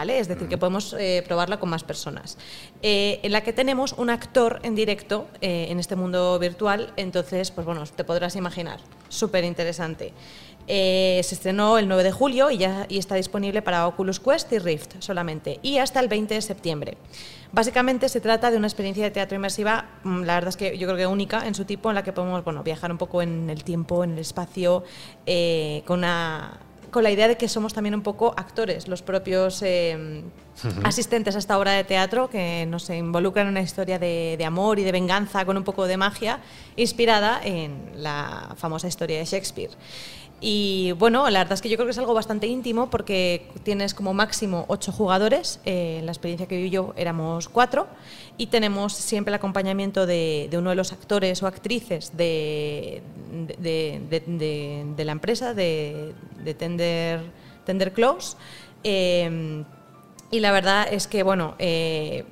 es 0.03 0.27
decir, 0.27 0.47
que 0.47 0.57
podemos 0.57 0.93
eh, 0.99 1.23
probarla 1.25 1.59
con 1.59 1.69
más 1.69 1.83
personas. 1.83 2.37
Eh, 2.81 3.19
en 3.23 3.31
la 3.31 3.41
que 3.41 3.53
tenemos 3.53 3.93
un 3.93 4.09
actor 4.09 4.59
en 4.63 4.75
directo 4.75 5.27
eh, 5.41 5.67
en 5.69 5.79
este 5.79 5.95
mundo 5.95 6.37
virtual, 6.37 6.93
entonces, 6.97 7.51
pues 7.51 7.65
bueno, 7.65 7.83
te 7.85 8.03
podrás 8.03 8.35
imaginar, 8.35 8.79
súper 9.07 9.45
interesante. 9.45 10.11
Se 10.67 11.19
estrenó 11.35 11.77
el 11.77 11.87
9 11.87 12.03
de 12.03 12.11
julio 12.11 12.51
y 12.51 12.57
ya 12.57 12.85
y 12.89 12.97
está 12.97 13.15
disponible 13.15 13.61
para 13.61 13.87
Oculus 13.87 14.19
Quest 14.19 14.51
y 14.53 14.59
Rift 14.59 14.95
solamente, 14.99 15.59
y 15.61 15.77
hasta 15.77 15.99
el 15.99 16.07
20 16.07 16.33
de 16.33 16.41
septiembre. 16.41 16.97
Básicamente 17.51 18.09
se 18.09 18.19
trata 18.19 18.51
de 18.51 18.57
una 18.57 18.67
experiencia 18.67 19.03
de 19.03 19.11
teatro 19.11 19.35
inmersiva, 19.35 19.85
mm, 20.03 20.23
la 20.23 20.35
verdad 20.35 20.49
es 20.49 20.57
que 20.57 20.77
yo 20.77 20.87
creo 20.87 20.97
que 20.97 21.07
única 21.07 21.47
en 21.47 21.55
su 21.55 21.65
tipo, 21.65 21.89
en 21.89 21.95
la 21.95 22.03
que 22.03 22.13
podemos 22.13 22.43
bueno, 22.43 22.63
viajar 22.63 22.91
un 22.91 22.97
poco 22.97 23.21
en 23.21 23.49
el 23.49 23.63
tiempo, 23.63 24.03
en 24.03 24.13
el 24.13 24.19
espacio, 24.19 24.83
con 25.85 25.99
una 25.99 26.59
con 26.95 27.03
la 27.03 27.11
idea 27.11 27.27
de 27.27 27.35
que 27.35 27.49
somos 27.49 27.73
también 27.73 27.93
un 27.93 28.03
poco 28.03 28.33
actores, 28.37 28.87
los 28.87 29.01
propios 29.01 29.61
eh, 29.63 30.23
asistentes 30.85 31.35
a 31.35 31.39
esta 31.39 31.59
obra 31.59 31.73
de 31.73 31.83
teatro 31.83 32.29
que 32.29 32.65
nos 32.69 32.89
involucran 32.89 33.47
en 33.47 33.51
una 33.51 33.61
historia 33.61 33.99
de, 33.99 34.41
amor 34.47 34.79
y 34.79 34.83
de 34.85 34.93
venganza 34.93 35.43
con 35.43 35.57
un 35.57 35.65
poco 35.65 35.87
de 35.87 35.97
magia, 35.97 36.39
inspirada 36.77 37.41
en 37.43 37.91
la 37.97 38.55
famosa 38.55 38.87
historia 38.87 39.19
de 39.19 39.25
Shakespeare. 39.25 39.71
Y 40.41 40.91
bueno, 40.93 41.29
la 41.29 41.39
verdad 41.39 41.53
es 41.53 41.61
que 41.61 41.69
yo 41.69 41.77
creo 41.77 41.87
que 41.87 41.91
es 41.91 41.97
algo 41.97 42.13
bastante 42.13 42.45
íntimo 42.47 42.89
porque 42.89 43.47
tienes 43.63 43.93
como 43.93 44.13
máximo 44.13 44.65
ocho 44.67 44.91
jugadores. 44.91 45.59
Eh, 45.65 45.97
en 45.99 46.05
la 46.05 46.11
experiencia 46.11 46.47
que 46.47 46.57
viví 46.57 46.69
yo 46.69 46.93
éramos 46.97 47.47
cuatro 47.47 47.87
y 48.37 48.47
tenemos 48.47 48.93
siempre 48.93 49.31
el 49.31 49.35
acompañamiento 49.35 50.05
de, 50.05 50.49
uno 50.53 50.71
de 50.71 50.75
los 50.75 50.91
actores 50.91 51.41
o 51.41 51.47
actrices 51.47 52.15
de, 52.17 53.01
de, 53.57 55.03
la 55.05 55.11
empresa, 55.13 55.53
de, 55.53 56.13
Tender, 56.57 57.21
Tender 57.65 57.93
Close. 57.93 58.35
Eh, 58.83 59.63
y 60.31 60.39
la 60.41 60.51
verdad 60.51 60.87
es 60.91 61.07
que, 61.07 61.23
bueno, 61.23 61.55
eh, 61.59 62.25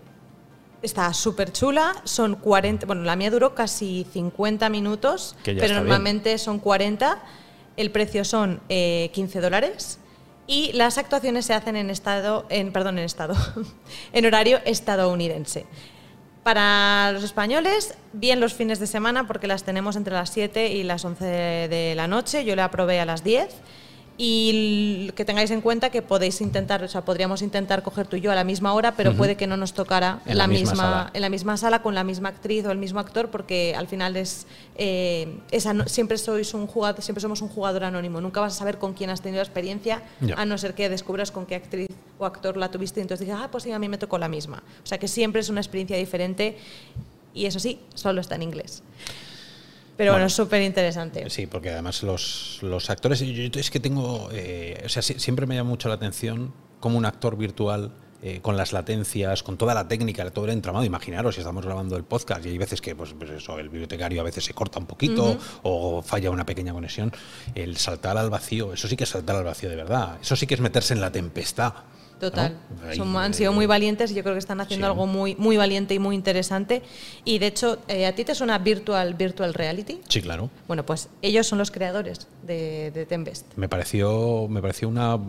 está 0.81 1.13
súper 1.13 1.51
chula. 1.53 1.95
Son 2.03 2.35
40, 2.35 2.85
bueno, 2.85 3.03
la 3.03 3.15
mía 3.15 3.31
duró 3.31 3.55
casi 3.55 4.05
50 4.11 4.67
minutos, 4.69 5.35
pero 5.43 5.75
normalmente 5.75 6.37
son 6.37 6.59
40 6.59 7.21
el 7.77 7.91
precio 7.91 8.25
son 8.25 8.61
15 8.67 8.69
eh, 8.69 9.41
dólares 9.41 9.99
y 10.47 10.71
las 10.73 10.97
actuaciones 10.97 11.45
se 11.45 11.53
hacen 11.53 11.75
en 11.75 11.89
estado, 11.89 12.45
en, 12.49 12.71
perdón, 12.71 12.99
en 12.99 13.05
estado, 13.05 13.35
en 14.13 14.25
horario 14.25 14.59
estadounidense. 14.65 15.65
Para 16.43 17.11
los 17.13 17.23
españoles, 17.23 17.95
bien 18.11 18.41
los 18.41 18.53
fines 18.53 18.79
de 18.79 18.87
semana 18.87 19.27
porque 19.27 19.47
las 19.47 19.63
tenemos 19.63 19.95
entre 19.95 20.13
las 20.13 20.29
7 20.29 20.67
y 20.73 20.83
las 20.83 21.05
11 21.05 21.25
de 21.25 21.93
la 21.95 22.07
noche. 22.07 22.43
Yo 22.43 22.55
la 22.57 22.65
aprobé 22.65 22.99
a 22.99 23.05
las 23.05 23.23
10 23.23 23.47
y 24.15 25.11
que 25.15 25.25
tengáis 25.25 25.49
en 25.49 25.61
cuenta 25.61 25.89
que 25.89 26.03
podéis 26.03 26.39
intentar, 26.41 26.83
o 26.83 26.87
sea, 26.87 27.03
podríamos 27.03 27.41
intentar 27.41 27.81
coger 27.81 28.05
tú 28.05 28.15
y 28.15 28.21
yo 28.21 28.31
a 28.31 28.35
la 28.35 28.43
misma 28.43 28.73
hora, 28.73 28.95
pero 28.95 29.13
puede 29.13 29.35
que 29.35 29.47
no 29.47 29.57
nos 29.57 29.73
tocara 29.73 30.19
en 30.27 30.37
la, 30.37 30.45
misma, 30.45 31.09
en 31.13 31.21
la 31.21 31.29
misma 31.29 31.57
sala 31.57 31.81
con 31.81 31.95
la 31.95 32.03
misma 32.03 32.29
actriz 32.29 32.65
o 32.65 32.71
el 32.71 32.77
mismo 32.77 32.99
actor, 32.99 33.31
porque 33.31 33.73
al 33.75 33.87
final 33.87 34.15
es 34.15 34.45
eh, 34.75 35.39
siempre 35.87 36.17
sois 36.19 36.53
un 36.53 36.67
jugador, 36.67 37.01
siempre 37.01 37.21
somos 37.21 37.41
un 37.41 37.49
jugador 37.49 37.85
anónimo. 37.85 38.21
Nunca 38.21 38.39
vas 38.39 38.53
a 38.53 38.57
saber 38.57 38.77
con 38.77 38.93
quién 38.93 39.09
has 39.09 39.21
tenido 39.21 39.37
la 39.37 39.47
experiencia, 39.47 40.03
a 40.35 40.45
no 40.45 40.57
ser 40.59 40.75
que 40.75 40.89
descubras 40.89 41.31
con 41.31 41.47
qué 41.47 41.55
actriz 41.55 41.89
o 42.19 42.25
actor 42.25 42.55
la 42.57 42.69
tuviste 42.69 42.99
y 42.99 43.01
entonces 43.01 43.25
digas, 43.25 43.41
ah, 43.43 43.49
pues 43.51 43.63
sí, 43.63 43.71
a 43.71 43.79
mí 43.79 43.89
me 43.89 43.97
tocó 43.97 44.19
la 44.19 44.27
misma. 44.27 44.61
O 44.83 44.85
sea 44.85 44.99
que 44.99 45.07
siempre 45.07 45.41
es 45.41 45.49
una 45.49 45.61
experiencia 45.61 45.97
diferente 45.97 46.57
y 47.33 47.47
eso 47.47 47.59
sí, 47.59 47.79
solo 47.95 48.21
está 48.21 48.35
en 48.35 48.43
inglés. 48.43 48.83
Pero 49.97 50.11
bueno, 50.11 50.25
es 50.25 50.33
súper 50.33 50.61
interesante. 50.61 51.29
Sí, 51.29 51.45
porque 51.47 51.69
además 51.69 52.03
los, 52.03 52.59
los 52.61 52.89
actores, 52.89 53.19
yo, 53.19 53.59
es 53.59 53.69
que 53.69 53.79
tengo, 53.79 54.29
eh, 54.31 54.81
o 54.85 54.89
sea, 54.89 55.01
siempre 55.01 55.45
me 55.45 55.55
llama 55.55 55.69
mucho 55.69 55.87
la 55.89 55.95
atención 55.95 56.53
cómo 56.79 56.97
un 56.97 57.05
actor 57.05 57.37
virtual 57.37 57.91
eh, 58.25 58.39
con 58.41 58.55
las 58.55 58.71
latencias, 58.71 59.43
con 59.43 59.57
toda 59.57 59.73
la 59.73 59.85
técnica, 59.87 60.29
todo 60.31 60.45
el 60.45 60.51
entramado. 60.51 60.85
Imaginaros 60.85 61.35
si 61.35 61.41
estamos 61.41 61.65
grabando 61.65 61.97
el 61.97 62.05
podcast 62.05 62.45
y 62.45 62.49
hay 62.49 62.57
veces 62.57 62.79
que 62.79 62.95
pues, 62.95 63.13
pues 63.13 63.29
eso, 63.31 63.59
el 63.59 63.67
bibliotecario 63.67 64.21
a 64.21 64.23
veces 64.23 64.45
se 64.45 64.53
corta 64.53 64.79
un 64.79 64.85
poquito 64.85 65.37
o 65.63 66.01
falla 66.01 66.31
una 66.31 66.45
pequeña 66.45 66.71
conexión. 66.71 67.11
El 67.53 67.75
saltar 67.75 68.17
al 68.17 68.29
vacío, 68.29 68.71
eso 68.71 68.87
sí 68.87 68.95
que 68.95 69.03
es 69.03 69.09
saltar 69.09 69.35
al 69.35 69.43
vacío 69.43 69.69
de 69.69 69.75
verdad. 69.75 70.19
Eso 70.21 70.37
sí 70.37 70.47
que 70.47 70.53
es 70.53 70.61
meterse 70.61 70.93
en 70.93 71.01
la 71.01 71.11
tempestad. 71.11 71.73
Total. 72.31 72.57
han 73.17 73.33
sido 73.33 73.53
muy 73.53 73.65
valientes 73.65 74.11
y 74.11 74.15
yo 74.15 74.23
creo 74.23 74.35
que 74.35 74.39
están 74.39 74.61
haciendo 74.61 74.87
algo 74.87 75.07
muy, 75.07 75.35
muy 75.35 75.57
valiente 75.57 75.93
y 75.93 75.99
muy 75.99 76.15
interesante. 76.15 76.81
Y 77.25 77.39
de 77.39 77.47
hecho, 77.47 77.79
eh, 77.87 78.05
¿a 78.05 78.15
ti 78.15 78.23
te 78.23 78.35
suena 78.35 78.57
Virtual, 78.57 79.13
Virtual 79.13 79.53
Reality? 79.53 79.99
Sí, 80.07 80.21
claro. 80.21 80.49
Bueno, 80.67 80.85
pues 80.85 81.09
ellos 81.21 81.47
son 81.47 81.59
los 81.59 81.71
creadores 81.71 82.27
de, 82.43 82.91
de 82.91 83.05
Tembest. 83.05 83.45
Me 83.55 83.69
pareció, 83.69 84.47
me 84.49 84.61
pareció 84.61 84.89
una... 84.89 85.19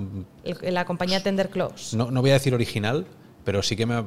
la 0.62 0.84
compañía 0.84 1.22
Tender 1.22 1.50
Close. 1.50 1.96
No, 1.96 2.10
no 2.10 2.20
voy 2.20 2.30
a 2.30 2.34
decir 2.34 2.54
original, 2.54 3.06
pero 3.44 3.62
sí 3.62 3.76
que 3.76 3.86
me... 3.86 3.98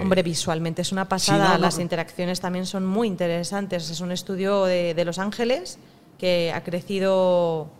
Hombre, 0.00 0.22
visualmente 0.22 0.82
es 0.82 0.92
una 0.92 1.08
pasada. 1.08 1.58
Las 1.58 1.78
interacciones 1.78 2.40
también 2.40 2.66
son 2.66 2.86
muy 2.86 3.08
interesantes. 3.08 3.90
Es 3.90 4.00
un 4.00 4.12
estudio 4.12 4.64
de, 4.64 4.94
de 4.94 5.04
Los 5.04 5.18
Ángeles 5.18 5.78
que 6.18 6.52
ha 6.54 6.62
crecido 6.62 7.70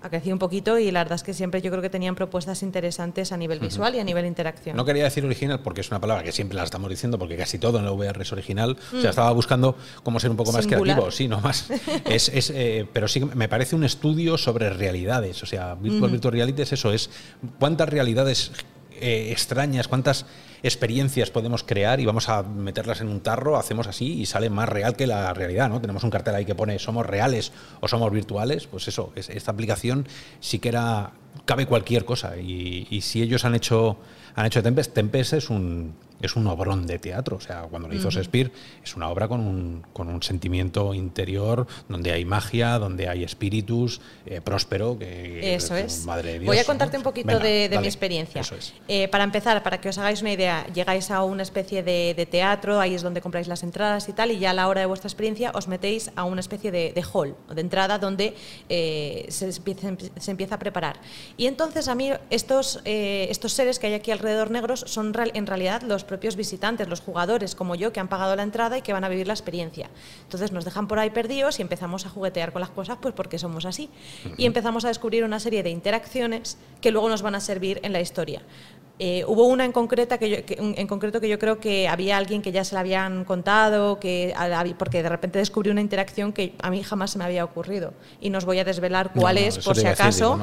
ha 0.00 0.08
crecido 0.10 0.34
un 0.34 0.38
poquito 0.38 0.78
y 0.78 0.90
la 0.90 1.00
verdad 1.00 1.16
es 1.16 1.22
que 1.22 1.34
siempre 1.34 1.60
yo 1.60 1.70
creo 1.70 1.82
que 1.82 1.90
tenían 1.90 2.14
propuestas 2.14 2.62
interesantes 2.62 3.32
a 3.32 3.36
nivel 3.36 3.58
visual 3.58 3.94
y 3.94 3.98
a 3.98 4.04
nivel 4.04 4.26
interacción. 4.26 4.76
No 4.76 4.84
quería 4.84 5.04
decir 5.04 5.24
original 5.24 5.60
porque 5.60 5.80
es 5.80 5.90
una 5.90 6.00
palabra 6.00 6.22
que 6.22 6.32
siempre 6.32 6.56
la 6.56 6.64
estamos 6.64 6.88
diciendo 6.88 7.18
porque 7.18 7.36
casi 7.36 7.58
todo 7.58 7.78
en 7.78 7.84
la 7.84 7.92
VR 7.92 8.22
es 8.22 8.32
original. 8.32 8.76
O 8.88 9.00
sea, 9.00 9.08
mm. 9.08 9.10
estaba 9.10 9.32
buscando 9.32 9.76
cómo 10.02 10.20
ser 10.20 10.30
un 10.30 10.36
poco 10.36 10.52
más 10.52 10.66
creativo, 10.66 11.10
sí, 11.10 11.26
no 11.26 11.40
más. 11.40 11.68
es, 12.04 12.28
es 12.28 12.50
eh, 12.54 12.86
pero 12.92 13.08
sí 13.08 13.20
me 13.20 13.48
parece 13.48 13.74
un 13.74 13.84
estudio 13.84 14.38
sobre 14.38 14.70
realidades. 14.70 15.42
O 15.42 15.46
sea, 15.46 15.74
Virtual, 15.74 16.10
Virtual 16.10 16.32
Reality 16.32 16.62
es 16.62 16.72
eso, 16.72 16.92
es 16.92 17.10
cuántas 17.58 17.88
realidades 17.88 18.52
eh, 19.00 19.30
extrañas, 19.30 19.88
cuántas 19.88 20.26
experiencias 20.62 21.30
podemos 21.30 21.62
crear 21.62 22.00
y 22.00 22.06
vamos 22.06 22.28
a 22.28 22.42
meterlas 22.42 23.00
en 23.00 23.08
un 23.08 23.20
tarro, 23.20 23.56
hacemos 23.56 23.86
así 23.86 24.20
y 24.20 24.26
sale 24.26 24.50
más 24.50 24.68
real 24.68 24.96
que 24.96 25.06
la 25.06 25.32
realidad, 25.34 25.68
¿no? 25.68 25.80
Tenemos 25.80 26.02
un 26.04 26.10
cartel 26.10 26.34
ahí 26.34 26.44
que 26.44 26.54
pone 26.54 26.78
somos 26.78 27.06
reales 27.06 27.52
o 27.80 27.88
somos 27.88 28.10
virtuales, 28.10 28.66
pues 28.66 28.88
eso, 28.88 29.12
esta 29.14 29.50
aplicación 29.52 30.06
sí 30.40 30.58
que 30.58 30.70
era, 30.70 31.12
cabe 31.44 31.66
cualquier 31.66 32.04
cosa 32.04 32.36
y, 32.36 32.86
y 32.90 33.00
si 33.02 33.22
ellos 33.22 33.44
han 33.44 33.54
hecho, 33.54 33.98
han 34.34 34.46
hecho 34.46 34.62
Tempest, 34.62 34.92
Tempest 34.94 35.32
es 35.34 35.50
un, 35.50 35.94
es 36.20 36.36
un 36.36 36.46
obrón 36.46 36.86
de 36.86 36.98
teatro. 36.98 37.36
O 37.36 37.40
sea, 37.40 37.62
cuando 37.62 37.88
lo 37.88 37.94
hizo 37.94 38.10
Shakespeare, 38.10 38.50
es 38.82 38.96
una 38.96 39.08
obra 39.08 39.28
con 39.28 39.40
un, 39.40 39.84
con 39.92 40.08
un 40.08 40.22
sentimiento 40.22 40.94
interior, 40.94 41.66
donde 41.88 42.12
hay 42.12 42.24
magia, 42.24 42.78
donde 42.78 43.08
hay 43.08 43.24
espíritus, 43.24 44.00
eh, 44.26 44.40
próspero. 44.40 44.98
Que, 44.98 45.54
Eso 45.54 45.76
es. 45.76 46.04
Madre 46.04 46.32
de 46.32 46.38
Dios, 46.40 46.46
Voy 46.46 46.58
a 46.58 46.64
contarte 46.64 46.96
un 46.96 47.02
poquito 47.02 47.38
de, 47.38 47.76
mi 47.80 47.86
experiencia. 47.86 48.40
Eso 48.40 48.56
es. 48.56 48.74
Eh, 48.88 49.08
para 49.08 49.24
empezar, 49.24 49.62
para 49.62 49.80
que 49.80 49.88
os 49.88 49.98
hagáis 49.98 50.20
una 50.20 50.32
idea, 50.32 50.66
llegáis 50.72 51.10
a 51.10 51.22
una 51.22 51.42
especie 51.42 51.82
de, 51.82 52.28
teatro, 52.30 52.80
ahí 52.80 52.94
es 52.94 53.02
donde 53.02 53.20
compráis 53.20 53.48
las 53.48 53.62
entradas 53.62 54.08
y 54.08 54.12
tal, 54.12 54.30
y 54.32 54.38
ya 54.38 54.50
a 54.50 54.54
la 54.54 54.68
hora 54.68 54.80
de 54.80 54.86
vuestra 54.86 55.06
experiencia 55.06 55.50
os 55.54 55.68
metéis 55.68 56.10
a 56.16 56.24
una 56.24 56.40
especie 56.40 56.70
de, 56.70 57.04
hall, 57.12 57.34
de 57.54 57.60
entrada, 57.60 57.98
donde 57.98 58.34
eh, 58.68 59.26
se, 59.28 59.46
empieza, 59.46 59.94
se, 60.18 60.30
empieza, 60.30 60.56
a 60.56 60.58
preparar. 60.58 61.00
Y 61.36 61.46
entonces 61.46 61.88
a 61.88 61.94
mí 61.94 62.10
estos, 62.30 62.80
estos 62.84 63.52
seres 63.52 63.78
que 63.78 63.86
hay 63.86 63.94
aquí 63.94 64.10
alrededor 64.10 64.50
negros 64.50 64.84
son 64.86 65.12
en 65.34 65.46
realidad 65.46 65.82
los 65.82 66.04
propios 66.08 66.34
visitantes, 66.34 66.88
los 66.88 67.00
jugadores 67.00 67.54
como 67.54 67.76
yo, 67.76 67.92
que 67.92 68.00
han 68.00 68.08
pagado 68.08 68.34
la 68.34 68.42
entrada 68.42 68.76
y 68.76 68.82
que 68.82 68.92
van 68.92 69.04
a 69.04 69.08
vivir 69.08 69.28
la 69.28 69.34
experiencia. 69.34 69.88
Entonces 70.24 70.50
nos 70.50 70.64
dejan 70.64 70.88
por 70.88 70.98
ahí 70.98 71.10
perdidos 71.10 71.60
y 71.60 71.62
empezamos 71.62 72.04
a 72.06 72.08
juguetear 72.08 72.52
con 72.52 72.60
las 72.60 72.70
cosas, 72.70 72.98
pues 73.00 73.14
porque 73.14 73.38
somos 73.38 73.64
así. 73.64 73.90
Y 74.36 74.46
empezamos 74.46 74.84
a 74.84 74.88
descubrir 74.88 75.22
una 75.22 75.38
serie 75.38 75.62
de 75.62 75.70
interacciones 75.70 76.58
que 76.80 76.90
luego 76.90 77.08
nos 77.08 77.22
van 77.22 77.36
a 77.36 77.40
servir 77.40 77.78
en 77.84 77.92
la 77.92 78.00
historia. 78.00 78.42
Eh, 79.00 79.24
hubo 79.26 79.46
una 79.46 79.64
en, 79.64 79.72
concreta 79.72 80.18
que, 80.18 80.44
en 80.58 80.86
concreto 80.88 81.20
que 81.20 81.28
yo 81.28 81.38
creo 81.38 81.60
que 81.60 81.86
había 81.86 82.16
alguien 82.16 82.42
que 82.42 82.50
ya 82.50 82.64
se 82.64 82.74
la 82.74 82.80
habían 82.80 83.24
contado, 83.24 84.00
que, 84.00 84.34
porque 84.76 85.02
de 85.02 85.08
repente 85.08 85.38
descubrí 85.38 85.70
una 85.70 85.80
interacción 85.80 86.32
que 86.32 86.54
a 86.60 86.70
mí 86.70 86.82
jamás 86.82 87.12
se 87.12 87.18
me 87.18 87.24
había 87.24 87.44
ocurrido. 87.44 87.92
Y 88.20 88.30
no 88.30 88.38
os 88.38 88.44
voy 88.44 88.58
a 88.58 88.64
desvelar 88.64 89.12
cuál 89.14 89.38
es, 89.38 89.58
por 89.58 89.76
si 89.76 89.86
acaso, 89.86 90.38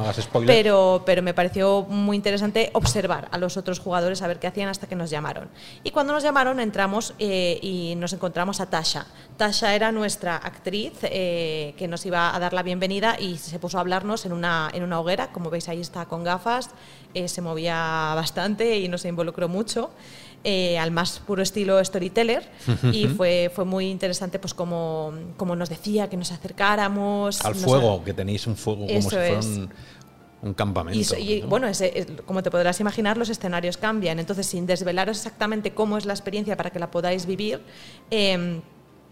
pero, 0.45 1.03
pero 1.05 1.21
me 1.21 1.33
pareció 1.33 1.83
muy 1.83 2.15
interesante 2.15 2.69
observar 2.73 3.27
a 3.31 3.37
los 3.37 3.57
otros 3.57 3.79
jugadores, 3.79 4.21
a 4.21 4.27
ver 4.27 4.39
qué 4.39 4.47
hacían 4.47 4.69
hasta 4.69 4.87
que 4.87 4.95
nos 4.95 5.09
llamaron. 5.09 5.49
Y 5.83 5.91
cuando 5.91 6.13
nos 6.13 6.23
llamaron 6.23 6.59
entramos 6.59 7.13
eh, 7.19 7.59
y 7.61 7.95
nos 7.97 8.13
encontramos 8.13 8.61
a 8.61 8.69
Tasha. 8.69 9.05
Tasha 9.37 9.75
era 9.75 9.91
nuestra 9.91 10.37
actriz 10.37 10.93
eh, 11.03 11.73
que 11.77 11.87
nos 11.89 12.05
iba 12.05 12.33
a 12.33 12.39
dar 12.39 12.53
la 12.53 12.63
bienvenida 12.63 13.17
y 13.19 13.37
se 13.37 13.59
puso 13.59 13.77
a 13.77 13.81
hablarnos 13.81 14.25
en 14.25 14.31
una, 14.31 14.69
en 14.73 14.83
una 14.83 14.99
hoguera, 14.99 15.31
como 15.33 15.49
veis 15.49 15.67
ahí 15.67 15.81
está 15.81 16.05
con 16.05 16.23
gafas, 16.23 16.69
se 17.27 17.41
movía 17.41 18.13
bastante 18.15 18.79
y 18.79 18.87
nos 18.87 19.05
involucró 19.05 19.47
mucho. 19.47 19.91
Eh, 20.47 20.77
al 20.77 20.91
más 20.91 21.17
puro 21.25 21.41
estilo 21.41 21.83
storyteller 21.83 22.47
y 22.91 23.07
fue, 23.07 23.51
fue 23.51 23.65
muy 23.65 23.87
interesante 23.87 24.37
pues 24.37 24.53
como, 24.53 25.11
como 25.37 25.55
nos 25.55 25.69
decía 25.69 26.07
que 26.07 26.17
nos 26.17 26.31
acercáramos. 26.31 27.43
Al 27.43 27.55
fuego, 27.55 28.03
que 28.03 28.13
tenéis 28.13 28.45
un 28.45 28.55
fuego 28.55 28.85
como 28.85 29.01
si 29.01 29.09
fuera 29.09 29.39
un, 30.43 30.53
campamento. 30.53 31.17
Y, 31.17 31.41
bueno, 31.41 31.67
como 32.27 32.43
te 32.43 32.51
podrás 32.51 32.79
imaginar, 32.79 33.17
los 33.17 33.29
escenarios 33.29 33.77
cambian. 33.77 34.19
Entonces, 34.19 34.45
sin 34.45 34.67
desvelaros 34.67 35.17
exactamente 35.17 35.73
cómo 35.73 35.97
es 35.97 36.05
la 36.05 36.13
experiencia 36.13 36.55
para 36.55 36.69
que 36.69 36.77
la 36.77 36.91
podáis 36.91 37.25
vivir, 37.25 37.61
em, 38.11 38.61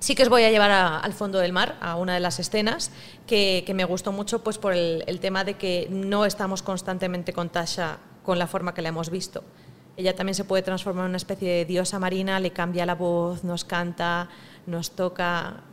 Sí 0.03 0.15
que 0.15 0.23
os 0.23 0.27
voy 0.27 0.43
a 0.43 0.51
llevar 0.51 0.69
al 0.69 1.13
fondo 1.13 1.39
del 1.39 1.53
mar, 1.53 1.77
a 1.79 1.95
una 1.95 2.13
de 2.13 2.19
las 2.19 2.37
escenas, 2.37 2.91
que, 3.25 3.63
me 3.73 3.85
gustó 3.85 4.11
mucho 4.11 4.43
pues, 4.43 4.57
por 4.57 4.73
el, 4.73 5.01
el, 5.07 5.21
tema 5.21 5.45
de 5.45 5.53
que 5.53 5.87
no 5.89 6.25
estamos 6.25 6.61
constantemente 6.61 7.31
con 7.31 7.47
Tasha 7.47 7.99
con 8.21 8.37
la 8.37 8.47
forma 8.47 8.73
que 8.73 8.81
la 8.81 8.89
hemos 8.89 9.09
visto. 9.09 9.45
Ella 9.95 10.13
también 10.13 10.35
se 10.35 10.43
puede 10.43 10.61
transformar 10.61 11.05
en 11.05 11.11
una 11.11 11.15
especie 11.15 11.49
de 11.49 11.63
diosa 11.63 11.99
marina, 11.99 12.37
le 12.41 12.51
cambia 12.51 12.85
la 12.85 12.95
voz, 12.95 13.45
nos 13.45 13.63
canta, 13.63 14.27
nos 14.65 14.91
toca, 14.91 15.63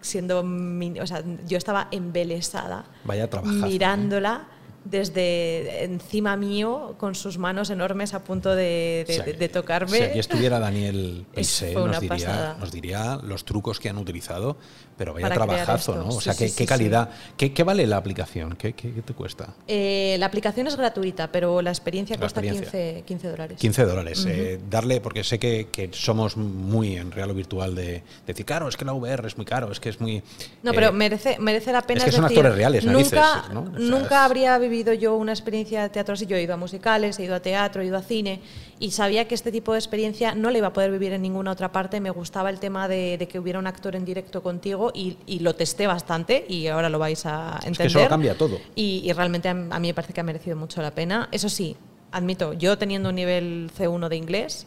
siendo... 0.00 0.40
O 0.40 1.06
sea, 1.06 1.22
yo 1.46 1.58
estaba 1.58 1.88
embelesada 1.90 2.86
Vaya 3.04 3.28
mirándola 3.44 4.46
desde 4.90 5.84
encima 5.84 6.36
mío 6.36 6.94
con 6.98 7.14
sus 7.14 7.38
manos 7.38 7.70
enormes 7.70 8.14
a 8.14 8.22
punto 8.24 8.54
de, 8.54 9.50
tocarme. 9.52 9.98
Si 9.98 10.02
aquí 10.02 10.18
estuviera 10.18 10.58
Daniel 10.58 11.26
Pise, 11.34 11.74
nos 11.74 12.00
diría, 12.00 12.56
nos 12.58 12.72
diría, 12.72 13.18
los 13.22 13.44
trucos 13.44 13.80
que 13.80 13.88
han 13.88 13.98
utilizado, 13.98 14.56
pero 14.96 15.12
vaya 15.12 15.28
trabajazo, 15.30 15.96
¿no? 15.96 16.08
O 16.08 16.20
sea, 16.20 16.34
qué, 16.34 16.66
calidad. 16.66 17.10
¿Qué, 17.36 17.62
vale 17.64 17.86
la 17.86 17.96
aplicación? 17.96 18.56
¿Qué, 18.56 18.72
te 18.72 19.14
cuesta? 19.14 19.54
Eh, 19.66 20.16
la 20.18 20.26
aplicación 20.26 20.66
es 20.66 20.76
gratuita, 20.76 21.30
pero 21.30 21.60
la 21.62 21.70
experiencia 21.70 22.16
cuesta 22.18 22.40
15, 22.40 23.04
15, 23.06 23.28
dólares. 23.28 23.58
15 23.58 23.84
dólares. 23.84 24.26
Eh, 24.28 24.60
darle, 24.70 25.00
porque 25.00 25.24
sé 25.24 25.38
que, 25.38 25.90
somos 25.92 26.36
muy 26.36 26.96
en 26.96 27.10
real 27.10 27.30
o 27.30 27.34
virtual 27.34 27.74
de, 27.74 28.02
decir, 28.26 28.46
claro, 28.46 28.68
es 28.68 28.76
que 28.76 28.84
la 28.84 28.92
VR 28.92 29.26
es 29.26 29.36
muy 29.36 29.46
caro, 29.46 29.70
es 29.70 29.80
que 29.80 29.88
es 29.88 30.00
muy... 30.00 30.22
No, 30.62 30.72
pero 30.72 30.88
eh, 30.88 30.92
merece, 30.92 31.38
merece 31.40 31.72
la 31.72 31.82
pena. 31.82 31.98
Es 31.98 32.04
que 32.04 32.12
son 32.12 32.24
actores 32.24 32.54
reales, 32.54 32.84
nunca, 32.84 33.48
nunca 33.50 34.24
habría 34.24 34.58
vivido 34.58 34.75
yo 34.84 35.16
una 35.16 35.32
experiencia 35.32 35.82
de 35.82 35.88
teatro 35.88 36.14
así. 36.14 36.26
Yo 36.26 36.36
he 36.36 36.42
ido 36.42 36.54
a 36.54 36.56
musicales, 36.56 37.18
he 37.18 37.24
ido 37.24 37.34
a 37.34 37.40
teatro, 37.40 37.82
he 37.82 37.86
ido 37.86 37.96
a 37.96 38.02
cine 38.02 38.40
y 38.78 38.90
sabía 38.90 39.26
que 39.26 39.34
este 39.34 39.52
tipo 39.52 39.72
de 39.72 39.78
experiencia 39.78 40.34
no 40.34 40.50
le 40.50 40.58
iba 40.58 40.68
a 40.68 40.72
poder 40.72 40.90
vivir 40.90 41.12
en 41.12 41.22
ninguna 41.22 41.52
otra 41.52 41.72
parte. 41.72 42.00
Me 42.00 42.10
gustaba 42.10 42.50
el 42.50 42.58
tema 42.58 42.88
de, 42.88 43.26
que 43.30 43.38
hubiera 43.38 43.58
un 43.58 43.66
actor 43.66 43.96
en 43.96 44.04
directo 44.04 44.42
contigo 44.42 44.92
y, 44.94 45.16
lo 45.40 45.54
testé 45.54 45.86
bastante 45.86 46.44
y 46.48 46.66
ahora 46.66 46.88
lo 46.88 46.98
vais 46.98 47.24
a 47.26 47.58
entender. 47.58 47.86
Es 47.86 47.92
que 47.92 48.00
eso 48.00 48.08
cambia 48.08 48.36
todo. 48.36 48.58
Y, 48.74 49.12
realmente 49.12 49.48
a, 49.48 49.52
a 49.52 49.78
mí 49.78 49.88
me 49.88 49.94
parece 49.94 50.12
que 50.12 50.20
ha 50.20 50.24
merecido 50.24 50.56
mucho 50.56 50.82
la 50.82 50.90
pena. 50.90 51.28
Eso 51.32 51.48
sí, 51.48 51.76
admito, 52.12 52.52
yo 52.52 52.78
teniendo 52.78 53.10
un 53.10 53.14
nivel 53.14 53.70
C1 53.76 54.08
de 54.08 54.16
inglés, 54.16 54.66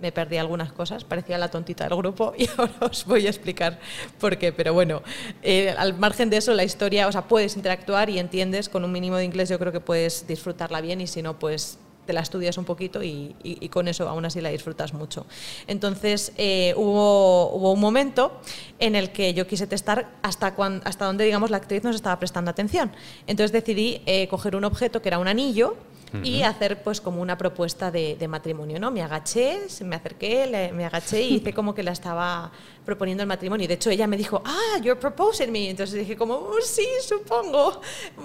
me 0.00 0.12
perdí 0.12 0.36
algunas 0.36 0.72
cosas, 0.72 1.04
parecía 1.04 1.38
la 1.38 1.50
tontita 1.50 1.84
del 1.84 1.96
grupo 1.96 2.32
y 2.38 2.48
ahora 2.56 2.74
os 2.80 3.04
voy 3.04 3.26
a 3.26 3.30
explicar 3.30 3.78
por 4.18 4.38
qué. 4.38 4.52
Pero 4.52 4.74
bueno, 4.74 5.02
eh, 5.42 5.74
al 5.76 5.98
margen 5.98 6.30
de 6.30 6.38
eso, 6.38 6.54
la 6.54 6.64
historia, 6.64 7.08
o 7.08 7.12
sea, 7.12 7.22
puedes 7.22 7.56
interactuar 7.56 8.10
y 8.10 8.18
entiendes, 8.18 8.68
con 8.68 8.84
un 8.84 8.92
mínimo 8.92 9.16
de 9.16 9.24
inglés 9.24 9.48
yo 9.48 9.58
creo 9.58 9.72
que 9.72 9.80
puedes 9.80 10.26
disfrutarla 10.26 10.80
bien 10.80 11.00
y 11.00 11.06
si 11.06 11.22
no, 11.22 11.38
pues 11.38 11.78
te 12.08 12.14
la 12.14 12.22
estudias 12.22 12.56
un 12.56 12.64
poquito 12.64 13.02
y, 13.02 13.68
con 13.70 13.86
eso 13.86 14.08
aún 14.08 14.24
así 14.24 14.40
la 14.40 14.48
disfrutas 14.48 14.94
mucho. 14.94 15.26
Entonces 15.66 16.32
eh, 16.38 16.72
hubo, 16.74 17.50
hubo, 17.52 17.70
un 17.70 17.80
momento 17.80 18.40
en 18.78 18.94
el 18.94 19.12
que 19.12 19.34
yo 19.34 19.46
quise 19.46 19.66
testar 19.66 20.08
hasta, 20.22 20.54
cuando, 20.54 20.86
hasta 20.86 21.04
dónde 21.04 21.26
digamos, 21.26 21.50
la 21.50 21.58
actriz 21.58 21.84
nos 21.84 21.94
estaba 21.94 22.18
prestando 22.18 22.50
atención. 22.50 22.92
Entonces 23.26 23.52
decidí 23.52 24.00
eh, 24.06 24.26
coger 24.28 24.56
un 24.56 24.64
objeto 24.64 25.02
que 25.02 25.10
era 25.10 25.18
un 25.18 25.28
anillo 25.28 25.76
y 26.22 26.42
hacer 26.42 26.82
pues 26.82 27.00
como 27.00 27.20
una 27.20 27.36
propuesta 27.36 27.90
de, 27.90 28.28
matrimonio, 28.28 28.78
¿no? 28.78 28.90
Me 28.90 29.02
agaché, 29.02 29.60
me 29.84 29.96
acerqué, 29.96 30.70
me 30.74 30.84
agaché 30.84 31.22
y 31.22 31.34
hice 31.36 31.52
como 31.52 31.74
que 31.74 31.82
la 31.82 31.92
estaba 31.92 32.50
proponiendo 32.88 33.22
el 33.22 33.26
matrimonio. 33.26 33.68
De 33.68 33.74
hecho, 33.74 33.90
ella 33.90 34.06
me 34.06 34.16
dijo, 34.16 34.40
ah, 34.46 34.78
you're 34.82 34.98
proposing 34.98 35.52
me. 35.52 35.68
Entonces 35.68 35.98
dije 35.98 36.16
como, 36.16 36.32
oh, 36.32 36.58
sí, 36.62 36.86
supongo. 37.06 37.82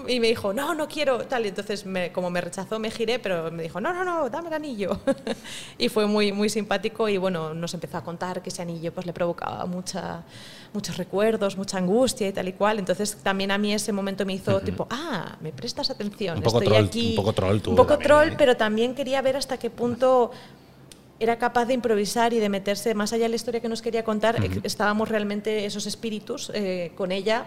Y 0.07 0.21
me 0.21 0.27
dijo, 0.27 0.53
no, 0.53 0.73
no 0.73 0.87
quiero, 0.87 1.17
tal. 1.27 1.43
Y 1.45 1.49
entonces, 1.49 1.83
como 2.13 2.29
me 2.29 2.39
rechazó, 2.39 2.79
me 2.79 2.89
giré, 2.89 3.19
pero 3.19 3.51
me 3.51 3.63
dijo, 3.63 3.81
no, 3.81 3.91
no, 3.91 4.05
no, 4.05 4.29
dame 4.29 4.47
el 4.47 4.53
anillo. 4.53 5.01
y 5.77 5.89
fue 5.89 6.07
muy, 6.07 6.31
muy 6.31 6.47
simpático 6.47 7.09
y 7.09 7.17
bueno, 7.17 7.53
nos 7.53 7.73
empezó 7.73 7.97
a 7.97 8.05
contar 8.05 8.41
que 8.41 8.51
ese 8.51 8.61
anillo 8.61 8.93
pues 8.93 9.05
le 9.05 9.11
provocaba 9.11 9.65
mucha, 9.65 10.23
muchos 10.71 10.95
recuerdos, 10.95 11.57
mucha 11.57 11.77
angustia 11.77 12.29
y 12.29 12.31
tal 12.31 12.47
y 12.47 12.53
cual. 12.53 12.79
Entonces 12.79 13.17
también 13.21 13.51
a 13.51 13.57
mí 13.57 13.73
ese 13.73 13.91
momento 13.91 14.25
me 14.25 14.31
hizo 14.31 14.61
tipo, 14.61 14.87
ah, 14.89 15.35
me 15.41 15.51
prestas 15.51 15.89
atención, 15.89 16.37
Un 16.37 16.43
poco 16.43 16.59
estoy 16.59 16.73
troll, 16.73 16.85
aquí. 16.85 17.09
un 17.09 17.15
poco 17.17 17.33
troll 17.33 17.59
tú 17.59 17.71
Un 17.71 17.75
poco 17.75 17.89
también, 17.89 18.07
troll, 18.07 18.27
¿eh? 18.29 18.35
pero 18.37 18.55
también 18.55 18.95
quería 18.95 19.21
ver 19.21 19.35
hasta 19.35 19.57
qué 19.57 19.69
punto 19.69 20.31
era 21.19 21.37
capaz 21.37 21.65
de 21.65 21.73
improvisar 21.73 22.33
y 22.33 22.39
de 22.39 22.49
meterse 22.49 22.93
más 22.95 23.13
allá 23.13 23.23
de 23.23 23.29
la 23.29 23.35
historia 23.35 23.61
que 23.61 23.69
nos 23.69 23.81
quería 23.81 24.03
contar. 24.03 24.37
Estábamos 24.63 25.09
realmente 25.09 25.65
esos 25.65 25.85
espíritus 25.85 26.51
eh, 26.53 26.91
con 26.95 27.11
ella 27.11 27.45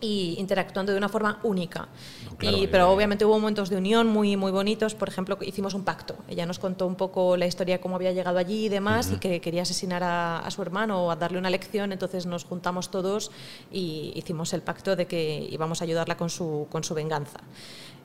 y 0.00 0.36
interactuando 0.38 0.92
de 0.92 0.98
una 0.98 1.08
forma 1.08 1.40
única. 1.42 1.88
claro, 2.36 2.56
y, 2.56 2.64
eh, 2.64 2.68
pero 2.68 2.90
obviamente 2.90 3.24
hubo 3.24 3.38
momentos 3.38 3.68
de 3.68 3.76
unión 3.76 4.06
muy, 4.06 4.36
muy 4.36 4.52
bonitos. 4.52 4.94
Por 4.94 5.08
ejemplo, 5.08 5.36
hicimos 5.40 5.74
un 5.74 5.84
pacto. 5.84 6.16
Ella 6.28 6.46
nos 6.46 6.58
contó 6.58 6.86
un 6.86 6.94
poco 6.94 7.36
la 7.36 7.46
historia 7.46 7.76
de 7.76 7.80
cómo 7.80 7.96
había 7.96 8.12
llegado 8.12 8.38
allí 8.38 8.66
y 8.66 8.68
demás, 8.68 9.10
y 9.12 9.18
que 9.18 9.40
quería 9.40 9.62
asesinar 9.62 10.02
a, 10.02 10.38
a 10.38 10.50
su 10.50 10.62
hermano 10.62 11.06
o 11.06 11.10
a 11.10 11.16
darle 11.16 11.38
una 11.38 11.50
lección. 11.50 11.92
Entonces 11.92 12.26
nos 12.26 12.44
juntamos 12.44 12.90
todos 12.90 13.30
y 13.72 14.12
hicimos 14.14 14.52
el 14.52 14.62
pacto 14.62 14.94
de 14.94 15.06
que 15.06 15.48
íbamos 15.50 15.80
a 15.80 15.84
ayudarla 15.84 16.16
con 16.16 16.30
su, 16.30 16.66
con 16.70 16.84
su 16.84 16.94
venganza. 16.94 17.40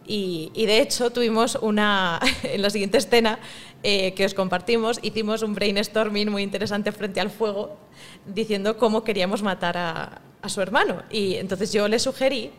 Y, 0.05 0.51
de 0.55 0.79
hecho 0.79 1.11
tuvimos 1.11 1.57
una, 1.61 2.19
en 2.43 2.61
la 2.61 2.69
siguiente 2.69 2.97
escena 2.97 3.39
eh, 3.83 4.13
que 4.13 4.25
os 4.25 4.33
compartimos, 4.33 4.99
hicimos 5.01 5.41
un 5.41 5.53
brainstorming 5.53 6.29
muy 6.29 6.43
interesante 6.43 6.91
frente 6.91 7.19
al 7.19 7.29
fuego 7.29 7.77
diciendo 8.25 8.77
cómo 8.77 9.03
queríamos 9.03 9.43
matar 9.43 9.77
a, 9.77 10.21
a 10.41 10.49
su 10.49 10.61
hermano. 10.61 11.03
Y 11.09 11.35
entonces 11.35 11.71
yo 11.71 11.87
le 11.87 11.99
sugerí 11.99 12.51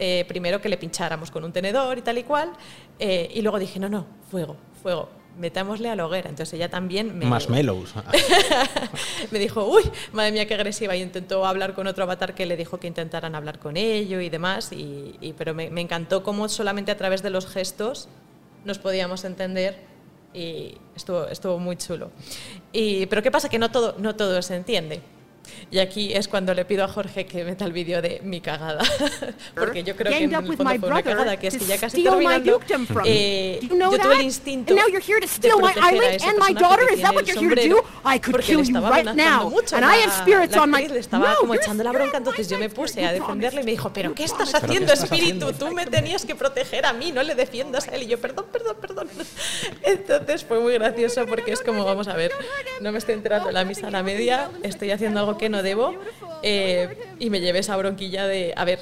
eh, 0.00 0.24
primero 0.28 0.60
que 0.60 0.68
le 0.68 0.76
pincháramos 0.76 1.32
con 1.32 1.42
un 1.42 1.52
tenedor 1.52 1.98
y 1.98 2.02
tal 2.02 2.18
y 2.18 2.22
cual, 2.22 2.52
eh, 3.00 3.28
y 3.34 3.42
luego 3.42 3.58
dije, 3.58 3.80
no, 3.80 3.88
no, 3.88 4.06
fuego, 4.30 4.56
fuego, 4.80 5.08
metámosle 5.38 5.88
a 5.88 5.96
la 5.96 6.06
hoguera. 6.06 6.28
Entonces 6.28 6.52
ella 6.54 6.68
también 6.68 7.16
me, 7.18 7.24
Marshmallows. 7.26 7.94
me 9.30 9.38
dijo, 9.38 9.64
uy, 9.66 9.82
madre 10.12 10.32
mía, 10.32 10.46
qué 10.46 10.54
agresiva. 10.54 10.96
Y 10.96 11.02
intentó 11.02 11.44
hablar 11.46 11.74
con 11.74 11.86
otro 11.86 12.04
avatar 12.04 12.34
que 12.34 12.46
le 12.46 12.56
dijo 12.56 12.78
que 12.78 12.86
intentaran 12.86 13.34
hablar 13.34 13.58
con 13.58 13.76
ello 13.76 14.20
y 14.20 14.28
demás. 14.30 14.72
Y, 14.72 15.14
y- 15.20 15.32
pero 15.32 15.54
me, 15.54 15.70
me 15.70 15.80
encantó 15.80 16.22
cómo 16.22 16.48
solamente 16.48 16.90
a 16.90 16.96
través 16.96 17.22
de 17.22 17.30
los 17.30 17.46
gestos 17.46 18.08
nos 18.64 18.78
podíamos 18.78 19.24
entender 19.24 19.78
y 20.34 20.76
estuvo, 20.94 21.26
estuvo 21.28 21.58
muy 21.58 21.76
chulo. 21.76 22.10
Y, 22.72 23.06
pero 23.06 23.22
¿qué 23.22 23.30
pasa? 23.30 23.48
Que 23.48 23.58
no 23.58 23.70
todo, 23.70 23.94
no 23.98 24.14
todo 24.16 24.42
se 24.42 24.56
entiende. 24.56 25.00
Y 25.70 25.78
aquí 25.78 26.12
es 26.12 26.28
cuando 26.28 26.54
le 26.54 26.64
pido 26.64 26.84
a 26.84 26.88
Jorge 26.88 27.26
que 27.26 27.44
meta 27.44 27.64
el 27.64 27.72
vídeo 27.72 28.00
de 28.02 28.20
mi 28.24 28.40
cagada. 28.40 28.82
Porque 29.54 29.82
yo 29.84 29.94
creo 29.96 30.12
que 30.12 30.24
en 30.24 30.34
el 30.34 30.46
fondo 30.46 30.64
fue 30.78 30.88
una 30.90 31.02
cagada, 31.02 31.36
que 31.36 31.48
es 31.48 31.54
to 31.54 31.60
que 31.60 31.66
ya 31.66 31.78
casi 31.78 32.02
terminando, 32.02 32.60
eh, 33.04 33.58
Do 33.62 33.68
you 33.68 33.74
know 33.76 33.92
yo 33.92 33.98
tuve 33.98 34.14
el 34.16 34.22
instinto 34.22 34.72
And 34.72 34.80
now 34.82 34.88
you're 34.88 35.04
here 35.04 35.20
to 35.20 35.26
de 35.26 35.32
steal 35.32 35.56
my 35.60 35.72
proteger 35.72 35.82
a 35.84 35.94
island 35.94 36.14
ese 36.14 36.26
and 36.28 36.38
my 36.38 36.54
personaje 36.54 36.60
daughter? 36.60 36.86
que 36.88 36.94
Is 36.94 37.00
that 37.02 37.10
tiene 37.10 37.14
what 37.16 37.28
el 37.28 37.34
you're 37.34 37.54
here 37.54 37.54
to 37.54 37.68
do? 37.68 37.76
sombrero, 37.82 38.14
I 38.14 38.18
could 38.20 38.32
porque 38.32 38.46
kill 38.46 38.58
le 38.58 38.64
you 38.64 38.68
estaba 38.76 38.90
right 38.90 39.06
amenazando 39.08 39.44
now. 39.44 39.50
mucho 39.50 39.76
And 39.76 39.84
la- 39.86 39.96
I 39.96 40.00
have 40.02 40.12
spirits 40.22 40.56
la 40.56 40.62
on 40.62 40.70
my... 40.70 40.76
actriz 40.78 40.92
le 40.92 41.00
estaba 41.00 41.28
No, 41.32 41.36
como 41.40 41.54
echando 41.54 41.84
la 41.84 41.92
bronca, 41.92 42.16
entonces 42.18 42.48
yo 42.48 42.58
me 42.58 42.68
puse 42.70 43.04
a 43.04 43.12
defenderle 43.12 43.60
y 43.60 43.64
me 43.64 43.70
dijo, 43.72 43.92
pero 43.92 44.14
¿qué 44.14 44.24
estás 44.24 44.50
¿Pero 44.50 44.60
qué 44.60 44.66
haciendo, 44.66 44.92
espíritu? 44.92 45.52
Tú 45.52 45.70
me 45.72 45.86
tenías 45.86 46.24
que 46.24 46.34
proteger 46.34 46.86
a 46.86 46.92
mí, 46.92 47.12
no 47.12 47.22
le 47.22 47.34
defiendas 47.34 47.88
a 47.88 47.94
él. 47.94 48.02
Y 48.04 48.06
yo, 48.06 48.18
perdón, 48.18 48.46
perdón, 48.52 48.76
perdón. 48.80 49.08
Entonces 49.82 50.44
fue 50.44 50.60
muy 50.60 50.74
gracioso 50.74 51.26
porque 51.26 51.52
es 51.52 51.60
como, 51.62 51.84
vamos 51.84 52.08
a 52.08 52.14
ver, 52.14 52.32
no 52.80 52.92
me 52.92 52.98
estoy 52.98 53.14
enterando 53.14 53.48
en 53.48 53.54
la 53.54 53.64
misa 53.64 53.88
a 53.88 53.90
la 53.90 54.02
media, 54.02 54.50
estoy 54.62 54.90
haciendo 54.90 55.20
algo 55.20 55.37
que 55.38 55.48
no 55.48 55.62
debo 55.62 55.94
eh, 56.42 56.96
y 57.18 57.30
me 57.30 57.40
llevé 57.40 57.60
esa 57.60 57.76
bronquilla 57.76 58.26
de, 58.26 58.52
a 58.56 58.64
ver, 58.64 58.80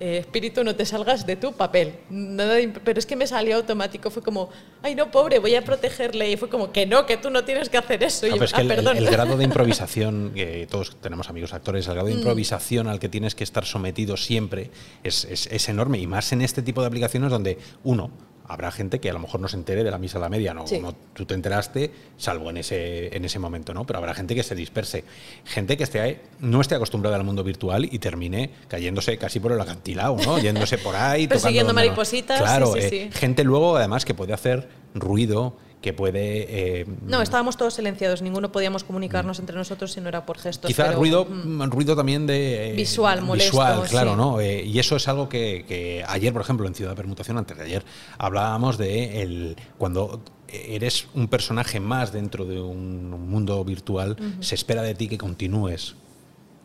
eh, 0.00 0.18
espíritu, 0.18 0.62
no 0.62 0.76
te 0.76 0.86
salgas 0.86 1.26
de 1.26 1.34
tu 1.34 1.52
papel. 1.54 1.94
Nada 2.08 2.54
de 2.54 2.68
pero 2.68 3.00
es 3.00 3.04
que 3.06 3.16
me 3.16 3.26
salió 3.26 3.56
automático, 3.56 4.10
fue 4.10 4.22
como, 4.22 4.48
ay 4.80 4.94
no, 4.94 5.10
pobre, 5.10 5.40
voy 5.40 5.56
a 5.56 5.64
protegerle. 5.64 6.30
Y 6.30 6.36
fue 6.36 6.48
como, 6.48 6.70
que 6.70 6.86
no, 6.86 7.04
que 7.04 7.16
tú 7.16 7.30
no 7.30 7.42
tienes 7.44 7.68
que 7.68 7.78
hacer 7.78 8.04
eso. 8.04 8.26
Y 8.28 8.30
pero 8.30 8.44
es 8.44 8.52
que 8.52 8.60
"Ah, 8.60 8.62
el, 8.62 8.70
el- 8.70 8.76
perdón". 8.76 8.96
el 8.96 9.06
grado 9.10 9.36
de 9.36 9.42
improvisación, 9.50 10.30
que 10.36 10.68
todos 10.70 10.96
tenemos 11.00 11.28
amigos 11.28 11.52
actores, 11.52 11.86
el 11.86 11.90
Mm. 11.90 11.94
grado 11.94 12.06
de 12.08 12.14
improvisación 12.14 12.86
al 12.86 13.00
que 13.00 13.08
tienes 13.08 13.34
que 13.34 13.42
estar 13.42 13.64
sometido 13.64 14.16
siempre 14.16 14.70
es, 15.02 15.24
es- 15.24 15.48
es 15.48 15.68
enorme. 15.68 15.98
Y 15.98 16.06
más 16.06 16.30
en 16.32 16.42
este 16.42 16.62
tipo 16.62 16.80
de 16.80 16.86
aplicaciones 16.86 17.30
donde, 17.30 17.58
uno, 17.82 18.12
habrá 18.48 18.70
gente 18.72 18.98
que 18.98 19.10
a 19.10 19.12
lo 19.12 19.18
mejor 19.18 19.40
no 19.40 19.48
se 19.48 19.56
entere 19.56 19.84
de 19.84 19.90
la 19.90 19.98
misa 19.98 20.18
a 20.18 20.20
la 20.22 20.28
media, 20.28 20.54
no, 20.54 20.66
Sí. 20.66 20.80
no 20.80 20.94
tú 21.12 21.26
te 21.26 21.34
enteraste, 21.34 21.92
salvo 22.16 22.50
en 22.50 22.56
ese, 22.56 23.14
en 23.16 23.24
ese 23.24 23.38
momento, 23.38 23.74
¿no? 23.74 23.84
Pero 23.86 23.98
habrá 23.98 24.14
gente 24.14 24.34
que 24.34 24.42
se 24.42 24.54
disperse. 24.54 25.04
Gente 25.44 25.76
que 25.76 25.84
esté, 25.84 26.20
no 26.40 26.60
esté 26.60 26.74
acostumbrada 26.74 27.16
al 27.16 27.24
mundo 27.24 27.44
virtual 27.44 27.84
y 27.90 27.98
termine 27.98 28.50
cayéndose 28.68 29.18
casi 29.18 29.38
por 29.38 29.52
el 29.52 29.60
acantilado, 29.60 30.16
¿no? 30.24 30.38
Yéndose 30.40 30.78
por 30.78 30.96
ahí. 30.96 31.28
Persiguiendo 31.28 31.74
maripositas, 31.74 32.40
Claro, 32.40 32.72
sí, 32.74 32.80
sí, 32.80 32.86
eh, 32.96 33.10
sí. 33.12 33.18
gente 33.18 33.44
luego, 33.44 33.76
además, 33.76 34.04
que 34.04 34.14
puede 34.14 34.32
hacer 34.32 34.68
ruido, 34.94 35.56
que 35.80 35.92
puede... 35.92 36.80
eh, 36.80 36.86
No, 37.06 37.22
estábamos 37.22 37.56
todos 37.56 37.74
silenciados, 37.74 38.20
ninguno 38.20 38.50
podíamos 38.50 38.82
comunicarnos 38.82 39.38
entre 39.38 39.54
nosotros 39.56 39.92
si 39.92 40.00
no 40.00 40.08
era 40.08 40.26
por 40.26 40.38
gestos. 40.38 40.66
Quizá 40.68 40.86
pero, 40.86 40.98
ruido, 40.98 41.24
mm, 41.24 41.62
ruido 41.70 41.94
también 41.94 42.26
de... 42.26 42.72
eh, 42.72 42.74
Visual, 42.74 43.22
molesto, 43.22 43.52
Visual, 43.52 43.88
claro, 43.88 44.10
sí. 44.10 44.16
¿no? 44.16 44.40
Eh, 44.40 44.64
y 44.64 44.78
eso 44.80 44.96
es 44.96 45.06
algo 45.06 45.28
que, 45.28 45.64
que 45.68 46.04
ayer, 46.08 46.32
por 46.32 46.42
ejemplo, 46.42 46.66
en 46.66 46.74
Ciudad 46.74 46.90
de 46.92 46.96
Permutación, 46.96 47.38
antes 47.38 47.56
de 47.56 47.62
ayer, 47.64 47.84
hablábamos 48.18 48.76
de 48.76 49.22
el, 49.22 49.56
cuando 49.78 50.20
eres 50.48 51.06
un 51.14 51.28
personaje 51.28 51.78
más 51.78 52.12
dentro 52.12 52.44
de 52.44 52.60
un 52.60 53.10
mundo 53.30 53.64
virtual, 53.64 54.16
se 54.40 54.54
espera 54.56 54.82
de 54.82 54.94
ti 54.94 55.06
que 55.06 55.18
continúes 55.18 55.94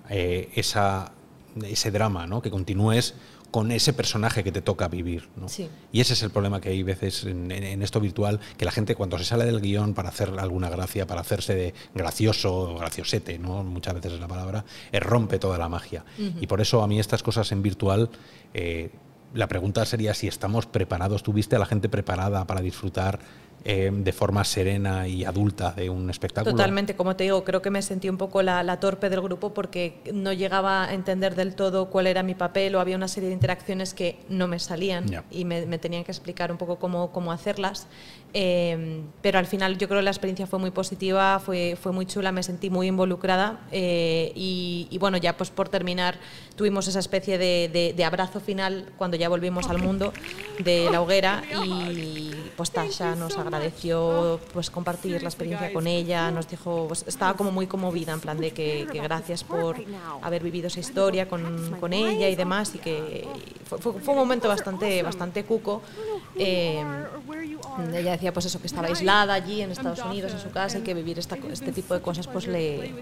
esa, 0.10 1.12
ese 1.64 1.92
drama, 1.92 2.26
¿no? 2.28 2.42
Que 2.42 2.50
continúes 2.50 3.16
con 3.54 3.72
ese 3.72 3.94
personaje 3.94 4.44
que 4.44 4.52
te 4.52 4.64
toca 4.64 4.88
vivir. 4.88 5.30
¿no? 5.36 5.48
Sí. 5.48 5.70
Y 5.92 6.02
ese 6.02 6.14
es 6.14 6.24
el 6.24 6.32
problema 6.32 6.60
que 6.60 6.70
hay 6.70 6.82
veces 6.82 7.24
en, 7.26 7.52
en- 7.52 7.64
en 7.64 7.84
esto 7.84 8.00
virtual, 8.00 8.40
que 8.58 8.66
la 8.66 8.72
gente 8.72 8.96
cuando 8.96 9.20
se 9.20 9.26
sale 9.26 9.46
del 9.46 9.62
guion 9.62 9.94
para 9.94 10.10
hacer 10.10 10.34
alguna 10.40 10.70
gracia, 10.72 11.06
para 11.06 11.22
hacerse 11.22 11.54
de 11.54 11.74
gracioso 11.94 12.52
o 12.52 12.78
graciosete, 12.80 13.38
¿no? 13.38 13.64
muchas 13.64 13.94
veces 13.94 14.14
es 14.14 14.20
la 14.20 14.28
palabra, 14.28 14.66
eh, 14.92 15.00
rompe 15.00 15.38
toda 15.38 15.60
la 15.60 15.70
magia. 15.70 16.04
Y 16.42 16.48
por 16.48 16.62
eso 16.62 16.82
a 16.82 16.88
mí 16.88 17.00
estas 17.00 17.22
cosas 17.22 17.52
en 17.52 17.62
virtual, 17.62 18.10
eh, 18.56 18.90
la 19.36 19.48
pregunta 19.48 19.86
sería 19.86 20.16
si 20.16 20.28
estamos 20.28 20.66
preparados, 20.66 21.22
¿tuviste 21.22 21.56
a 21.56 21.60
la 21.60 21.66
gente 21.68 21.90
preparada 21.90 22.46
para 22.48 22.62
disfrutar 22.62 23.20
eh, 23.66 23.90
de 23.94 24.12
forma 24.14 24.44
serena 24.44 25.08
y 25.08 25.24
adulta 25.26 25.72
de 25.72 25.90
un 25.90 26.10
espectáculo? 26.10 26.52
Totalmente, 26.56 26.96
como 26.96 27.16
te 27.16 27.24
digo, 27.24 27.44
creo 27.44 27.62
que 27.62 27.70
me 27.70 27.82
sentí 27.82 28.10
un 28.10 28.18
poco 28.18 28.42
la, 28.42 28.62
la 28.64 28.80
torpe 28.80 29.10
del 29.10 29.22
grupo 29.22 29.54
porque 29.54 30.02
no 30.14 30.34
llegaba 30.34 30.84
a 30.86 30.94
entender 30.94 31.36
del 31.36 31.56
todo 31.56 31.90
cuál 31.90 32.08
era 32.08 32.24
mi 32.24 32.36
papel 32.36 32.76
o 32.76 32.80
había 32.80 32.96
una 32.96 33.08
serie 33.08 33.30
de 33.30 33.34
interacciones 33.36 33.94
que 33.94 34.20
no 34.30 34.48
me 34.48 34.60
salían 34.60 35.08
Ya. 35.08 35.24
y 35.32 35.46
me, 35.46 35.66
me 35.66 35.78
tenían 35.78 36.04
que 36.04 36.12
explicar 36.12 36.52
un 36.52 36.58
poco 36.58 36.78
cómo, 36.78 37.12
cómo 37.12 37.32
hacerlas. 37.32 37.88
Eh, 38.36 39.02
pero 39.22 39.38
al 39.38 39.46
final 39.46 39.78
yo 39.78 39.88
creo 39.88 40.00
que 40.00 40.06
la 40.06 40.10
experiencia 40.10 40.48
fue 40.48 40.58
muy 40.58 40.72
positiva, 40.72 41.40
fue, 41.40 41.78
fue 41.80 41.92
muy 41.92 42.08
chula, 42.08 42.32
me 42.32 42.42
sentí 42.42 42.72
muy 42.72 42.88
involucrada 42.88 43.60
eh, 43.72 44.32
y, 44.36 44.88
y 44.90 44.98
bueno, 44.98 45.18
ya 45.18 45.38
pues 45.38 45.52
por 45.52 45.70
terminar 45.70 46.18
tuvimos 46.56 46.88
esa 46.88 46.98
especie 47.00 47.38
de, 47.38 47.70
de- 47.72 47.94
de 47.96 48.04
abrazo 48.04 48.40
final 48.40 48.92
cuando 48.98 49.18
ya 49.18 49.30
volvimos 49.30 49.70
al 49.70 49.78
mundo 49.78 50.14
de 50.64 50.90
la 50.92 51.02
hoguera 51.02 51.44
y 51.66 52.32
pues 52.58 52.72
Tasha 52.72 53.16
nos 53.16 53.38
agradeció 53.38 53.53
pues 54.54 54.70
compartir 54.70 55.22
la 55.22 55.30
experiencia 55.30 55.72
con 55.74 55.88
ella, 55.88 56.32
nos 56.32 56.48
dijo, 56.48 56.86
pues, 56.88 57.04
estaba 57.08 57.36
como 57.36 57.52
muy 57.52 57.68
conmovida 57.68 58.12
en 58.14 58.20
plan 58.20 58.40
de 58.40 58.52
que, 58.52 58.88
que 58.92 59.00
gracias 59.00 59.44
por 59.44 59.76
haber 60.22 60.44
vivido 60.44 60.68
esa 60.68 60.80
historia 60.80 61.28
con, 61.28 61.76
con 61.80 61.94
ella 61.94 62.30
y 62.30 62.36
demás 62.36 62.74
y 62.76 62.80
que 62.80 63.28
fue, 63.66 63.78
fue- 63.80 63.94
fue 64.02 64.14
un 64.14 64.20
momento 64.20 64.48
bastante, 64.48 65.02
bastante 65.04 65.44
cuco. 65.44 65.82
Eh, 66.36 66.84
ella 67.94 68.12
decía 68.12 68.34
pues 68.34 68.46
eso 68.46 68.60
que 68.60 68.68
estaba 68.68 68.88
aislada 68.88 69.34
allí 69.34 69.62
en 69.62 69.72
Estados 69.72 70.00
Unidos 70.00 70.32
en 70.34 70.40
su 70.40 70.50
casa 70.52 70.80
y 70.80 70.82
que 70.82 70.94
vivir 70.94 71.20
esta, 71.20 71.38
este 71.52 71.72
tipo 71.72 71.94
de 71.94 72.02
cosas 72.02 72.28
pues 72.28 72.48
le, 72.48 72.94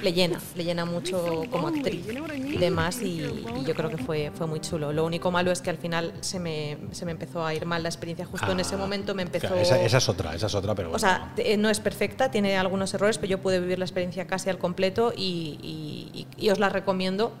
le 0.00 0.12
llena, 0.12 0.40
le 0.54 0.64
llena 0.64 0.84
mucho 0.84 1.42
como 1.50 1.68
actriz 1.68 2.06
y 2.34 2.56
demás 2.56 3.00
y, 3.02 3.20
y 3.60 3.64
yo 3.66 3.74
creo 3.74 3.90
que 3.90 3.98
fue, 3.98 4.30
fue 4.34 4.46
muy 4.46 4.60
chulo. 4.60 4.92
Lo 4.92 5.04
único 5.04 5.30
malo 5.30 5.50
es 5.50 5.60
que 5.60 5.70
al 5.70 5.78
final 5.78 6.12
se 6.20 6.38
me, 6.40 6.78
se 6.92 7.04
me 7.04 7.12
empezó 7.12 7.44
a 7.44 7.54
ir 7.54 7.66
mal 7.66 7.82
la 7.82 7.88
experiencia, 7.88 8.24
justo 8.26 8.50
en 8.52 8.60
ese 8.60 8.74
Ah, 8.74 8.78
momento 8.78 9.14
me 9.14 9.22
empezó... 9.22 9.54
esa, 9.54 9.80
esa 9.98 10.12
es 10.12 10.18
otra, 10.18 10.34
esa 10.34 10.46
es 10.46 10.54
otra, 10.54 10.74
pero 10.74 10.92
O 10.92 10.98
sea, 10.98 11.32
te- 11.36 11.56
no 11.56 11.68
es 11.68 11.80
perfecta, 11.80 12.30
tiene 12.30 12.56
algunos 12.56 12.92
errores, 12.94 13.18
pero 13.18 13.30
yo 13.30 13.38
pude 13.42 13.60
vivir 13.60 13.78
la 13.78 13.84
experiencia 13.84 14.26
casi 14.26 14.48
al 14.50 14.58
completo 14.58 15.12
y, 15.16 15.58
y- 15.62 16.26
y- 16.38 16.46
y 16.46 16.50
os 16.50 16.58
la 16.58 16.68
recomiendo, 16.70 17.32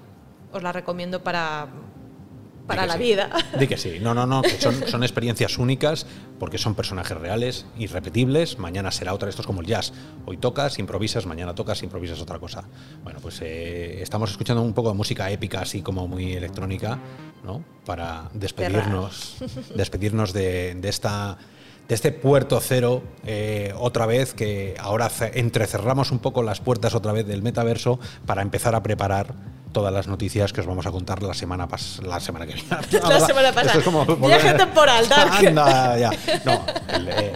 os 0.52 0.62
la 0.62 0.72
recomiendo 0.72 1.22
para, 1.22 1.68
para 2.66 2.86
la 2.86 2.94
sí. 2.94 2.98
vida. 3.00 3.30
Di 3.58 3.66
que 3.66 3.78
sí. 3.78 3.98
No, 4.00 4.12
no, 4.14 4.26
no, 4.26 4.42
que 4.42 4.60
son, 4.60 4.74
son 4.88 5.02
experiencias 5.02 5.56
únicas 5.58 6.06
porque 6.38 6.58
son 6.58 6.74
personajes 6.74 7.16
reales, 7.16 7.64
irrepetibles. 7.78 8.58
Mañana 8.58 8.90
será 8.90 9.14
otra. 9.14 9.28
Esto 9.30 9.40
es 9.42 9.46
como 9.46 9.62
el 9.62 9.66
jazz. 9.66 9.92
Hoy 10.26 10.36
tocas, 10.36 10.78
improvisas, 10.78 11.24
mañana 11.26 11.54
tocas, 11.54 11.82
improvisas 11.82 12.20
otra 12.20 12.38
cosa. 12.38 12.64
Bueno, 13.02 13.20
pues 13.22 13.40
eh, 13.42 14.02
estamos 14.02 14.30
escuchando 14.30 14.62
un 14.62 14.74
poco 14.74 14.90
de 14.90 14.94
música 14.96 15.30
épica, 15.30 15.60
así 15.62 15.80
como 15.82 16.06
muy 16.06 16.34
electrónica, 16.34 16.98
¿no? 17.42 17.64
Para 17.86 18.28
despedirnos, 18.34 19.36
despedirnos 19.74 20.32
de, 20.34 20.74
de 20.74 20.88
esta 20.90 21.38
de 21.88 21.94
este 21.94 22.12
puerto 22.12 22.60
cero 22.60 23.02
eh, 23.26 23.72
otra 23.76 24.04
vez, 24.04 24.34
que 24.34 24.76
ahora 24.78 25.10
entrecerramos 25.32 26.12
un 26.12 26.18
poco 26.18 26.42
las 26.42 26.60
puertas 26.60 26.94
otra 26.94 27.12
vez 27.12 27.26
del 27.26 27.42
metaverso 27.42 27.98
para 28.26 28.42
empezar 28.42 28.74
a 28.74 28.82
preparar 28.82 29.34
todas 29.72 29.92
las 29.92 30.06
noticias 30.06 30.52
que 30.52 30.60
os 30.60 30.66
vamos 30.66 30.86
a 30.86 30.90
contar 30.90 31.22
la 31.22 31.34
semana 31.34 31.66
pas 31.66 32.00
la 32.02 32.20
semana 32.20 32.46
que 32.46 32.54
viene. 32.54 32.68
la 33.08 33.20
semana 33.20 33.52
pasada. 33.52 33.82
Viaje 34.20 34.54
temporal, 34.54 35.08
Dark. 35.08 35.32
Anda, 35.46 35.98
ya. 35.98 36.10
No, 36.44 36.64
eh, 36.92 37.32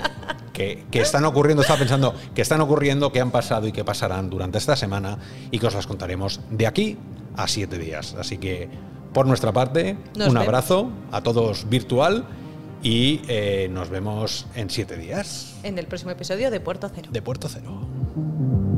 que, 0.53 0.85
que, 0.91 1.01
están 1.01 1.25
ocurriendo, 1.25 1.63
estaba 1.63 1.79
pensando, 1.79 2.15
que 2.35 2.43
están 2.43 2.61
ocurriendo, 2.61 3.11
que 3.11 3.21
han 3.21 3.31
pasado 3.31 3.67
y 3.67 3.73
que 3.73 3.85
pasarán 3.85 4.29
durante 4.29 4.59
esta 4.59 4.77
semana 4.77 5.19
y 5.51 5.59
que 5.59 5.67
os 5.67 5.75
las 5.75 5.87
contaremos 5.87 6.41
de 6.51 6.67
aquí 6.67 6.99
a 7.37 7.49
siete 7.49 7.79
días. 7.79 8.15
Así 8.19 8.37
que, 8.37 8.69
por 9.15 9.27
nuestra 9.27 9.53
parte, 9.53 9.97
un 10.17 10.37
abrazo 10.37 10.91
a 11.11 11.23
todos 11.23 11.69
virtual 11.71 12.27
y 12.83 13.21
eh, 13.29 13.69
nos 13.71 13.89
vemos 13.89 14.47
en 14.55 14.71
siete 14.71 14.97
días. 14.97 15.55
En 15.63 15.79
el 15.79 15.87
próximo 15.87 16.11
episodio 16.11 16.51
de 16.51 16.61
Puerto 16.61 16.91
Cero. 16.95 17.09
De 17.13 17.23
Puerto 17.23 17.49
Cero. 17.49 18.72